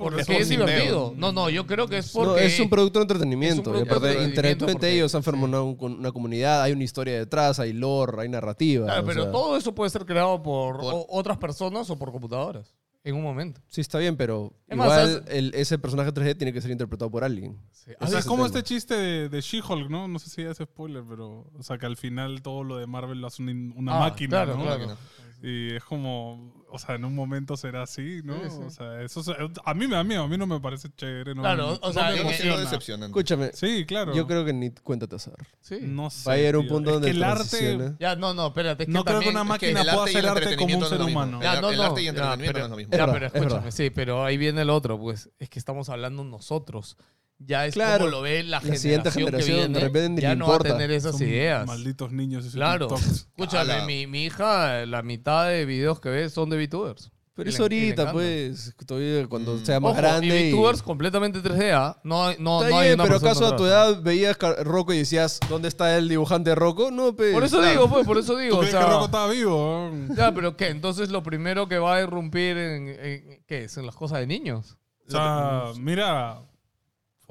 Porque 0.00 0.22
es 0.38 0.48
divertido. 0.48 1.14
No, 1.16 1.32
no, 1.32 1.48
yo 1.50 1.66
creo 1.66 1.86
que 1.86 1.98
es 1.98 2.10
porque. 2.12 2.30
No, 2.30 2.36
es 2.38 2.58
un 2.60 2.68
producto 2.68 2.98
de 2.98 3.02
entretenimiento. 3.04 3.60
y 3.60 3.64
producto 3.64 3.84
de 3.84 3.90
aparte, 3.90 4.08
entretenimiento 4.08 4.40
intelectualmente 4.40 4.78
porque- 4.86 4.94
ellos 4.96 5.14
han 5.14 5.22
formado 5.22 5.64
un- 5.64 5.76
una, 5.98 6.12
comunidad, 6.12 6.62
hay 6.62 6.72
una 6.72 6.84
historia 6.84 7.18
detrás, 7.18 7.60
hay 7.60 7.72
lore, 7.72 8.22
hay 8.22 8.28
narrativa. 8.28 8.86
Claro, 8.86 9.04
pero 9.06 9.22
sea, 9.24 9.32
todo 9.32 9.56
eso 9.56 9.74
puede 9.74 9.90
ser 9.90 10.04
creado 10.06 10.42
por, 10.42 10.78
otras 10.82 11.38
personas 11.38 11.88
o 11.90 11.98
por 11.98 12.10
computadoras. 12.12 12.74
En 13.02 13.14
un 13.14 13.22
momento. 13.22 13.62
Sí, 13.66 13.80
está 13.80 13.98
bien, 13.98 14.14
pero 14.14 14.52
Es 14.68 14.76
más, 14.76 14.86
igual 15.08 15.52
ese 15.54 15.78
personaje 15.78 16.12
3D 16.12 16.34
tiene 16.36 16.52
que 16.52 16.60
ser 16.60 16.70
interpretado 16.70 17.10
por 17.10 17.24
alguien. 17.24 17.56
Sí. 17.72 17.92
O 17.98 18.06
sea, 18.06 18.18
es 18.18 18.26
como 18.26 18.44
tema. 18.44 18.58
este 18.58 18.62
chiste 18.62 18.94
de, 18.94 19.28
de 19.30 19.40
She-Hulk, 19.40 19.88
¿no? 19.88 20.06
No 20.06 20.18
sé 20.18 20.28
si 20.28 20.42
ya 20.42 20.50
es 20.50 20.58
spoiler, 20.58 21.02
pero. 21.08 21.46
O 21.58 21.62
sea, 21.62 21.78
que 21.78 21.86
al 21.86 21.96
final 21.96 22.42
todo 22.42 22.62
lo 22.62 22.76
de 22.76 22.86
Marvel 22.86 23.22
lo 23.22 23.26
hace 23.28 23.42
una, 23.42 23.52
una 23.74 23.96
Ah, 23.96 24.00
máquina, 24.00 24.28
claro, 24.44 24.56
¿no? 24.58 24.64
claro. 24.64 24.96
Y 25.42 25.76
es 25.76 25.84
como. 25.84 26.59
O 26.72 26.78
sea, 26.78 26.94
en 26.94 27.04
un 27.04 27.14
momento 27.14 27.56
será 27.56 27.82
así, 27.82 28.20
¿no? 28.24 28.34
Sí, 28.44 28.50
sí. 28.50 28.58
O 28.66 28.70
sea, 28.70 29.02
eso. 29.02 29.20
es- 29.20 29.26
A 29.64 29.74
mí 29.74 29.86
me 29.86 29.96
da 29.96 30.04
miedo, 30.04 30.22
a 30.22 30.28
mí 30.28 30.36
no 30.38 30.46
me 30.46 30.60
parece 30.60 30.88
chévere. 30.96 31.34
No, 31.34 31.42
Claro, 31.42 31.74
o 31.80 31.86
no 31.88 31.92
sea, 31.92 32.10
me 32.10 32.22
no 32.22 32.58
decepcionante. 32.58 33.06
Escúchame, 33.18 33.50
Sí, 33.52 33.84
claro. 33.86 34.14
yo 34.14 34.26
creo 34.26 34.44
que 34.44 34.52
ni 34.52 34.70
cuenta 34.70 35.06
dar. 35.06 35.20
Sí. 35.60 35.78
No 35.82 36.10
sé. 36.10 36.28
Va 36.28 36.34
a 36.34 36.36
llegar 36.36 36.56
un 36.56 36.68
punto 36.68 36.90
Es 36.90 36.94
donde 36.94 37.10
que 37.10 37.16
el 37.16 37.22
arte. 37.24 37.94
Ya, 37.98 38.16
no, 38.16 38.32
no, 38.34 38.46
espérate. 38.48 38.84
Es 38.84 38.86
que 38.86 38.92
No 38.92 39.04
creo 39.04 39.20
que 39.20 39.28
una 39.30 39.40
Es 39.40 39.44
que 39.44 39.48
máquina 39.48 39.80
pueda 39.82 40.04
hacer 40.04 40.16
el 40.18 40.26
arte 40.28 40.56
como 40.56 40.78
un 40.78 40.84
ser 40.86 40.98
no 41.00 41.06
humano. 41.06 41.40
Ya, 41.42 41.54
El- 41.54 41.60
no, 41.60 41.70
el 41.70 41.76
no, 41.76 41.82
arte 41.84 42.00
y 42.00 42.04
ya, 42.04 42.10
entretenimiento 42.10 42.52
pero- 42.52 42.58
no 42.60 42.64
es 42.64 42.70
lo 42.70 42.76
mismo. 42.76 42.92
Ya, 42.96 43.12
pero 43.12 43.26
es 43.26 43.34
escúchame, 43.34 43.72
sí, 43.72 43.90
pero 43.90 44.24
ahí 44.24 44.36
viene 44.36 44.62
el 44.62 44.70
otro, 44.70 44.98
pues. 44.98 45.30
Es 45.38 45.48
que 45.50 45.58
estamos 45.58 45.88
hablando 45.88 46.24
nosotros. 46.24 46.96
Ya 47.42 47.64
es 47.66 47.72
Claro, 47.74 48.00
como 48.00 48.10
lo 48.10 48.20
ve 48.22 48.42
la, 48.42 48.60
la 48.62 48.76
siguiente 48.76 49.10
generación, 49.10 49.24
generación, 49.26 49.56
que 49.56 49.62
de 49.62 49.68
viene, 49.68 49.80
repente 49.80 50.20
ni 50.20 50.22
ya 50.22 50.34
no 50.34 50.46
va 50.46 50.52
a 50.52 50.56
importa. 50.56 50.72
tener 50.74 50.90
esas 50.90 51.12
Son 51.18 51.26
ideas. 51.26 51.66
Malditos 51.66 52.12
niños. 52.12 52.42
esos 52.44 52.54
Claro. 52.54 52.86
TikToks. 52.88 53.28
Escúchame, 53.38 53.86
mi, 53.86 54.06
mi 54.06 54.24
hija, 54.24 54.84
la 54.84 55.02
mitad 55.02 55.48
de 55.48 55.64
videos 55.64 56.00
que 56.00 56.10
ve 56.10 56.28
son 56.28 56.50
de 56.50 56.58
VTubers. 56.58 57.10
Pero 57.34 57.48
Y 57.48 57.52
es 57.54 57.58
y 57.58 57.62
ahorita, 57.62 58.12
pues, 58.12 58.74
todavía 58.86 59.26
cuando 59.26 59.54
Mm. 59.54 59.64
sea 59.64 59.80
más 59.80 59.92
Ojo, 59.92 60.00
grande. 60.02 60.26
y 60.26 60.48
y- 60.48 60.52
VTubers 60.52 60.82
completamente 60.82 61.40
3D, 61.40 61.94
No, 62.04 62.26
hay- 62.26 62.36
no, 62.38 62.58
Está 62.58 62.70
no 62.70 62.78
hay 62.78 62.92
una 62.92 63.04
pero 63.04 63.16
¿acaso 63.16 63.46
a 63.46 63.56
tu 63.56 63.64
edad 63.64 64.02
veías 64.02 64.36
Rocco 64.62 64.92
y 64.92 64.98
decías, 64.98 65.40
¿dónde 65.48 65.68
está 65.68 65.96
el 65.96 66.10
dibujante 66.10 66.50
de 66.50 66.56
Rocco? 66.56 66.90
No, 66.90 67.16
pues. 67.16 67.32
Por 67.32 67.44
eso 67.44 67.56
Claro. 67.58 67.72
digo, 67.72 67.88
pues, 67.88 68.06
por 68.06 68.18
eso 68.18 68.32
¿Tú 68.34 68.38
digo. 68.38 68.56
O 68.56 68.58
crees 68.60 68.72
sea, 68.72 68.80
que 68.84 68.90
Rocco 68.90 69.04
estaba 69.06 69.30
vivo? 69.32 69.90
ya, 70.14 70.34
pero 70.34 70.54
¿qué? 70.58 70.68
Entonces 70.68 71.08
lo 71.08 71.22
primero 71.22 71.66
que 71.66 71.78
va 71.78 71.96
a 71.96 72.02
irrumpir 72.02 72.58
en, 72.58 72.88
en- 72.88 73.42
¿qué 73.46 73.64
es? 73.64 73.76
En 73.78 73.86
las 73.86 73.94
cosas 73.96 74.18
de 74.18 74.26
niños. 74.26 74.76
O 75.08 75.10
sea, 75.10 75.62
mira, 75.80 76.40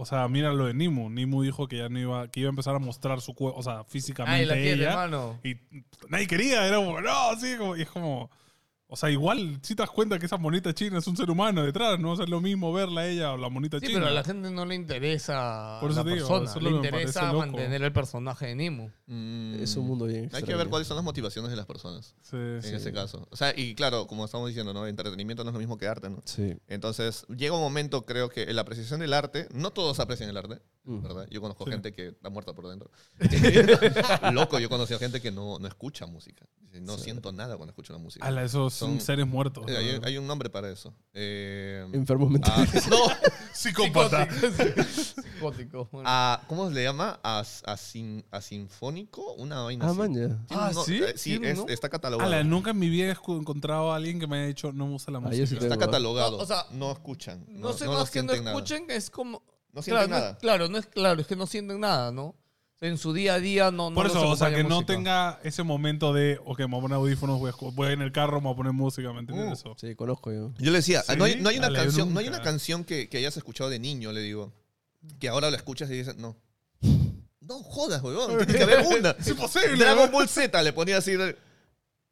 o 0.02 0.06
sea, 0.06 0.28
mira 0.30 0.54
lo 0.54 0.66
de 0.66 0.74
Nimu. 0.74 1.10
Nimu 1.10 1.44
dijo 1.44 1.68
que 1.68 1.78
ya 1.78 1.90
no 1.90 2.00
iba, 2.00 2.28
que 2.30 2.40
iba 2.40 2.50
a 2.50 2.52
empezar 2.52 2.74
a 2.74 2.80
mostrar 2.80 3.20
su 3.20 3.34
cuerpo, 3.34 3.60
o 3.60 3.64
sea, 3.64 3.84
físicamente 3.84 4.40
Ay, 4.40 4.46
la 4.46 4.54
quiere, 4.54 4.72
ella. 4.74 4.90
hermano. 4.92 5.40
Y 5.44 5.58
nadie 6.08 6.26
quería, 6.28 6.66
era 6.66 6.78
como, 6.78 7.02
no, 7.02 7.36
sí, 7.38 7.56
como, 7.58 7.76
y 7.76 7.82
es 7.82 7.90
como, 7.90 8.30
o 8.92 8.96
sea, 8.96 9.10
igual 9.12 9.60
si 9.62 9.76
te 9.76 9.84
das 9.84 9.92
cuenta 9.92 10.18
que 10.20 10.26
esa 10.26 10.38
monita 10.38 10.74
china 10.74 10.98
es 10.98 11.06
un 11.08 11.16
ser 11.16 11.30
humano 11.30 11.64
detrás, 11.64 12.00
¿no? 12.00 12.12
O 12.12 12.16
sea, 12.16 12.26
es 12.26 12.30
lo 12.32 12.42
mismo 12.42 12.74
verla 12.74 13.02
a 13.02 13.08
ella 13.08 13.32
o 13.34 13.38
la 13.38 13.48
monita 13.50 13.80
Sí, 13.80 13.86
china. 13.88 14.00
pero 14.00 14.12
a 14.12 14.14
la 14.14 14.24
gente 14.24 14.50
no 14.52 14.66
le 14.66 14.76
interesa 14.76 15.78
Por 15.80 15.92
eso 15.92 16.00
la 16.00 16.04
te 16.10 16.16
digo, 16.16 16.28
persona. 16.28 16.50
eso 16.50 16.58
es 16.60 16.64
le 16.64 16.70
interesa 16.72 17.34
mantener 17.34 17.84
el 17.84 17.92
personaje 17.94 18.48
de 18.48 18.56
Nimu. 18.56 18.90
Mm, 19.08 19.62
Es 19.62 19.76
un 19.76 19.86
mundo 19.88 20.06
bien 20.06 20.30
Hay 20.34 20.44
que 20.44 20.56
ver 20.56 20.68
cuáles 20.70 20.88
son 20.88 20.96
las 20.98 21.04
motivaciones 21.04 21.52
de 21.52 21.58
las 21.58 21.66
personas 21.66 22.16
Sí, 22.22 22.36
en 22.36 22.64
sí. 22.64 22.74
ese 22.76 22.92
caso. 22.92 23.28
O 23.32 23.36
sea, 23.36 23.54
y 23.56 23.76
claro, 23.76 24.08
como 24.08 24.26
estamos 24.26 24.48
diciendo, 24.48 24.74
¿no? 24.74 24.88
Entretenimiento 24.88 25.44
no 25.44 25.50
es 25.52 25.54
lo 25.54 25.60
mismo 25.60 25.78
que 25.78 25.88
arte, 25.88 26.10
¿no? 26.10 26.22
Sí. 26.26 26.56
Entonces, 26.68 27.26
llega 27.36 27.54
un 27.56 27.62
momento, 27.62 28.06
creo 28.06 28.30
que 28.30 28.44
en 28.44 28.56
la 28.56 28.62
apreciación 28.64 29.00
del 29.02 29.14
arte, 29.14 29.48
no 29.54 29.72
todos 29.72 30.00
aprecian 30.00 30.30
el 30.30 30.38
arte. 30.38 30.60
¿Verdad? 31.02 31.28
Yo 31.30 31.40
conozco 31.42 31.66
Sí. 31.66 31.72
gente 31.72 31.94
que 31.94 32.08
está 32.10 32.30
muerta 32.30 32.54
por 32.54 32.68
dentro. 32.70 32.90
Loco, 34.34 34.60
yo 34.60 34.66
he 34.66 34.70
conocido 34.70 35.00
gente 35.00 35.22
que 35.22 35.32
no, 35.32 35.60
no 35.60 35.68
escucha 35.68 36.06
música. 36.06 36.46
No 36.82 36.98
siento 36.98 37.32
nada 37.32 37.56
cuando 37.58 37.72
escucho 37.72 37.94
la 37.94 38.00
música. 38.00 38.26
Ala, 38.26 38.44
esos 38.44 38.74
son 38.74 39.00
seres 39.02 39.26
muertos. 39.28 39.66
Eh, 39.68 39.76
hay, 39.78 40.00
hay 40.04 40.18
un 40.18 40.28
nombre 40.28 40.50
para 40.50 40.70
eso. 40.72 40.94
Eh, 41.14 41.86
Enfermos 41.94 42.30
mentales. 42.30 42.70
ah, 42.76 42.82
no, 42.90 42.98
Psicópata. 43.54 44.28
Psicótico. 44.84 45.90
bueno. 45.92 46.08
ah, 46.12 46.42
¿cómo 46.48 46.68
se 46.70 46.76
le 46.76 46.84
llama? 46.84 47.20
As, 47.24 47.64
asin- 47.64 48.24
asinfónico, 48.32 49.34
una 49.34 49.62
vaina 49.64 49.86
Ah, 49.86 49.90
así. 49.90 49.98
maña. 49.98 50.46
Ah, 50.50 50.72
no- 50.74 50.84
¿sí? 50.84 50.98
eh, 51.04 51.14
sí, 51.16 51.32
¿Tiene, 51.32 51.52
es- 51.52 51.58
no? 51.58 51.66
está 51.68 51.90
catalogado. 51.90 52.28
Ala, 52.32 52.44
nunca 52.44 52.72
en 52.72 52.80
mi 52.80 52.90
vida 52.90 53.06
he 53.08 53.12
encontrado 53.34 53.92
a 53.92 53.96
alguien 53.96 54.20
que 54.20 54.28
me 54.28 54.38
haya 54.38 54.48
dicho 54.48 54.72
no 54.72 54.86
me 54.86 54.92
gusta 54.94 55.12
la 55.12 55.18
Ah, 55.18 55.22
música. 55.22 55.46
sí 55.48 55.56
Está 55.56 55.70
tengo. 55.70 55.80
catalogado. 55.80 56.38
No, 56.38 56.44
o 56.44 56.46
sea, 56.46 56.66
no 56.72 56.92
escuchan. 56.92 57.46
No, 57.50 57.70
No, 57.70 57.74
sé 57.74 57.86
no 57.86 57.94
más 57.94 58.10
que 58.12 58.22
no 58.24 58.30
sienten 58.34 58.44
nada. 58.46 58.56
escuchen, 58.56 58.86
es 58.90 59.10
como... 59.10 59.42
No 59.80 59.84
sienten 59.84 60.08
claro, 60.08 60.08
no 60.10 60.16
nada. 60.20 60.32
es- 60.32 60.38
claro, 60.40 60.68
no 60.70 60.78
es 60.78 60.86
claro, 60.86 61.22
es 61.22 61.28
que 61.28 61.36
no 61.36 61.48
sienten 61.48 61.80
nada, 61.80 62.12
¿no? 62.12 62.36
En 62.82 62.98
su 62.98 63.12
día 63.12 63.34
a 63.34 63.40
día 63.42 63.72
no, 63.72 63.90
no 63.90 63.96
Por 63.96 64.06
los 64.08 64.16
eso, 64.16 64.30
o 64.30 64.36
sea, 64.38 64.52
que 64.56 64.64
no 64.64 64.76
música. 64.76 64.94
tenga 64.94 65.40
ese 65.44 65.64
momento 65.64 66.14
de, 66.14 66.40
ok, 66.46 66.60
me 66.60 66.66
voy 66.68 66.78
a 66.78 66.82
poner 66.84 66.96
audífonos, 66.96 67.38
voy, 67.38 67.52
a, 67.52 67.54
voy 67.74 67.92
en 67.92 68.02
el 68.02 68.14
carro, 68.14 68.40
me 68.40 68.46
voy 68.46 68.54
a 68.54 68.56
poner 68.56 68.72
música, 68.72 69.12
¿me 69.12 69.20
entiendes? 69.20 69.50
Uh. 69.50 69.54
eso? 69.54 69.76
Sí, 69.78 69.96
conozco 69.96 70.32
yo. 70.32 70.54
Yo 70.60 70.72
le 70.72 70.78
decía, 70.78 71.02
¿Sí? 71.02 71.14
no, 71.18 71.26
hay, 71.26 71.42
no 71.42 71.50
hay 71.50 71.58
una 71.58 71.74
canción, 71.74 72.14
no 72.14 72.20
hay 72.22 72.30
una 72.30 72.42
canción 72.42 72.86
que, 72.86 73.10
que 73.10 73.18
hayas 73.18 73.36
escuchado 73.36 73.70
de 73.70 73.80
niño, 73.80 74.14
le 74.14 74.22
digo. 74.22 74.54
Que 75.20 75.28
ahora 75.28 75.52
la 75.52 75.58
escuchas 75.58 75.90
y 75.90 75.94
dices, 75.96 76.16
no. 76.18 76.38
No 77.42 77.64
jodas, 77.64 78.02
weón. 78.04 78.38
Tiene 78.46 78.54
que 78.54 78.64
haber 78.64 78.86
una. 78.86 79.10
Es 79.20 79.28
imposible. 79.28 79.76
Dragon 79.76 80.10
Ball 80.12 80.30
Z 80.30 80.62
le 80.64 80.72
ponía 80.72 80.98
así. 80.98 81.14
de- 81.18 81.36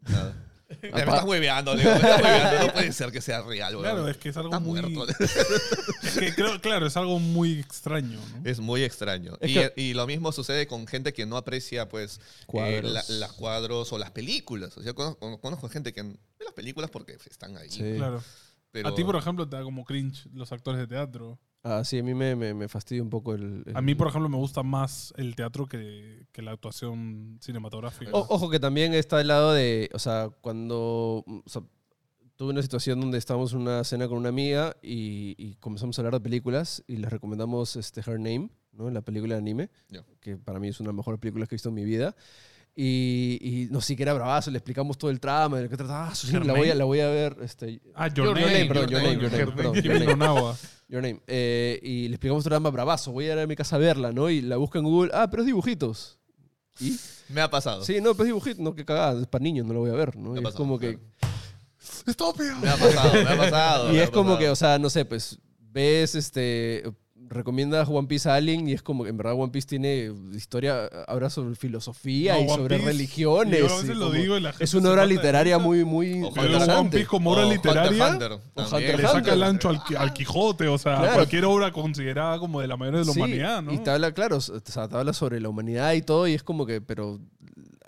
Nada. 0.01 0.34
Me 0.93 0.99
estás 0.99 1.23
hueveando, 1.23 1.73
le 1.75 1.82
digo, 1.84 1.91
me 1.91 1.97
estás 1.97 2.21
hueveando. 2.21 2.67
No 2.67 2.73
puede 2.73 2.91
ser 2.93 3.11
que 3.11 3.21
sea 3.21 3.41
real, 3.41 3.75
weón. 3.75 3.84
Claro, 3.84 4.07
es 4.07 4.17
que 4.17 4.30
es 4.30 4.38
algo 4.38 4.59
muy... 4.59 4.82
muerto. 4.82 5.13
es 6.03 6.17
que 6.17 6.34
creo- 6.34 6.59
claro, 6.61 6.88
es 6.88 6.97
algo 6.97 7.19
muy 7.19 7.59
extraño, 7.59 8.19
¿no? 8.36 8.49
Es 8.49 8.59
muy 8.59 8.84
extraño. 8.84 9.38
Es 9.41 9.51
y, 9.51 9.53
que- 9.53 9.73
y 9.75 9.93
lo 9.93 10.07
mismo 10.07 10.32
sucede 10.32 10.67
con 10.67 10.88
gente 10.88 11.13
que 11.13 11.25
no 11.25 11.38
aprecia, 11.38 11.88
pues, 11.89 12.19
Cuadros. 12.45 12.91
eh, 12.91 12.93
la- 12.93 13.03
las 13.19 13.34
cuadros 13.34 13.91
o 13.93 13.97
las 13.97 14.11
películas. 14.11 14.78
O 14.78 14.84
sea, 14.84 14.93
conozco, 14.93 15.39
conozco 15.39 15.69
gente 15.69 15.93
que 15.93 16.03
ve 16.03 16.17
las 16.43 16.53
películas 16.53 16.89
porque 16.89 17.17
están 17.30 17.57
ahí. 17.57 17.69
Sí. 17.69 17.93
Claro. 17.97 18.23
Pero 18.71 18.89
A 18.89 18.95
ti, 18.95 19.03
por 19.03 19.15
ejemplo, 19.15 19.47
te 19.47 19.55
da 19.55 19.63
como 19.63 19.86
cringe 19.86 20.28
los 20.34 20.51
actores 20.51 20.80
de 20.80 20.88
teatro. 20.88 21.39
Ah, 21.70 21.84
sí, 21.84 21.99
a 21.99 22.03
mí 22.03 22.13
me, 22.13 22.36
me, 22.36 22.53
me 22.53 22.68
fastidia 22.70 23.03
un 23.03 23.09
poco 23.09 23.34
el... 23.34 23.63
el- 23.65 23.76
A 23.76 23.82
mí, 23.82 23.93
por 23.95 24.07
ejemplo, 24.07 24.30
me 24.30 24.38
gusta 24.38 24.63
más 24.63 25.13
el 25.18 25.36
teatro 25.36 25.65
que, 25.65 26.26
que 26.32 26.41
la 26.41 26.51
actuación 26.51 27.38
cinematográfica. 27.41 28.11
O- 28.13 28.26
ojo 28.30 28.49
que 28.49 28.59
también 28.59 28.93
está 28.93 29.20
el 29.20 29.28
lado 29.28 29.51
de, 29.53 29.89
o 29.93 29.99
sea, 29.99 30.30
cuando 30.41 31.24
o 31.28 31.43
sea, 31.45 31.61
tuve 32.38 32.51
una 32.51 32.61
situación 32.61 33.01
donde 33.01 33.18
estábamos 33.18 33.51
en 33.53 33.59
una 33.61 33.84
cena 33.84 34.07
con 34.07 34.18
una 34.20 34.30
amiga 34.30 34.78
y, 34.82 35.36
y 35.38 35.55
comenzamos 35.55 35.97
a 35.97 36.01
hablar 36.01 36.13
de 36.13 36.22
películas 36.22 36.84
y 36.88 36.97
les 36.97 37.11
recomendamos 37.11 37.76
este 37.76 37.99
Her 38.01 38.20
Name, 38.20 38.49
¿no? 38.72 38.89
la 38.91 39.01
película 39.01 39.34
de 39.36 39.39
anime, 39.39 39.70
Ya. 39.89 40.05
que 40.22 40.38
para 40.38 40.59
mí 40.59 40.68
es 40.70 40.80
una 40.80 40.88
de 40.88 40.93
las 40.93 40.97
mejores 40.97 41.20
películas 41.20 41.49
que 41.49 41.55
he 41.55 41.57
visto 41.57 41.70
en 41.70 41.76
mi 41.76 41.84
vida. 41.84 42.15
Y, 42.80 43.39
y 43.41 43.67
no 43.71 43.82
sé, 43.82 43.95
que 43.95 44.03
era 44.03 44.13
bravazo, 44.13 44.51
le 44.51 44.59
explicamos 44.59 44.99
todo 44.99 45.09
el 45.09 45.19
trama, 45.19 45.57
de 45.57 45.63
lo 45.63 45.69
que 45.69 45.78
trataba. 45.78 46.09
Ah, 46.09 46.15
sí, 46.15 46.32
la, 46.32 46.53
voy 46.53 46.69
a, 46.69 46.75
la 46.75 46.84
voy 46.86 46.99
a 46.99 47.07
ver. 47.07 47.36
Este, 47.41 47.82
Ah, 47.95 48.07
Your, 48.07 48.28
Your 48.28 48.39
Name. 48.39 48.53
Name, 48.53 48.65
perdón, 48.67 48.89
Your 48.89 49.01
Name, 49.01 49.13
Your 49.19 49.32
Name, 49.32 49.51
perdón. 49.51 49.73
Your 49.82 50.17
Name. 50.17 50.53
Your 50.89 51.01
Name. 51.01 51.19
Eh, 51.25 51.80
y 51.82 52.07
le 52.07 52.13
explicamos 52.13 52.43
todo 52.43 52.49
el 52.49 52.61
drama 52.61 52.69
bravazo. 52.69 53.11
Voy 53.11 53.25
a 53.25 53.34
ir 53.34 53.39
a 53.39 53.47
mi 53.47 53.55
casa 53.55 53.78
a 53.78 53.80
verla, 53.80 54.11
¿no? 54.11 54.30
Y 54.30 54.41
la 54.41 54.57
busco 54.57 54.78
en 54.78 54.84
Google. 54.84 55.09
Ah, 55.11 55.28
pero 55.30 55.41
es 55.41 55.47
dibujitos. 55.47 56.19
¿Y? 56.80 56.95
me 57.30 57.41
ha 57.41 57.49
pasado. 57.49 57.84
Sí, 57.84 57.95
no, 57.99 58.11
pero 58.13 58.25
es 58.25 58.28
dibujitos. 58.28 58.59
No, 58.59 58.75
que 58.75 58.86
cagada. 58.86 59.19
Es 59.19 59.28
para 59.28 59.41
niños, 59.43 59.65
no 59.65 59.73
lo 59.73 59.80
voy 59.80 59.89
a 59.89 59.93
ver, 59.95 60.15
¿no? 60.15 60.30
Me 60.30 60.36
Y 60.36 60.38
ha 60.38 60.38
es 60.38 60.43
pasado, 60.43 60.57
como 60.63 60.78
que... 60.78 60.99
claro. 61.19 61.34
Estúpido. 62.05 62.55
Me 62.61 62.69
ha 62.69 62.78
pasado, 62.78 63.13
me 63.13 63.19
ha 63.30 63.38
pasado. 63.38 63.93
Y 63.93 63.97
es 63.97 64.09
como 64.11 64.30
pasado. 64.34 64.39
que, 64.39 64.49
o 64.49 64.55
sea, 64.55 64.78
no 64.78 64.89
sé, 64.91 65.03
pues 65.03 65.39
ves, 65.59 66.13
este, 66.15 66.84
recomiendas 67.30 67.88
One 67.89 68.07
Piece 68.07 68.30
a 68.30 68.36
alguien 68.36 68.67
y 68.67 68.73
es 68.73 68.82
como 68.82 69.03
que 69.03 69.09
en 69.09 69.17
verdad 69.17 69.34
One 69.34 69.51
Piece 69.51 69.67
tiene 69.67 70.11
historia, 70.34 70.86
habla 71.07 71.30
sobre 71.30 71.55
filosofía 71.55 72.34
No, 72.34 72.39
y 72.39 72.43
One 72.43 72.55
sobre 72.55 72.75
Piece, 72.78 72.91
religiones. 72.91 73.59
yo 73.59 73.65
a 73.65 73.69
veces 73.82 73.89
y 73.89 73.93
lo 73.99 74.11
digo 74.11 74.38
y 74.38 74.41
la 74.41 74.51
gente 74.51 74.63
es 74.63 74.73
una 74.73 74.91
obra 74.91 75.05
literaria 75.05 75.57
muy, 75.59 75.84
muy 75.86 76.19
veo 76.21 76.30
Hunter 76.30 76.69
One 76.69 76.89
Piece 76.89 77.05
como 77.05 77.32
obra 77.32 77.45
O 77.45 77.49
literaria. 77.51 77.89
Hunter, 77.91 78.32
Hunter, 78.32 78.32
O. 78.55 78.75
Hunter 78.75 78.97
Le 78.99 79.07
saca 79.07 79.34
el 79.34 79.43
ancho 79.43 79.69
al, 79.69 79.82
al 79.97 80.13
Quijote, 80.13 80.67
o 80.67 80.78
sea, 80.78 80.97
Claro. 80.97 81.13
cualquier 81.15 81.45
obra 81.45 81.71
considerada 81.71 82.39
como 82.39 82.61
de 82.61 82.67
la 82.67 82.78
mayoría 82.78 83.01
de 83.01 83.05
la 83.05 83.11
Sí, 83.13 83.19
humanidad, 83.19 83.61
¿no? 83.61 83.73
Y 83.73 83.78
te 83.80 83.89
habla, 83.89 84.11
claro, 84.13 84.38
o 84.38 84.41
sea, 84.41 84.59
te 84.88 84.95
habla 84.95 85.13
sobre 85.13 85.39
la 85.39 85.49
humanidad 85.49 85.93
y 85.93 86.01
todo 86.01 86.28
y 86.28 86.34
es 86.34 86.43
como 86.43 86.65
que, 86.65 86.82
pero 86.82 87.19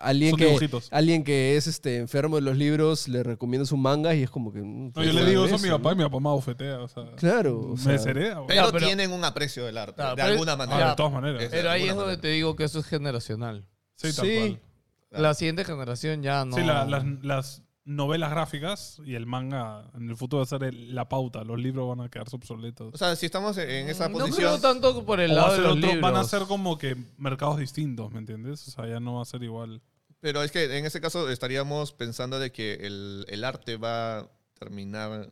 alguien 0.02 0.32
Son 0.32 0.40
que, 0.40 0.46
dibujitos. 0.46 0.88
alguien 0.92 1.24
que 1.24 1.56
es 1.58 1.68
este, 1.68 1.98
enfermo 1.98 2.36
de 2.38 2.42
los 2.42 2.58
libros 2.58 3.08
le 3.08 3.24
recomiendas 3.24 3.72
un 3.72 3.82
manga 3.82 4.14
y 4.16 4.24
es 4.24 4.30
como 4.30 4.52
que... 4.52 4.62
mm, 4.62 4.94
No, 4.96 5.04
yo 5.04 5.14
le 5.14 5.22
¿qué 5.22 5.30
digo 5.30 5.46
es 5.46 5.52
eso 5.52 5.56
a 5.62 5.64
mi 5.66 5.70
papá 5.70 5.92
y 5.94 5.96
mi 5.96 6.04
papá 6.04 6.20
me 6.20 6.30
bofetea. 6.30 6.80
O 6.80 6.88
sea, 6.88 7.04
Claro, 7.18 7.60
o 7.60 7.76
me 7.76 7.78
sea, 7.78 7.92
desherea, 7.94 8.36
güey. 8.40 8.48
Pero, 8.48 8.72
tienen 8.74 9.12
un 9.12 9.24
aprecio 9.24 9.66
del 9.66 9.78
arte, 9.78 9.96
Claro, 9.96 10.12
de 10.12 10.22
pero- 10.22 10.32
alguna 10.34 10.54
Ah, 10.54 10.58
manera. 10.58 10.90
de 10.92 10.96
todas 10.96 11.12
maneras. 11.14 11.44
Es- 11.44 11.50
Pero 11.50 11.70
ahí 11.70 11.82
alguna 11.82 11.92
es 11.92 11.96
donde 11.98 12.06
manera. 12.14 12.22
te 12.22 12.28
digo 12.30 12.56
que 12.56 12.64
eso 12.64 12.80
es 12.80 12.86
generacional. 12.86 13.66
Sí, 13.96 14.16
tal 14.16 14.26
Sí. 14.26 14.38
cual. 14.38 15.22
La 15.24 15.34
siguiente 15.34 15.66
generación 15.66 16.22
ya 16.22 16.46
no. 16.46 16.56
Sí, 16.56 16.64
la- 16.64 16.86
las, 16.86 17.04
las 17.24 17.64
novelas 17.86 18.30
gráficas 18.30 19.02
y 19.04 19.16
el 19.16 19.26
manga 19.26 19.90
en 19.96 20.08
el 20.10 20.16
futuro 20.16 20.38
va 20.42 20.44
a 20.44 20.46
ser 20.46 20.64
el- 20.64 20.94
la 20.94 21.10
pauta. 21.10 21.44
Los 21.44 21.58
libros 21.60 21.90
van 21.90 22.06
a 22.06 22.10
quedarse 22.10 22.36
obsoletos. 22.36 22.94
O 22.94 22.98
sea, 22.98 23.16
si 23.16 23.26
estamos 23.26 23.58
en 23.58 23.90
esa 23.90 24.08
Mm, 24.08 24.12
no 24.12 24.18
posición... 24.20 24.60
creo 24.60 24.60
tanto 24.62 25.04
por 25.04 25.20
el 25.20 25.32
O 25.32 25.36
va 25.36 25.40
a 25.42 25.44
lado 25.46 25.52
de 25.54 25.56
ser 25.58 25.66
los 25.66 25.78
otro- 25.78 25.90
van 26.02 26.14
a 26.14 26.18
libros. 26.20 26.30
ser 26.30 26.42
como 26.44 26.78
que 26.78 26.96
mercados 27.18 27.58
distintos, 27.58 28.12
¿me 28.12 28.20
entiendes? 28.20 28.68
O 28.68 28.72
sea, 28.72 28.88
ya 28.88 29.00
no 29.00 29.16
va 29.16 29.24
a 29.24 29.26
ser 29.26 29.42
igual. 29.42 29.82
Pero 30.22 30.44
es 30.44 30.52
que 30.52 30.78
en 30.78 30.86
ese 30.86 31.00
caso 31.00 31.30
estaríamos 31.30 31.94
pensando 31.94 32.40
de 32.40 32.52
que 32.52 32.74
el, 32.82 33.26
el 33.30 33.44
arte 33.44 33.78
va 33.78 34.20
a 34.20 34.30
terminar 34.58 35.30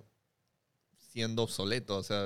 siendo 1.18 1.44
obsoleto, 1.44 1.98
o 1.98 2.04
sea, 2.04 2.26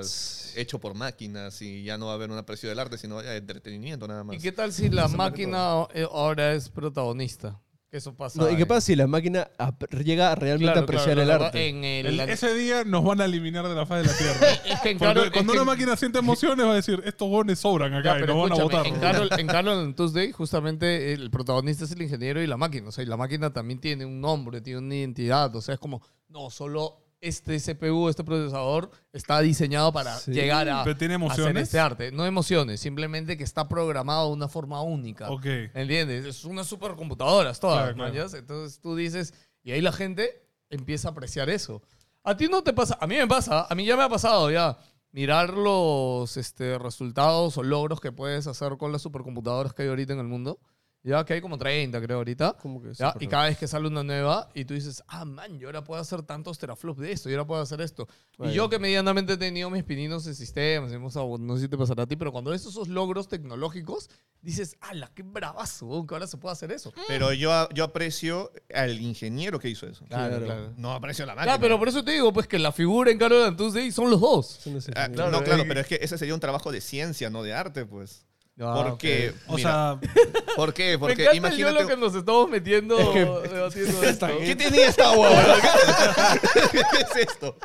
hecho 0.54 0.78
por 0.78 0.94
máquinas 0.94 1.62
y 1.62 1.82
ya 1.82 1.96
no 1.96 2.06
va 2.06 2.12
a 2.12 2.14
haber 2.14 2.30
un 2.30 2.38
aprecio 2.38 2.68
del 2.68 2.78
arte, 2.78 2.98
sino 2.98 3.20
entretenimiento 3.20 4.06
nada 4.06 4.22
más. 4.22 4.36
¿Y 4.36 4.38
qué 4.38 4.52
tal 4.52 4.72
si 4.72 4.90
la 4.90 5.08
máquina 5.08 5.86
eh, 5.94 6.06
ahora 6.10 6.52
es 6.52 6.68
protagonista? 6.68 7.58
Que 7.92 7.98
eso 7.98 8.14
pasa. 8.16 8.40
no, 8.40 8.50
¿Y 8.50 8.56
qué 8.56 8.64
pasa 8.64 8.80
si 8.80 8.96
la 8.96 9.06
máquina 9.06 9.50
ap- 9.58 9.84
llega 10.02 10.32
a 10.32 10.34
realmente 10.34 10.64
Claro, 10.72 10.80
a 10.80 10.82
apreciar 10.84 11.08
claro, 11.16 11.20
el 11.20 11.26
claro, 11.28 11.44
arte? 11.44 11.68
En 11.68 11.84
el, 11.84 12.06
El- 12.06 12.20
ese 12.30 12.54
día 12.54 12.84
nos 12.84 13.04
van 13.04 13.20
a 13.20 13.26
eliminar 13.26 13.68
de 13.68 13.74
la 13.74 13.84
faz 13.84 14.00
de 14.00 14.08
la 14.08 14.16
Tierra. 14.16 14.46
es 14.64 14.80
que 14.80 14.90
en 14.92 14.98
Porque 14.98 15.12
Carol, 15.14 15.30
cuando 15.30 15.52
es 15.52 15.60
una 15.60 15.70
que- 15.70 15.76
máquina 15.76 15.96
siente 15.98 16.18
emociones 16.20 16.64
va 16.64 16.72
a 16.72 16.76
decir, 16.76 17.02
estos 17.04 17.28
gones 17.28 17.58
sobran 17.58 17.92
acá 17.92 18.12
Ya, 18.14 18.16
y 18.16 18.20
pero 18.22 18.32
nos 18.34 18.42
van 18.48 18.52
a 18.52 18.54
escúchame, 18.64 18.82
votar. 18.82 18.94
en 18.94 18.98
Carol, 19.28 19.40
en 19.40 19.46
Carol 19.46 19.94
Tuesday, 19.94 20.32
justamente 20.32 21.12
el 21.12 21.30
protagonista 21.30 21.84
es 21.84 21.92
el 21.92 22.00
ingeniero 22.00 22.40
y 22.42 22.46
la 22.46 22.56
máquina. 22.56 22.88
O 22.88 22.92
sea, 22.92 23.04
y 23.04 23.06
la 23.08 23.18
máquina 23.18 23.52
también 23.52 23.78
tiene 23.78 24.06
un 24.06 24.22
nombre, 24.22 24.62
tiene 24.62 24.78
una 24.78 24.94
identidad. 24.94 25.54
O 25.54 25.60
sea, 25.60 25.74
es 25.74 25.78
como, 25.78 26.00
no, 26.30 26.48
solo 26.48 27.01
este 27.22 27.58
CPU, 27.60 28.08
este 28.08 28.24
procesador, 28.24 28.90
está 29.12 29.40
diseñado 29.40 29.92
para 29.92 30.16
Sí. 30.18 30.32
llegar 30.32 30.68
a 30.68 30.82
Pero 30.84 30.96
tiene 30.96 31.14
hacer 31.14 31.24
emociones. 31.24 31.62
este 31.62 31.78
arte. 31.78 32.10
No 32.12 32.26
emociones, 32.26 32.80
simplemente 32.80 33.38
que 33.38 33.44
está 33.44 33.68
programado 33.68 34.26
de 34.28 34.32
una 34.34 34.48
forma 34.48 34.82
única. 34.82 35.30
Ok. 35.30 35.46
¿Entiendes? 35.72 36.26
Es 36.26 36.44
unas 36.44 36.66
supercomputadoras 36.66 37.60
todas, 37.60 37.94
Claro, 37.94 38.12
claro. 38.12 38.36
Entonces 38.36 38.80
tú 38.80 38.96
dices, 38.96 39.32
y 39.62 39.70
ahí 39.70 39.80
la 39.80 39.92
gente 39.92 40.44
empieza 40.68 41.08
a 41.08 41.10
apreciar 41.12 41.48
eso. 41.48 41.80
A 42.24 42.36
ti 42.36 42.48
no 42.48 42.62
te 42.62 42.72
pasa, 42.72 42.98
a 43.00 43.06
mí 43.06 43.16
me 43.16 43.26
pasa, 43.26 43.66
a 43.70 43.74
mí 43.74 43.84
ya 43.84 43.96
me 43.96 44.02
ha 44.02 44.08
pasado 44.08 44.50
ya. 44.50 44.76
Mirar 45.12 45.50
los 45.50 46.36
este, 46.36 46.78
resultados 46.78 47.56
o 47.58 47.62
logros 47.62 48.00
que 48.00 48.10
puedes 48.12 48.46
hacer 48.46 48.76
con 48.78 48.90
las 48.92 49.02
supercomputadoras 49.02 49.74
que 49.74 49.82
hay 49.82 49.88
ahorita 49.88 50.14
en 50.14 50.18
el 50.20 50.26
mundo. 50.26 50.58
Ya 51.04 51.24
que 51.24 51.34
hay 51.34 51.40
como 51.40 51.58
30, 51.58 52.00
creo, 52.00 52.18
ahorita. 52.18 52.56
Como 52.60 52.80
que 52.80 52.94
¿ya? 52.94 53.12
Y 53.18 53.26
cada 53.26 53.46
vez 53.46 53.58
que 53.58 53.66
sale 53.66 53.88
una 53.88 54.04
nueva 54.04 54.48
y 54.54 54.64
tú 54.64 54.74
dices, 54.74 55.02
ah, 55.08 55.24
man, 55.24 55.58
yo 55.58 55.66
ahora 55.66 55.82
puedo 55.82 56.00
hacer 56.00 56.22
tantos 56.22 56.58
teraflops 56.58 57.00
de 57.00 57.10
esto, 57.10 57.28
yo 57.28 57.36
ahora 57.36 57.46
puedo 57.46 57.60
hacer 57.60 57.80
esto. 57.80 58.06
Bueno. 58.38 58.52
Y 58.52 58.56
yo 58.56 58.70
que 58.70 58.78
medianamente 58.78 59.32
he 59.32 59.36
tenido 59.36 59.68
mis 59.68 59.82
pininos 59.82 60.26
en 60.28 60.36
sistemas, 60.36 60.92
hemos, 60.92 61.16
no 61.16 61.56
sé 61.56 61.62
si 61.62 61.68
te 61.68 61.76
pasará 61.76 62.04
a 62.04 62.06
ti, 62.06 62.14
pero 62.14 62.30
cuando 62.30 62.52
ves 62.52 62.64
esos 62.64 62.86
logros 62.86 63.26
tecnológicos, 63.26 64.10
dices, 64.42 64.76
ala, 64.80 65.10
qué 65.12 65.24
bravazo, 65.24 66.06
que 66.06 66.14
ahora 66.14 66.28
se 66.28 66.36
puede 66.36 66.52
hacer 66.52 66.70
eso. 66.70 66.92
Pero 67.08 67.32
yo, 67.32 67.68
yo 67.70 67.82
aprecio 67.82 68.52
al 68.72 69.00
ingeniero 69.00 69.58
que 69.58 69.68
hizo 69.68 69.88
eso. 69.88 70.04
Claro. 70.06 70.72
No 70.76 70.92
aprecio 70.92 71.24
a 71.24 71.26
la 71.26 71.34
máquina. 71.34 71.54
Ya, 71.54 71.60
pero 71.60 71.80
por 71.80 71.88
eso 71.88 72.04
te 72.04 72.12
digo, 72.12 72.32
pues 72.32 72.46
que 72.46 72.60
la 72.60 72.70
figura 72.70 73.10
en 73.10 73.18
Carol 73.18 73.56
Tuesday 73.56 73.90
son 73.90 74.08
los 74.08 74.20
dos. 74.20 74.60
Ah, 74.94 75.06
ingenieros. 75.06 75.32
no, 75.32 75.42
claro, 75.42 75.64
pero 75.66 75.80
es 75.80 75.86
que 75.88 75.98
ese 76.00 76.16
sería 76.16 76.34
un 76.34 76.40
trabajo 76.40 76.70
de 76.70 76.80
ciencia, 76.80 77.28
no 77.28 77.42
de 77.42 77.54
arte, 77.54 77.86
pues. 77.86 78.24
Ah, 78.60 78.84
Porque, 78.86 79.32
O 79.48 79.56
mira, 79.56 79.70
sea, 79.70 80.00
¿por 80.56 80.74
qué? 80.74 80.92
Me 80.92 80.98
Porque 80.98 81.22
encanta 81.22 81.36
imagínate... 81.36 81.82
lo 81.82 81.88
que 81.88 81.96
nos 81.96 82.14
estamos 82.14 82.50
metiendo 82.50 82.98
Es 82.98 83.08
que- 83.08 83.48
debatiendo 83.48 84.02
esto. 84.04 84.26
¿Qué 84.38 84.56
tenía 84.56 84.88
esta 84.88 85.10
huevada? 85.12 85.56
¿Qué 86.72 86.78
es 87.20 87.28
esto? 87.28 87.56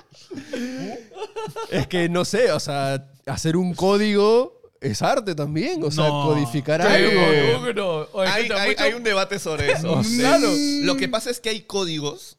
Es 1.72 1.88
que 1.88 2.10
no 2.10 2.26
sé, 2.26 2.52
o 2.52 2.60
sea, 2.60 3.06
hacer 3.26 3.58
un 3.58 3.74
código 3.74 4.62
es 4.80 5.02
arte 5.02 5.36
también. 5.36 5.84
O 5.84 5.92
sea, 5.92 6.08
No. 6.08 6.24
codificar 6.26 6.82
Sí, 6.82 6.88
algo. 6.88 7.74
no. 7.74 8.08
Oye, 8.14 8.30
Hay, 8.30 8.50
hay- 8.52 8.70
mucho- 8.70 8.84
hay 8.84 8.94
un 8.94 9.04
debate 9.04 9.40
sobre 9.40 9.72
eso. 9.74 9.88
No 9.98 10.04
Sí. 10.04 10.16
sé. 10.18 10.22
Claro. 10.22 10.48
Lo 10.84 10.96
que 10.98 11.08
pasa 11.10 11.30
es 11.30 11.40
que 11.40 11.50
hay 11.50 11.62
códigos 11.62 12.37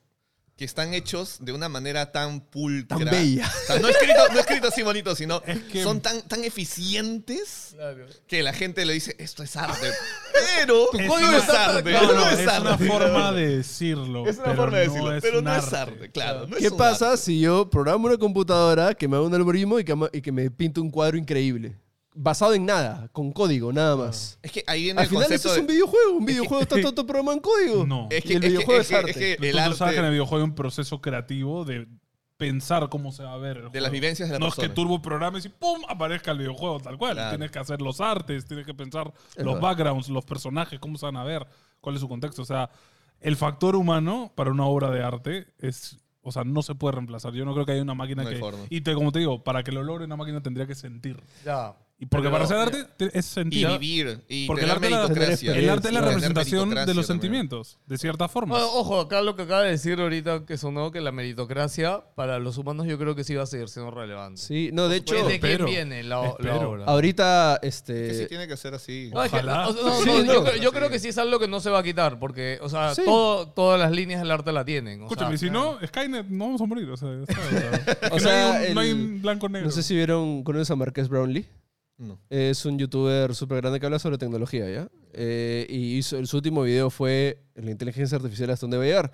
que 0.59 0.64
están 0.64 0.92
hechos 0.92 1.36
de 1.40 1.52
una 1.52 1.68
manera 1.68 2.11
tan 2.11 2.40
pulcra. 2.40 2.98
Tan 2.98 3.09
bella. 3.09 3.46
O 3.46 3.66
sea, 3.68 3.78
no 3.78 3.88
escrito, 3.88 4.14
no 4.34 4.40
escrito 4.40 4.66
así 4.68 4.82
bonito, 4.82 5.14
sino 5.14 5.40
Es 5.46 5.61
que- 5.62 5.82
son 5.84 6.00
tan, 6.00 6.20
tan 6.22 6.42
eficientes 6.42 7.74
Claro. 7.76 8.06
que 8.26 8.42
la 8.42 8.52
gente 8.52 8.84
le 8.84 8.92
dice, 8.92 9.14
esto 9.20 9.44
es 9.44 9.56
arte. 9.56 9.86
Pero 10.56 10.92
Es 10.92 11.09
código 11.09 11.28
una- 11.28 11.38
es 11.38 11.48
arte. 11.48 11.92
no, 11.92 12.12
no, 12.12 12.26
es 12.30 12.38
es 12.40 12.44
una 12.61 12.72
arte. 12.72 12.86
forma 12.88 13.32
de 13.32 13.56
decirlo. 13.59 14.26
Es 14.28 14.38
una 14.38 14.54
forma 14.56 14.78
de 14.78 14.86
no 14.88 14.92
decirlo, 14.92 15.18
pero 15.22 15.42
no 15.42 15.54
es 15.56 15.72
arte. 15.72 16.11
claro. 16.11 16.46
no 16.48 16.56
¿Qué 16.56 16.70
pasa 16.72 17.12
arte. 17.12 17.22
si 17.22 17.40
yo 17.40 17.70
programo 17.70 18.09
una 18.09 18.16
computadora 18.18 18.94
que 18.94 19.06
me 19.06 19.16
haga 19.16 19.26
un 19.26 19.34
algoritmo 19.34 19.78
y 19.78 19.84
que, 19.84 19.94
me- 19.94 20.11
y 20.12 20.20
que 20.20 20.32
me 20.32 20.50
pinte 20.50 20.80
un 20.80 20.90
cuadro 20.90 21.16
increíble? 21.16 21.76
Basado 22.20 22.52
en 22.54 22.66
nada, 22.66 23.08
con 23.12 23.30
código, 23.32 23.72
nada 23.72 23.94
más. 23.96 24.40
Es 24.42 24.50
que 24.50 24.64
ahí 24.66 24.82
viene 24.82 24.98
Al 25.00 25.04
el 25.04 25.08
final 25.10 25.24
concepto 25.26 25.48
eso 25.48 25.48
es 25.50 25.54
de- 25.54 25.60
un 25.60 25.66
videojuego. 25.68 26.16
Un 26.16 26.24
videojuego 26.26 26.62
está 26.62 26.80
todo 26.80 27.06
programado 27.06 27.36
en 27.36 27.40
código. 27.42 27.86
No. 27.86 28.08
Es 28.10 28.24
Y 28.24 28.28
que, 28.28 28.34
el 28.34 28.36
es 28.36 28.40
que- 28.42 28.48
videojuego 28.48 28.80
es 28.80 28.86
es 28.86 28.88
que- 28.90 28.96
arte. 28.96 29.10
es 29.10 29.16
que 29.16 29.32
el 29.48 29.54
tú 29.70 29.76
sabes 29.76 29.94
que 29.94 29.98
en 30.00 30.04
el 30.04 30.04
arte 30.06 30.10
videojuego 30.10 30.36
hay 30.44 30.48
un 30.50 30.54
proceso 30.56 31.00
creativo 31.00 31.64
de 31.64 31.86
pensar 32.36 32.88
cómo 32.88 33.12
se 33.12 33.22
va 33.22 33.34
a 33.34 33.36
ver. 33.36 33.56
el 33.58 33.62
de 33.64 33.68
juego. 33.70 33.82
las 33.82 33.92
vivencias 33.92 34.28
de 34.28 34.32
la 34.34 34.38
No 34.40 34.46
es 34.48 34.54
persona. 34.54 34.68
que 34.68 34.74
turbo 34.74 35.00
programes 35.02 35.44
y 35.44 35.48
¡pum! 35.48 35.80
aparezca 35.88 36.30
el 36.32 36.38
videojuego 36.38 36.80
tal 36.80 36.98
cual. 36.98 37.14
Claro. 37.14 37.30
Tienes 37.30 37.50
que 37.52 37.58
hacer 37.60 37.80
los 37.82 38.00
artes, 38.00 38.44
tienes 38.46 38.66
que 38.66 38.74
pensar 38.74 39.12
Es 39.36 39.44
los 39.44 39.54
verdad. 39.54 39.60
backgrounds, 39.68 40.08
los 40.08 40.24
personajes, 40.24 40.78
cómo 40.80 40.98
se 40.98 41.06
van 41.06 41.16
a 41.16 41.24
ver, 41.24 41.46
cuál 41.80 41.94
es 41.94 42.00
su 42.00 42.08
contexto. 42.08 42.42
O 42.42 42.44
sea, 42.44 42.68
el 43.20 43.36
factor 43.36 43.76
humano 43.76 44.32
para 44.34 44.50
una 44.50 44.66
obra 44.66 44.90
de 44.90 45.02
arte 45.04 45.46
es. 45.58 45.98
O 46.22 46.32
sea, 46.32 46.42
no 46.44 46.62
se 46.62 46.74
puede 46.74 46.92
reemplazar. 46.96 47.32
Yo 47.32 47.44
no 47.44 47.54
creo 47.54 47.64
que 47.64 47.72
haya 47.72 47.82
una 47.82 47.94
máquina 47.94 48.22
No 48.24 48.28
hay 48.28 48.34
que. 48.34 48.40
forma. 48.40 48.64
Y 48.68 48.80
te, 48.82 48.92
como 48.94 49.12
te 49.12 49.20
digo, 49.20 49.42
para 49.44 49.62
que 49.62 49.70
lo 49.72 49.82
logre 49.84 50.04
una 50.04 50.16
máquina 50.16 50.42
tendría 50.42 50.66
que 50.66 50.74
sentir. 50.74 51.22
Ya. 51.44 51.74
Y 52.01 52.07
porque 52.07 52.28
Pero- 52.28 52.32
para 52.32 52.44
hacer 52.44 52.57
arte 52.59 52.84
te- 52.96 53.18
es 53.18 53.26
y 53.26 53.28
sentir. 53.28 53.66
vivir 53.66 54.22
y 54.28 54.46
Porque 54.46 54.64
el 54.64 54.70
arte, 54.70 54.86
es 54.86 54.92
la- 54.92 54.99
meritocracia. 55.09 55.53
el 55.57 55.68
arte 55.68 55.88
es 55.88 55.94
la 55.94 55.99
Tener 56.01 56.14
representación 56.14 56.70
de 56.70 56.76
los 56.76 56.86
también. 56.86 57.05
sentimientos, 57.07 57.78
de 57.86 57.99
cierta 57.99 58.28
forma. 58.28 58.55
Bueno, 58.55 58.70
ojo, 58.72 59.01
acá 59.01 59.20
lo 59.20 59.34
que 59.34 59.42
acaba 59.42 59.62
de 59.62 59.70
decir 59.72 59.99
ahorita 60.01 60.46
que 60.46 60.57
sonó 60.59 60.92
que 60.92 61.01
la 61.01 61.11
meritocracia 61.11 62.01
para 62.14 62.38
los 62.38 62.57
humanos 62.57 62.86
yo 62.86 62.99
creo 62.99 63.16
que 63.16 63.24
sí 63.24 63.34
va 63.34 63.42
a 63.42 63.46
seguir 63.46 63.68
siendo 63.68 63.90
relevante. 63.90 64.40
Sí, 64.40 64.70
no, 64.72 64.88
de 64.88 64.99
hecho, 64.99 65.14
Pues, 65.16 65.26
¿De 65.26 65.40
quién 65.40 65.51
espero, 65.53 65.64
viene 65.66 66.05
la, 66.05 66.36
la 66.38 66.57
obra? 66.59 66.84
ahorita, 66.84 67.59
Que 67.62 67.72
sí 67.72 67.78
este... 67.90 68.26
tiene 68.26 68.46
que 68.46 68.57
ser 68.57 68.74
así. 68.74 69.11
No, 69.12 69.20
Ojalá. 69.22 69.64
no, 69.64 69.72
Sí, 69.72 70.07
no, 70.07 70.22
no. 70.22 70.32
yo, 70.34 70.44
creo, 70.44 70.57
yo 70.62 70.72
creo 70.72 70.90
que 70.90 71.01
sí 71.01 71.09
es 71.09 71.18
algo 71.18 71.40
que 71.40 71.49
no 71.49 71.59
se 71.59 71.70
va 71.70 71.80
a 71.80 71.82
quitar, 71.82 72.20
porque, 72.20 72.61
o 72.62 72.68
sea, 72.68 72.94
Sí. 72.94 73.03
todo, 73.05 73.49
todas 73.49 73.80
las 73.80 73.90
líneas 73.90 74.20
del 74.22 74.30
arte 74.30 74.53
la 74.53 74.64
tienen. 74.64 75.01
o 75.01 75.05
Escúchame, 75.07 75.36
sea, 75.36 75.49
si 75.49 75.53
no, 75.53 75.78
Skynet, 75.84 76.26
no 76.28 76.44
vamos 76.44 76.61
a 76.61 76.64
morir. 76.66 76.88
O 76.90 76.96
sea, 76.96 77.09
o 78.12 78.16
O 78.16 78.20
no, 78.20 78.30
hay 78.30 78.68
un, 78.68 78.74
no 78.74 78.80
hay 78.82 78.90
el- 78.90 78.94
un 78.94 79.20
blanco-negro. 79.22 79.66
No 79.66 79.72
sé 79.72 79.82
si 79.82 79.96
vieron, 79.96 80.44
¿conoces 80.44 80.70
a 80.70 80.76
Marqués 80.76 81.09
Brownlee? 81.09 81.49
No. 81.99 82.20
Es 82.30 82.64
un 82.64 82.78
youtuber 82.78 83.34
súper 83.34 83.61
grande 83.61 83.80
que 83.80 83.86
habla 83.86 83.99
sobre 83.99 84.18
tecnología, 84.18 84.70
¿ya? 84.70 84.88
Eh, 85.12 85.66
y 85.68 85.96
hizo, 85.96 86.24
su 86.26 86.36
último 86.36 86.62
video 86.62 86.90
fue 86.90 87.42
la 87.55 87.70
inteligencia 87.70 88.16
artificial 88.16 88.51
hasta 88.51 88.64
dónde 88.64 88.78
va 88.78 88.84
a 88.84 88.86
llegar. 88.86 89.12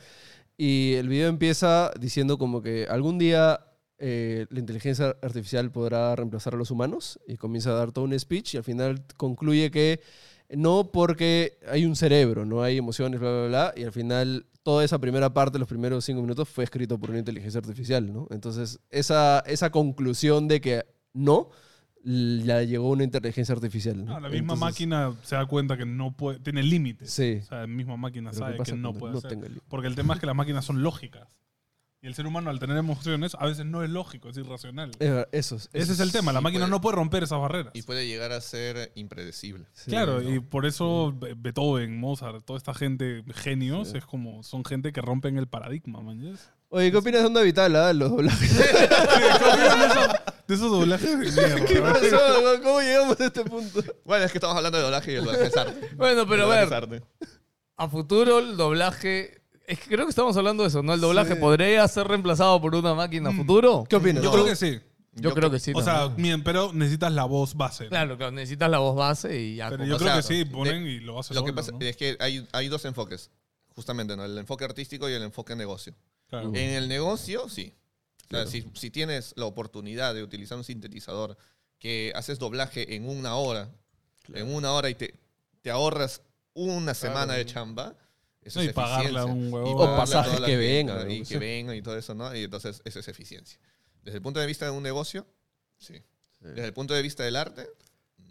Y 0.56 0.94
el 0.94 1.08
video 1.08 1.28
empieza 1.28 1.90
diciendo 1.98 2.38
como 2.38 2.62
que 2.62 2.86
algún 2.88 3.18
día 3.18 3.60
eh, 3.98 4.46
la 4.50 4.60
inteligencia 4.60 5.16
artificial 5.22 5.72
podrá 5.72 6.14
reemplazar 6.14 6.54
a 6.54 6.56
los 6.56 6.70
humanos 6.70 7.18
y 7.26 7.36
comienza 7.36 7.70
a 7.70 7.74
dar 7.74 7.90
todo 7.90 8.04
un 8.04 8.18
speech 8.18 8.54
y 8.54 8.56
al 8.58 8.64
final 8.64 9.04
concluye 9.16 9.70
que 9.70 10.00
no 10.50 10.90
porque 10.92 11.58
hay 11.68 11.86
un 11.86 11.96
cerebro, 11.96 12.44
no 12.44 12.62
hay 12.62 12.76
emociones, 12.76 13.18
bla, 13.18 13.30
bla, 13.30 13.46
bla, 13.46 13.74
y 13.76 13.84
al 13.84 13.92
final 13.92 14.46
toda 14.62 14.84
esa 14.84 14.98
primera 14.98 15.32
parte, 15.32 15.58
los 15.58 15.68
primeros 15.68 16.04
cinco 16.04 16.22
minutos, 16.22 16.48
fue 16.48 16.64
escrito 16.64 16.98
por 16.98 17.10
una 17.10 17.18
inteligencia 17.18 17.58
artificial, 17.58 18.12
¿no? 18.12 18.26
Entonces, 18.30 18.80
esa, 18.90 19.40
esa 19.46 19.70
conclusión 19.70 20.48
de 20.48 20.60
que 20.60 20.84
no, 21.12 21.50
la 22.06 22.62
llegó 22.64 22.90
una 22.90 23.02
inteligencia 23.04 23.54
artificial. 23.54 23.96
¿no? 24.04 24.12
No, 24.14 24.20
la 24.20 24.28
misma 24.28 24.54
Entonces, 24.54 24.60
máquina 24.60 25.14
se 25.22 25.34
da 25.36 25.46
cuenta 25.46 25.76
que 25.76 25.86
no 25.86 26.12
puede, 26.12 26.38
tiene 26.40 26.62
límites. 26.62 27.10
Sí. 27.10 27.38
O 27.42 27.46
sea, 27.46 27.60
la 27.62 27.66
misma 27.66 27.96
máquina 27.96 28.30
Pero 28.30 28.46
¿qué 28.46 28.52
sabe 28.52 28.64
que 28.64 28.76
no 28.76 28.92
puede 28.92 29.12
no 29.14 29.18
hacer. 29.18 29.38
Porque 29.68 29.86
el 29.88 29.94
tema 29.94 30.14
es 30.14 30.20
que 30.20 30.26
las 30.26 30.36
máquinas 30.36 30.64
son 30.64 30.82
lógicas. 30.82 31.26
Y 32.02 32.06
el 32.06 32.14
ser 32.14 32.26
humano, 32.26 32.50
al 32.50 32.58
tener 32.58 32.76
emociones, 32.76 33.34
a 33.40 33.46
veces 33.46 33.64
no 33.64 33.82
es 33.82 33.88
lógico, 33.88 34.28
es 34.28 34.36
irracional. 34.36 34.90
Eso, 35.32 35.56
es- 35.56 35.70
Ese 35.72 35.92
es 35.94 36.00
el 36.00 36.12
tema. 36.12 36.34
La 36.34 36.42
máquina 36.42 36.64
puede. 36.64 36.70
no 36.72 36.80
puede 36.82 36.96
romper 36.96 37.22
esas 37.22 37.40
barreras. 37.40 37.72
Y 37.74 37.80
puede 37.80 38.06
llegar 38.06 38.30
a 38.32 38.42
ser 38.42 38.92
impredecible. 38.94 39.64
sí, 39.72 39.90
claro, 39.90 40.20
¿no? 40.20 40.34
y 40.34 40.38
por 40.40 40.66
eso 40.66 41.14
Be- 41.18 41.32
Beethoven, 41.34 41.98
Mozart, 41.98 42.44
toda 42.44 42.58
esta 42.58 42.74
gente, 42.74 43.24
genios, 43.32 43.88
Sí. 43.92 43.96
es 43.96 44.04
como, 44.04 44.42
son 44.42 44.66
gente 44.66 44.92
que 44.92 45.00
rompen 45.00 45.38
el 45.38 45.46
paradigma, 45.46 46.00
man. 46.02 46.36
Oye, 46.68 46.90
¿qué 46.90 46.96
opinas 46.98 47.22
de 47.22 47.26
Onda 47.28 47.40
Vital, 47.40 47.74
ah? 47.76 47.92
Los 47.94 48.10
doblajes. 48.14 48.54
De 48.58 50.33
esos 50.48 50.70
doblajes 50.70 51.10
de 51.10 51.16
mierda. 51.16 51.64
¿Qué 51.64 51.80
pasó? 51.80 52.62
¿Cómo 52.62 52.80
llegamos 52.80 53.20
a 53.20 53.24
este 53.26 53.44
punto? 53.44 53.82
Bueno, 54.04 54.24
es 54.24 54.32
que 54.32 54.38
estamos 54.38 54.56
hablando 54.56 54.78
de 54.78 54.84
doblaje 54.84 55.12
y 55.12 55.14
el 55.16 55.24
doblaje 55.24 55.46
es 55.46 55.56
arte. 55.56 55.90
Bueno, 55.96 56.26
pero 56.28 56.44
a 56.50 56.56
ver, 56.64 56.72
arte. 56.74 57.02
a 57.76 57.88
futuro 57.88 58.38
el 58.38 58.56
doblaje... 58.56 59.40
Es 59.66 59.78
que 59.80 59.88
creo 59.88 60.04
que 60.04 60.10
estamos 60.10 60.36
hablando 60.36 60.62
de 60.62 60.68
eso, 60.68 60.82
¿no? 60.82 60.92
El 60.92 61.00
doblaje 61.00 61.34
Sí. 61.34 61.40
podría 61.40 61.88
ser 61.88 62.06
reemplazado 62.06 62.60
por 62.60 62.74
una 62.74 62.94
máquina 62.94 63.30
a 63.30 63.32
Mm. 63.32 63.36
futuro. 63.38 63.84
¿Qué 63.88 63.96
opinas? 63.96 64.22
Yo 64.22 64.30
creo 64.30 64.44
que 64.44 64.56
sí. 64.56 64.78
Yo, 65.16 65.32
creo 65.32 65.50
que 65.50 65.58
sí. 65.60 65.72
O 65.74 65.80
sea, 65.82 66.00
también. 66.00 66.22
bien, 66.22 66.44
pero 66.44 66.72
necesitas 66.74 67.12
la 67.12 67.24
voz 67.24 67.54
base. 67.54 67.84
¿no? 67.84 67.90
claro, 67.90 68.16
claro, 68.18 68.32
necesitas 68.32 68.68
la 68.68 68.78
voz 68.78 68.94
base 68.96 69.40
y 69.40 69.56
ya. 69.56 69.68
Pero 69.70 69.78
con- 69.78 69.88
yo 69.88 69.94
o 69.94 69.98
creo 69.98 70.08
sea, 70.10 70.16
que 70.16 70.22
sí, 70.24 70.38
de- 70.38 70.46
ponen 70.46 70.86
y 70.86 70.98
lo 71.00 71.18
hacen 71.20 71.36
Lo 71.36 71.44
que 71.44 71.52
pasa 71.52 71.70
¿no? 71.72 71.78
es 71.80 71.96
que 71.96 72.16
hay, 72.20 72.46
hay 72.52 72.68
dos 72.68 72.84
enfoques, 72.84 73.30
justamente, 73.74 74.16
¿no? 74.16 74.24
El 74.24 74.36
enfoque 74.36 74.64
artístico 74.64 75.08
y 75.08 75.12
el 75.14 75.22
enfoque 75.22 75.54
negocio. 75.56 75.94
Claro. 76.28 76.48
En 76.48 76.56
el 76.56 76.88
negocio, 76.88 77.48
sí. 77.48 77.72
O 78.26 78.30
sea, 78.30 78.46
si, 78.46 78.64
si 78.74 78.90
tienes 78.90 79.32
la 79.36 79.44
oportunidad 79.46 80.14
de 80.14 80.22
utilizar 80.22 80.56
un 80.58 80.64
sintetizador 80.64 81.36
que 81.78 82.12
haces 82.14 82.38
doblaje 82.38 82.94
en 82.94 83.08
una 83.08 83.36
hora, 83.36 83.70
en 84.32 84.52
una 84.54 84.72
hora 84.72 84.88
y 84.90 84.94
te, 84.94 85.14
te 85.62 85.70
ahorras 85.70 86.22
una 86.54 86.94
semana 86.94 87.34
de 87.34 87.44
chamba, 87.46 87.94
eso 88.42 88.58
No, 88.60 88.64
es 88.64 88.70
y 88.70 88.72
pagarle 88.72 89.18
a 89.18 89.24
un 89.26 89.48
Y 89.48 89.50
huevón. 89.52 89.74
O 89.74 89.96
pasajes 89.96 90.40
que 90.40 90.56
vengan, 90.56 91.10
Y 91.10 91.22
que 91.24 91.38
vengan 91.38 91.76
y 91.76 91.82
todo 91.82 91.96
eso, 91.98 92.14
¿no? 92.14 92.34
Y 92.34 92.44
entonces 92.44 92.80
eso 92.84 93.00
es 93.00 93.08
eficiencia. 93.08 93.58
Desde 94.02 94.16
el 94.18 94.22
punto 94.22 94.40
de 94.40 94.46
vista 94.46 94.64
de 94.66 94.70
un 94.70 94.82
negocio, 94.82 95.26
sí. 95.78 96.02
Desde 96.40 96.66
el 96.66 96.72
punto 96.74 96.92
de 96.94 97.00
vista 97.02 97.22
del 97.22 97.36
arte, 97.36 97.66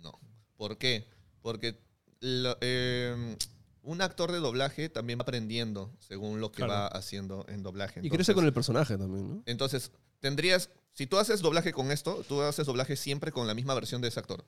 no. 0.02 0.20
¿Por 0.56 0.78
qué? 0.78 1.08
Porque 1.42 1.80
lo- 2.20 2.58
eh, 2.62 3.36
un 3.84 4.02
actor 4.02 4.32
de 4.32 4.40
doblaje 4.40 4.90
también 4.90 5.20
va 5.20 5.24
aprendiendo 5.24 5.94
según 6.00 6.40
lo 6.42 6.52
que 6.52 6.58
Claro. 6.64 6.74
va 6.74 6.88
haciendo 6.88 7.46
en 7.48 7.62
doblaje. 7.64 8.00
Y 8.00 8.10
crece 8.10 8.16
Entonces- 8.32 8.36
con 8.36 8.46
el 8.46 8.54
personaje 8.54 8.98
también, 8.98 9.28
¿no? 9.30 9.44
entonces, 9.46 9.92
tendrías, 10.20 10.70
si 10.94 11.06
tú 11.06 11.18
haces 11.18 11.42
doblaje 11.42 11.74
con 11.74 11.92
esto, 11.92 12.24
tú 12.28 12.42
haces 12.42 12.66
doblaje 12.66 12.96
siempre 12.96 13.32
con 13.32 13.46
la 13.46 13.54
misma 13.54 13.74
versión 13.76 14.02
de 14.02 14.08
ese 14.08 14.20
actor. 14.20 14.46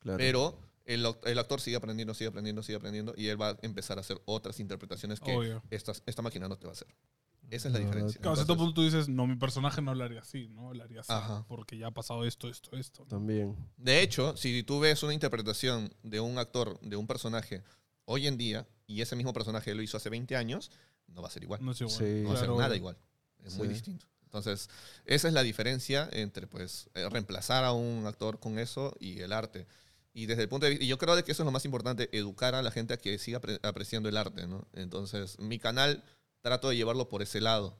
Claro. 0.00 0.18
Pero 0.18 0.58
el, 0.84 1.06
el 1.24 1.38
actor 1.38 1.60
sigue 1.60 1.76
aprendiendo, 1.76 2.12
sigue 2.14 2.28
aprendiendo, 2.28 2.62
sigue 2.62 2.76
aprendiendo 2.76 3.14
y 3.16 3.28
él 3.28 3.40
va 3.40 3.50
a 3.50 3.58
empezar 3.62 3.98
a 3.98 4.00
hacer 4.00 4.20
otras 4.24 4.58
interpretaciones 4.60 5.20
que 5.20 5.36
Obvio. 5.36 5.62
esta, 5.70 5.92
esta 6.06 6.22
máquina 6.22 6.48
no 6.48 6.56
te 6.58 6.66
va 6.66 6.70
a 6.70 6.74
hacer. 6.74 6.88
Esa 7.50 7.66
es 7.68 7.72
la 7.74 7.78
verdad 7.80 7.90
diferencia. 7.92 8.20
Claro, 8.20 8.32
a 8.32 8.36
cierto 8.36 8.52
Entonces, 8.52 8.56
punto 8.74 8.74
tú 8.74 8.82
dices, 8.84 9.08
no, 9.08 9.26
mi 9.26 9.34
personaje 9.36 9.82
no 9.82 9.90
hablaría 9.90 10.20
así, 10.20 10.48
¿no? 10.48 10.68
Hablaría 10.68 11.00
así. 11.00 11.12
Ajá. 11.12 11.44
Porque 11.48 11.76
ya 11.78 11.88
ha 11.88 11.90
pasado 11.90 12.24
esto, 12.24 12.48
esto, 12.48 12.76
esto. 12.76 13.02
¿no? 13.02 13.08
También. 13.08 13.56
de 13.76 14.02
hecho, 14.02 14.36
si 14.36 14.62
tú 14.62 14.78
ves 14.80 15.02
una 15.02 15.14
interpretación 15.14 15.92
de 16.04 16.20
un 16.20 16.38
actor, 16.38 16.78
de 16.80 16.94
un 16.96 17.06
personaje 17.08 17.62
hoy 18.10 18.26
en 18.26 18.36
día, 18.36 18.66
y 18.86 19.00
ese 19.02 19.16
mismo 19.16 19.32
personaje 19.32 19.74
lo 19.74 19.82
hizo 19.82 19.96
hace 19.96 20.10
20 20.10 20.36
años, 20.36 20.70
no 21.08 21.22
va 21.22 21.28
a 21.28 21.30
ser 21.30 21.42
igual. 21.42 21.64
No 21.64 21.72
es 21.72 21.80
igual. 21.80 21.96
Sí. 21.96 22.04
no 22.22 22.28
va 22.30 22.34
a 22.34 22.38
ser 22.40 22.48
nada 22.50 22.76
igual. 22.76 22.96
Es 23.44 23.56
muy 23.56 23.68
distinto. 23.68 24.06
Entonces, 24.24 24.68
esa 25.06 25.28
es 25.28 25.34
la 25.34 25.42
diferencia 25.42 26.08
entre 26.12 26.46
pues 26.46 26.88
eh, 26.94 27.08
reemplazar 27.08 27.64
a 27.64 27.72
un 27.72 28.06
actor 28.06 28.38
con 28.38 28.58
eso 28.58 28.94
y 29.00 29.20
el 29.20 29.32
arte. 29.32 29.66
Y 30.12 30.26
desde 30.26 30.42
el 30.42 30.48
punto 30.48 30.66
de 30.66 30.70
vista, 30.70 30.84
y 30.84 30.88
yo 30.88 30.98
creo 30.98 31.16
de 31.16 31.24
que 31.24 31.32
eso 31.32 31.42
es 31.42 31.44
lo 31.46 31.50
más 31.52 31.64
importante, 31.64 32.08
educar 32.16 32.54
a 32.54 32.62
la 32.62 32.70
gente 32.70 32.94
a 32.94 32.96
que 32.96 33.18
siga 33.18 33.40
apre- 33.40 33.58
apreciando 33.62 34.08
el 34.08 34.16
arte, 34.16 34.46
¿no? 34.46 34.66
Entonces, 34.72 35.38
mi 35.38 35.58
canal 35.58 36.04
trato 36.42 36.68
de 36.68 36.76
llevarlo 36.76 37.08
por 37.08 37.22
ese 37.22 37.40
lado. 37.40 37.76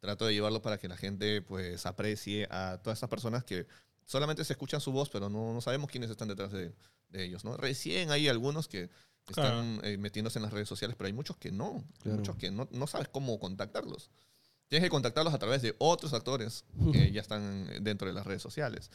Trato 0.00 0.26
de 0.26 0.32
llevarlo 0.34 0.62
para 0.62 0.78
que 0.78 0.86
la 0.88 0.96
gente 0.96 1.42
pues 1.42 1.84
aprecie 1.86 2.46
a 2.50 2.80
todas 2.82 2.98
estas 2.98 3.10
personas 3.10 3.42
que 3.44 3.66
solamente 4.06 4.44
se 4.44 4.52
escuchan 4.52 4.80
su 4.80 4.92
voz, 4.92 5.08
pero 5.10 5.28
no, 5.28 5.52
no 5.52 5.60
sabemos 5.60 5.90
quiénes 5.90 6.08
están 6.10 6.28
detrás 6.28 6.52
de, 6.52 6.72
de 7.08 7.24
ellos, 7.24 7.44
¿no? 7.44 7.56
Recién 7.56 8.10
hay 8.12 8.28
algunos 8.28 8.68
que 8.68 8.88
están 9.32 9.80
eh, 9.84 9.96
metiéndose 9.98 10.38
en 10.38 10.44
las 10.44 10.52
redes 10.52 10.68
sociales, 10.68 10.96
pero 10.96 11.06
hay 11.06 11.12
muchos 11.12 11.36
que 11.36 11.52
no. 11.52 11.84
Claro. 12.02 12.18
Muchos 12.18 12.36
que 12.36 12.50
no, 12.50 12.68
no 12.70 12.86
sabes 12.86 13.08
cómo 13.08 13.38
contactarlos. 13.38 14.10
Tienes 14.68 14.86
que 14.86 14.90
contactarlos 14.90 15.32
a 15.32 15.38
través 15.38 15.62
de 15.62 15.74
otros 15.78 16.12
actores 16.12 16.64
que 16.92 17.10
ya 17.10 17.22
están 17.22 17.82
dentro 17.82 18.06
de 18.06 18.12
las 18.12 18.26
redes 18.26 18.42
sociales. 18.42 18.90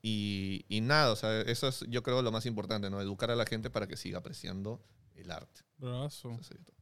Y, 0.00 0.64
y 0.68 0.80
nada, 0.80 1.12
o 1.12 1.16
sea, 1.16 1.42
eso 1.42 1.68
es 1.68 1.84
yo 1.88 2.02
creo 2.02 2.22
lo 2.22 2.32
más 2.32 2.46
importante, 2.46 2.88
¿no? 2.88 2.98
Educar 3.00 3.30
a 3.30 3.36
la 3.36 3.44
gente 3.44 3.68
para 3.68 3.86
que 3.86 3.98
siga 3.98 4.18
apreciando 4.18 4.80
el 5.16 5.30
arte. 5.30 5.60
Eso 5.80 6.38
sería 6.42 6.64
todo. 6.64 6.76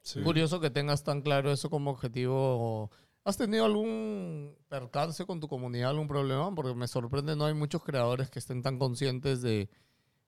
Sí. 0.00 0.22
Curioso 0.22 0.58
que 0.58 0.70
tengas 0.70 1.04
tan 1.04 1.20
claro 1.20 1.52
eso 1.52 1.68
como 1.68 1.90
objetivo. 1.90 2.90
¿Has 3.24 3.36
tenido 3.36 3.66
algún 3.66 4.56
percance 4.68 5.26
con 5.26 5.38
tu 5.38 5.46
comunidad, 5.46 5.90
algún 5.90 6.08
problema? 6.08 6.52
Porque 6.54 6.74
me 6.74 6.88
sorprende, 6.88 7.36
no 7.36 7.44
hay 7.44 7.54
muchos 7.54 7.84
creadores 7.84 8.30
que 8.30 8.38
estén 8.38 8.62
tan 8.62 8.78
conscientes 8.78 9.42
de 9.42 9.68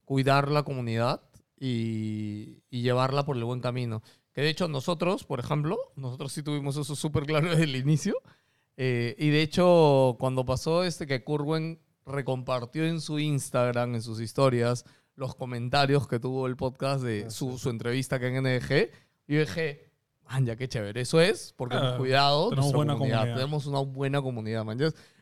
cuidar 0.04 0.50
la 0.50 0.62
comunidad 0.62 1.22
y, 1.58 2.62
y 2.70 2.82
llevarla 2.82 3.24
por 3.24 3.36
el 3.36 3.44
buen 3.44 3.60
camino. 3.60 4.02
Que 4.32 4.42
de 4.42 4.50
hecho 4.50 4.68
nosotros, 4.68 5.24
por 5.24 5.38
ejemplo, 5.38 5.78
nosotros 5.96 6.32
sí 6.32 6.42
tuvimos 6.42 6.76
eso 6.76 6.96
súper 6.96 7.24
claro 7.24 7.50
desde 7.50 7.64
el 7.64 7.76
inicio. 7.76 8.14
Eh, 8.76 9.14
y 9.18 9.30
de 9.30 9.42
hecho, 9.42 10.16
cuando 10.18 10.44
pasó 10.44 10.82
este 10.82 11.06
que 11.06 11.22
Curwen 11.22 11.80
recompartió 12.04 12.84
en 12.84 13.00
su 13.00 13.18
Instagram, 13.18 13.94
en 13.94 14.02
sus 14.02 14.20
historias, 14.20 14.84
los 15.14 15.36
comentarios 15.36 16.08
que 16.08 16.18
tuvo 16.18 16.48
el 16.48 16.56
podcast 16.56 17.04
de 17.04 17.30
su, 17.30 17.58
su 17.58 17.70
entrevista 17.70 18.18
que 18.18 18.26
en 18.26 18.42
NDG, 18.42 18.90
yo 19.28 19.40
dije, 19.40 19.93
man, 20.28 20.46
ya 20.46 20.56
qué 20.56 20.68
chévere. 20.68 21.00
Eso 21.00 21.20
es 21.20 21.54
porque 21.56 21.76
cuidado 21.96 22.50
tenemos 22.50 22.72
buena 22.72 22.92
comunidad. 22.94 23.18
comunidad. 23.18 23.36
Tenemos 23.36 23.66
una 23.66 23.80
buena 23.80 24.22
comunidad, 24.22 24.64
man. 24.64 24.78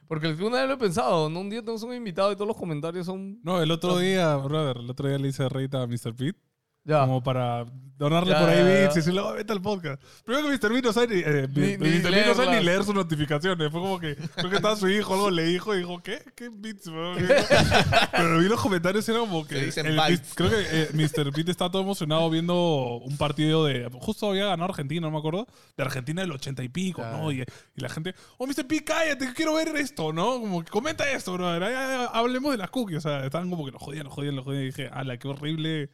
Porque 0.08 0.28
una 0.28 0.58
vez 0.58 0.68
lo 0.68 0.74
he 0.74 0.78
pensado, 0.78 1.30
¿no? 1.30 1.40
Un 1.40 1.48
día 1.48 1.60
tenemos 1.60 1.82
un 1.82 1.94
invitado 1.94 2.32
y 2.32 2.34
todos 2.34 2.48
los 2.48 2.56
comentarios 2.56 3.06
son... 3.06 3.40
No, 3.42 3.62
el 3.62 3.70
otro 3.70 3.98
día, 3.98 4.36
brother, 4.36 4.76
el 4.78 4.90
otro 4.90 5.08
día 5.08 5.18
le 5.18 5.28
hice 5.28 5.48
rate 5.48 5.76
a 5.76 5.86
Mr. 5.86 6.14
Pete. 6.14 6.38
Ya. 6.84 7.00
Como 7.00 7.22
para 7.22 7.64
donarle 7.96 8.32
Ya, 8.32 8.40
por 8.40 8.48
ahí 8.48 8.82
bits 8.82 8.94
y 8.96 8.98
decirle, 8.98 9.20
oh, 9.20 9.32
vete 9.34 9.52
al 9.52 9.62
podcast. 9.62 10.02
Primero 10.24 10.48
que 10.48 10.54
Mr. 10.66 10.72
Beat 10.72 10.84
no 10.84 10.92
sabe 10.92 11.14
ni, 11.14 11.20
eh, 11.24 11.48
Ni- 11.54 11.76
Mr. 11.78 12.26
no 12.26 12.34
sabe 12.34 12.58
ni 12.58 12.64
leer 12.64 12.82
sus 12.82 12.92
notificaciones. 12.96 13.70
Fue 13.70 13.80
como 13.80 14.00
que, 14.00 14.16
creo 14.16 14.50
que 14.50 14.56
estaba 14.56 14.74
su 14.74 14.88
hijo, 14.88 15.14
algo 15.14 15.30
le 15.30 15.44
dijo 15.44 15.72
y 15.72 15.78
dijo, 15.78 16.02
¿qué? 16.02 16.20
¿Qué 16.34 16.48
bits? 16.52 16.90
Pero 18.12 18.38
vi 18.38 18.48
los 18.48 18.60
comentarios 18.60 19.06
y 19.06 19.10
era 19.12 19.20
como 19.20 19.46
que. 19.46 19.66
Dicen 19.66 19.86
el- 19.86 20.20
creo 20.34 20.50
que 20.50 20.56
eh, 20.58 20.88
Mr. 20.92 21.30
Beat 21.32 21.50
estaba 21.50 21.70
todo 21.70 21.82
emocionado 21.82 22.28
viendo 22.30 22.96
un 23.04 23.16
partido 23.16 23.66
de. 23.66 23.88
Justo 24.00 24.30
había 24.30 24.46
ganado 24.46 24.70
Argentina, 24.70 25.02
no 25.06 25.12
me 25.12 25.18
acuerdo. 25.18 25.46
De 25.76 25.84
Argentina 25.84 26.22
del 26.22 26.32
ochenta 26.32 26.64
y 26.64 26.68
pico, 26.68 27.02
Claro. 27.02 27.18
¿no? 27.18 27.30
Y, 27.30 27.42
y 27.42 27.80
la 27.80 27.88
gente, 27.88 28.16
oh, 28.38 28.46
Mr. 28.48 28.66
Beat, 28.66 28.82
cállate, 28.84 29.32
quiero 29.32 29.54
ver 29.54 29.68
esto, 29.76 30.12
¿no? 30.12 30.40
Como 30.40 30.64
que 30.64 30.70
comenta 30.72 31.08
esto, 31.08 31.34
bro. 31.34 31.46
hablemos 31.48 32.50
de 32.50 32.58
las 32.58 32.70
cookies. 32.70 32.98
O 32.98 33.00
sea, 33.02 33.24
estaban 33.24 33.48
como 33.48 33.64
que 33.64 33.70
lo 33.70 33.78
jodían, 33.78 34.04
lo 34.04 34.10
jodían, 34.10 34.34
lo 34.34 34.42
jodían. 34.42 34.62
Y 34.62 34.66
dije, 34.66 34.88
ala, 34.92 35.16
qué 35.18 35.28
horrible 35.28 35.90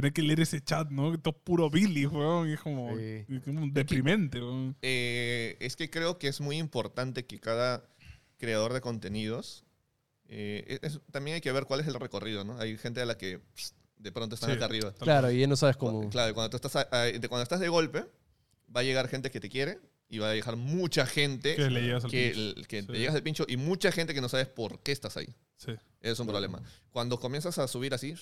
tener 0.00 0.12
que 0.12 0.22
leer 0.22 0.40
ese 0.40 0.60
chat, 0.62 0.90
¿no? 0.90 1.14
Esto 1.14 1.30
es 1.30 1.36
puro 1.44 1.68
Billy, 1.70 2.06
weón. 2.06 2.48
Es 2.48 2.60
como, 2.60 2.96
Sí. 2.96 3.24
y 3.28 3.40
como 3.40 3.66
deprimente, 3.72 4.40
weón. 4.40 4.76
Eh, 4.82 5.56
es 5.60 5.76
que 5.76 5.90
creo 5.90 6.18
que 6.18 6.28
es 6.28 6.40
muy 6.40 6.56
importante 6.58 7.26
que 7.26 7.38
cada 7.40 7.84
creador 8.38 8.72
de 8.72 8.80
contenidos, 8.80 9.64
eh, 10.28 10.78
es- 10.82 11.00
también 11.10 11.36
hay 11.36 11.40
que 11.40 11.50
ver 11.52 11.64
cuál 11.64 11.80
es 11.80 11.86
el 11.86 11.94
recorrido, 11.94 12.44
¿no? 12.44 12.58
Hay 12.58 12.76
gente 12.78 13.00
a 13.00 13.06
la 13.06 13.16
que 13.16 13.38
pss, 13.54 13.74
de 13.98 14.12
pronto 14.12 14.34
están 14.34 14.50
Sí. 14.50 14.56
acá 14.56 14.66
arriba. 14.66 14.92
Claro, 15.00 15.30
y 15.32 15.40
ya 15.40 15.46
no 15.46 15.56
sabes 15.56 15.76
cómo. 15.76 16.08
Claro, 16.10 16.32
cuando, 16.34 16.50
tú 16.50 16.56
estás 16.56 16.76
a- 16.76 16.88
a- 16.92 17.04
de, 17.06 17.28
cuando 17.28 17.42
estás 17.42 17.58
de 17.60 17.68
golpe, 17.68 18.04
va 18.74 18.80
a 18.80 18.84
llegar 18.84 19.08
gente 19.08 19.30
que 19.30 19.40
te 19.40 19.48
quiere 19.48 19.78
y 20.08 20.18
va 20.18 20.30
a 20.30 20.34
llegar 20.34 20.56
mucha 20.56 21.04
gente 21.06 21.56
Que 21.56 21.68
le 21.70 21.82
llegas 21.82 22.04
al 22.04 22.10
que, 22.10 22.30
pincho. 22.34 22.68
que 22.68 22.80
Sí. 22.82 22.86
te 22.86 22.98
llegas 22.98 23.14
al 23.16 23.22
pincho 23.22 23.44
y 23.48 23.56
mucha 23.56 23.90
gente 23.90 24.14
que 24.14 24.20
no 24.20 24.28
sabes 24.28 24.46
por 24.46 24.80
qué 24.82 24.92
estás 24.92 25.16
ahí. 25.16 25.34
Sí. 25.56 25.72
Es 26.00 26.20
un 26.20 26.28
problema. 26.28 26.62
Cuando 26.92 27.18
comienzas 27.18 27.58
a 27.58 27.66
subir 27.66 27.92
así, 27.92 28.14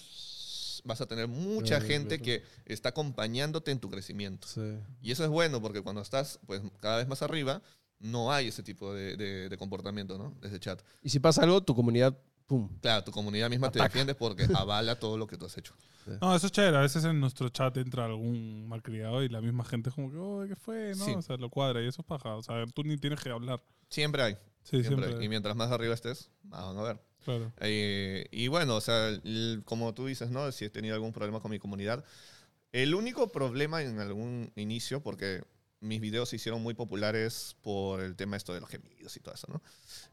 vas 0.87 1.01
a 1.01 1.07
tener 1.07 1.29
mucha 1.29 1.77
Claro, 1.79 1.87
gente 1.87 2.21
que 2.23 2.43
está 2.65 2.91
acompañándote 2.91 3.71
en 3.71 3.81
tu 3.81 3.91
crecimiento. 3.91 4.47
Sí. 4.49 4.79
Y 5.03 5.11
eso 5.13 5.25
es 5.25 5.31
bueno 5.31 5.61
porque 5.61 5.83
cuando 5.83 6.01
estás 6.01 6.39
pues, 6.47 6.63
cada 6.81 6.99
vez 6.99 7.09
más 7.09 7.23
arriba, 7.23 7.61
no 7.99 8.33
hay 8.33 8.49
ese 8.49 8.63
tipo 8.63 8.93
de, 8.95 9.17
de- 9.17 9.49
de 9.49 9.57
comportamiento, 9.57 10.17
¿no? 10.19 10.35
De 10.41 10.49
ese 10.49 10.61
chat. 10.61 10.83
Y 11.03 11.09
si 11.11 11.19
pasa 11.19 11.43
algo, 11.43 11.63
tu 11.63 11.75
comunidad, 11.75 12.17
pum. 12.47 12.69
Claro, 12.81 13.03
tu 13.05 13.11
comunidad 13.11 13.49
misma 13.51 13.71
te 13.71 13.81
defiende 13.83 14.15
porque 14.15 14.47
avala 14.55 14.99
todo 14.99 15.17
lo 15.19 15.27
que 15.27 15.37
tú 15.37 15.47
has 15.47 15.57
hecho. 15.59 15.75
No, 16.21 16.37
eso 16.37 16.47
es 16.47 16.53
chévere. 16.53 16.77
A 16.77 16.81
veces 16.83 17.05
en 17.05 17.19
nuestro 17.19 17.49
chat 17.49 17.77
entra 17.79 18.05
algún 18.05 18.69
malcriado 18.69 19.25
y 19.25 19.29
la 19.29 19.41
misma 19.41 19.65
gente 19.65 19.89
es 19.89 19.95
como 19.97 20.11
que, 20.11 20.17
oh, 20.19 20.45
¿qué 20.47 20.55
fue? 20.55 20.93
¿No? 20.97 21.05
Sí. 21.05 21.13
O 21.17 21.23
sea, 21.23 21.37
lo 21.37 21.51
cuadra 21.51 21.83
y 21.83 21.89
eso 21.89 22.03
es 22.03 22.07
paja. 22.07 22.37
O 22.37 22.43
sea, 22.43 22.65
tú 22.67 22.85
ni 22.85 22.97
tienes 22.97 23.19
que 23.21 23.31
hablar. 23.31 23.61
Siempre 23.89 24.23
hay. 24.23 24.35
Sí, 24.63 24.83
siempre, 24.83 25.07
siempre. 25.07 25.19
hay. 25.19 25.25
Y 25.25 25.29
mientras 25.29 25.57
más 25.57 25.71
arriba 25.73 25.95
estés, 25.95 26.31
más 26.45 26.65
van 26.65 26.79
a 26.79 26.83
ver. 26.83 27.01
Claro. 27.27 27.53
Eh, 27.59 28.27
y 28.31 28.47
bueno, 28.49 28.77
o 28.77 28.81
sea, 28.81 29.09
el- 29.09 29.63
como 29.65 29.93
tú 29.93 30.07
dices, 30.07 30.31
¿no? 30.31 30.51
Si 30.53 30.65
he 30.65 30.71
tenido 30.71 30.95
algún 30.95 31.13
problema 31.13 31.41
con 31.41 31.51
mi 31.51 31.59
comunidad. 31.59 32.05
El 32.73 32.95
único 32.95 33.33
problema 33.33 33.83
en 33.83 33.99
algún 34.01 34.53
inicio, 34.57 35.03
porque 35.03 35.43
mis 35.81 36.01
videos 36.01 36.29
se 36.29 36.37
hicieron 36.37 36.63
muy 36.63 36.75
populares 36.75 37.57
por 37.63 38.01
el 38.01 38.15
tema 38.17 38.37
esto 38.37 38.55
de 38.55 38.61
los 38.61 38.71
gemidos 38.71 39.17
y 39.17 39.21
todo 39.21 39.35
eso, 39.35 39.47
¿no? 39.53 39.61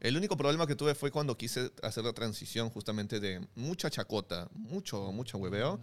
El 0.00 0.16
único 0.16 0.36
problema 0.36 0.66
que 0.66 0.74
tuve 0.74 0.94
fue 0.94 1.10
cuando 1.12 1.36
quise 1.36 1.70
hacer 1.82 2.04
la 2.04 2.12
transición 2.12 2.68
justamente 2.70 3.20
de 3.20 3.46
mucha 3.54 3.90
chacota, 3.90 4.48
mucho, 4.52 5.12
mucho 5.12 5.38
hueveo, 5.38 5.80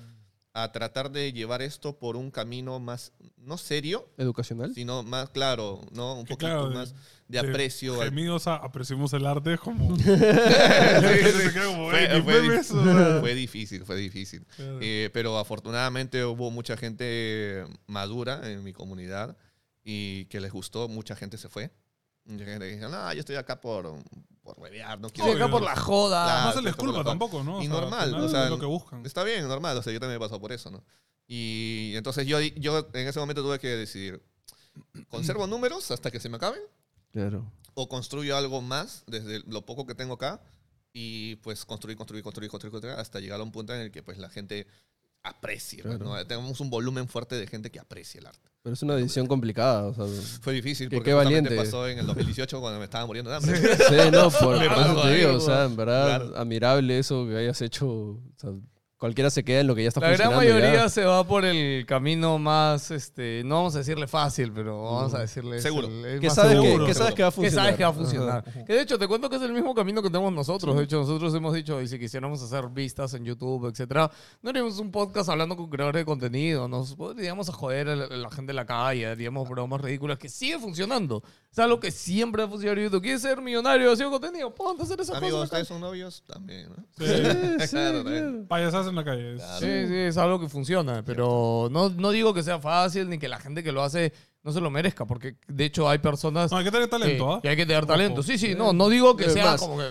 a 0.53 0.71
tratar 0.73 1.11
de 1.11 1.31
llevar 1.31 1.61
esto 1.61 1.97
por 1.97 2.17
un 2.17 2.29
camino 2.29 2.79
más, 2.79 3.13
no 3.37 3.57
serio, 3.57 4.09
¿Educacional? 4.17 4.73
sino 4.75 5.01
más 5.01 5.29
claro, 5.29 5.81
¿no? 5.93 6.13
Un 6.15 6.25
poquito 6.25 6.37
claro, 6.39 6.69
de- 6.69 6.75
más 6.75 6.93
de 7.29 7.39
aprecio. 7.39 8.01
al- 8.01 8.09
Gemidos 8.09 8.47
a 8.47 8.55
apreciamos 8.55 9.13
el 9.13 9.25
arte 9.25 9.57
como. 9.57 9.95
Sí, 9.97 10.03
Fue- 13.21 13.33
difícil, 13.35 13.85
fue 13.85 13.95
difícil. 13.95 14.45
Claro. 14.55 14.79
Eh, 14.81 15.09
pero 15.13 15.37
afortunadamente 15.37 16.23
hubo 16.25 16.51
mucha 16.51 16.75
gente 16.77 17.65
madura 17.87 18.41
en 18.51 18.63
mi 18.63 18.73
comunidad 18.73 19.37
y 19.83 20.25
que 20.25 20.39
les 20.41 20.51
gustó, 20.51 20.87
mucha 20.89 21.15
gente 21.15 21.37
se 21.37 21.49
fue. 21.49 21.71
Mucha 22.25 22.45
gente 22.45 22.67
que 22.69 22.75
dijo, 22.75 22.89
no, 22.89 23.13
yo 23.13 23.19
estoy 23.21 23.35
acá 23.35 23.59
por, 23.61 23.97
por 24.53 24.63
huevear, 24.63 24.99
no 24.99 25.09
quiero... 25.09 25.33
acá 25.33 25.49
por 25.49 25.61
la 25.61 25.75
joda. 25.75 26.23
Claro. 26.23 26.45
no 26.47 26.53
se 26.53 26.61
les 26.61 26.75
culpa 26.75 27.03
tampoco, 27.03 27.43
¿no? 27.43 27.61
y 27.63 27.67
O 27.67 27.69
sea, 27.69 27.79
al 27.79 27.81
normal, 27.81 28.15
o 28.15 28.29
sea, 28.29 28.43
es 28.45 28.49
lo 28.49 28.59
que 28.59 28.65
buscan. 28.65 29.05
Está 29.05 29.23
bien, 29.23 29.47
normal, 29.47 29.77
o 29.77 29.81
sea, 29.81 29.91
yo 29.93 29.99
también 29.99 30.17
he 30.17 30.19
pasado 30.19 30.39
por 30.39 30.51
eso, 30.51 30.71
¿no? 30.71 30.83
Y 31.27 31.93
entonces 31.95 32.27
yo, 32.27 32.39
yo 32.39 32.89
en 32.93 33.07
ese 33.07 33.19
momento 33.19 33.41
tuve 33.41 33.59
que 33.59 33.69
decidir, 33.69 34.21
¿conservo 35.09 35.47
números 35.47 35.91
hasta 35.91 36.11
que 36.11 36.19
se 36.19 36.29
me 36.29 36.37
acaben? 36.37 36.61
Claro. 37.11 37.51
o 37.73 37.89
construyo 37.89 38.37
algo 38.37 38.61
más 38.61 39.03
desde 39.05 39.39
lo 39.45 39.65
poco 39.65 39.85
que 39.85 39.95
tengo 39.95 40.13
acá 40.13 40.41
y 40.93 41.35
pues 41.37 41.65
construir, 41.65 41.97
construir, 41.97 42.23
construir, 42.23 42.49
construir, 42.49 42.71
construir 42.71 42.95
hasta 42.95 43.19
llegar 43.19 43.39
a 43.39 43.43
un 43.43 43.51
punto 43.51 43.73
en 43.73 43.81
el 43.81 43.91
que 43.91 44.03
pues 44.03 44.17
la 44.17 44.29
gente 44.29 44.67
aprecie. 45.23 45.83
pues, 45.83 45.97
Claro. 45.97 46.15
¿no? 46.17 46.25
Tenemos 46.27 46.59
un 46.59 46.69
volumen 46.69 47.07
fuerte 47.07 47.35
de 47.35 47.47
gente 47.47 47.69
que 47.71 47.79
aprecia 47.79 48.19
el 48.19 48.27
arte. 48.27 48.49
Pero 48.63 48.73
es 48.73 48.83
una 48.83 48.95
decisión 48.95 49.25
complicada. 49.27 49.87
O 49.87 49.93
sea, 49.93 50.05
Fue 50.41 50.53
difícil 50.53 50.87
Qué- 50.89 50.95
porque 50.97 51.09
qué 51.11 51.13
valiente. 51.15 51.55
pasó 51.55 51.87
en 51.87 51.97
el 51.99 52.05
2018 52.07 52.59
cuando 52.61 52.77
me 52.79 52.85
estaba 52.85 53.05
muriendo 53.07 53.31
de 53.31 53.37
hambre. 53.37 53.57
sí, 53.57 53.95
no, 54.11 54.29
por, 54.29 54.55
por 54.69 54.77
eso 54.79 55.01
te 55.01 55.15
digo. 55.15 55.33
O 55.33 55.39
sea, 55.39 55.65
en 55.65 55.75
verdad, 55.75 56.05
Claro. 56.19 56.37
admirable 56.37 56.99
eso 56.99 57.25
que 57.27 57.37
hayas 57.37 57.61
hecho. 57.61 57.87
O 57.89 58.21
sea, 58.37 58.51
cualquiera 59.01 59.31
se 59.31 59.43
queda 59.43 59.61
en 59.61 59.67
lo 59.67 59.73
que 59.73 59.81
ya 59.81 59.87
está 59.87 59.99
La 59.99 60.11
gran 60.11 60.31
funcionando. 60.31 60.53
ya. 60.59 60.61
mayoría 60.63 60.87
se 60.89 61.03
va 61.05 61.23
por 61.25 61.43
el 61.43 61.87
camino 61.87 62.37
más, 62.37 62.91
este, 62.91 63.41
no 63.43 63.55
vamos 63.55 63.73
a 63.75 63.79
decirle 63.79 64.05
fácil, 64.07 64.51
pero 64.53 64.83
vamos 64.83 65.15
a 65.15 65.19
decirle... 65.21 65.57
es 65.57 65.63
Seguro. 65.63 65.87
el- 65.87 66.19
Que 66.19 66.29
sabes 66.29 66.55
que, 66.55 66.61
seguro. 66.67 66.85
que 66.85 66.93
sabes 66.93 67.15
que 67.15 67.23
va 67.23 67.29
a 67.29 67.31
Que 67.31 67.35
funcionar. 67.35 67.65
sabes 67.65 67.77
que 67.77 67.83
va 67.83 67.89
a 67.89 67.93
funcionar. 67.93 68.43
Ajá. 68.47 68.63
Que 68.65 68.73
de 68.73 68.81
hecho, 68.83 68.99
te 68.99 69.07
cuento 69.07 69.27
que 69.27 69.37
es 69.37 69.41
el 69.41 69.53
mismo 69.53 69.73
camino 69.73 70.03
que 70.03 70.09
tenemos 70.11 70.31
nosotros. 70.31 70.77
De 70.77 70.83
hecho, 70.83 70.97
nosotros 70.99 71.33
hemos 71.33 71.53
dicho, 71.55 71.81
y 71.81 71.87
si 71.87 71.97
quisiéramos 71.97 72.43
hacer 72.43 72.67
vistas 72.69 73.15
en 73.15 73.25
YouTube, 73.25 73.65
etcétera, 73.71 74.11
no 74.43 74.49
haríamos 74.51 74.77
un 74.77 74.91
podcast 74.91 75.29
hablando 75.29 75.57
con 75.57 75.67
creadores 75.69 76.01
de 76.01 76.05
contenido. 76.05 76.67
Nos 76.67 76.93
podríamos 76.95 77.49
a 77.49 77.53
joder 77.53 77.89
a 77.89 77.95
la, 77.95 78.05
a 78.05 78.17
la 78.17 78.29
gente 78.29 78.51
en 78.51 78.55
la 78.55 78.65
calle, 78.67 79.07
haríamos 79.07 79.49
bromas 79.49 79.81
ridículas 79.81 80.19
que 80.19 80.29
sigue 80.29 80.59
funcionando. 80.59 81.23
Es 81.51 81.59
algo 81.59 81.81
que 81.81 81.91
siempre 81.91 82.43
ha 82.43 82.47
funcionado 82.47 82.77
en 82.79 82.85
YouTube. 82.85 83.01
¿Quieres 83.01 83.21
ser 83.21 83.41
millonario 83.41 83.91
haciendo 83.91 84.17
contenido? 84.17 84.55
Ponte 84.55 84.83
a 84.83 84.85
hacer 84.85 85.01
esas 85.01 85.17
Amigos, 85.17 85.33
cosas. 85.41 85.47
¿ustedes 85.51 85.67
son 85.67 85.81
novios? 85.81 86.23
También, 86.25 86.69
¿no? 86.69 86.75
Sí. 86.97 87.05
Claro, 87.69 88.03
también. 88.05 88.47
Payasas 88.47 88.87
en 88.87 88.95
la 88.95 89.03
calle. 89.03 89.35
es- 89.35 89.41
Claro. 89.41 89.59
Sí, 89.59 89.87
sí, 89.87 89.95
es 89.95 90.17
algo 90.17 90.39
que 90.39 90.47
funciona, 90.47 91.03
pero 91.03 91.67
no, 91.69 91.89
no 91.89 92.11
digo 92.11 92.33
que 92.33 92.41
sea 92.41 92.59
fácil 92.59 93.09
ni 93.09 93.19
que 93.19 93.27
la 93.27 93.37
gente 93.39 93.63
que 93.63 93.73
lo 93.73 93.83
hace 93.83 94.13
no 94.43 94.53
se 94.53 94.61
lo 94.61 94.69
merezca, 94.71 95.05
porque 95.05 95.35
de 95.47 95.65
hecho 95.65 95.89
hay 95.89 95.97
personas 95.99 96.51
No, 96.51 96.57
hay 96.57 96.63
que 96.63 96.71
tener 96.71 96.87
talento, 96.89 97.33
¿ah? 97.33 97.41
que 97.41 97.49
hay 97.49 97.57
que 97.57 97.65
tener 97.65 97.85
talento. 97.85 98.23
Sí, 98.23 98.37
sí, 98.37 98.55
no, 98.55 98.71
no 98.71 98.87
digo 98.87 99.17
que 99.17 99.29
sea 99.29 99.45
más, 99.45 99.61
como 99.61 99.77
que... 99.77 99.89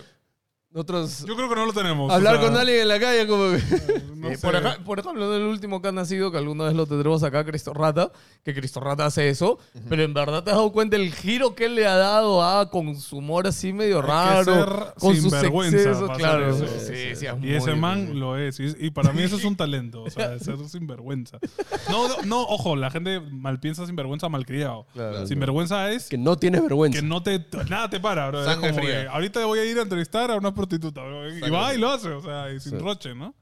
Nosotros. 0.72 1.24
Yo 1.26 1.34
creo 1.34 1.48
que 1.48 1.56
no 1.56 1.66
lo 1.66 1.72
tenemos. 1.72 2.12
Hablar 2.12 2.36
o 2.36 2.38
sea, 2.38 2.48
con 2.48 2.56
alguien 2.56 2.82
en 2.82 2.88
la 2.88 3.00
calle, 3.00 3.26
como 3.26 3.50
que. 3.50 4.02
no 4.14 4.28
Eh, 4.28 4.36
sé. 4.36 4.46
por, 4.46 4.54
ej- 4.54 4.78
por 4.84 5.00
ejemplo, 5.00 5.28
del 5.30 5.42
último 5.42 5.82
que 5.82 5.88
ha 5.88 5.92
nacido, 5.92 6.30
que 6.30 6.38
alguna 6.38 6.64
vez 6.66 6.74
lo 6.74 6.86
tendremos 6.86 7.24
acá, 7.24 7.44
Cristo 7.44 7.74
Rata, 7.74 8.12
que 8.44 8.54
Cristo 8.54 8.78
Rata 8.78 9.06
hace 9.06 9.28
eso, 9.30 9.58
pero 9.88 10.04
en 10.04 10.14
verdad 10.14 10.44
te 10.44 10.50
has 10.50 10.56
dado 10.56 10.70
cuenta 10.70 10.94
el 10.94 11.12
giro 11.12 11.56
que 11.56 11.64
él 11.64 11.74
le 11.74 11.86
ha 11.88 11.96
dado 11.96 12.44
a 12.44 12.70
con 12.70 12.94
su 12.94 13.16
humor 13.18 13.48
así 13.48 13.72
medio 13.72 13.96
Hay 13.96 14.02
que 14.02 14.08
raro, 14.08 14.44
ser 14.44 14.94
con 14.98 15.14
sus 15.16 15.22
sinvergüenza 15.24 15.76
excesos, 15.76 16.06
para 16.06 16.18
claro. 16.18 16.46
hacer 16.54 16.64
eso. 16.68 16.78
sí, 16.78 17.16
sí, 17.16 17.26
es 17.26 17.34
Y 17.42 17.52
ese 17.54 17.70
muy 17.72 17.80
man 17.80 17.98
difícil. 18.02 18.20
lo 18.20 18.38
es. 18.38 18.60
Y, 18.60 18.74
y 18.78 18.90
para 18.90 19.12
mí 19.12 19.22
eso 19.22 19.36
es 19.38 19.44
un 19.44 19.56
talento. 19.56 20.04
O 20.04 20.10
sea, 20.10 20.38
ser 20.38 20.56
sinvergüenza. 20.68 21.38
No, 21.90 22.06
no, 22.08 22.14
no, 22.26 22.42
ojo, 22.42 22.76
la 22.76 22.90
gente 22.92 23.18
mal 23.18 23.58
piensa 23.58 23.86
sinvergüenza 23.86 24.28
malcriado. 24.28 24.86
Claro. 24.92 25.26
Sinvergüenza 25.26 25.90
es 25.90 26.08
Que 26.08 26.16
no 26.18 26.36
tienes 26.36 26.62
vergüenza. 26.62 27.00
que 27.00 27.04
no 27.04 27.22
te. 27.24 27.44
Nada 27.68 27.90
te 27.90 27.98
para, 27.98 28.28
bro. 28.28 28.40
Es 28.40 28.46
Sangre 28.46 28.70
como 28.70 28.82
fría. 28.82 29.02
que 29.02 29.08
ahorita 29.08 29.44
voy 29.46 29.58
a 29.58 29.64
ir 29.64 29.76
a 29.78 29.82
entrevistar 29.82 30.30
a 30.30 30.36
una 30.36 30.54
prostituta, 30.60 31.02
bro. 31.02 31.28
Y 31.28 31.50
va 31.50 31.74
y 31.74 31.78
lo 31.78 31.90
hace, 31.90 32.08
o 32.08 32.20
sea, 32.22 32.52
y 32.52 32.60
sin 32.60 32.72
Sí. 32.72 32.78
roche, 32.78 33.14
¿no? 33.14 33.34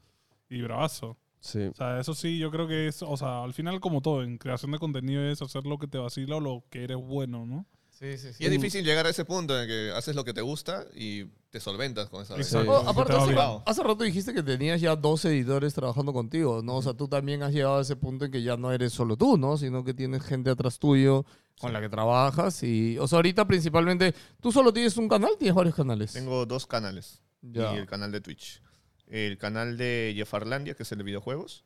Y 0.49 0.63
bravazo. 0.63 1.17
Sí. 1.41 1.61
O 1.67 1.75
sea, 1.75 2.01
eso 2.01 2.15
sí, 2.15 2.39
yo 2.39 2.51
creo 2.51 2.67
que 2.67 2.89
es, 2.89 3.03
o 3.03 3.17
sea, 3.17 3.45
al 3.45 3.55
final 3.55 3.81
como 3.81 4.01
todo, 4.01 4.23
en 4.23 4.39
creación 4.39 4.73
de 4.73 4.79
contenido 4.79 5.23
es 5.25 5.41
hacer 5.41 5.65
lo 5.67 5.79
que 5.79 5.87
te 5.87 5.99
vacila 5.99 6.37
o 6.37 6.41
lo 6.41 6.65
que 6.71 6.83
eres 6.85 6.97
bueno, 6.97 7.47
¿no? 7.47 7.65
Sí, 7.91 8.17
sí, 8.17 8.29
sí. 8.33 8.45
Y 8.45 8.47
es 8.47 8.51
difícil 8.53 8.85
llegar 8.85 9.07
a 9.07 9.11
ese 9.11 9.25
punto 9.25 9.61
en 9.61 9.67
que 9.67 9.91
haces 9.93 10.15
lo 10.15 10.25
que 10.25 10.33
te 10.33 10.41
gusta 10.41 10.87
y 10.95 11.25
te 11.51 11.59
solventas 11.59 12.09
con 12.09 12.23
esa 12.23 12.37
Exacto. 12.37 12.71
Oh, 12.71 12.89
aparte, 12.89 13.13
hace, 13.13 13.35
hace 13.67 13.83
rato 13.83 14.05
dijiste 14.05 14.33
que 14.33 14.43
tenías 14.45 14.81
ya 14.81 14.95
dos 14.95 15.25
editores 15.25 15.75
trabajando 15.75 16.13
contigo, 16.13 16.61
¿no? 16.63 16.77
O 16.77 16.83
sea, 16.83 16.95
tú 16.95 17.09
también 17.09 17.43
has 17.43 17.53
llegado 17.53 17.79
a 17.79 17.83
ese 17.83 17.97
punto 17.97 18.25
en 18.27 18.31
que 18.31 18.43
ya 18.43 18.57
no 18.57 18.71
eres 18.71 18.93
solo 18.93 19.17
tú, 19.17 19.37
¿no? 19.37 19.57
Sino 19.57 19.83
que 19.83 19.95
tienes 19.95 20.23
gente 20.23 20.51
atrás 20.51 20.79
tuyo 20.79 21.25
con 21.59 21.73
la 21.73 21.81
que 21.81 21.89
trabajas 21.89 22.63
y... 22.63 22.99
O 22.99 23.07
sea, 23.07 23.17
ahorita 23.17 23.47
principalmente... 23.47 24.15
¿Tú 24.41 24.53
solo 24.53 24.73
tienes 24.73 24.97
un 24.97 25.09
canal? 25.09 25.33
¿Tienes 25.39 25.55
varios 25.55 25.75
canales? 25.75 26.13
Tengo 26.13 26.47
dos 26.47 26.67
canales. 26.67 27.21
Ya. 27.43 27.75
Y 27.75 27.79
el 27.79 27.87
canal 27.87 28.13
de 28.13 28.21
Twitch. 28.21 28.63
El 29.07 29.39
canal 29.39 29.77
de 29.77 30.13
Jefarlandia, 30.17 30.75
que 30.75 30.83
es 30.83 30.93
el 30.93 30.99
de 30.99 31.05
videojuegos. 31.05 31.65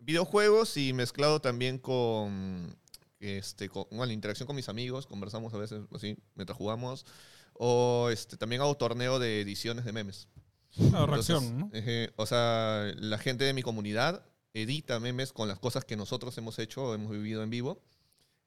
Videojuegos 0.00 0.76
y 0.76 0.92
mezclado 0.92 1.40
también 1.40 1.78
con, 1.78 2.76
este, 3.20 3.68
con 3.68 3.86
bueno, 3.90 4.06
la 4.06 4.12
interacción 4.12 4.46
con 4.46 4.56
mis 4.56 4.68
amigos. 4.68 5.06
Conversamos 5.06 5.52
a 5.54 5.58
veces 5.58 5.82
así 5.94 6.16
mientras 6.34 6.56
jugamos. 6.56 7.06
O 7.54 8.08
este, 8.10 8.36
también 8.36 8.62
hago 8.62 8.76
torneo 8.76 9.18
de 9.18 9.40
ediciones 9.40 9.84
de 9.84 9.92
memes. 9.92 10.28
La 10.76 11.00
Entonces, 11.00 11.36
reacción, 11.36 11.58
¿no? 11.58 11.70
o 12.16 12.26
sea, 12.26 12.92
la 12.96 13.18
gente 13.18 13.44
de 13.44 13.52
mi 13.52 13.62
comunidad 13.62 14.24
edita 14.54 14.98
memes 15.00 15.32
con 15.32 15.48
las 15.48 15.58
cosas 15.58 15.84
que 15.84 15.96
nosotros 15.96 16.36
hemos 16.38 16.58
hecho 16.58 16.84
o 16.84 16.94
hemos 16.94 17.10
vivido 17.10 17.42
en 17.42 17.50
vivo. 17.50 17.82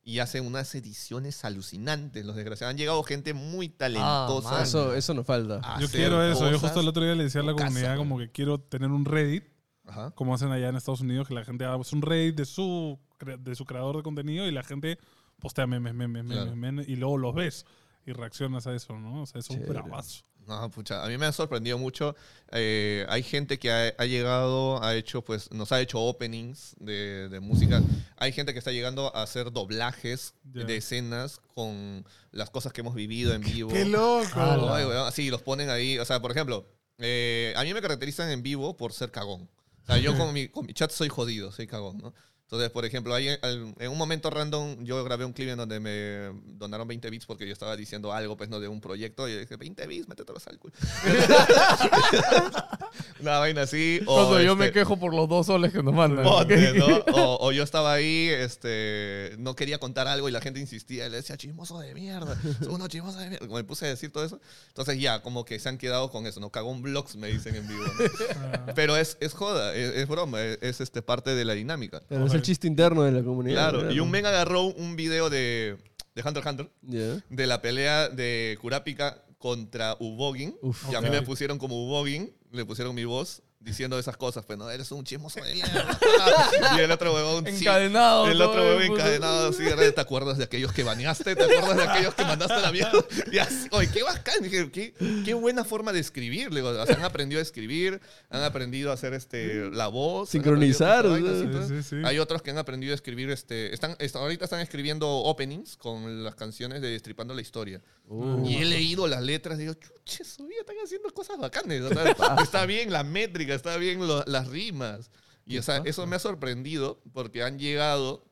Y 0.06 0.20
hacen 0.20 0.46
unas 0.46 0.76
ediciones 0.76 1.46
alucinantes, 1.46 2.26
los 2.26 2.36
desgraciados. 2.36 2.72
Han 2.72 2.78
llegado 2.78 3.02
gente 3.04 3.34
muy 3.34 3.70
talentosa. 3.70 4.52
man. 4.52 4.64
Eso, 4.64 4.94
eso 4.96 5.14
nos 5.14 5.26
falta. 5.26 5.62
a 5.64 5.80
Yo 5.80 5.86
hacer 5.86 6.00
quiero 6.02 6.22
eso. 6.30 6.52
Yo 6.52 6.60
justo 6.60 6.82
el 6.82 6.88
otro 6.90 7.04
día 7.04 7.16
le 7.16 7.24
decía 7.24 7.40
a 7.42 7.46
la 7.46 7.54
comunidad 7.54 7.96
como 7.98 8.18
que 8.18 8.30
quiero 8.30 8.60
tener 8.60 8.90
un 8.92 9.06
Reddit, 9.06 9.46
Ajá. 9.88 10.12
como 10.12 10.34
hacen 10.36 10.52
allá 10.52 10.68
en 10.70 10.76
Estados 10.76 11.00
Unidos, 11.02 11.28
que 11.28 11.34
la 11.34 11.46
gente 11.46 11.64
haga 11.64 11.78
pues, 11.78 11.94
un 11.94 12.02
Reddit 12.02 12.36
de 12.36 12.46
su, 12.46 13.00
cre- 13.18 13.38
de 13.42 13.56
su 13.56 13.66
creador 13.66 13.96
de 13.98 14.04
contenido 14.04 14.46
y 14.46 14.52
la 14.52 14.64
gente 14.64 15.00
postea 15.40 15.68
memes, 15.68 15.94
memes, 15.94 16.24
memes, 16.26 16.38
Claro. 16.38 16.56
memes, 16.58 16.88
y 16.90 16.98
luego 16.98 17.18
los 17.18 17.34
ves 17.34 17.66
y 18.06 18.12
reaccionas 18.12 18.68
a 18.68 18.76
eso, 18.76 19.00
¿no? 19.00 19.22
O 19.22 19.26
sea, 19.26 19.40
es 19.40 19.50
un 19.50 19.58
Chévere. 19.60 19.72
bravazo. 19.82 20.26
No, 20.48 20.70
pucha, 20.70 21.04
a 21.04 21.08
mí 21.08 21.18
me 21.18 21.26
ha 21.26 21.32
sorprendido 21.32 21.78
mucho. 21.78 22.16
Eh, 22.52 23.06
hay 23.10 23.24
gente 23.24 23.58
que 23.60 23.72
ha, 23.72 23.94
ha 23.98 24.06
llegado, 24.06 24.84
ha 24.84 24.96
hecho, 24.96 25.22
pues, 25.24 25.52
nos 25.52 25.72
ha 25.72 25.80
hecho 25.82 26.00
openings 26.02 26.76
de, 26.80 27.30
de 27.30 27.40
música. 27.40 27.82
Hay 28.18 28.32
gente 28.34 28.52
que 28.54 28.60
está 28.60 28.72
llegando 28.72 29.16
a 29.16 29.24
hacer 29.24 29.52
doblajes 29.52 30.34
Ya. 30.54 30.64
de 30.66 30.78
escenas 30.78 31.40
con 31.56 32.06
las 32.32 32.50
cosas 32.50 32.74
que 32.74 32.82
hemos 32.82 32.96
vivido 32.96 33.34
en 33.34 33.42
vivo. 33.42 33.72
¡Qué 33.72 33.86
loco! 33.86 34.30
Ay, 34.74 34.86
weón, 34.86 35.08
Así, 35.08 35.30
los 35.30 35.42
ponen 35.42 35.70
ahí. 35.70 35.98
O 36.00 36.06
sea, 36.06 36.22
por 36.22 36.32
ejemplo, 36.32 36.68
eh, 36.98 37.54
a 37.56 37.64
mí 37.64 37.74
me 37.74 37.82
caracterizan 37.82 38.30
en 38.30 38.44
vivo 38.44 38.76
por 38.76 38.92
ser 38.94 39.12
cagón. 39.12 39.50
O 39.84 39.86
sea, 39.86 39.98
yo 39.98 40.16
con 40.18 40.34
mi, 40.34 40.48
con 40.50 40.66
mi 40.66 40.74
chat 40.74 40.92
soy 40.92 41.10
jodido, 41.10 41.52
soy 41.52 41.68
cagón, 41.68 41.98
¿no? 42.00 42.14
Entonces, 42.54 42.70
por 42.70 42.86
ejemplo, 42.86 43.16
ahí 43.16 43.30
al- 43.42 43.74
en 43.80 43.90
un 43.92 43.98
momento 43.98 44.30
random 44.30 44.84
yo 44.84 45.04
grabé 45.04 45.26
un 45.26 45.34
clip 45.34 45.50
en 45.50 45.58
donde 45.58 45.80
me 45.80 46.40
donaron 46.56 46.88
20 46.88 47.10
bits 47.10 47.26
porque 47.26 47.48
yo 47.48 47.54
estaba 47.54 47.76
diciendo 47.76 48.14
algo, 48.14 48.38
pues, 48.38 48.48
no, 48.48 48.60
de 48.60 48.68
un 48.68 48.80
proyecto 48.80 49.28
y 49.28 49.40
dije, 49.40 49.56
20 49.58 49.88
bits, 49.88 50.08
métetelos 50.08 50.46
al 50.46 50.60
culo. 50.60 50.72
Una 53.20 53.40
vaina 53.40 53.64
así. 53.64 54.02
O, 54.06 54.14
Cuando 54.16 54.40
yo 54.42 54.56
me 54.56 54.66
este, 54.66 54.82
quejo 54.82 54.98
por 54.98 55.16
los 55.16 55.28
dos 55.28 55.48
soles 55.48 55.74
que 55.74 55.82
nos 55.82 55.96
mandan. 55.96 56.24
Ponte, 56.24 56.74
¿no? 56.74 56.86
O, 57.14 57.48
o 57.48 57.52
yo 57.52 57.64
estaba 57.64 57.92
ahí, 57.94 58.28
este, 58.30 59.34
no 59.40 59.56
quería 59.56 59.80
contar 59.80 60.08
algo 60.08 60.30
y 60.30 60.32
la 60.32 60.42
gente 60.42 60.60
insistía 60.60 61.08
y 61.08 61.10
le 61.10 61.16
decía, 61.18 61.36
chismoso 61.38 61.80
de 61.80 61.96
mierda, 61.96 62.38
son 62.62 62.74
unos 62.76 62.90
chismosos 62.90 63.20
de 63.20 63.30
mierda. 63.30 63.48
Como 63.48 63.58
me 63.58 63.64
puse 63.64 63.88
a 63.88 63.90
decir 63.90 64.12
todo 64.12 64.26
eso. 64.26 64.40
Entonces 64.68 65.00
ya, 65.00 65.24
como 65.24 65.44
que 65.44 65.58
se 65.58 65.70
han 65.70 65.80
quedado 65.80 66.12
con 66.12 66.28
eso, 66.28 66.40
¿no? 66.40 66.52
Cagón 66.52 66.84
blogs, 66.84 67.16
me 67.16 67.30
dicen 67.30 67.56
en 67.56 67.68
vivo. 67.68 67.84
¿no? 67.86 68.66
Pero 68.76 68.96
es, 68.96 69.18
es 69.22 69.34
joda, 69.34 69.74
es, 69.74 69.96
es 69.96 70.08
broma, 70.08 70.40
es, 70.42 70.60
es, 70.62 70.82
este, 70.82 71.02
parte 71.02 71.34
de 71.34 71.46
la 71.46 71.54
dinámica. 71.54 72.04
Pero 72.10 72.28
es 72.28 72.34
el 72.36 72.43
chiste 72.44 72.68
interno 72.68 73.04
de 73.04 73.12
la 73.12 73.24
comunidad. 73.24 73.72
Claro, 73.72 73.92
y 73.92 74.00
un 74.00 74.10
men 74.12 74.26
agarró 74.26 74.64
un 74.66 74.96
video 74.96 75.30
de, 75.30 75.78
de 76.16 76.22
Hunter 76.24 76.44
x 76.44 76.52
Hunter, 76.52 76.70
Ya. 76.84 77.24
de 77.30 77.48
la 77.48 77.62
pelea 77.62 78.10
de 78.10 78.58
Kurapika 78.62 79.24
contra 79.38 79.98
Ubogin. 80.00 80.56
Uf. 80.62 80.86
y 80.92 80.96
a 80.96 81.02
mí 81.02 81.10
me 81.10 81.22
pusieron 81.22 81.58
como 81.58 81.86
Ubogin, 81.86 82.34
le 82.52 82.64
pusieron 82.66 82.94
mi 82.96 83.04
voz 83.06 83.42
diciendo 83.64 83.98
esas 83.98 84.18
cosas, 84.18 84.46
pues 84.46 84.60
no, 84.60 84.70
eres 84.70 84.92
un 84.92 85.04
chismoso 85.04 85.42
de 85.42 85.54
mierda. 85.54 86.00
y 86.78 86.80
el 86.82 86.92
otro 86.92 87.14
huevón, 87.14 87.46
sí. 87.46 87.58
Encadenado. 87.58 88.28
El 88.28 88.38
todo 88.38 88.50
otro 88.50 88.62
huevón 88.64 88.84
encadenado 88.84 89.50
así, 89.50 89.64
¿te 89.94 90.02
acuerdas 90.02 90.38
de 90.38 90.44
aquellos 90.44 90.74
que 90.74 90.84
baneaste? 90.84 91.36
¿Te 91.36 91.44
acuerdas 91.44 91.78
de 91.78 91.84
aquellos 91.84 92.14
que 92.14 92.24
mandaste 92.24 92.54
a 92.54 92.60
la 92.60 92.72
mierda? 92.72 93.04
Y 93.32 93.38
así, 93.38 93.68
oye, 93.72 93.90
qué 93.92 94.04
bacán. 94.04 94.42
Dije, 94.42 94.70
qué, 94.72 94.94
qué 95.24 95.34
buena 95.34 95.64
forma 95.64 95.94
de 95.94 96.00
escribir. 96.00 96.52
Le 96.52 96.62
digo, 96.62 96.70
o 96.70 96.86
sea, 96.86 96.96
han 96.96 97.04
aprendido 97.04 97.40
a 97.40 97.42
escribir, 97.42 98.02
han 98.30 98.44
aprendido 98.44 98.92
a 98.92 98.94
hacer 98.96 99.14
este, 99.14 99.72
la 99.72 99.88
voz. 99.88 100.30
Sincronizar, 100.30 101.08
vainas, 101.08 101.68
Sí, 101.68 101.76
sí, 101.76 101.84
sí. 101.84 101.96
Hay 102.04 102.20
otros 102.20 102.42
que 102.42 102.52
han 102.52 102.58
aprendido 102.58 102.94
a 102.94 102.96
escribir, 102.96 103.30
este, 103.30 103.74
están, 103.74 103.96
est- 104.00 104.16
ahorita 104.16 104.46
están 104.46 104.60
escribiendo 104.60 105.10
openings 105.10 105.78
con 105.78 106.24
las 106.24 106.36
canciones 106.36 106.82
de 106.82 106.90
Destripando 106.90 107.34
la 107.34 107.42
Historia. 107.42 107.82
Uh. 108.08 108.46
Y 108.46 108.58
he 108.58 108.66
leído 108.66 109.08
las 109.08 109.22
letras 109.22 109.58
y 109.58 109.62
digo, 109.62 109.74
chuche, 109.76 110.24
su 110.26 110.46
vida 110.46 110.60
están 110.62 110.76
haciendo 110.84 111.10
cosas 111.14 111.38
bacanes. 111.38 111.82
o 111.84 111.90
sea, 111.90 112.16
está 112.42 112.66
bien 112.66 112.92
la 112.92 113.04
métrica, 113.04 113.53
está 113.54 113.78
bien 113.78 114.08
lo- 114.08 114.24
las 114.26 114.48
rimas. 114.48 115.10
Y 115.46 115.58
o 115.58 115.64
sea, 115.64 115.82
eso 115.86 116.06
me 116.08 116.16
ha 116.16 116.20
sorprendido 116.20 117.02
porque 117.14 117.44
han 117.44 117.60
llegado. 117.60 118.26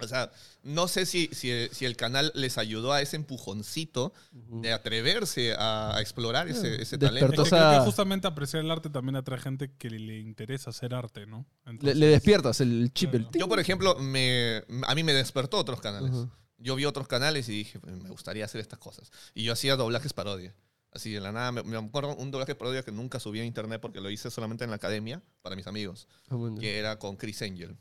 O 0.00 0.08
sea, 0.08 0.32
no 0.64 0.88
sé 0.88 1.06
si, 1.06 1.28
si, 1.32 1.68
si 1.70 1.84
el 1.84 1.96
canal 1.96 2.32
les 2.34 2.58
ayudó 2.58 2.92
a 2.92 3.00
ese 3.00 3.14
empujoncito 3.14 4.12
de 4.32 4.72
atreverse 4.72 5.54
a, 5.54 5.96
a 5.96 6.00
explorar 6.00 6.48
ese, 6.48 6.82
ese 6.82 6.96
Despertó 6.98 7.04
Es 7.16 7.20
talento. 7.20 7.44
que 7.44 7.50
creo 7.50 7.78
que 7.80 7.84
justamente 7.86 8.26
apreciar 8.26 8.64
el 8.64 8.70
arte 8.72 8.90
también 8.90 9.14
atrae 9.14 9.38
gente 9.38 9.70
que 9.78 9.90
le, 9.90 10.18
interesa 10.18 10.70
hacer 10.70 10.94
arte, 10.94 11.26
¿no? 11.26 11.46
Le, 11.64 11.70
Entonces, 11.70 11.96
le 11.96 12.06
despiertas 12.08 12.60
el 12.60 12.90
chip, 12.92 13.14
el 13.14 13.20
Claro. 13.20 13.30
ting. 13.30 13.40
Yo, 13.40 13.48
por 13.48 13.60
ejemplo, 13.60 13.94
me, 14.00 14.64
a 14.84 14.94
mí 14.96 15.04
me 15.04 15.12
despertó 15.12 15.58
otros 15.58 15.80
canales. 15.80 16.10
Yo 16.58 16.74
vi 16.74 16.86
otros 16.86 17.06
canales 17.06 17.48
y 17.48 17.52
dije, 17.52 17.78
"Pues, 17.78 17.94
me 17.96 18.08
gustaría 18.10 18.44
hacer 18.44 18.60
estas 18.60 18.80
cosas. 18.80 19.12
Y 19.32 19.44
yo 19.44 19.52
hacía 19.52 19.76
doblajes 19.76 20.12
parodia. 20.12 20.54
Así 20.94 21.10
de 21.12 21.20
la 21.20 21.32
nada, 21.32 21.50
me, 21.52 21.62
me 21.64 21.76
acuerdo 21.76 22.14
un 22.16 22.30
doblaje 22.30 22.54
parodia 22.54 22.82
que 22.84 22.92
nunca 22.92 23.18
subí 23.18 23.40
a 23.40 23.44
internet 23.44 23.80
porque 23.80 24.00
lo 24.00 24.10
hice 24.10 24.30
solamente 24.30 24.62
en 24.64 24.70
la 24.70 24.76
academia 24.76 25.20
para 25.42 25.56
mis 25.56 25.66
amigos, 25.66 26.06
Ah, 26.28 26.36
bueno. 26.36 26.58
que 26.60 26.78
era 26.78 26.98
con 27.00 27.16
Chris 27.16 27.42
Angel. 27.42 27.76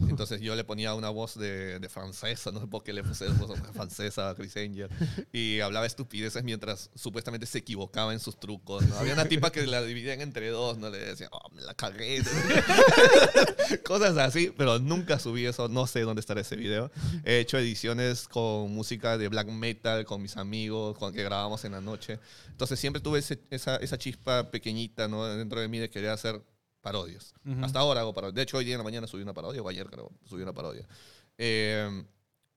Entonces 0.08 0.40
yo 0.40 0.54
le 0.56 0.64
ponía 0.64 0.94
una 0.94 1.10
voz 1.10 1.38
de, 1.38 1.78
de 1.78 1.88
francesa, 1.88 2.50
no 2.52 2.60
sé 2.60 2.66
por 2.66 2.82
qué 2.82 2.92
le 2.92 3.02
puse 3.02 3.28
voz 3.28 3.58
francesa 3.72 4.30
a 4.30 4.34
Chris 4.34 4.56
Angel. 4.56 4.88
Y 5.32 5.60
hablaba 5.60 5.86
estupideces 5.86 6.42
mientras 6.44 6.90
supuestamente 6.94 7.46
se 7.46 7.58
equivocaba 7.58 8.12
en 8.12 8.20
sus 8.20 8.38
trucos. 8.38 8.84
¿no? 8.86 8.96
Había 8.96 9.14
una 9.14 9.26
tipa 9.26 9.50
que 9.52 9.66
la 9.66 9.82
dividían 9.82 10.20
entre 10.20 10.48
dos, 10.50 10.78
no 10.78 10.90
le 10.90 10.98
decía, 10.98 11.28
oh, 11.32 11.50
me 11.54 11.62
la 11.62 11.74
cagué. 11.74 12.22
Cosas 13.84 14.16
así, 14.18 14.52
pero 14.56 14.78
nunca 14.78 15.18
subí 15.18 15.46
eso, 15.46 15.68
no 15.68 15.86
sé 15.86 16.00
dónde 16.00 16.20
estará 16.20 16.40
ese 16.40 16.56
video. 16.56 16.90
He 17.24 17.38
hecho 17.38 17.58
ediciones 17.58 18.28
con 18.28 18.72
música 18.74 19.18
de 19.18 19.28
black 19.28 19.48
metal, 19.48 20.04
con 20.04 20.22
mis 20.22 20.36
amigos, 20.36 20.96
con 20.98 21.12
que 21.12 21.22
grabamos 21.22 21.64
en 21.64 21.72
la 21.72 21.80
noche. 21.80 22.18
Entonces 22.50 22.78
siempre 22.78 23.00
tuve 23.00 23.18
ese- 23.20 23.40
esa, 23.50 23.76
esa 23.76 23.98
chispa 23.98 24.50
pequeñita 24.50 25.08
¿no? 25.08 25.24
dentro 25.26 25.60
de 25.60 25.68
mí 25.68 25.78
de 25.78 25.90
querer 25.90 26.10
hacer 26.10 26.40
parodias. 26.82 27.32
Ujú. 27.46 27.64
Hasta 27.64 27.78
ahora 27.78 28.00
hago 28.00 28.12
parodias. 28.12 28.34
De 28.34 28.42
hecho, 28.42 28.58
hoy 28.58 28.64
día 28.66 28.74
en 28.74 28.78
la 28.78 28.84
mañana 28.84 29.06
subí 29.06 29.22
una 29.22 29.32
parodia, 29.32 29.62
o 29.62 29.68
ayer 29.68 29.88
creo, 29.88 30.10
subí 30.28 30.42
una 30.42 30.52
parodia. 30.52 30.86
Eh, 31.38 32.04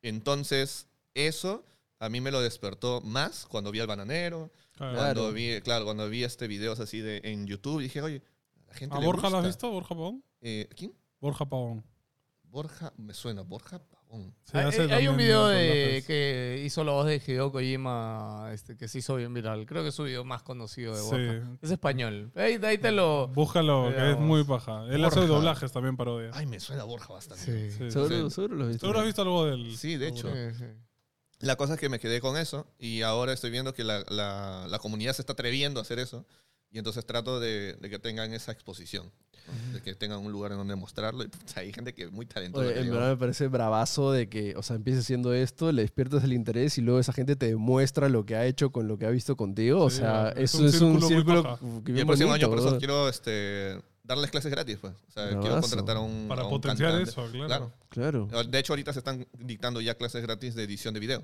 entonces, 0.01 0.87
eso 1.13 1.63
a 1.99 2.09
mí 2.09 2.19
me 2.21 2.31
lo 2.31 2.41
despertó 2.41 3.01
más 3.01 3.45
cuando 3.45 3.71
vi 3.71 3.79
al 3.79 3.87
bananero, 3.87 4.51
Claro. 4.73 4.95
cuando 4.97 5.31
vi, 5.31 5.61
claro, 5.61 5.85
cuando 5.85 6.09
vi 6.09 6.23
este 6.25 6.47
videos 6.47 6.79
así 6.81 6.99
de, 6.99 7.21
en 7.23 7.47
YouTube, 7.47 7.81
dije, 7.81 8.01
oye, 8.01 8.21
la 8.67 8.73
gente 8.73 8.95
¿A 8.95 8.99
le 8.99 9.05
Borja 9.05 9.29
lo 9.29 9.37
has 9.37 9.45
gusta. 9.45 9.47
visto? 9.47 9.71
¿Borja 9.71 9.89
Pavón? 9.95 10.23
Eh, 10.41 10.67
¿Quién? 10.75 10.93
Borja 11.21 11.45
Pavón. 11.45 11.83
Borja, 12.43 12.91
me 12.97 13.13
suena, 13.13 13.41
Borja. 13.41 13.81
Se 14.43 14.57
Hay, 14.57 14.65
hace 14.65 14.81
hay 14.83 14.87
también 14.89 15.11
un 15.11 15.17
video 15.17 15.47
de, 15.47 16.03
que 16.05 16.61
hizo 16.65 16.83
la 16.83 16.91
voz 16.91 17.05
de 17.07 17.21
Hideo 17.25 17.51
Kojima 17.51 18.49
este, 18.53 18.77
que 18.77 18.87
se 18.87 18.99
hizo 18.99 19.15
bien 19.15 19.33
viral. 19.33 19.65
Creo 19.65 19.81
que 19.83 19.89
es 19.89 19.95
su 19.95 20.03
video 20.03 20.23
más 20.23 20.43
conocido 20.43 20.95
de 20.95 21.01
Borja. 21.01 21.47
Sí. 21.51 21.57
Es 21.63 21.71
español. 21.71 22.31
Ahí, 22.35 22.59
ahí 22.63 22.77
te 22.77 22.91
lo... 22.91 23.27
Búscalo, 23.29 23.91
que 23.95 24.11
es 24.11 24.17
muy 24.17 24.43
paja. 24.43 24.85
Él 24.89 25.03
hace 25.03 25.19
Borja. 25.21 25.33
doblajes 25.35 25.71
también 25.71 25.97
parodia. 25.97 26.29
Ay, 26.33 26.45
me 26.45 26.59
suena 26.59 26.83
Borja 26.83 27.13
bastante. 27.13 27.71
Sí. 27.71 27.77
Sí. 27.77 27.91
Seguro, 27.91 28.29
Sí. 28.29 28.35
seguro 28.35 28.55
lo 28.55 28.63
has 28.63 28.69
visto. 28.69 28.81
Seguro 28.85 28.99
has 28.99 29.05
visto 29.05 29.21
algo 29.21 29.45
del. 29.45 29.77
Sí, 29.77 29.97
de 29.97 30.07
hecho. 30.07 30.29
Sí, 30.31 30.55
sí. 30.57 30.65
La 31.39 31.55
cosa 31.57 31.73
es 31.73 31.79
que 31.79 31.89
me 31.89 31.99
quedé 31.99 32.21
con 32.21 32.37
eso 32.37 32.65
y 32.79 33.01
ahora 33.01 33.33
estoy 33.33 33.51
viendo 33.51 33.73
que 33.73 33.83
la, 33.83 34.03
la- 34.09 34.67
la 34.69 34.79
comunidad 34.79 35.13
se 35.13 35.21
está 35.21 35.33
atreviendo 35.33 35.79
a 35.79 35.83
hacer 35.83 35.99
eso 35.99 36.25
y 36.71 36.77
entonces 36.77 37.05
trato 37.05 37.39
de, 37.39 37.73
de 37.73 37.89
que 37.89 37.99
tengan 37.99 38.33
esa 38.33 38.51
exposición. 38.53 39.11
De 39.73 39.81
que 39.81 39.93
tengan 39.95 40.19
un 40.19 40.31
lugar 40.31 40.51
en 40.51 40.57
donde 40.57 40.75
mostrarlo. 40.75 41.23
Y, 41.23 41.27
puta, 41.27 41.59
hay 41.59 41.71
gente 41.73 41.93
que 41.93 42.03
es 42.03 42.11
muy 42.11 42.25
talentosa. 42.25 42.65
Oye, 42.67 42.79
en 42.79 42.89
verdad 42.89 43.09
me 43.09 43.17
parece 43.17 43.47
bravazo 43.47 44.11
de 44.11 44.27
que, 44.29 44.55
o 44.55 44.63
sea, 44.63 44.75
empieces 44.75 45.03
haciendo 45.03 45.33
esto, 45.33 45.71
le 45.71 45.81
despiertas 45.83 46.23
el 46.23 46.33
interés 46.33 46.77
y 46.77 46.81
luego 46.81 46.99
esa 46.99 47.13
gente 47.13 47.35
te 47.35 47.47
demuestra 47.47 48.09
lo 48.09 48.25
que 48.25 48.35
ha 48.35 48.45
hecho 48.45 48.71
con 48.71 48.87
lo 48.87 48.97
que 48.97 49.05
ha 49.05 49.09
visto 49.11 49.35
contigo. 49.35 49.83
O 49.83 49.89
Sí, 49.89 49.97
sea, 49.97 50.29
es 50.29 50.53
eso 50.55 50.59
un 50.59 50.65
es 50.67 50.81
un 50.81 50.99
círculo 51.01 51.01
muy 51.01 51.15
círculo 51.15 51.43
paja. 51.43 51.59
que 51.59 51.91
y 51.91 51.93
bien 51.93 51.97
el 51.99 52.05
próximo 52.05 52.29
bonito, 52.29 52.45
año 52.45 52.49
por 52.49 52.57
eso 52.59 52.65
brother. 52.69 52.79
quiero 52.79 53.09
este, 53.09 53.81
darles 54.03 54.31
clases 54.31 54.51
gratis. 54.51 54.77
Pues. 54.81 54.93
O 54.93 55.11
sea, 55.11 55.29
quiero 55.39 55.61
contratar 55.61 55.97
a 55.97 55.99
un 55.99 56.27
Para 56.27 56.41
a 56.41 56.45
un 56.45 56.49
potenciar 56.51 56.91
cantante. 56.91 57.09
eso, 57.11 57.31
claro. 57.31 57.71
Claro. 57.89 58.27
Claro. 58.27 58.43
De 58.49 58.59
hecho, 58.59 58.73
ahorita 58.73 58.93
se 58.93 58.99
están 58.99 59.27
dictando 59.39 59.81
ya 59.81 59.95
clases 59.95 60.21
gratis 60.21 60.55
de 60.55 60.63
edición 60.63 60.93
de 60.93 60.99
video. 60.99 61.23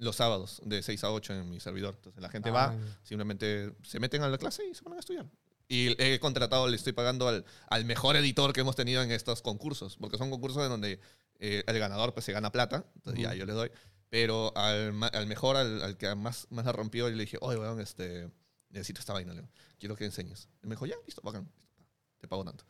Los 0.00 0.14
sábados, 0.14 0.62
de 0.64 0.80
6 0.80 1.02
a 1.02 1.10
8 1.10 1.34
en 1.34 1.50
mi 1.50 1.58
servidor. 1.58 1.94
Entonces 1.96 2.22
la 2.22 2.28
gente 2.28 2.52
va, 2.52 2.66
Ah, 2.66 2.76
simplemente 3.02 3.72
se 3.82 3.98
meten 3.98 4.22
a 4.22 4.28
la 4.28 4.38
clase 4.38 4.62
y 4.70 4.72
se 4.72 4.82
ponen 4.82 4.98
a 4.98 5.00
estudiar. 5.00 5.26
Y 5.68 6.02
he 6.02 6.18
contratado, 6.18 6.66
le 6.66 6.76
estoy 6.76 6.94
pagando 6.94 7.28
al, 7.28 7.44
al 7.68 7.84
mejor 7.84 8.16
editor 8.16 8.52
que 8.52 8.60
hemos 8.60 8.74
tenido 8.74 9.02
en 9.02 9.10
estos 9.10 9.42
concursos, 9.42 9.96
porque 9.98 10.16
son 10.16 10.30
concursos 10.30 10.62
en 10.62 10.70
donde 10.70 11.00
eh, 11.38 11.62
el 11.66 11.78
ganador 11.78 12.14
pues 12.14 12.24
se 12.24 12.32
gana 12.32 12.50
plata, 12.50 12.86
entonces 12.96 13.22
ya 13.22 13.34
yo 13.34 13.44
le 13.44 13.52
doy, 13.52 13.70
pero 14.08 14.56
al, 14.56 14.94
al 15.12 15.26
mejor, 15.26 15.56
al, 15.56 15.82
al 15.82 15.96
que 15.98 16.14
más, 16.14 16.46
más 16.50 16.64
la 16.64 16.72
rompió, 16.72 17.08
yo 17.08 17.14
le 17.14 17.24
dije, 17.24 17.36
oye, 17.42 17.58
weón, 17.58 17.80
este, 17.80 18.30
necesito 18.70 19.00
esta 19.00 19.12
vaina, 19.12 19.34
Leo. 19.34 19.48
quiero 19.78 19.94
que 19.94 20.04
enseñes. 20.04 20.48
Y 20.62 20.66
me 20.66 20.74
dijo, 20.74 20.86
ya, 20.86 20.96
listo, 21.04 21.20
bacán, 21.22 21.50
listo, 21.76 21.92
te 22.18 22.28
pago 22.28 22.44
tanto. 22.44 22.64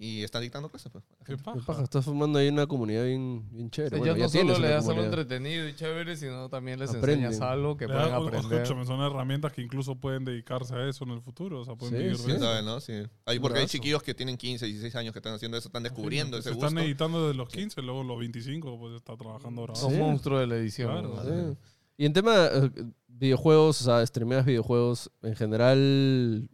Y 0.00 0.22
están 0.22 0.42
dictando 0.42 0.68
clases, 0.68 0.92
pues. 0.92 1.02
Qué 1.26 1.36
paja. 1.36 1.58
Qué 1.58 1.64
paja, 1.66 1.82
estás 1.82 2.04
formando 2.04 2.38
ahí 2.38 2.48
una 2.48 2.68
comunidad 2.68 3.04
bien, 3.04 3.44
bien 3.50 3.68
chévere. 3.68 3.96
O 3.96 4.04
sea, 4.04 4.12
Bueno, 4.12 4.26
ya 4.28 4.32
ya 4.32 4.44
no 4.44 4.54
solo 4.54 4.64
le 4.64 4.72
das 4.72 4.88
algo 4.88 5.02
entretenido 5.02 5.68
y 5.68 5.74
chévere, 5.74 6.16
sino 6.16 6.48
también 6.48 6.78
les 6.78 6.90
Aprenden. 6.90 7.24
enseñas 7.26 7.50
algo 7.50 7.76
que 7.76 7.88
Le 7.88 7.94
pueden 7.94 8.14
aprender. 8.14 8.60
escúchame, 8.62 8.86
son 8.86 9.00
herramientas 9.00 9.52
que 9.52 9.60
incluso 9.60 9.96
pueden 9.96 10.24
dedicarse 10.24 10.72
a 10.76 10.88
eso 10.88 11.02
en 11.02 11.10
el 11.10 11.20
futuro. 11.20 11.62
O 11.62 11.64
sea, 11.64 11.74
pueden 11.74 11.96
Sí, 11.96 12.02
vivir 12.04 12.16
sí. 12.16 12.22
de 12.22 12.26
¿Quién 12.26 12.36
eso. 12.36 12.44
sabe, 12.46 12.62
no? 12.62 12.80
Sí. 12.80 12.92
Hay, 13.26 13.40
porque 13.40 13.58
hay 13.58 13.66
chiquillos 13.66 14.00
que 14.04 14.14
tienen 14.14 14.36
15, 14.36 14.66
16 14.66 14.94
años 14.94 15.12
que 15.12 15.18
están 15.18 15.34
haciendo 15.34 15.56
eso, 15.58 15.66
están 15.66 15.82
descubriendo 15.82 16.36
Se 16.36 16.42
ese 16.42 16.50
gusto. 16.52 16.68
están 16.68 16.84
editando 16.84 17.22
desde 17.26 17.36
los 17.36 17.48
15, 17.48 17.82
luego 17.82 18.04
los 18.04 18.20
25, 18.20 18.78
pues 18.78 18.94
está 18.94 19.16
trabajando 19.16 19.62
ahora. 19.62 19.74
Son 19.74 19.90
Sí. 19.90 19.98
monstruos 19.98 20.38
de 20.42 20.46
la 20.46 20.56
edición. 20.58 20.92
Claro. 20.92 21.08
¿no? 21.24 21.52
Sí. 21.54 21.58
Y 21.96 22.06
en 22.06 22.12
tema 22.12 22.46
eh, 22.52 22.70
videojuegos, 23.08 23.80
o 23.80 23.84
sea, 23.84 24.06
streameas 24.06 24.46
videojuegos, 24.46 25.10
en 25.22 25.34
general, 25.34 26.48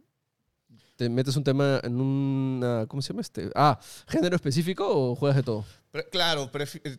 ¿te 0.95 1.09
metes 1.09 1.35
un 1.35 1.43
tema 1.43 1.79
en 1.83 1.99
una, 1.99 2.85
¿cómo 2.87 3.01
se 3.01 3.09
llama 3.09 3.21
este? 3.21 3.49
Ah, 3.55 3.79
¿género 4.07 4.35
específico 4.35 4.87
o 4.87 5.15
juegas 5.15 5.37
de 5.37 5.43
todo? 5.43 5.65
Claro, 6.11 6.51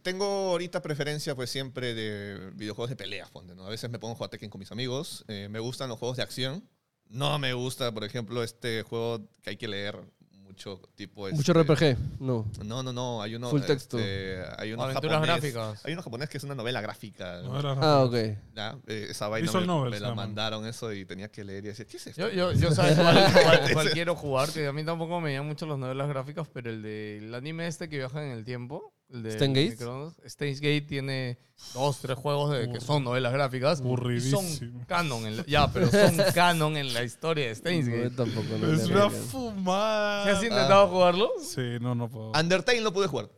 tengo 0.02 0.24
ahorita 0.24 0.80
preferencia 0.80 1.34
pues 1.34 1.50
siempre 1.50 1.94
de 1.94 2.50
videojuegos 2.54 2.90
de 2.90 2.96
peleas. 2.96 3.30
A 3.34 3.68
veces 3.68 3.90
me 3.90 3.98
pongo 3.98 4.12
a 4.12 4.16
jugar 4.16 4.30
Tekken 4.30 4.50
con 4.50 4.58
mis 4.58 4.72
amigos. 4.72 5.24
eh, 5.28 5.48
me 5.50 5.60
gustan 5.60 5.88
los 5.88 5.98
juegos 5.98 6.16
de 6.16 6.22
acción. 6.22 6.66
No 7.08 7.38
me 7.38 7.52
gusta, 7.52 7.92
por 7.92 8.04
ejemplo, 8.04 8.42
este 8.42 8.82
juego 8.82 9.28
que 9.42 9.50
hay 9.50 9.56
que 9.56 9.68
leer 9.68 9.98
mucho 10.56 10.80
tipo... 10.94 11.28
Mucho 11.28 11.52
este- 11.60 11.74
RPG, 11.94 11.98
no. 12.20 12.46
No, 12.64 12.82
no, 12.82 12.90
no. 12.92 13.20
Hay 13.20 13.34
uno... 13.34 13.50
Full 13.50 13.60
texto. 13.62 13.98
este, 13.98 14.42
hay 14.56 14.72
uno 14.72 14.84
Aventuras 14.84 15.18
japonés- 15.20 15.26
gráficas. 15.26 15.84
Hay 15.84 15.92
uno 15.92 16.02
japonés 16.02 16.28
que 16.30 16.38
es 16.38 16.44
una 16.44 16.54
novela 16.54 16.80
gráfica. 16.80 17.42
No 17.42 17.58
era 17.60 17.72
Ah, 17.78 18.04
ok. 18.04 18.14
Ya, 18.54 18.78
eh, 18.86 19.08
esa 19.10 19.28
vaina 19.28 19.42
Visual 19.46 19.64
me, 19.64 19.66
novel 19.66 19.90
me 19.90 20.00
la 20.00 20.08
llaman. 20.08 20.28
mandaron 20.28 20.66
eso 20.66 20.92
y 20.94 21.04
tenía 21.04 21.28
que 21.28 21.44
leer 21.44 21.64
y 21.64 21.68
decía, 21.68 21.84
¿qué 21.84 21.98
es 21.98 22.06
esto? 22.06 22.22
Yo, 22.22 22.30
yo, 22.30 22.52
yo 22.52 22.70
sabes 22.72 22.96
cuál, 22.98 23.32
cuál- 23.32 23.72
cuál 23.74 23.90
quiero 23.90 24.14
jugar, 24.16 24.50
que 24.50 24.66
a 24.66 24.72
mí 24.72 24.82
tampoco 24.82 25.20
me 25.20 25.32
llaman 25.34 25.48
mucho 25.48 25.66
las 25.66 25.76
novelas 25.78 26.08
gráficas, 26.08 26.48
pero 26.52 26.70
el 26.70 26.82
del 26.82 27.34
anime 27.34 27.66
este 27.66 27.88
que 27.90 27.98
viaja 27.98 28.24
en 28.24 28.30
el 28.32 28.44
tiempo, 28.44 28.94
el 29.10 29.22
de 29.22 29.30
¿Steins 29.32 29.54
Gate? 29.54 29.70
Microondas, 29.70 30.14
Steins 30.26 30.60
Gate 30.60 30.80
tiene 30.82 31.38
dos, 31.74 31.98
tres 32.00 32.18
juegos 32.18 32.50
de, 32.50 32.70
que 32.70 32.80
son 32.80 33.04
novelas 33.04 33.32
gráficas. 33.32 33.80
y 33.80 33.82
Aburridísimo. 33.82 34.42
son 34.42 34.84
canon, 34.86 35.26
en 35.26 35.36
la- 35.38 35.46
ya, 35.46 35.72
pero 35.72 35.90
son 35.90 36.16
canon 36.34 36.76
en 36.76 36.92
la 36.92 37.02
historia 37.04 37.46
de 37.48 37.54
Steins 37.54 37.86
No, 37.88 37.92
Gate. 37.96 38.10
yo 38.10 38.16
tampoco. 38.24 38.46
No, 38.58 38.72
Es 38.72 38.86
una 38.88 39.10
fumada. 39.10 40.24
¿Sí 40.24 40.30
has 40.30 40.42
intentado 40.42 40.88
jugarlo? 40.88 41.30
Sí, 41.40 41.76
no, 41.80 41.94
no 41.94 42.08
puedo. 42.08 42.32
Undertale 42.38 42.80
no 42.80 42.92
pude 42.92 43.06
jugar. 43.06 43.28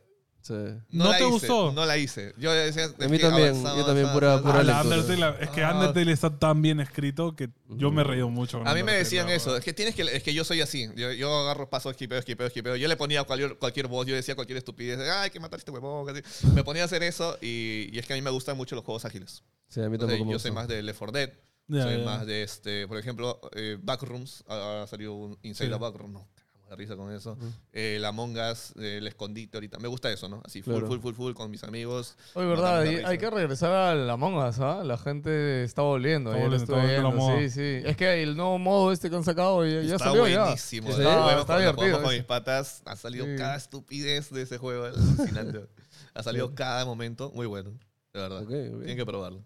Sí. 0.49 0.55
¿No 0.89 1.05
la 1.11 1.11
te 1.11 1.23
hice, 1.25 1.31
gustó? 1.31 1.71
No 1.73 1.85
la 1.85 1.95
hice. 1.97 2.33
Yo 2.39 2.51
decía, 2.51 2.85
es 2.85 3.09
mí 3.09 3.19
también, 3.19 3.53
yo 3.63 3.85
también, 3.85 4.11
pura- 4.11 4.41
pura 4.41 4.63
Ah. 4.65 4.81
Undertale, 4.83 5.43
es 5.43 5.49
que 5.51 5.63
Ah. 5.63 5.75
Undertale 5.75 6.11
está 6.11 6.39
tan 6.39 6.59
bien 6.63 6.79
escrito 6.79 7.35
que 7.35 7.49
yo 7.67 7.91
me 7.91 8.01
he 8.01 8.03
reído 8.03 8.29
mucho. 8.31 8.59
A 8.65 8.73
mí 8.73 8.81
me 8.81 8.93
decían 8.93 9.29
eso, 9.29 9.55
es 9.55 9.63
que 9.63 9.73
tienes 9.73 9.93
que, 9.93 10.01
es 10.01 10.23
que 10.23 10.33
yo 10.33 10.43
soy 10.43 10.61
así, 10.61 10.89
yo, 10.95 11.11
yo 11.11 11.31
agarro 11.41 11.69
paso, 11.69 11.91
esquipeo, 11.91 12.17
esquipeo, 12.17 12.47
esquipeo, 12.47 12.75
yo 12.77 12.87
le 12.87 12.97
ponía 12.97 13.23
cualquier, 13.25 13.57
cualquier 13.59 13.85
voz, 13.87 14.07
yo 14.07 14.15
decía 14.15 14.33
cualquier 14.33 14.57
estupidez, 14.57 14.99
"Ah, 15.07 15.21
hay 15.21 15.29
que 15.29 15.39
matar 15.39 15.57
a 15.57 15.59
este 15.59 15.69
huevón, 15.69 16.09
así. 16.09 16.21
me 16.55 16.63
ponía 16.63 16.81
a 16.81 16.85
hacer 16.85 17.03
eso 17.03 17.37
y, 17.41 17.89
y 17.93 17.99
es 17.99 18.07
que 18.07 18.13
a 18.13 18.15
mí 18.15 18.23
me 18.23 18.31
gustan 18.31 18.57
mucho 18.57 18.75
los 18.75 18.83
juegos 18.83 19.05
ágiles. 19.05 19.43
Sí, 19.67 19.81
a 19.81 19.83
mí 19.87 19.93
Entonces, 19.97 20.17
tampoco 20.17 20.31
yo 20.31 20.39
soy 20.39 20.49
más 20.51 20.67
de 20.67 20.81
Left 20.81 20.97
4 20.97 21.11
Dead, 21.11 21.29
soy 21.69 22.03
más 22.03 22.25
de 22.25 22.41
este, 22.41 22.87
por 22.87 22.97
ejemplo, 22.97 23.39
eh, 23.55 23.77
Backrooms, 23.79 24.43
ha, 24.47 24.81
ha 24.81 24.87
salido 24.87 25.13
un 25.13 25.37
Inside 25.43 25.67
Sí. 25.67 25.73
the 25.73 25.77
Backrooms, 25.79 26.11
no, 26.13 26.27
de 26.69 26.75
risa 26.75 26.95
con 26.95 27.11
eso. 27.11 27.31
Ujú. 27.33 27.45
Eh, 27.73 27.95
el 27.97 28.05
Among 28.05 28.37
Us, 28.37 28.73
eh, 28.79 28.97
el 28.97 29.07
escondite 29.07 29.57
ahorita, 29.57 29.79
me 29.79 29.87
gusta 29.87 30.11
eso, 30.11 30.29
¿no? 30.29 30.41
Así, 30.45 30.61
full, 30.61 30.73
Claro. 30.73 30.87
full, 30.87 30.99
full, 30.99 31.13
full, 31.13 31.33
con 31.33 31.49
mis 31.49 31.63
amigos. 31.63 32.15
Oye, 32.35 32.45
verdad, 32.47 32.81
hay, 32.81 32.97
hay 32.97 33.17
que 33.17 33.29
regresar 33.29 33.71
al 33.71 34.09
Among 34.09 34.35
Us, 34.37 34.59
¿ah? 34.59 34.83
La 34.83 34.97
gente 34.97 35.63
está 35.63 35.81
volviendo. 35.81 36.31
Está 36.31 36.43
volviendo, 36.43 36.63
está 36.63 36.75
volviendo 36.81 37.09
la 37.09 37.15
viendo, 37.15 37.49
Sí, 37.49 37.49
sí. 37.49 37.87
Es 37.87 37.97
que 37.97 38.21
el 38.21 38.37
nuevo 38.37 38.59
modo 38.59 38.91
este 38.91 39.09
que 39.09 39.15
han 39.15 39.23
sacado 39.23 39.65
ya, 39.65 39.81
ya 39.81 39.95
está 39.95 40.05
salió 40.05 40.27
ya. 40.27 40.43
buenísimo. 40.43 40.91
Sí, 40.91 41.01
¿no? 41.01 41.09
está- 41.09 41.23
Juego 41.23 41.41
está 41.41 41.59
divertido 41.59 42.01
con 42.03 42.11
mis 42.13 42.23
patas. 42.23 42.81
Ha 42.85 42.95
salido 42.95 43.25
Sí. 43.25 43.35
cada 43.37 43.55
estupidez 43.55 44.29
de 44.29 44.41
ese 44.43 44.57
juego. 44.57 44.87
es 44.87 44.95
Alucinante. 45.19 45.65
ha 46.13 46.23
salido 46.23 46.53
cada 46.55 46.85
momento 46.85 47.31
muy 47.33 47.47
bueno. 47.47 47.71
De 48.13 48.19
verdad. 48.19 48.41
Ok, 48.43 48.49
ok. 48.49 48.77
Tienen 48.79 48.97
que 48.97 49.05
probarlo. 49.05 49.43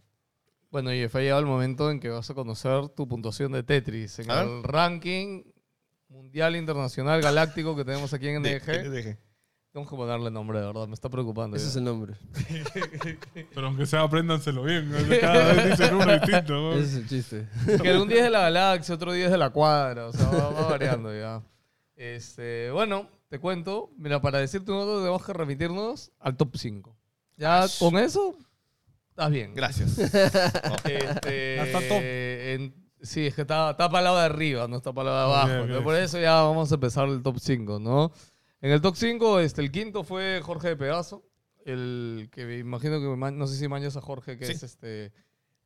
Bueno, 0.72 0.92
y 0.94 1.04
ha 1.04 1.08
llegado 1.08 1.40
el 1.40 1.46
momento 1.46 1.92
en 1.92 2.00
que 2.00 2.10
vas 2.10 2.28
a 2.30 2.34
conocer 2.34 2.90
tu 2.90 3.08
puntuación 3.08 3.52
de 3.52 3.62
Tetris 3.62 4.18
en 4.20 4.32
A 4.32 4.42
el 4.42 4.64
ranking 4.64 5.44
mundial, 6.14 6.56
internacional, 6.56 7.22
galáctico 7.22 7.76
que 7.76 7.84
tenemos 7.84 8.14
aquí 8.14 8.28
en 8.28 8.42
NDG. 8.42 9.18
Tengo 9.72 9.88
que 9.90 9.96
ponerle 9.96 10.30
nombre, 10.30 10.60
de 10.60 10.68
verdad, 10.68 10.88
me 10.88 10.94
está 10.94 11.10
preocupando. 11.10 11.58
Ese 11.58 11.66
ya. 11.66 11.72
es 11.72 11.76
el 11.78 11.84
nombre. 11.84 12.14
Pero 13.56 13.68
aunque 13.68 13.88
sea, 13.88 14.02
apréndanselo 14.02 14.64
bien. 14.64 14.92
¿no? 14.92 14.98
Cada 15.22 15.52
vez 15.54 15.72
dicen 15.72 15.96
uno 15.96 16.14
distinto. 16.14 16.54
¿no? 16.54 16.74
Ese 16.74 16.84
es 16.84 16.96
el 16.96 17.10
chiste. 17.10 17.48
Que 17.82 17.98
un 17.98 18.08
día 18.08 18.20
es 18.20 18.24
de 18.26 18.30
la 18.30 18.42
galaxia, 18.42 18.94
otro 18.94 19.12
día 19.14 19.26
es 19.26 19.32
de 19.32 19.38
la 19.40 19.50
cuadra, 19.50 20.06
o 20.08 20.14
sea, 20.14 20.30
va, 20.30 20.50
va 20.52 20.70
variando 20.70 21.12
ya. 21.12 21.42
Este, 21.96 22.70
bueno, 22.70 23.08
te 23.30 23.40
cuento, 23.40 23.90
mira, 23.98 24.22
para 24.22 24.38
decirte 24.38 24.72
un 24.72 24.78
otro 24.78 25.00
tenemos 25.00 25.26
que 25.26 25.34
remitirnos 25.34 26.12
al 26.20 26.38
top 26.38 26.56
5. 26.56 26.96
Ya 27.38 27.66
con 27.80 27.98
eso, 27.98 28.36
estás 29.10 29.32
bien. 29.32 29.56
Gracias. 29.56 29.98
Este, 30.86 31.64
está 31.64 31.80
top. 31.80 32.00
en- 32.00 32.83
sí, 33.04 33.28
es 33.28 33.36
que 33.36 33.42
está, 33.42 33.72
está 33.72 33.88
para 33.90 34.00
el 34.00 34.04
lado 34.06 34.18
de 34.18 34.24
arriba, 34.26 34.68
no 34.68 34.78
está 34.78 34.92
para 34.92 35.10
el 35.10 35.16
lado 35.16 35.30
de 35.48 35.54
abajo. 35.64 35.84
Por 35.84 35.96
eso 35.96 36.20
ya 36.20 36.42
vamos 36.42 36.72
a 36.72 36.76
empezar 36.76 37.08
el 37.08 37.22
top 37.22 37.38
5, 37.40 37.80
¿no? 37.80 38.12
En 38.62 38.72
el 38.72 38.82
top 38.82 38.96
5, 38.96 39.40
este, 39.42 39.62
el 39.62 39.72
quinto 39.72 40.04
fue 40.04 40.42
Jorge 40.44 40.70
de 40.70 40.76
Pegaso, 40.78 41.24
el 41.66 42.30
que 42.32 42.46
me 42.46 42.58
imagino 42.58 43.00
que, 43.00 43.32
no 43.34 43.48
sé 43.48 43.58
si 43.58 43.68
mañas 43.68 43.96
a 43.98 44.02
Jorge, 44.02 44.38
que 44.38 44.46
Sí. 44.46 44.54
es 44.54 44.64
este 44.64 45.12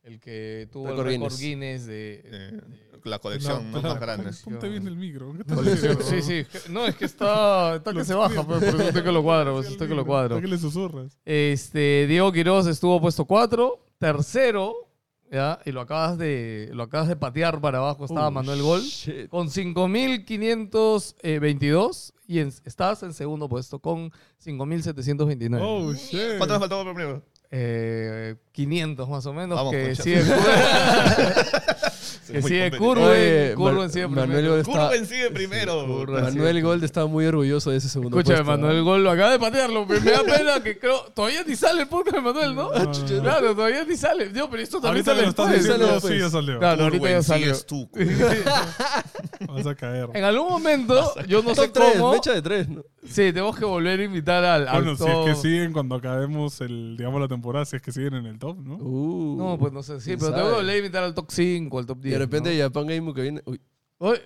el 0.03 0.19
que 0.21 0.69
tuvo 0.71 0.87
Récord 0.87 1.07
el 1.07 1.13
récord 1.15 1.33
Guinness. 1.33 1.39
Guinness 1.41 1.85
de... 1.85 2.21
Eh, 2.23 2.61
la 3.03 3.19
colección 3.19 3.71
¿no? 3.71 3.81
más 3.81 3.99
grande. 3.99 4.31
Ponte 4.43 4.69
bien 4.69 4.87
el 4.87 4.95
micro. 4.95 5.33
Sí, 6.03 6.21
sí. 6.21 6.45
que- 6.45 6.69
No, 6.69 6.85
es 6.85 6.95
que 6.95 7.05
está, 7.05 7.75
está 7.75 7.93
que 7.93 8.05
se 8.05 8.13
baja, 8.13 8.43
pues, 8.43 8.59
por 8.59 8.67
eso 8.69 8.81
estoy 8.83 9.03
que 9.03 9.11
lo 9.11 9.21
cuadro, 9.21 9.53
por 9.55 9.63
eso 9.63 9.71
estoy 9.73 9.87
que 9.89 9.95
lo 9.95 10.05
cuadro. 10.05 10.35
¿Para 10.35 10.41
qué 10.41 10.47
le 10.47 10.57
susurras? 10.57 11.17
Este, 11.25 12.05
Diego 12.07 12.31
Quiroz 12.31 12.67
estuvo 12.67 12.99
puesto 13.01 13.25
4. 13.25 13.79
Tercero, 13.97 14.86
¿ya? 15.31 15.59
Y 15.65 15.71
lo 15.71 15.81
acabas 15.81 16.17
de, 16.17 16.69
lo 16.73 16.83
acabas 16.83 17.07
de 17.07 17.15
patear 17.15 17.59
para 17.61 17.77
abajo, 17.79 18.05
estaba 18.05 18.27
Oh, 18.27 18.31
Manuel 18.31 18.61
Gol. 18.61 18.81
shit. 18.81 19.29
Con 19.29 19.49
5.522 19.49 22.13
y 22.27 22.39
en- 22.39 22.53
estás 22.65 23.03
en 23.03 23.13
segundo 23.13 23.47
puesto 23.49 23.79
con 23.79 24.11
5.729. 24.43 25.59
Oh, 25.61 25.93
shit. 25.93 26.37
¿Cuánto 26.37 26.53
nos 26.53 26.59
faltó 26.59 26.83
por 26.83 26.93
primero? 26.95 27.21
Eh, 27.49 28.35
500 28.51 29.07
más 29.07 29.25
o 29.25 29.31
menos. 29.33 29.57
Vamos, 29.57 29.71
que 29.73 29.85
concha. 29.87 30.03
sigue, 30.03 30.21
que 32.31 32.41
sigue. 32.41 32.71
Curwen. 32.77 33.55
Curwen 33.55 33.89
sigue 33.89 34.07
Manuel 34.07 34.27
primero. 34.29 34.49
Gol 34.51 34.59
está- 34.59 34.71
Curwen 34.89 35.05
sigue 35.05 35.31
primero. 35.31 35.85
Curwen. 35.87 36.23
Manuel 36.25 36.61
Gold 36.61 36.83
estaba 36.83 37.07
muy 37.07 37.25
orgulloso 37.25 37.71
de 37.71 37.77
ese 37.77 37.87
segundo 37.87 38.19
Escúchame, 38.19 38.43
puesto. 38.43 38.61
Manuel 38.61 38.83
Gol 38.83 39.01
lo 39.03 39.11
acaba 39.11 39.31
de 39.31 39.39
patearlo. 39.39 39.85
Me 39.85 39.99
me 40.01 40.11
da 40.11 40.23
pena 40.23 40.61
que 40.61 40.77
creo. 40.77 41.03
Todavía 41.13 41.43
ni 41.47 41.55
sale 41.55 41.83
el 41.83 41.87
podcast 41.87 42.17
de 42.17 42.21
Manuel, 42.21 42.53
¿no? 42.55 42.71
No, 42.73 42.83
no, 42.83 42.93
no. 42.93 43.21
Claro, 43.23 43.55
todavía 43.55 43.85
ni 43.85 43.95
sale. 43.95 44.27
Digo, 44.29 44.49
pero 44.49 44.63
esto 44.63 44.81
también 44.81 45.07
Ahorita 45.07 45.11
sale 45.11 45.21
lo 45.23 45.29
estás 45.29 45.53
diciendo, 45.53 45.99
sí, 46.01 46.19
ya 46.19 46.29
salió. 46.29 46.59
Claro, 46.59 46.83
ahorita 46.83 47.09
ya 47.09 47.23
salió. 47.23 47.45
sigues 47.45 47.65
tú. 47.65 47.89
Vas 49.47 49.65
a 49.67 49.75
caer. 49.75 50.09
En 50.13 50.23
algún 50.23 50.47
momento, 50.49 51.13
yo 51.27 51.43
no 51.43 51.53
sé 51.53 51.67
Top 51.67 51.73
3, 51.73 51.91
cómo. 51.97 52.13
fecha 52.13 52.33
de 52.33 52.41
3, 52.41 52.69
¿no? 52.69 52.83
Sí, 53.03 53.31
tenemos 53.33 53.57
que 53.57 53.65
volver 53.65 53.99
a 53.99 54.03
invitar 54.03 54.43
al, 54.43 54.67
al 54.67 54.83
Bueno, 54.83 54.97
si 54.97 55.05
es 55.05 55.17
que 55.25 55.35
siguen 55.35 55.73
cuando 55.73 55.95
acabemos 55.95 56.59
el, 56.61 56.95
digamos, 56.97 57.21
la 57.21 57.27
temporada, 57.27 57.65
si 57.65 57.75
es 57.75 57.81
que 57.81 57.91
siguen 57.91 58.15
en 58.15 58.25
el 58.25 58.39
top, 58.39 58.57
¿no? 58.59 58.75
Uh, 58.75 59.35
No, 59.37 59.57
pues 59.59 59.71
no 59.73 59.83
sé, 59.83 59.99
sí, 59.99 60.07
¿quién 60.07 60.19
pero 60.19 60.31
tengo 60.31 60.43
que 60.45 60.49
sabe? 60.51 60.61
volver 60.61 60.75
a 60.75 60.77
invitar 60.77 61.03
al 61.03 61.13
top 61.13 61.27
5, 61.29 61.79
al 61.79 61.85
top 61.85 61.99
10. 61.99 62.05
Y 62.09 62.13
de 62.13 62.19
repente 62.19 62.57
¿no? 62.57 62.63
Japan 62.63 62.87
Game 62.87 63.13
que 63.13 63.21
viene. 63.21 63.41
Uy, 63.45 63.61
Uy. 63.99 64.19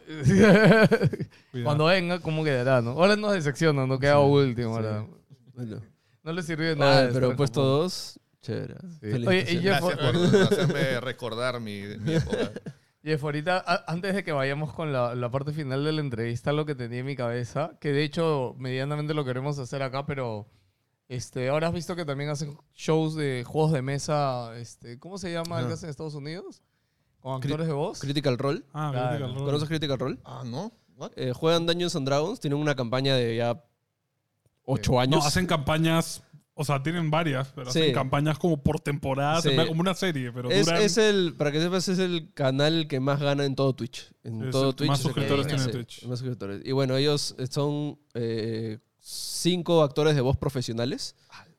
Cuando 1.64 1.86
venga, 1.86 2.20
¿cómo 2.20 2.44
quedará, 2.44 2.82
no? 2.82 2.92
Ahora 2.92 3.16
nos 3.16 3.34
decepciona, 3.34 3.86
no 3.88 4.00
queda 4.00 4.20
último. 4.20 4.76
ahora. 4.76 5.06
bueno. 5.54 5.82
No 6.24 6.34
le 6.34 6.44
sirvió 6.44 6.70
de 6.70 6.76
nada. 6.76 6.98
Ah, 7.00 7.08
de 7.08 7.14
pero 7.14 7.36
puesto 7.36 7.64
2, 7.64 8.20
chévere. 8.42 8.76
Sí. 9.00 9.26
Oye, 9.28 9.42
y 9.54 9.58
Jeff, 9.60 9.82
Gracias 9.82 9.98
por 9.98 10.42
hacerme 10.44 11.00
recordar 11.02 11.60
mi, 11.60 11.82
mi 12.00 12.14
época. 12.16 12.52
Jeff, 13.04 13.24
ahorita, 13.24 13.64
a- 13.66 13.84
antes 13.92 14.14
de 14.14 14.24
que 14.24 14.32
vayamos 14.32 14.74
con 14.74 14.94
la, 14.94 15.16
la 15.16 15.32
parte 15.32 15.52
final 15.54 15.84
de 15.84 15.92
la 15.92 16.02
entrevista, 16.02 16.52
lo 16.54 16.66
que 16.66 16.76
tenía 16.76 17.00
en 17.00 17.06
mi 17.06 17.16
cabeza, 17.16 17.78
que 17.80 17.92
de 17.92 18.04
hecho 18.04 18.56
medianamente 18.60 19.14
lo 19.14 19.26
queremos 19.26 19.58
hacer 19.58 19.82
acá, 19.82 20.06
pero 20.06 20.48
este, 21.10 21.50
ahora 21.50 21.68
has 21.70 21.74
visto 21.74 21.96
que 21.96 22.06
también 22.06 22.30
hacen 22.30 22.58
shows 22.76 23.16
de 23.16 23.44
juegos 23.46 23.72
de 23.72 23.82
mesa, 23.82 24.56
este, 24.58 25.00
¿cómo 25.00 25.18
se 25.18 25.32
llama 25.34 25.60
el 25.62 25.68
que 25.68 25.74
hacen 25.74 25.88
en 25.88 25.92
Estados 25.92 26.14
Unidos? 26.16 26.62
Con 27.20 27.42
Cri- 27.42 27.46
actores 27.46 27.68
de 27.68 27.74
voz. 27.74 28.00
Critical 28.00 28.38
Role. 28.38 28.64
Ah, 28.74 28.90
Claro. 28.92 29.08
Critical 29.10 29.34
Role. 29.36 29.46
¿Conoces 29.46 29.68
Critical 29.68 30.00
Role? 30.00 30.18
Ah, 30.24 30.44
¿no? 30.46 30.72
Eh, 31.16 31.34
juegan 31.36 31.66
Dungeons 31.66 31.96
and 31.96 32.06
Dragons. 32.08 32.40
Tienen 32.40 32.60
una 32.60 32.76
campaña 32.76 33.16
de 33.16 33.36
ya 33.36 33.64
8 34.66 35.00
años. 35.00 35.20
No, 35.22 35.26
hacen 35.28 35.48
campañas, 35.48 36.24
o 36.62 36.66
sea, 36.66 36.82
tienen 36.82 37.12
varias, 37.12 37.50
pero 37.56 37.72
Sí. 37.72 37.80
hacen 37.82 37.94
campañas 37.94 38.38
como 38.40 38.62
por 38.64 38.80
temporada, 38.80 39.42
Sí. 39.42 39.50
se 39.50 39.58
ve 39.58 39.68
como 39.68 39.82
una 39.82 39.94
serie, 39.94 40.32
pero 40.32 40.50
es, 40.50 40.66
duran... 40.66 40.82
es 40.82 40.98
el, 40.98 41.36
para 41.38 41.52
que 41.52 41.60
sepas, 41.62 41.88
es 41.90 42.00
el 42.00 42.34
canal 42.34 42.88
que 42.88 43.00
más 43.00 43.20
gana 43.20 43.46
en 43.46 43.56
todo 43.56 43.74
Twitch. 43.76 44.12
En 44.24 44.44
Es 44.46 44.52
todo 44.52 44.70
el 44.70 44.76
Twitch. 44.76 44.90
más 44.90 45.00
suscriptores 45.02 45.48
tiene 45.48 45.66
Twitch. 45.68 46.04
más 46.06 46.20
suscriptores. 46.20 46.62
Y 46.66 46.72
bueno, 46.72 46.96
ellos 46.96 47.36
eh, 47.38 47.48
son 47.50 48.00
eh, 48.14 48.80
cinco 49.00 49.84
actores 49.84 50.16
de 50.16 50.22
voz 50.22 50.38
profesionales 50.38 51.16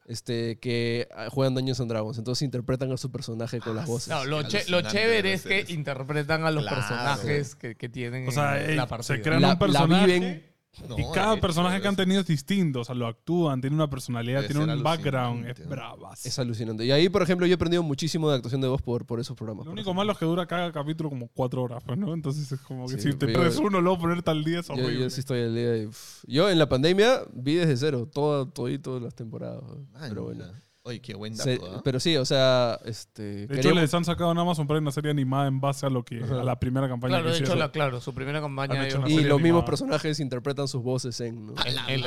este, 0.06 0.58
que 0.58 1.08
ah, 1.16 1.28
juegan 1.30 1.54
Dungeons 1.54 1.80
and 1.80 1.88
Dragons. 1.90 2.18
Entonces 2.18 2.42
interpretan 2.42 2.90
a 2.92 2.96
su 2.96 3.10
personaje 3.10 3.60
con 3.60 3.76
las 3.76 3.86
voces. 3.86 4.08
No, 4.08 4.24
lo, 4.24 4.42
che- 4.42 4.64
lo 4.68 4.82
chévere 4.82 5.32
es 5.32 5.42
que 5.42 5.64
interpretan 5.68 6.44
a 6.44 6.50
los 6.50 6.64
Claro. 6.64 6.76
personajes 6.78 7.54
que, 7.54 7.76
que 7.76 7.88
tienen 7.88 8.28
O 8.28 8.32
sea, 8.32 8.62
en 8.62 8.70
ey, 8.70 8.76
la 8.76 8.86
partida. 8.88 9.16
se 9.16 9.22
crean 9.22 9.40
La- 9.42 9.48
un 9.48 9.52
la 9.54 9.58
personaje 9.58 10.06
viven. 10.06 10.51
No, 10.88 10.98
y 10.98 11.04
cada 11.12 11.38
personaje 11.38 11.82
que 11.82 11.86
han 11.88 11.96
tenido 11.96 12.22
es 12.22 12.26
distinto, 12.26 12.80
o 12.80 12.84
sea, 12.84 12.94
lo 12.94 13.06
actúan, 13.06 13.60
tiene 13.60 13.76
una 13.76 13.90
personalidad, 13.90 14.40
Debe 14.40 14.54
tiene 14.54 14.72
un 14.72 14.82
background, 14.82 15.46
es 15.46 15.68
bravas. 15.68 16.24
Es 16.24 16.38
alucinante. 16.38 16.84
Y 16.86 16.90
ahí, 16.90 17.10
por 17.10 17.20
ejemplo, 17.22 17.46
yo 17.46 17.52
he 17.52 17.56
aprendido 17.56 17.82
muchísimo 17.82 18.30
de 18.30 18.36
actuación 18.36 18.62
de 18.62 18.68
voz 18.68 18.80
por, 18.80 19.04
por 19.04 19.20
esos 19.20 19.36
programas. 19.36 19.66
Lo 19.66 19.70
por 19.70 19.74
único 19.74 19.90
ejemplo. 19.90 19.94
malo 20.00 20.12
es 20.12 20.18
que 20.18 20.24
dura 20.24 20.46
cada 20.46 20.72
capítulo 20.72 21.10
como 21.10 21.28
cuatro 21.28 21.62
horas, 21.62 21.82
pues, 21.84 21.98
¿no? 21.98 22.14
Entonces 22.14 22.50
es 22.50 22.60
como 22.60 22.86
que 22.86 22.94
Sí, 22.94 23.12
si 23.12 23.18
te 23.18 23.26
yo- 23.26 23.32
pierdes 23.34 23.58
uno, 23.58 23.82
luego 23.82 23.98
poner 23.98 24.22
tal 24.22 24.42
día 24.44 24.60
es 24.60 24.68
Yo, 24.68 24.72
horrible. 24.72 24.98
yo 25.00 25.10
sí 25.10 25.20
estoy 25.20 25.40
al 25.42 25.54
día. 25.54 25.88
uf. 25.88 26.24
Yo 26.26 26.48
en 26.48 26.58
la 26.58 26.68
pandemia 26.70 27.20
vi 27.34 27.56
desde 27.56 27.76
cero, 27.76 28.08
todo, 28.10 28.48
todito 28.48 28.98
las 28.98 29.14
temporadas. 29.14 29.62
Ah, 29.94 30.06
Pero 30.08 30.22
bueno. 30.24 30.46
ya. 30.46 30.52
Oye, 30.84 31.00
qué 31.00 31.14
buen 31.14 31.36
Se- 31.36 31.58
dato, 31.58 31.74
¿ah? 31.76 31.80
pero 31.84 32.00
sí, 32.00 32.16
o 32.16 32.24
sea, 32.24 32.76
este. 32.84 33.22
De 33.22 33.44
hecho, 33.44 33.54
queríamos- 33.54 33.82
les 33.82 33.94
han 33.94 34.04
sacado 34.04 34.32
en 34.32 34.38
Amazon 34.38 34.66
Prime 34.66 34.80
una 34.80 34.90
serie 34.90 35.12
animada 35.12 35.46
en 35.46 35.60
base 35.60 35.86
a 35.86 35.90
lo 35.90 36.04
que 36.04 36.24
Ajá. 36.24 36.40
a 36.40 36.42
la 36.42 36.58
primera 36.58 36.88
campaña 36.88 37.12
Claro, 37.18 37.26
que 37.26 37.30
de 37.30 37.38
hecho, 37.38 37.54
la, 37.54 37.70
claro, 37.70 38.00
su 38.00 38.12
primera 38.12 38.40
campaña. 38.40 38.84
Ellos- 38.88 39.08
y 39.08 39.20
los 39.22 39.40
mismos 39.40 39.62
personajes 39.64 40.18
interpretan 40.18 40.66
sus 40.66 40.82
voces 40.82 41.20
en. 41.20 41.46
¿no? 41.46 41.54
el, 41.88 42.04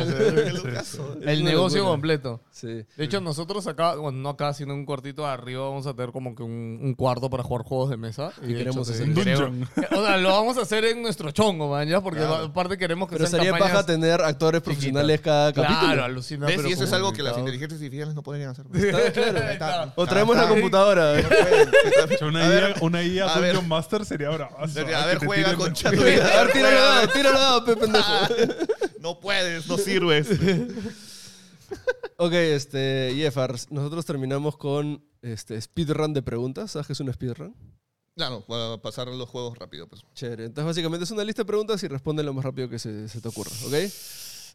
el- 1.26 1.44
negocio 1.46 1.78
locura. 1.80 1.92
completo. 1.94 2.42
Sí. 2.52 2.68
De 2.98 3.04
hecho, 3.06 3.22
nosotros 3.22 3.66
acá, 3.68 3.96
bueno, 3.96 4.18
no 4.20 4.28
acá, 4.28 4.54
sino 4.54 4.74
en 4.74 4.80
un 4.80 4.86
cuartito 4.86 5.22
de 5.22 5.30
arriba, 5.30 5.64
vamos 5.70 5.88
a 5.88 5.94
tener 5.94 6.12
como 6.12 6.36
que 6.36 6.44
un, 6.44 6.78
un 6.84 6.94
cuarto 6.96 7.30
para 7.30 7.44
jugar 7.44 7.64
juegos 7.64 7.90
de 7.92 7.96
mesa. 7.96 8.34
Y 8.44 8.48
de 8.48 8.56
queremos 8.58 8.90
hacer 8.90 9.08
Un 9.08 9.18
O 9.18 10.04
sea, 10.04 10.18
lo 10.18 10.30
vamos 10.32 10.58
a 10.58 10.64
hacer 10.64 10.84
en 10.84 11.02
nuestro 11.02 11.32
chongo, 11.32 11.70
man, 11.70 11.88
ya, 11.88 12.02
porque 12.02 12.20
Claro. 12.20 12.44
aparte 12.48 12.78
queremos 12.78 13.08
que 13.08 13.16
Pero 13.16 13.30
sean 13.30 13.42
sería 13.42 13.58
paja 13.58 13.86
tener 13.86 14.20
actores 14.20 14.62
profesionales 14.62 15.22
cada 15.22 15.54
capítulo. 15.54 15.80
Claro, 15.80 16.04
alucina. 16.04 16.46
¿Ves? 16.48 16.58
pero 16.58 16.68
Y 16.68 16.74
eso 16.74 16.84
es 16.84 16.92
algo 16.92 17.14
que 17.14 17.24
las 17.24 17.38
inteligencias 17.38 17.80
artificiales 17.80 18.14
no 18.16 18.22
podrían 18.22 18.50
hacer. 18.50 18.65
Está 18.74 19.12
claro. 19.14 19.38
Está- 19.52 19.94
O 19.96 20.06
traemos 20.08 20.36
la 20.36 20.44
está- 20.44 20.54
computadora. 20.54 21.14
Una 22.22 22.46
IA, 22.48 22.76
una 22.82 23.04
IA 23.04 23.26
ver. 23.40 23.54
Dungeon 23.54 23.68
Master 23.70 24.06
sería 24.06 24.30
bravazo. 24.30 24.80
A 24.80 25.06
ver, 25.06 25.18
juega 25.20 25.52
tiren 25.52 25.56
con 25.60 25.74
Chato. 25.74 26.02
A 26.02 26.04
ver, 26.04 26.52
tíralo 26.52 26.80
dado, 26.80 27.08
tíralo 27.10 27.40
dado, 27.40 27.66
pendejo. 27.66 28.14
No 29.00 29.20
puedes, 29.20 29.68
no 29.68 29.78
sirves. 29.78 30.28
Ok, 32.18 32.32
este, 32.34 33.12
Jeffars, 33.16 33.70
nosotros 33.72 34.06
terminamos 34.06 34.56
con 34.58 35.04
este 35.22 35.60
speedrun 35.62 36.14
de 36.14 36.22
preguntas. 36.22 36.72
¿Sabes 36.72 36.88
qué 36.88 36.94
es 36.94 37.00
un 37.00 37.12
speedrun? 37.14 37.56
Claro, 38.16 38.46
para 38.48 38.78
pasar 38.82 39.10
los 39.10 39.28
juegos 39.28 39.58
rápido, 39.58 39.88
pues. 39.88 40.02
Chévere. 40.14 40.46
Entonces, 40.46 40.66
básicamente 40.66 41.04
es 41.04 41.12
una 41.12 41.26
lista 41.26 41.42
de 41.42 41.46
preguntas 41.48 41.84
y 41.84 41.88
responden 41.90 42.26
lo 42.26 42.34
más 42.34 42.46
rápido 42.46 42.70
que 42.70 42.80
se, 42.80 43.10
se 43.10 43.20
te 43.20 43.28
ocurra, 43.28 43.52
¿ok? 43.66 43.74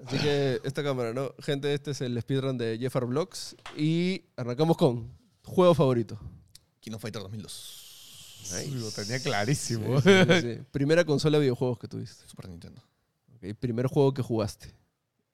Así 0.06 0.18
que 0.18 0.60
esta 0.64 0.82
cámara, 0.82 1.12
¿no? 1.12 1.34
Gente, 1.40 1.72
este 1.74 1.90
es 1.90 2.00
el 2.00 2.20
speedrun 2.20 2.56
de 2.56 2.78
Jeffar 2.78 3.04
Vlogs. 3.06 3.56
Y 3.76 4.24
arrancamos 4.36 4.76
con 4.76 5.10
juego 5.44 5.74
favorito. 5.74 6.18
Kino 6.80 6.98
Fighter 6.98 7.22
2002. 7.22 8.40
Sí, 8.42 8.70
Lo 8.70 8.90
tenía 8.90 9.20
clarísimo. 9.20 10.00
Sí, 10.00 10.08
sí, 10.28 10.40
sí. 10.40 10.62
Primera 10.72 11.04
consola 11.04 11.38
de 11.38 11.42
videojuegos 11.42 11.78
que 11.78 11.88
tuviste. 11.88 12.26
Super 12.26 12.48
Nintendo. 12.48 12.82
Ok, 13.34 13.54
Primer 13.58 13.86
juego 13.86 14.14
que 14.14 14.22
jugaste. 14.22 14.74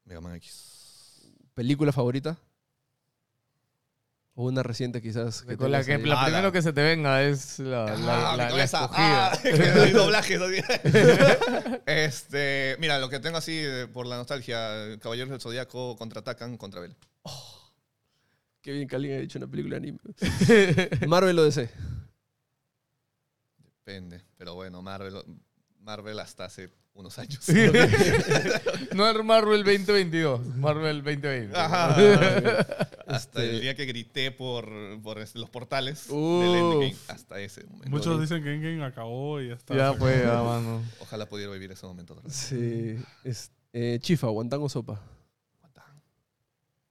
Mega 0.05 0.21
Man 0.21 0.35
X. 0.35 1.31
¿Película 1.55 1.93
favorita? 1.93 2.39
O 4.39 4.45
una 4.45 4.63
reciente 4.63 5.01
quizás. 5.01 5.41
que 5.43 5.57
Con 5.57 5.73
la, 5.73 5.83
que, 5.83 5.95
Ah, 5.95 6.25
primero 6.27 6.53
que 6.53 6.61
se 6.61 6.73
te 6.75 6.83
venga 6.83 7.23
es 7.23 7.59
la, 7.59 7.87
la, 7.97 8.33
Ah, 8.33 8.37
la- 8.37 8.51
la 8.51 8.65
escogida. 8.65 9.33
Ah, 9.33 9.39
que 9.43 9.53
no 9.75 9.83
hay 9.83 9.93
doblajes, 9.93 10.39
este, 11.87 12.77
mira, 12.79 12.99
lo 12.99 13.09
que 13.09 13.19
tengo 13.19 13.39
así 13.39 13.65
por 13.95 14.07
la 14.07 14.17
nostalgia, 14.17 14.99
Caballeros 15.01 15.31
del 15.31 15.41
Zodíaco 15.41 15.97
contraatacan 15.97 16.57
contra 16.59 16.81
Bell. 16.83 16.95
Qué 18.61 18.73
bien 18.73 18.89
que 18.89 18.97
alguien 18.97 19.17
ha 19.17 19.21
dicho 19.21 19.39
una 19.39 19.47
película 19.49 19.79
de 19.79 19.89
anime. 19.89 19.99
Marvel 21.09 21.39
o 21.39 21.45
DC. 21.45 21.71
Depende, 23.87 24.23
pero 24.37 24.55
bueno, 24.55 24.83
Marvel, 24.83 25.15
Marvel 25.81 26.19
hasta 26.19 26.45
hace 26.47 26.69
unos 26.97 27.19
años. 27.19 27.41
no 28.95 29.09
es 29.09 29.25
Marvel 29.25 29.63
2022, 29.65 30.57
Marvel 30.57 31.03
2020. 31.03 31.57
Ajá. 31.57 31.95
Hasta 33.07 33.41
Este- 33.43 33.51
el 33.51 33.61
día 33.61 33.75
que 33.77 33.85
grité 33.87 34.33
por, 34.33 34.69
por 35.03 35.19
los 35.37 35.51
portales 35.51 36.09
del 36.09 36.55
Endgame. 36.57 36.97
Hasta 37.09 37.39
ese 37.41 37.65
momento. 37.65 37.89
Muchos 37.91 38.21
dicen 38.21 38.43
que 38.43 38.55
Endgame 38.55 38.85
acabó 38.85 39.41
y 39.41 39.49
ya 39.49 39.55
está. 39.55 39.77
Ya 39.77 39.93
fue, 39.95 40.23
ya, 40.25 40.43
mano. 40.43 40.83
Ojalá 41.01 41.27
pudiera 41.27 41.53
vivir 41.53 41.71
ese 41.71 41.87
momento 41.87 42.15
otra 42.15 42.25
vez. 42.25 42.35
Sí. 42.35 42.97
Es, 43.23 43.53
eh, 43.73 43.99
chifa, 44.01 44.27
guantán 44.29 44.61
o 44.63 44.69
sopa. 44.69 45.01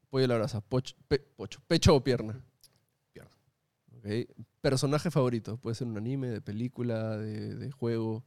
Pollo 0.10 0.26
a 0.26 0.28
la 0.30 0.36
brasa. 0.36 0.62
Poch- 0.62 0.96
pe- 1.08 1.20
pocho. 1.36 1.60
Pecho 1.68 1.94
o 1.96 2.02
pierna. 2.04 2.40
Pierna. 3.12 3.32
Ok. 3.98 4.36
Personaje 4.62 5.12
favorito. 5.12 5.58
Puede 5.58 5.76
ser 5.76 5.88
un 5.88 5.98
anime, 5.98 6.28
de 6.30 6.42
película, 6.42 7.18
de, 7.18 7.56
de 7.56 7.72
juego. 7.72 8.24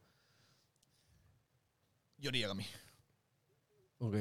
Yori 2.19 2.41
Yagami. 2.41 2.67
Ok. 3.99 4.15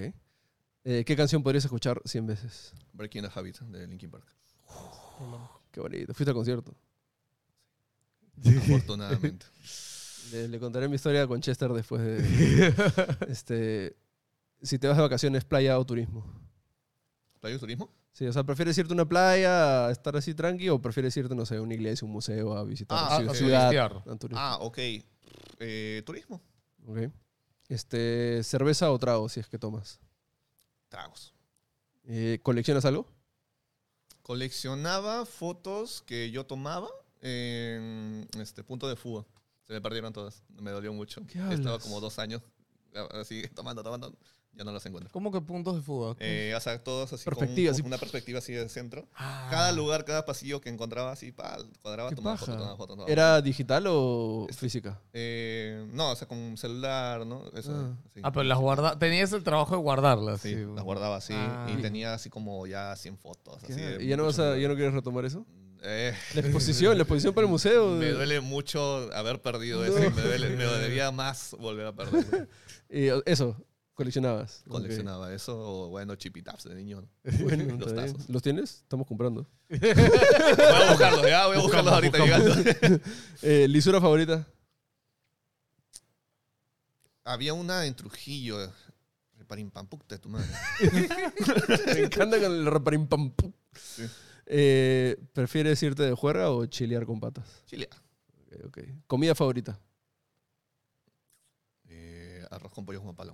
Eh, 0.83 1.03
¿Qué 1.05 1.15
canción 1.15 1.43
podrías 1.43 1.65
escuchar 1.65 2.01
100 2.05 2.25
veces? 2.27 2.73
Breaking 2.93 3.23
the 3.23 3.29
Habit 3.33 3.59
de 3.59 3.87
Linkin 3.87 4.09
Park. 4.09 4.25
Qué 5.71 5.79
bonito. 5.81 6.13
Fuiste 6.13 6.29
al 6.31 6.35
concierto. 6.35 6.73
Afortunadamente. 8.45 9.45
Le, 10.31 10.47
le 10.47 10.59
contaré 10.59 10.87
mi 10.87 10.95
historia 10.95 11.25
con 11.27 11.41
Chester 11.41 11.71
después 11.73 12.01
de... 12.01 12.73
este, 13.29 13.97
si 14.61 14.77
te 14.79 14.87
vas 14.87 14.97
de 14.97 15.03
vacaciones, 15.03 15.43
playa 15.45 15.77
o 15.79 15.85
turismo. 15.85 16.25
¿Playa 17.39 17.55
de 17.55 17.59
turismo? 17.59 17.89
Sí, 18.13 18.25
o 18.25 18.33
sea, 18.33 18.43
¿prefieres 18.43 18.77
irte 18.77 18.93
a 18.93 18.95
una 18.95 19.07
playa 19.07 19.87
a 19.87 19.91
estar 19.91 20.15
así 20.17 20.33
tranqui 20.33 20.69
o 20.69 20.81
prefieres 20.81 21.15
irte, 21.17 21.35
no 21.35 21.45
sé, 21.45 21.57
a 21.57 21.61
una 21.61 21.75
iglesia, 21.75 22.05
un 22.05 22.11
museo, 22.11 22.57
a 22.57 22.63
visitar 22.63 22.97
Ah, 22.99 23.19
ciu- 23.21 23.29
a 23.29 23.33
ciudad? 23.35 23.69
turistear. 23.69 24.35
a? 24.35 24.53
Ah, 24.53 24.57
ok. 24.61 24.77
Eh, 25.59 26.01
turismo. 26.05 26.41
Ok. 26.87 26.97
Este, 27.69 28.43
¿Cerveza 28.43 28.91
o 28.91 28.99
trago 28.99 29.27
si 29.29 29.39
es 29.39 29.47
que 29.47 29.59
tomas? 29.59 29.99
Tragos. 30.89 31.33
Eh, 32.05 32.39
¿Coleccionas 32.43 32.85
algo? 32.85 33.05
Coleccionaba 34.21 35.25
fotos 35.25 36.01
que 36.01 36.31
yo 36.31 36.45
tomaba 36.45 36.89
en 37.21 38.27
este 38.39 38.63
punto 38.63 38.87
de 38.87 38.95
fuga. 38.95 39.25
Se 39.65 39.73
me 39.73 39.81
perdieron 39.81 40.13
todas. 40.13 40.43
Me 40.49 40.71
dolió 40.71 40.93
mucho. 40.93 41.21
¿Qué 41.27 41.39
Estaba 41.39 41.75
hablas? 41.75 41.83
como 41.83 41.99
dos 41.99 42.19
años 42.19 42.41
así 43.11 43.47
tomando, 43.55 43.83
tomando. 43.83 44.13
Ya 44.57 44.63
no 44.63 44.71
las 44.71 44.83
encuentro. 44.87 45.11
¿Cómo 45.13 45.31
que 45.31 45.39
puntos 45.39 45.75
de 45.75 45.81
fuga? 45.83 46.15
Eh, 46.19 46.51
o 46.57 46.59
sea, 46.59 46.83
todos 46.83 47.13
así 47.13 47.23
Perspectiva, 47.23 47.67
con, 47.69 47.73
así. 47.73 47.81
con 47.83 47.89
una 47.91 47.99
perspectiva 47.99 48.39
así 48.39 48.53
de 48.53 48.67
centro. 48.69 49.07
Ah. 49.15 49.47
Cada 49.51 49.71
lugar, 49.71 50.03
cada 50.03 50.25
pasillo 50.25 50.59
que 50.61 50.69
encontraba 50.69 51.11
así, 51.11 51.31
pa, 51.31 51.57
cuadraba, 51.83 52.09
¿Qué 52.09 52.15
tomaba 52.15 52.35
paja? 52.37 52.45
foto, 52.47 52.57
tomaba 52.57 52.75
foto. 52.77 52.93
tomaba 52.93 53.09
¿Era 53.11 53.35
foto. 53.35 53.41
digital 53.43 53.85
o 53.87 54.47
Este- 54.49 54.59
física? 54.61 54.99
Eh, 55.13 55.87
no, 55.93 56.11
o 56.11 56.15
sea, 56.15 56.27
con 56.27 56.39
un 56.39 56.57
celular, 56.57 57.23
¿no? 57.25 57.43
Eso. 57.53 57.71
Ah. 57.71 57.95
sí. 58.15 58.21
Ah, 58.23 58.31
pero 58.31 58.43
las 58.45 58.57
guarda 58.57 58.97
Tenías 58.97 59.31
el 59.33 59.43
trabajo 59.43 59.75
de 59.75 59.81
guardarlas. 59.81 60.41
Sí, 60.41 60.55
las 60.55 60.83
guardaba 60.83 61.17
así. 61.17 61.33
Ah. 61.35 61.67
Y 61.71 61.79
tenía 61.81 62.15
así 62.15 62.31
como 62.31 62.65
ya 62.65 62.95
100 62.95 63.15
fotos. 63.19 63.63
Así 63.63 63.73
de 63.73 64.03
¿Y 64.03 64.07
ya 64.07 64.17
no, 64.17 64.23
vas 64.25 64.39
a- 64.39 64.57
ya 64.57 64.67
no 64.67 64.73
quieres 64.73 64.93
retomar 64.95 65.23
eso? 65.25 65.45
Eh, 65.83 66.11
La 66.33 66.41
exposición, 66.41 66.97
la 66.97 67.03
exposición 67.03 67.35
para 67.35 67.45
el 67.45 67.51
museo. 67.51 67.91
me 67.99 68.09
duele 68.09 68.41
mucho 68.41 69.07
haber 69.13 69.39
perdido 69.39 69.85
No. 69.85 69.85
eso. 69.85 69.99
Me, 70.15 70.21
duele, 70.23 70.49
me 70.55 70.63
dolería 70.63 71.11
más 71.11 71.55
volver 71.59 71.85
a 71.85 71.93
perderlo. 71.93 72.47
Y, 72.89 73.07
eh, 73.09 73.21
eso, 73.25 73.57
coleccionabas. 73.97 74.63
Coleccionaba 74.67 75.33
eso 75.33 75.57
o, 75.59 75.89
bueno, 75.89 76.15
chipitaps 76.15 76.65
de 76.65 76.75
niño. 76.75 77.03
Bueno, 77.43 77.75
Los 77.77 77.89
está 77.89 78.03
bien. 78.03 78.13
tazos. 78.13 78.29
¿Los 78.29 78.41
tienes? 78.43 78.71
Estamos 78.83 79.07
comprando. 79.07 79.49
Voy 79.69 79.79
a 79.79 80.89
buscarlos, 80.91 81.27
ya 81.27 81.47
voy 81.47 81.57
a 81.57 81.59
buscarlos 81.61 81.93
ahorita 81.93 82.17
llegando. 82.19 82.55
Eh, 83.41 83.67
¿Lisura 83.67 83.99
favorita? 83.99 84.47
Había 87.25 87.53
una 87.53 87.85
en 87.85 87.95
Trujillo. 87.95 88.71
Reparimpampuk 89.37 90.07
de 90.07 90.19
tu 90.19 90.29
madre. 90.29 90.47
Me 91.93 91.99
encanta 92.01 92.39
con 92.39 92.51
el 92.51 92.65
raparín 92.65 93.07
pam 93.07 93.31
pum. 93.31 93.51
Sí. 93.73 94.03
Eh, 94.45 95.17
¿Prefieres 95.33 95.81
irte 95.83 96.03
de 96.03 96.13
juerga 96.13 96.51
o 96.51 96.65
chilear 96.67 97.05
con 97.05 97.19
patas? 97.19 97.63
Chile. 97.65 97.89
Ok, 98.45 98.65
ok. 98.65 98.79
¿Comida 99.07 99.35
favorita? 99.35 99.79
Eh, 101.89 102.45
arroz 102.51 102.71
con 102.73 102.85
pollo 102.85 103.01
con 103.01 103.15
papa 103.15 103.31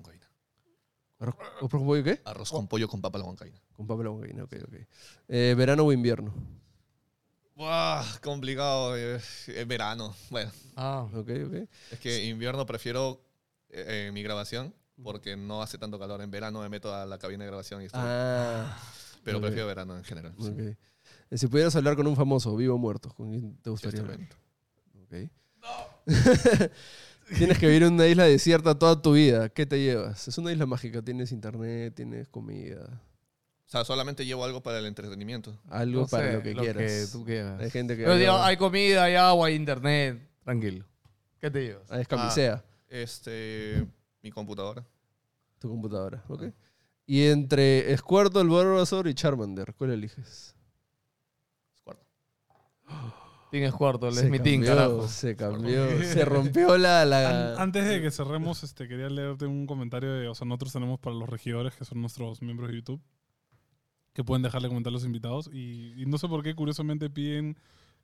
a 1.23 1.25
la. 1.27 1.47
¿Arroz 1.47 1.61
¿O 1.61 1.69
por 1.69 1.85
pollo 1.85 2.03
qué? 2.03 2.21
Arroz 2.25 2.49
con 2.51 2.67
pollo 2.67 2.87
con 2.87 3.01
papa 3.01 3.17
a 3.17 3.21
la 3.21 3.25
huancaína. 3.25 3.59
Con 3.75 3.87
papel 3.87 4.07
huancaína, 4.07 4.43
ok, 4.43 4.53
ok. 4.67 4.73
Eh, 5.29 5.55
¿Verano 5.57 5.83
o 5.83 5.91
invierno? 5.93 6.33
Buah, 7.55 8.03
complicado. 8.21 8.97
eh, 8.97 9.19
eh, 9.47 9.65
verano. 9.65 10.15
Bueno, 10.29 10.51
Ah. 10.75 11.07
Ok, 11.13 11.29
ok. 11.47 11.53
es 11.91 11.99
que 11.99 12.23
invierno 12.25 12.65
prefiero 12.65 13.21
eh, 13.69 14.07
eh, 14.07 14.11
mi 14.11 14.23
grabación 14.23 14.73
porque 15.03 15.35
no 15.35 15.61
hace 15.61 15.77
tanto 15.77 15.99
calor. 15.99 16.21
En 16.21 16.31
verano 16.31 16.61
me 16.61 16.69
meto 16.69 16.93
a 16.93 17.05
la 17.05 17.17
cabina 17.19 17.43
de 17.43 17.47
grabación 17.49 17.81
y 17.81 17.85
estoy- 17.85 18.01
Ah, 18.03 18.77
Pero 19.23 19.39
prefiero 19.39 19.67
verano 19.67 19.95
en 19.97 20.03
general. 20.03 20.33
sí. 20.39 20.47
ok. 20.49 20.59
Eh, 20.59 21.37
Si 21.37 21.47
pudieras 21.47 21.75
hablar 21.75 21.95
con 21.95 22.05
un 22.07 22.15
famoso, 22.15 22.55
vivo 22.55 22.75
o 22.75 22.77
muerto, 22.77 23.09
¿con 23.13 23.29
quién 23.31 23.57
te 23.57 23.69
gustaría 23.69 24.01
hablar? 24.01 24.17
Bennington. 24.17 24.39
Ok. 25.03 25.31
Tienes 27.37 27.57
que 27.57 27.67
vivir 27.67 27.83
en 27.83 27.93
una 27.93 28.07
isla 28.07 28.25
desierta 28.25 28.77
toda 28.77 29.01
tu 29.01 29.13
vida. 29.13 29.49
¿Qué 29.49 29.65
te 29.65 29.79
llevas? 29.81 30.27
Es 30.27 30.37
una 30.37 30.51
isla 30.51 30.65
mágica. 30.65 31.01
Tienes 31.01 31.31
internet, 31.31 31.93
tienes 31.95 32.27
comida, 32.29 33.01
O 33.65 33.69
sea, 33.73 33.83
solamente 33.85 34.25
llevo 34.25 34.43
algo 34.45 34.61
para 34.61 34.79
el 34.79 34.85
entretenimiento. 34.85 35.57
algo 35.69 36.01
No 36.01 36.07
para 36.07 36.27
sé, 36.27 36.33
lo 36.33 36.43
que 36.43 36.53
quieras. 36.53 36.91
que 36.91 37.05
tú 37.11 37.25
quieras. 37.25 37.59
Hay 37.61 37.69
gente 37.71 37.95
que... 37.97 38.03
Pero 38.03 38.15
digo, 38.17 38.33
hay 38.33 38.57
comida, 38.57 39.03
hay 39.05 39.15
agua, 39.15 39.47
hay 39.47 39.55
internet. 39.55 40.19
Tranquilo. 40.43 40.85
¿Qué 41.39 41.49
te 41.49 41.61
llevas? 41.63 41.91
Ah, 41.91 41.99
es 41.99 42.07
camisea, 42.07 42.63
Este, 42.89 43.85
mi 44.21 44.31
computadora. 44.31 44.85
tu 45.59 45.69
computadora. 45.69 46.23
Ok. 46.27 46.43
Y 47.05 47.23
entre 47.27 47.95
Squirtle, 47.97 48.43
Bulbasaur 48.43 49.07
y 49.07 49.13
Charmander, 49.13 49.73
¿cuál 49.75 49.91
eliges? 49.91 50.55
Cuarto. 53.53 53.59
Tienes 53.59 53.73
cuarto, 53.73 54.07
es 54.09 54.29
mi 54.29 54.39
team, 54.39 54.61
cambió, 54.63 54.75
carajo. 54.75 55.07
Se 55.07 55.35
cambió. 55.35 56.03
Se 56.03 56.25
rompió 56.25 56.77
la... 56.77 57.05
la... 57.05 57.53
An- 57.53 57.61
Antes 57.61 57.85
de 57.85 58.01
que 58.01 58.09
cerremos, 58.11 58.63
este, 58.63 58.87
quería 58.87 59.09
leerte 59.09 59.45
un 59.45 59.67
comentario 59.67 60.11
de, 60.11 60.27
o 60.27 60.35
sea, 60.35 60.47
nosotros 60.47 60.73
tenemos 60.73 60.99
para 60.99 61.15
los 61.15 61.29
regidores, 61.29 61.75
que 61.75 61.85
son 61.85 62.01
nuestros 62.01 62.41
miembros 62.41 62.69
de 62.69 62.75
YouTube, 62.77 63.01
que 64.13 64.23
pueden 64.23 64.41
dejarle 64.43 64.67
comentar 64.69 64.91
a 64.91 64.93
los 64.93 65.05
invitados. 65.05 65.49
Y, 65.53 65.93
y 66.01 66.05
no 66.05 66.17
sé 66.17 66.27
por 66.27 66.43
qué, 66.43 66.55
curiosamente, 66.55 67.09
piden 67.09 67.57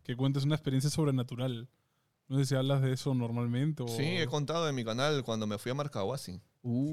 que 0.03 0.15
cuentes 0.15 0.43
una 0.43 0.55
experiencia 0.55 0.89
sobrenatural. 0.89 1.67
No 2.27 2.37
sé 2.37 2.45
si 2.45 2.55
hablas 2.55 2.81
de 2.83 2.93
eso 2.93 3.15
normalmente 3.15 3.81
o... 3.81 3.87
Sí, 3.87 4.03
he 4.03 4.27
contado 4.27 4.69
en 4.69 4.75
mi 4.75 4.85
canal 4.85 5.23
cuando 5.23 5.47
me 5.47 5.57
fui 5.57 5.71
a 5.71 5.75
Marcahuasi. 5.75 6.39
Uh, 6.61 6.89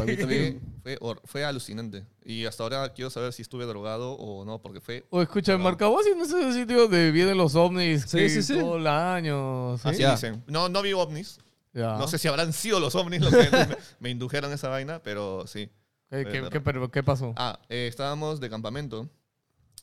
a 0.00 0.04
mí 0.04 0.14
Fue, 0.14 0.16
también. 0.16 0.60
fue, 0.82 0.98
fue 1.24 1.44
alucinante. 1.44 2.06
Y 2.24 2.44
hasta 2.46 2.62
ahora 2.62 2.92
quiero 2.92 3.10
saber 3.10 3.32
si 3.32 3.42
estuve 3.42 3.64
drogado 3.66 4.12
o 4.12 4.44
no, 4.44 4.60
porque 4.62 4.80
fue... 4.80 5.04
O 5.10 5.20
escucha, 5.22 5.52
en 5.54 5.58
No. 5.58 5.64
Marcahuasi 5.64 6.10
no 6.16 6.24
es 6.24 6.32
el 6.32 6.52
sitio 6.54 6.82
donde 6.82 7.10
vienen 7.10 7.36
los 7.36 7.54
ovnis 7.56 8.02
Sí, 8.02 8.18
que 8.18 8.28
sí, 8.30 8.42
sí. 8.42 8.58
todo 8.58 8.76
el 8.76 8.86
año. 8.86 9.76
¿sí? 9.78 9.88
Así 9.88 9.98
Ya. 10.02 10.12
dicen. 10.12 10.44
No, 10.46 10.68
no 10.68 10.82
vi 10.82 10.92
ovnis. 10.92 11.38
Ya. 11.72 11.96
No 11.98 12.06
sé 12.08 12.18
si 12.18 12.28
habrán 12.28 12.52
sido 12.52 12.80
los 12.80 12.94
ovnis 12.94 13.20
los 13.20 13.30
que 13.34 13.50
me, 13.50 13.76
me 14.00 14.10
indujeron 14.10 14.52
esa 14.52 14.68
vaina, 14.68 15.02
pero 15.02 15.46
sí. 15.46 15.68
¿Qué, 16.10 16.24
qué- 16.24 16.48
qué- 16.50 16.60
pero 16.60 16.90
¿qué 16.90 17.02
pasó? 17.02 17.34
Ah, 17.36 17.58
eh, 17.68 17.86
estábamos 17.88 18.40
de 18.40 18.48
campamento 18.48 19.08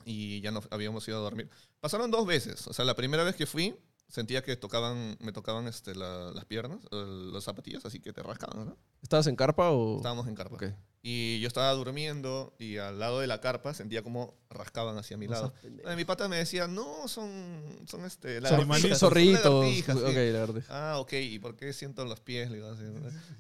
y 0.06 0.42
ya 0.42 0.52
nos 0.52 0.68
habíamos 0.72 1.08
ido 1.08 1.18
a 1.18 1.22
dormir. 1.22 1.50
Pasaron 1.80 2.10
dos 2.10 2.26
veces. 2.26 2.66
O 2.68 2.74
sea, 2.74 2.84
la 2.86 2.96
primera 2.96 3.24
vez 3.24 3.36
que 3.36 3.46
fui, 3.46 3.76
sentía 4.08 4.42
que 4.44 4.56
tocaban, 4.56 5.18
me 5.20 5.32
tocaban 5.32 5.68
este, 5.68 5.96
la- 5.96 6.32
las 6.32 6.46
piernas, 6.46 6.80
eh, 6.92 7.30
las 7.34 7.44
zapatillas, 7.44 7.86
así 7.86 8.00
que 8.00 8.14
te 8.14 8.22
rascaban, 8.24 8.66
¿no? 8.66 8.78
¿Estabas 9.02 9.28
en 9.28 9.36
carpa 9.36 9.72
o...? 9.72 9.98
Estábamos 9.98 10.28
en 10.28 10.36
carpa. 10.36 10.56
Ok. 10.56 10.64
Y 11.08 11.40
yo 11.40 11.48
estaba 11.48 11.72
durmiendo 11.74 12.56
y 12.58 12.78
al 12.78 12.98
lado 12.98 13.20
de 13.20 13.28
la 13.28 13.40
carpa 13.40 13.76
sentía 13.76 14.02
como 14.02 14.34
rascaban 14.50 14.98
hacia 14.98 15.18
mi 15.18 15.28
lado. 15.28 15.54
Mi 15.96 16.04
pata 16.04 16.28
me 16.28 16.38
decía, 16.38 16.68
no, 16.68 17.08
son, 17.08 17.64
son 17.86 18.06
este, 18.06 18.42
Son 18.42 18.44
lagartijas, 18.68 18.98
son 18.98 19.10
zorritos. 19.12 19.44
lagartijas", 19.44 19.98
Ok, 19.98 20.08
sí. 20.10 20.32
lagartija. 20.32 20.66
Ah, 20.94 20.98
ok, 20.98 21.14
¿y 21.14 21.38
por 21.38 21.56
qué 21.58 21.74
siento 21.74 22.06
los 22.06 22.22
pies? 22.22 22.50
Le 22.50 22.56
digo 22.58 22.70
así. 22.72 22.82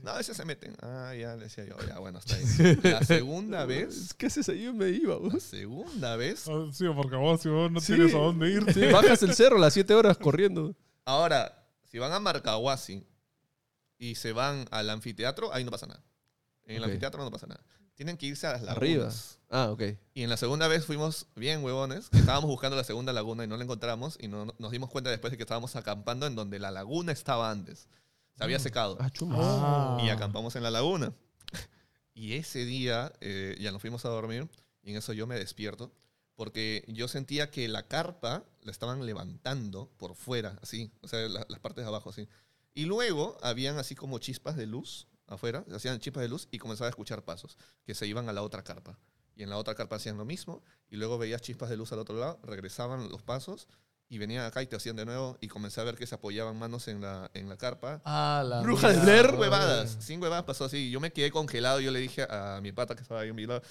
No, 0.03 0.11
a 0.11 0.17
veces 0.17 0.37
se 0.37 0.45
meten. 0.45 0.75
Ah, 0.83 1.15
ya, 1.19 1.35
le 1.35 1.45
decía 1.45 1.65
yo, 1.65 1.75
ya, 1.87 1.97
bueno, 1.97 2.19
está 2.19 2.35
ahí. 2.35 2.43
La 2.83 3.03
segunda 3.03 3.65
vez, 3.65 4.13
¿Qué 4.13 4.27
haces 4.27 4.47
ahí? 4.47 4.61
Yo 4.65 4.71
me 4.75 4.89
iba. 4.89 5.17
la 5.33 5.39
segunda 5.39 6.15
vez, 6.17 6.47
Ah, 6.47 6.67
Sí, 6.71 6.85
porque 6.95 7.15
vos, 7.15 7.41
si 7.41 7.49
vos 7.49 7.71
no 7.71 7.79
Sí. 7.81 7.93
tienes 7.95 8.13
a 8.13 8.17
dónde 8.19 8.47
ir. 8.51 8.73
Sí, 8.75 8.81
bajas 8.91 9.23
el 9.23 9.33
cerro 9.33 9.57
las 9.57 9.73
7 9.73 9.91
horas 9.95 10.19
corriendo. 10.19 10.75
ahora, 11.03 11.65
si 11.89 11.97
van 11.97 12.11
a 12.11 12.19
Marcahuasi 12.19 13.03
y 13.97 14.13
se 14.13 14.33
van 14.33 14.67
al 14.69 14.87
anfiteatro, 14.91 15.51
ahí 15.51 15.63
no 15.63 15.71
pasa 15.71 15.87
nada. 15.87 16.03
En 16.65 16.77
el 16.77 16.83
anfiteatro 16.83 17.23
no 17.23 17.31
pasa 17.31 17.47
nada. 17.47 17.63
Tienen 17.95 18.17
que 18.17 18.25
irse 18.25 18.45
a 18.47 18.51
las 18.53 18.61
lagunas. 18.63 18.77
Arriba. 18.81 19.09
Ah, 19.49 19.71
ok. 19.71 19.81
Y 20.13 20.23
en 20.23 20.29
la 20.29 20.35
segunda 20.37 20.67
vez 20.67 20.85
fuimos 20.85 21.27
bien 21.35 21.63
huevones, 21.63 22.09
que 22.09 22.17
estábamos 22.17 22.49
buscando 22.49 22.75
la 22.75 22.83
segunda 22.83 23.13
laguna 23.13 23.43
y 23.45 23.47
no 23.47 23.55
la 23.55 23.63
encontramos 23.63 24.17
y 24.19 24.27
no, 24.27 24.53
nos 24.57 24.71
dimos 24.71 24.89
cuenta 24.89 25.09
después 25.09 25.31
de 25.31 25.37
que 25.37 25.43
estábamos 25.43 25.75
acampando 25.75 26.25
en 26.27 26.35
donde 26.35 26.59
la 26.59 26.71
laguna 26.71 27.11
estaba 27.13 27.49
antes. 27.51 27.87
Se 28.37 28.43
había 28.43 28.59
secado. 28.59 28.97
Ah. 28.99 29.09
Ah. 29.31 29.97
Y 30.03 30.09
acampamos 30.09 30.55
en 30.57 30.63
la 30.63 30.71
laguna. 30.71 31.13
Y 32.17 32.33
ese 32.35 32.63
día 32.63 33.11
eh, 33.19 33.57
ya 33.59 33.71
nos 33.73 33.81
fuimos 33.81 34.05
a 34.05 34.09
dormir 34.09 34.47
y 34.83 34.91
en 34.91 34.97
eso 34.97 35.11
yo 35.11 35.27
me 35.27 35.37
despierto 35.37 35.91
porque 36.35 36.85
yo 36.87 37.07
sentía 37.09 37.51
que 37.51 37.67
la 37.67 37.87
carpa 37.87 38.45
la 38.61 38.71
estaban 38.71 39.05
levantando 39.05 39.89
por 39.97 40.15
fuera, 40.15 40.57
así, 40.61 40.91
o 41.01 41.07
sea, 41.09 41.27
la- 41.27 41.45
las 41.49 41.59
partes 41.59 41.83
de 41.83 41.89
abajo, 41.89 42.09
así. 42.09 42.27
Y 42.73 42.85
luego 42.85 43.37
habían 43.41 43.77
así 43.77 43.95
como 43.95 44.17
chispas 44.19 44.55
de 44.55 44.65
luz 44.65 45.07
afuera, 45.27 45.65
hacían 45.73 45.99
chispas 45.99 46.21
de 46.21 46.29
luz 46.29 46.47
y 46.51 46.57
comenzaba 46.59 46.87
a 46.87 46.89
escuchar 46.91 47.23
pasos 47.23 47.57
que 47.85 47.95
se 47.95 48.05
iban 48.07 48.29
a 48.29 48.33
la 48.33 48.41
otra 48.43 48.63
carpa. 48.63 48.97
Y 49.35 49.43
en 49.43 49.49
la 49.49 49.57
otra 49.57 49.75
carpa 49.75 49.97
hacían 49.97 50.17
lo 50.17 50.25
mismo 50.25 50.63
y 50.89 50.95
luego 50.95 51.17
veías 51.17 51.41
chispas 51.41 51.69
de 51.69 51.77
luz 51.77 51.91
al 51.91 51.99
otro 51.99 52.15
lado, 52.17 52.39
regresaban 52.43 53.09
los 53.09 53.21
pasos 53.21 53.67
y 54.07 54.17
venían 54.19 54.45
acá 54.45 54.61
y 54.61 54.67
te 54.67 54.75
hacían 54.75 54.95
de 54.95 55.03
nuevo 55.05 55.37
y 55.41 55.47
comencé 55.47 55.81
a 55.81 55.83
ver 55.83 55.95
que 55.95 56.05
se 56.07 56.15
apoyaban 56.15 56.57
manos 56.57 56.87
en 56.87 57.01
la, 57.01 57.29
en 57.33 57.49
la 57.49 57.57
carpa 57.57 58.01
Ah, 58.05 58.43
la 58.47 58.61
Bruja 58.61 58.89
de 58.93 58.95
sin 59.27 59.39
huevadas, 59.39 59.97
sin 59.99 60.21
huevadas 60.21 60.45
pasó 60.45 60.65
así. 60.65 60.89
Yo 60.91 60.99
me 60.99 61.11
quedé 61.11 61.31
congelado. 61.31 61.79
Yo 61.81 61.91
le 61.91 61.99
dije 61.99 62.25
a 62.29 62.59
mi 62.61 62.71
pata 62.71 62.95
que 62.95 63.01
estaba 63.01 63.21
ahí 63.21 63.29
en 63.29 63.35
mi 63.35 63.45
lado, 63.47 63.61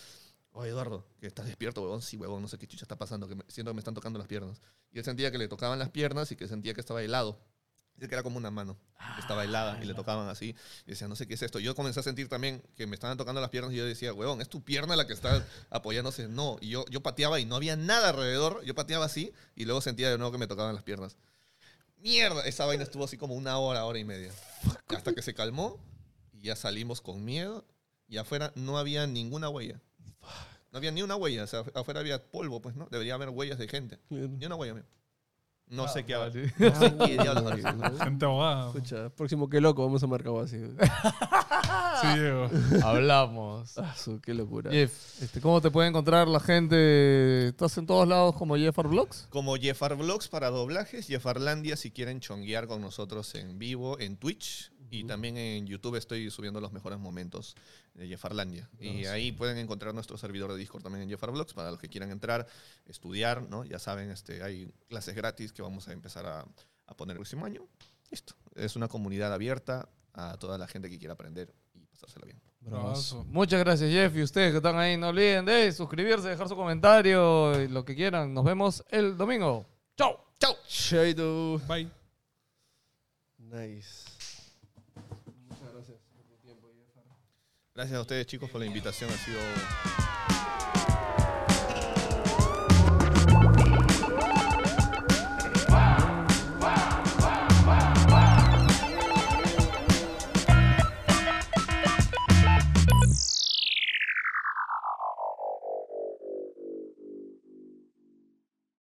oye 0.53 0.71
Eduardo, 0.71 1.07
que 1.21 1.29
estás 1.29 1.47
despierto, 1.47 1.81
huevón. 1.83 2.03
Sí, 2.03 2.17
huevón, 2.17 2.43
no 2.43 2.49
sé 2.49 2.59
qué 2.59 2.67
chucha 2.67 2.85
está 2.85 2.97
pasando, 2.97 3.27
que 3.29 3.37
me- 3.37 3.45
siento 3.49 3.71
que 3.71 3.75
me 3.75 3.81
están 3.81 3.95
tocando 3.95 4.19
las 4.19 4.29
piernas. 4.29 4.61
Y 4.93 4.99
él 4.99 5.05
sentía 5.05 5.31
que 5.31 5.39
le 5.39 5.49
tocaban 5.49 5.79
las 5.79 5.91
piernas 5.91 6.31
y 6.33 6.37
que 6.37 6.47
sentía 6.49 6.75
que 6.75 6.81
estaba 6.81 7.01
helado. 7.03 7.39
Dice 7.97 8.09
que 8.09 8.15
era 8.15 8.23
como 8.25 8.39
una 8.39 8.51
mano, 8.51 8.77
que 9.15 9.21
estaba 9.21 9.45
helada 9.45 9.79
y 9.83 9.87
le 9.87 9.95
tocaban 9.95 10.29
así. 10.29 10.57
Y 10.85 10.91
decía, 10.91 11.07
no 11.07 11.15
sé 11.15 11.29
qué 11.29 11.35
es 11.35 11.43
esto. 11.43 11.61
Yo 11.61 11.77
comencé 11.77 12.01
a 12.01 12.03
sentir 12.03 12.29
también 12.29 12.63
que 12.75 12.87
me 12.87 12.95
estaban 12.95 13.17
tocando 13.17 13.41
las 13.41 13.51
piernas 13.51 13.73
y 13.73 13.77
yo 13.77 13.87
decía, 13.87 14.13
huevón, 14.13 14.41
¿es 14.41 14.49
tu 14.49 14.65
pierna 14.65 14.97
la 14.97 15.07
que 15.07 15.13
está 15.13 15.47
apoyándose? 15.71 16.27
No. 16.27 16.59
Y 16.61 16.71
yo, 16.71 16.85
yo 16.91 17.03
pateaba 17.03 17.39
y 17.39 17.45
no 17.45 17.55
había 17.55 17.77
nada 17.77 18.11
alrededor. 18.11 18.65
Yo 18.65 18.75
pateaba 18.75 19.05
así 19.05 19.33
y 19.55 19.65
luego 19.65 19.81
sentía 19.81 20.11
de 20.11 20.19
nuevo 20.19 20.33
que 20.33 20.39
me 20.39 20.49
tocaban 20.49 20.75
las 20.75 20.83
piernas. 20.83 21.17
Mierda, 21.99 22.45
esa 22.47 22.67
vaina 22.67 22.83
estuvo 22.83 23.05
así 23.05 23.17
como 23.17 23.35
una 23.35 23.59
hora, 23.59 23.85
hora 23.85 23.99
y 23.99 24.05
media. 24.05 24.33
Hasta 24.89 25.13
que 25.13 25.23
se 25.23 25.33
calmó 25.33 25.79
y 26.33 26.43
ya 26.43 26.57
salimos 26.57 27.01
con 27.01 27.25
miedo 27.25 27.65
y 28.09 28.17
afuera 28.17 28.53
no 28.57 28.77
había 28.77 29.07
ninguna 29.07 29.49
huella. 29.49 29.81
No 30.73 30.79
había 30.79 30.91
ni 30.91 31.03
una 31.03 31.15
huella, 31.15 31.45
o 31.45 31.47
sea, 31.47 31.65
afuera 31.75 32.01
había 32.01 32.21
polvo, 32.31 32.61
pues, 32.61 32.75
¿no? 32.75 32.89
Debería 32.91 33.15
haber 33.15 33.29
huellas 33.29 33.59
de 33.59 33.69
gente. 33.69 34.01
Ni 34.11 34.45
una 34.45 34.57
huella, 34.57 34.73
amigo. 34.73 34.89
No 35.69 35.89
sé 35.89 36.05
qué 36.05 36.15
habrá. 36.15 36.31
vale. 36.31 36.53
No 36.59 36.75
sé 36.75 36.97
qué 36.99 37.13
diablos 37.23 37.65
habrá. 37.65 38.05
Gente 38.05 38.25
abogada. 38.25 38.67
Escucha, 38.69 39.09
próximo 39.11 39.49
qué 39.49 39.61
loco, 39.61 39.85
vamos 39.85 40.03
a 40.03 40.07
marcar 40.07 40.33
así. 40.43 40.59
Sí, 42.01 42.19
Diego. 42.19 42.51
Hablamos. 42.83 43.79
Ah, 43.79 43.95
su, 43.97 44.21
qué 44.21 44.35
locura. 44.35 44.71
Jeff, 44.71 45.23
este, 45.23 45.41
¿cómo 45.41 45.61
te 45.61 45.71
puede 45.71 45.89
encontrar 45.89 46.27
la 46.27 46.41
gente? 46.41 47.49
¿Estás 47.49 47.79
en 47.79 47.87
todos 47.87 48.07
lados 48.07 48.35
como 48.35 48.57
Jeffar 48.57 48.89
Vlogs? 48.89 49.29
Como 49.31 49.55
Jeffar 49.57 49.97
Vlogs 49.97 50.29
para 50.29 50.51
doblajes, 50.51 51.07
Jeffarlandia 51.07 51.77
si 51.77 51.93
quieren 51.93 52.21
chonguear 52.21 52.67
con 52.67 52.81
nosotros 52.83 53.35
en 53.37 53.59
vivo 53.59 53.99
en 54.01 54.17
Twitch 54.17 54.73
y 54.95 55.05
también 55.05 55.37
en 55.37 55.67
YouTube 55.67 55.97
estoy 55.97 56.31
subiendo 56.31 56.61
los 56.61 56.73
mejores 56.73 56.99
momentos 56.99 57.57
de 57.95 58.07
Jeffarlandia. 58.07 58.69
Y 58.79 59.07
ahí 59.07 59.33
pueden 59.33 59.59
encontrar 59.59 59.93
nuestro 59.95 60.17
servidor 60.17 60.53
de 60.53 60.59
Discord 60.59 60.83
también 60.83 61.03
en 61.03 61.09
Jeffar 61.09 61.33
Vlogs 61.33 61.53
para 61.53 61.71
los 61.71 61.81
que 61.81 61.89
quieran 61.89 62.11
entrar, 62.11 62.47
estudiar, 62.87 63.43
¿no? 63.49 63.65
Ya 63.65 63.79
saben, 63.79 64.11
este, 64.11 64.43
hay 64.43 64.73
clases 64.89 65.15
gratis 65.15 65.53
que 65.53 65.63
vamos 65.63 65.89
a 65.89 65.93
empezar 65.93 66.27
a, 66.27 66.47
a 66.87 66.97
poner 66.97 67.15
el 67.15 67.19
próximo 67.19 67.45
año. 67.45 67.67
Listo. 68.11 68.35
Es 68.55 68.77
una 68.77 68.89
comunidad 68.89 69.33
abierta 69.33 69.89
a 70.13 70.37
toda 70.39 70.59
la 70.59 70.69
gente 70.69 70.89
que 70.89 70.99
quiera 70.99 71.15
aprender 71.15 71.53
y 71.75 71.87
pasársela 71.87 72.27
bien. 72.27 72.41
Bravazo. 72.61 73.25
Muchas 73.25 73.61
gracias, 73.61 73.91
Jeff. 73.91 74.17
Y 74.17 74.23
ustedes 74.23 74.53
que 74.53 74.57
están 74.59 74.79
ahí, 74.79 74.97
no 74.97 75.09
olviden 75.09 75.45
de 75.45 75.73
suscribirse, 75.73 76.29
dejar 76.29 76.49
su 76.49 76.57
comentario 76.57 77.61
y 77.61 77.69
lo 77.69 77.85
que 77.85 77.95
quieran. 77.95 78.33
Nos 78.33 78.45
vemos 78.45 78.85
el 78.89 79.17
domingo. 79.17 79.67
¡Chao! 79.97 80.25
¡Chao! 80.39 80.57
Shaido. 80.69 81.59
Bye. 81.67 81.91
Nice. 83.39 84.14
Gracias 87.77 87.99
a 87.99 88.03
ustedes 88.03 88.27
chicos 88.27 88.49
por 88.51 88.61
la 88.61 88.69
invitación, 88.69 89.11
ha 89.11 89.17
sido 89.17 89.41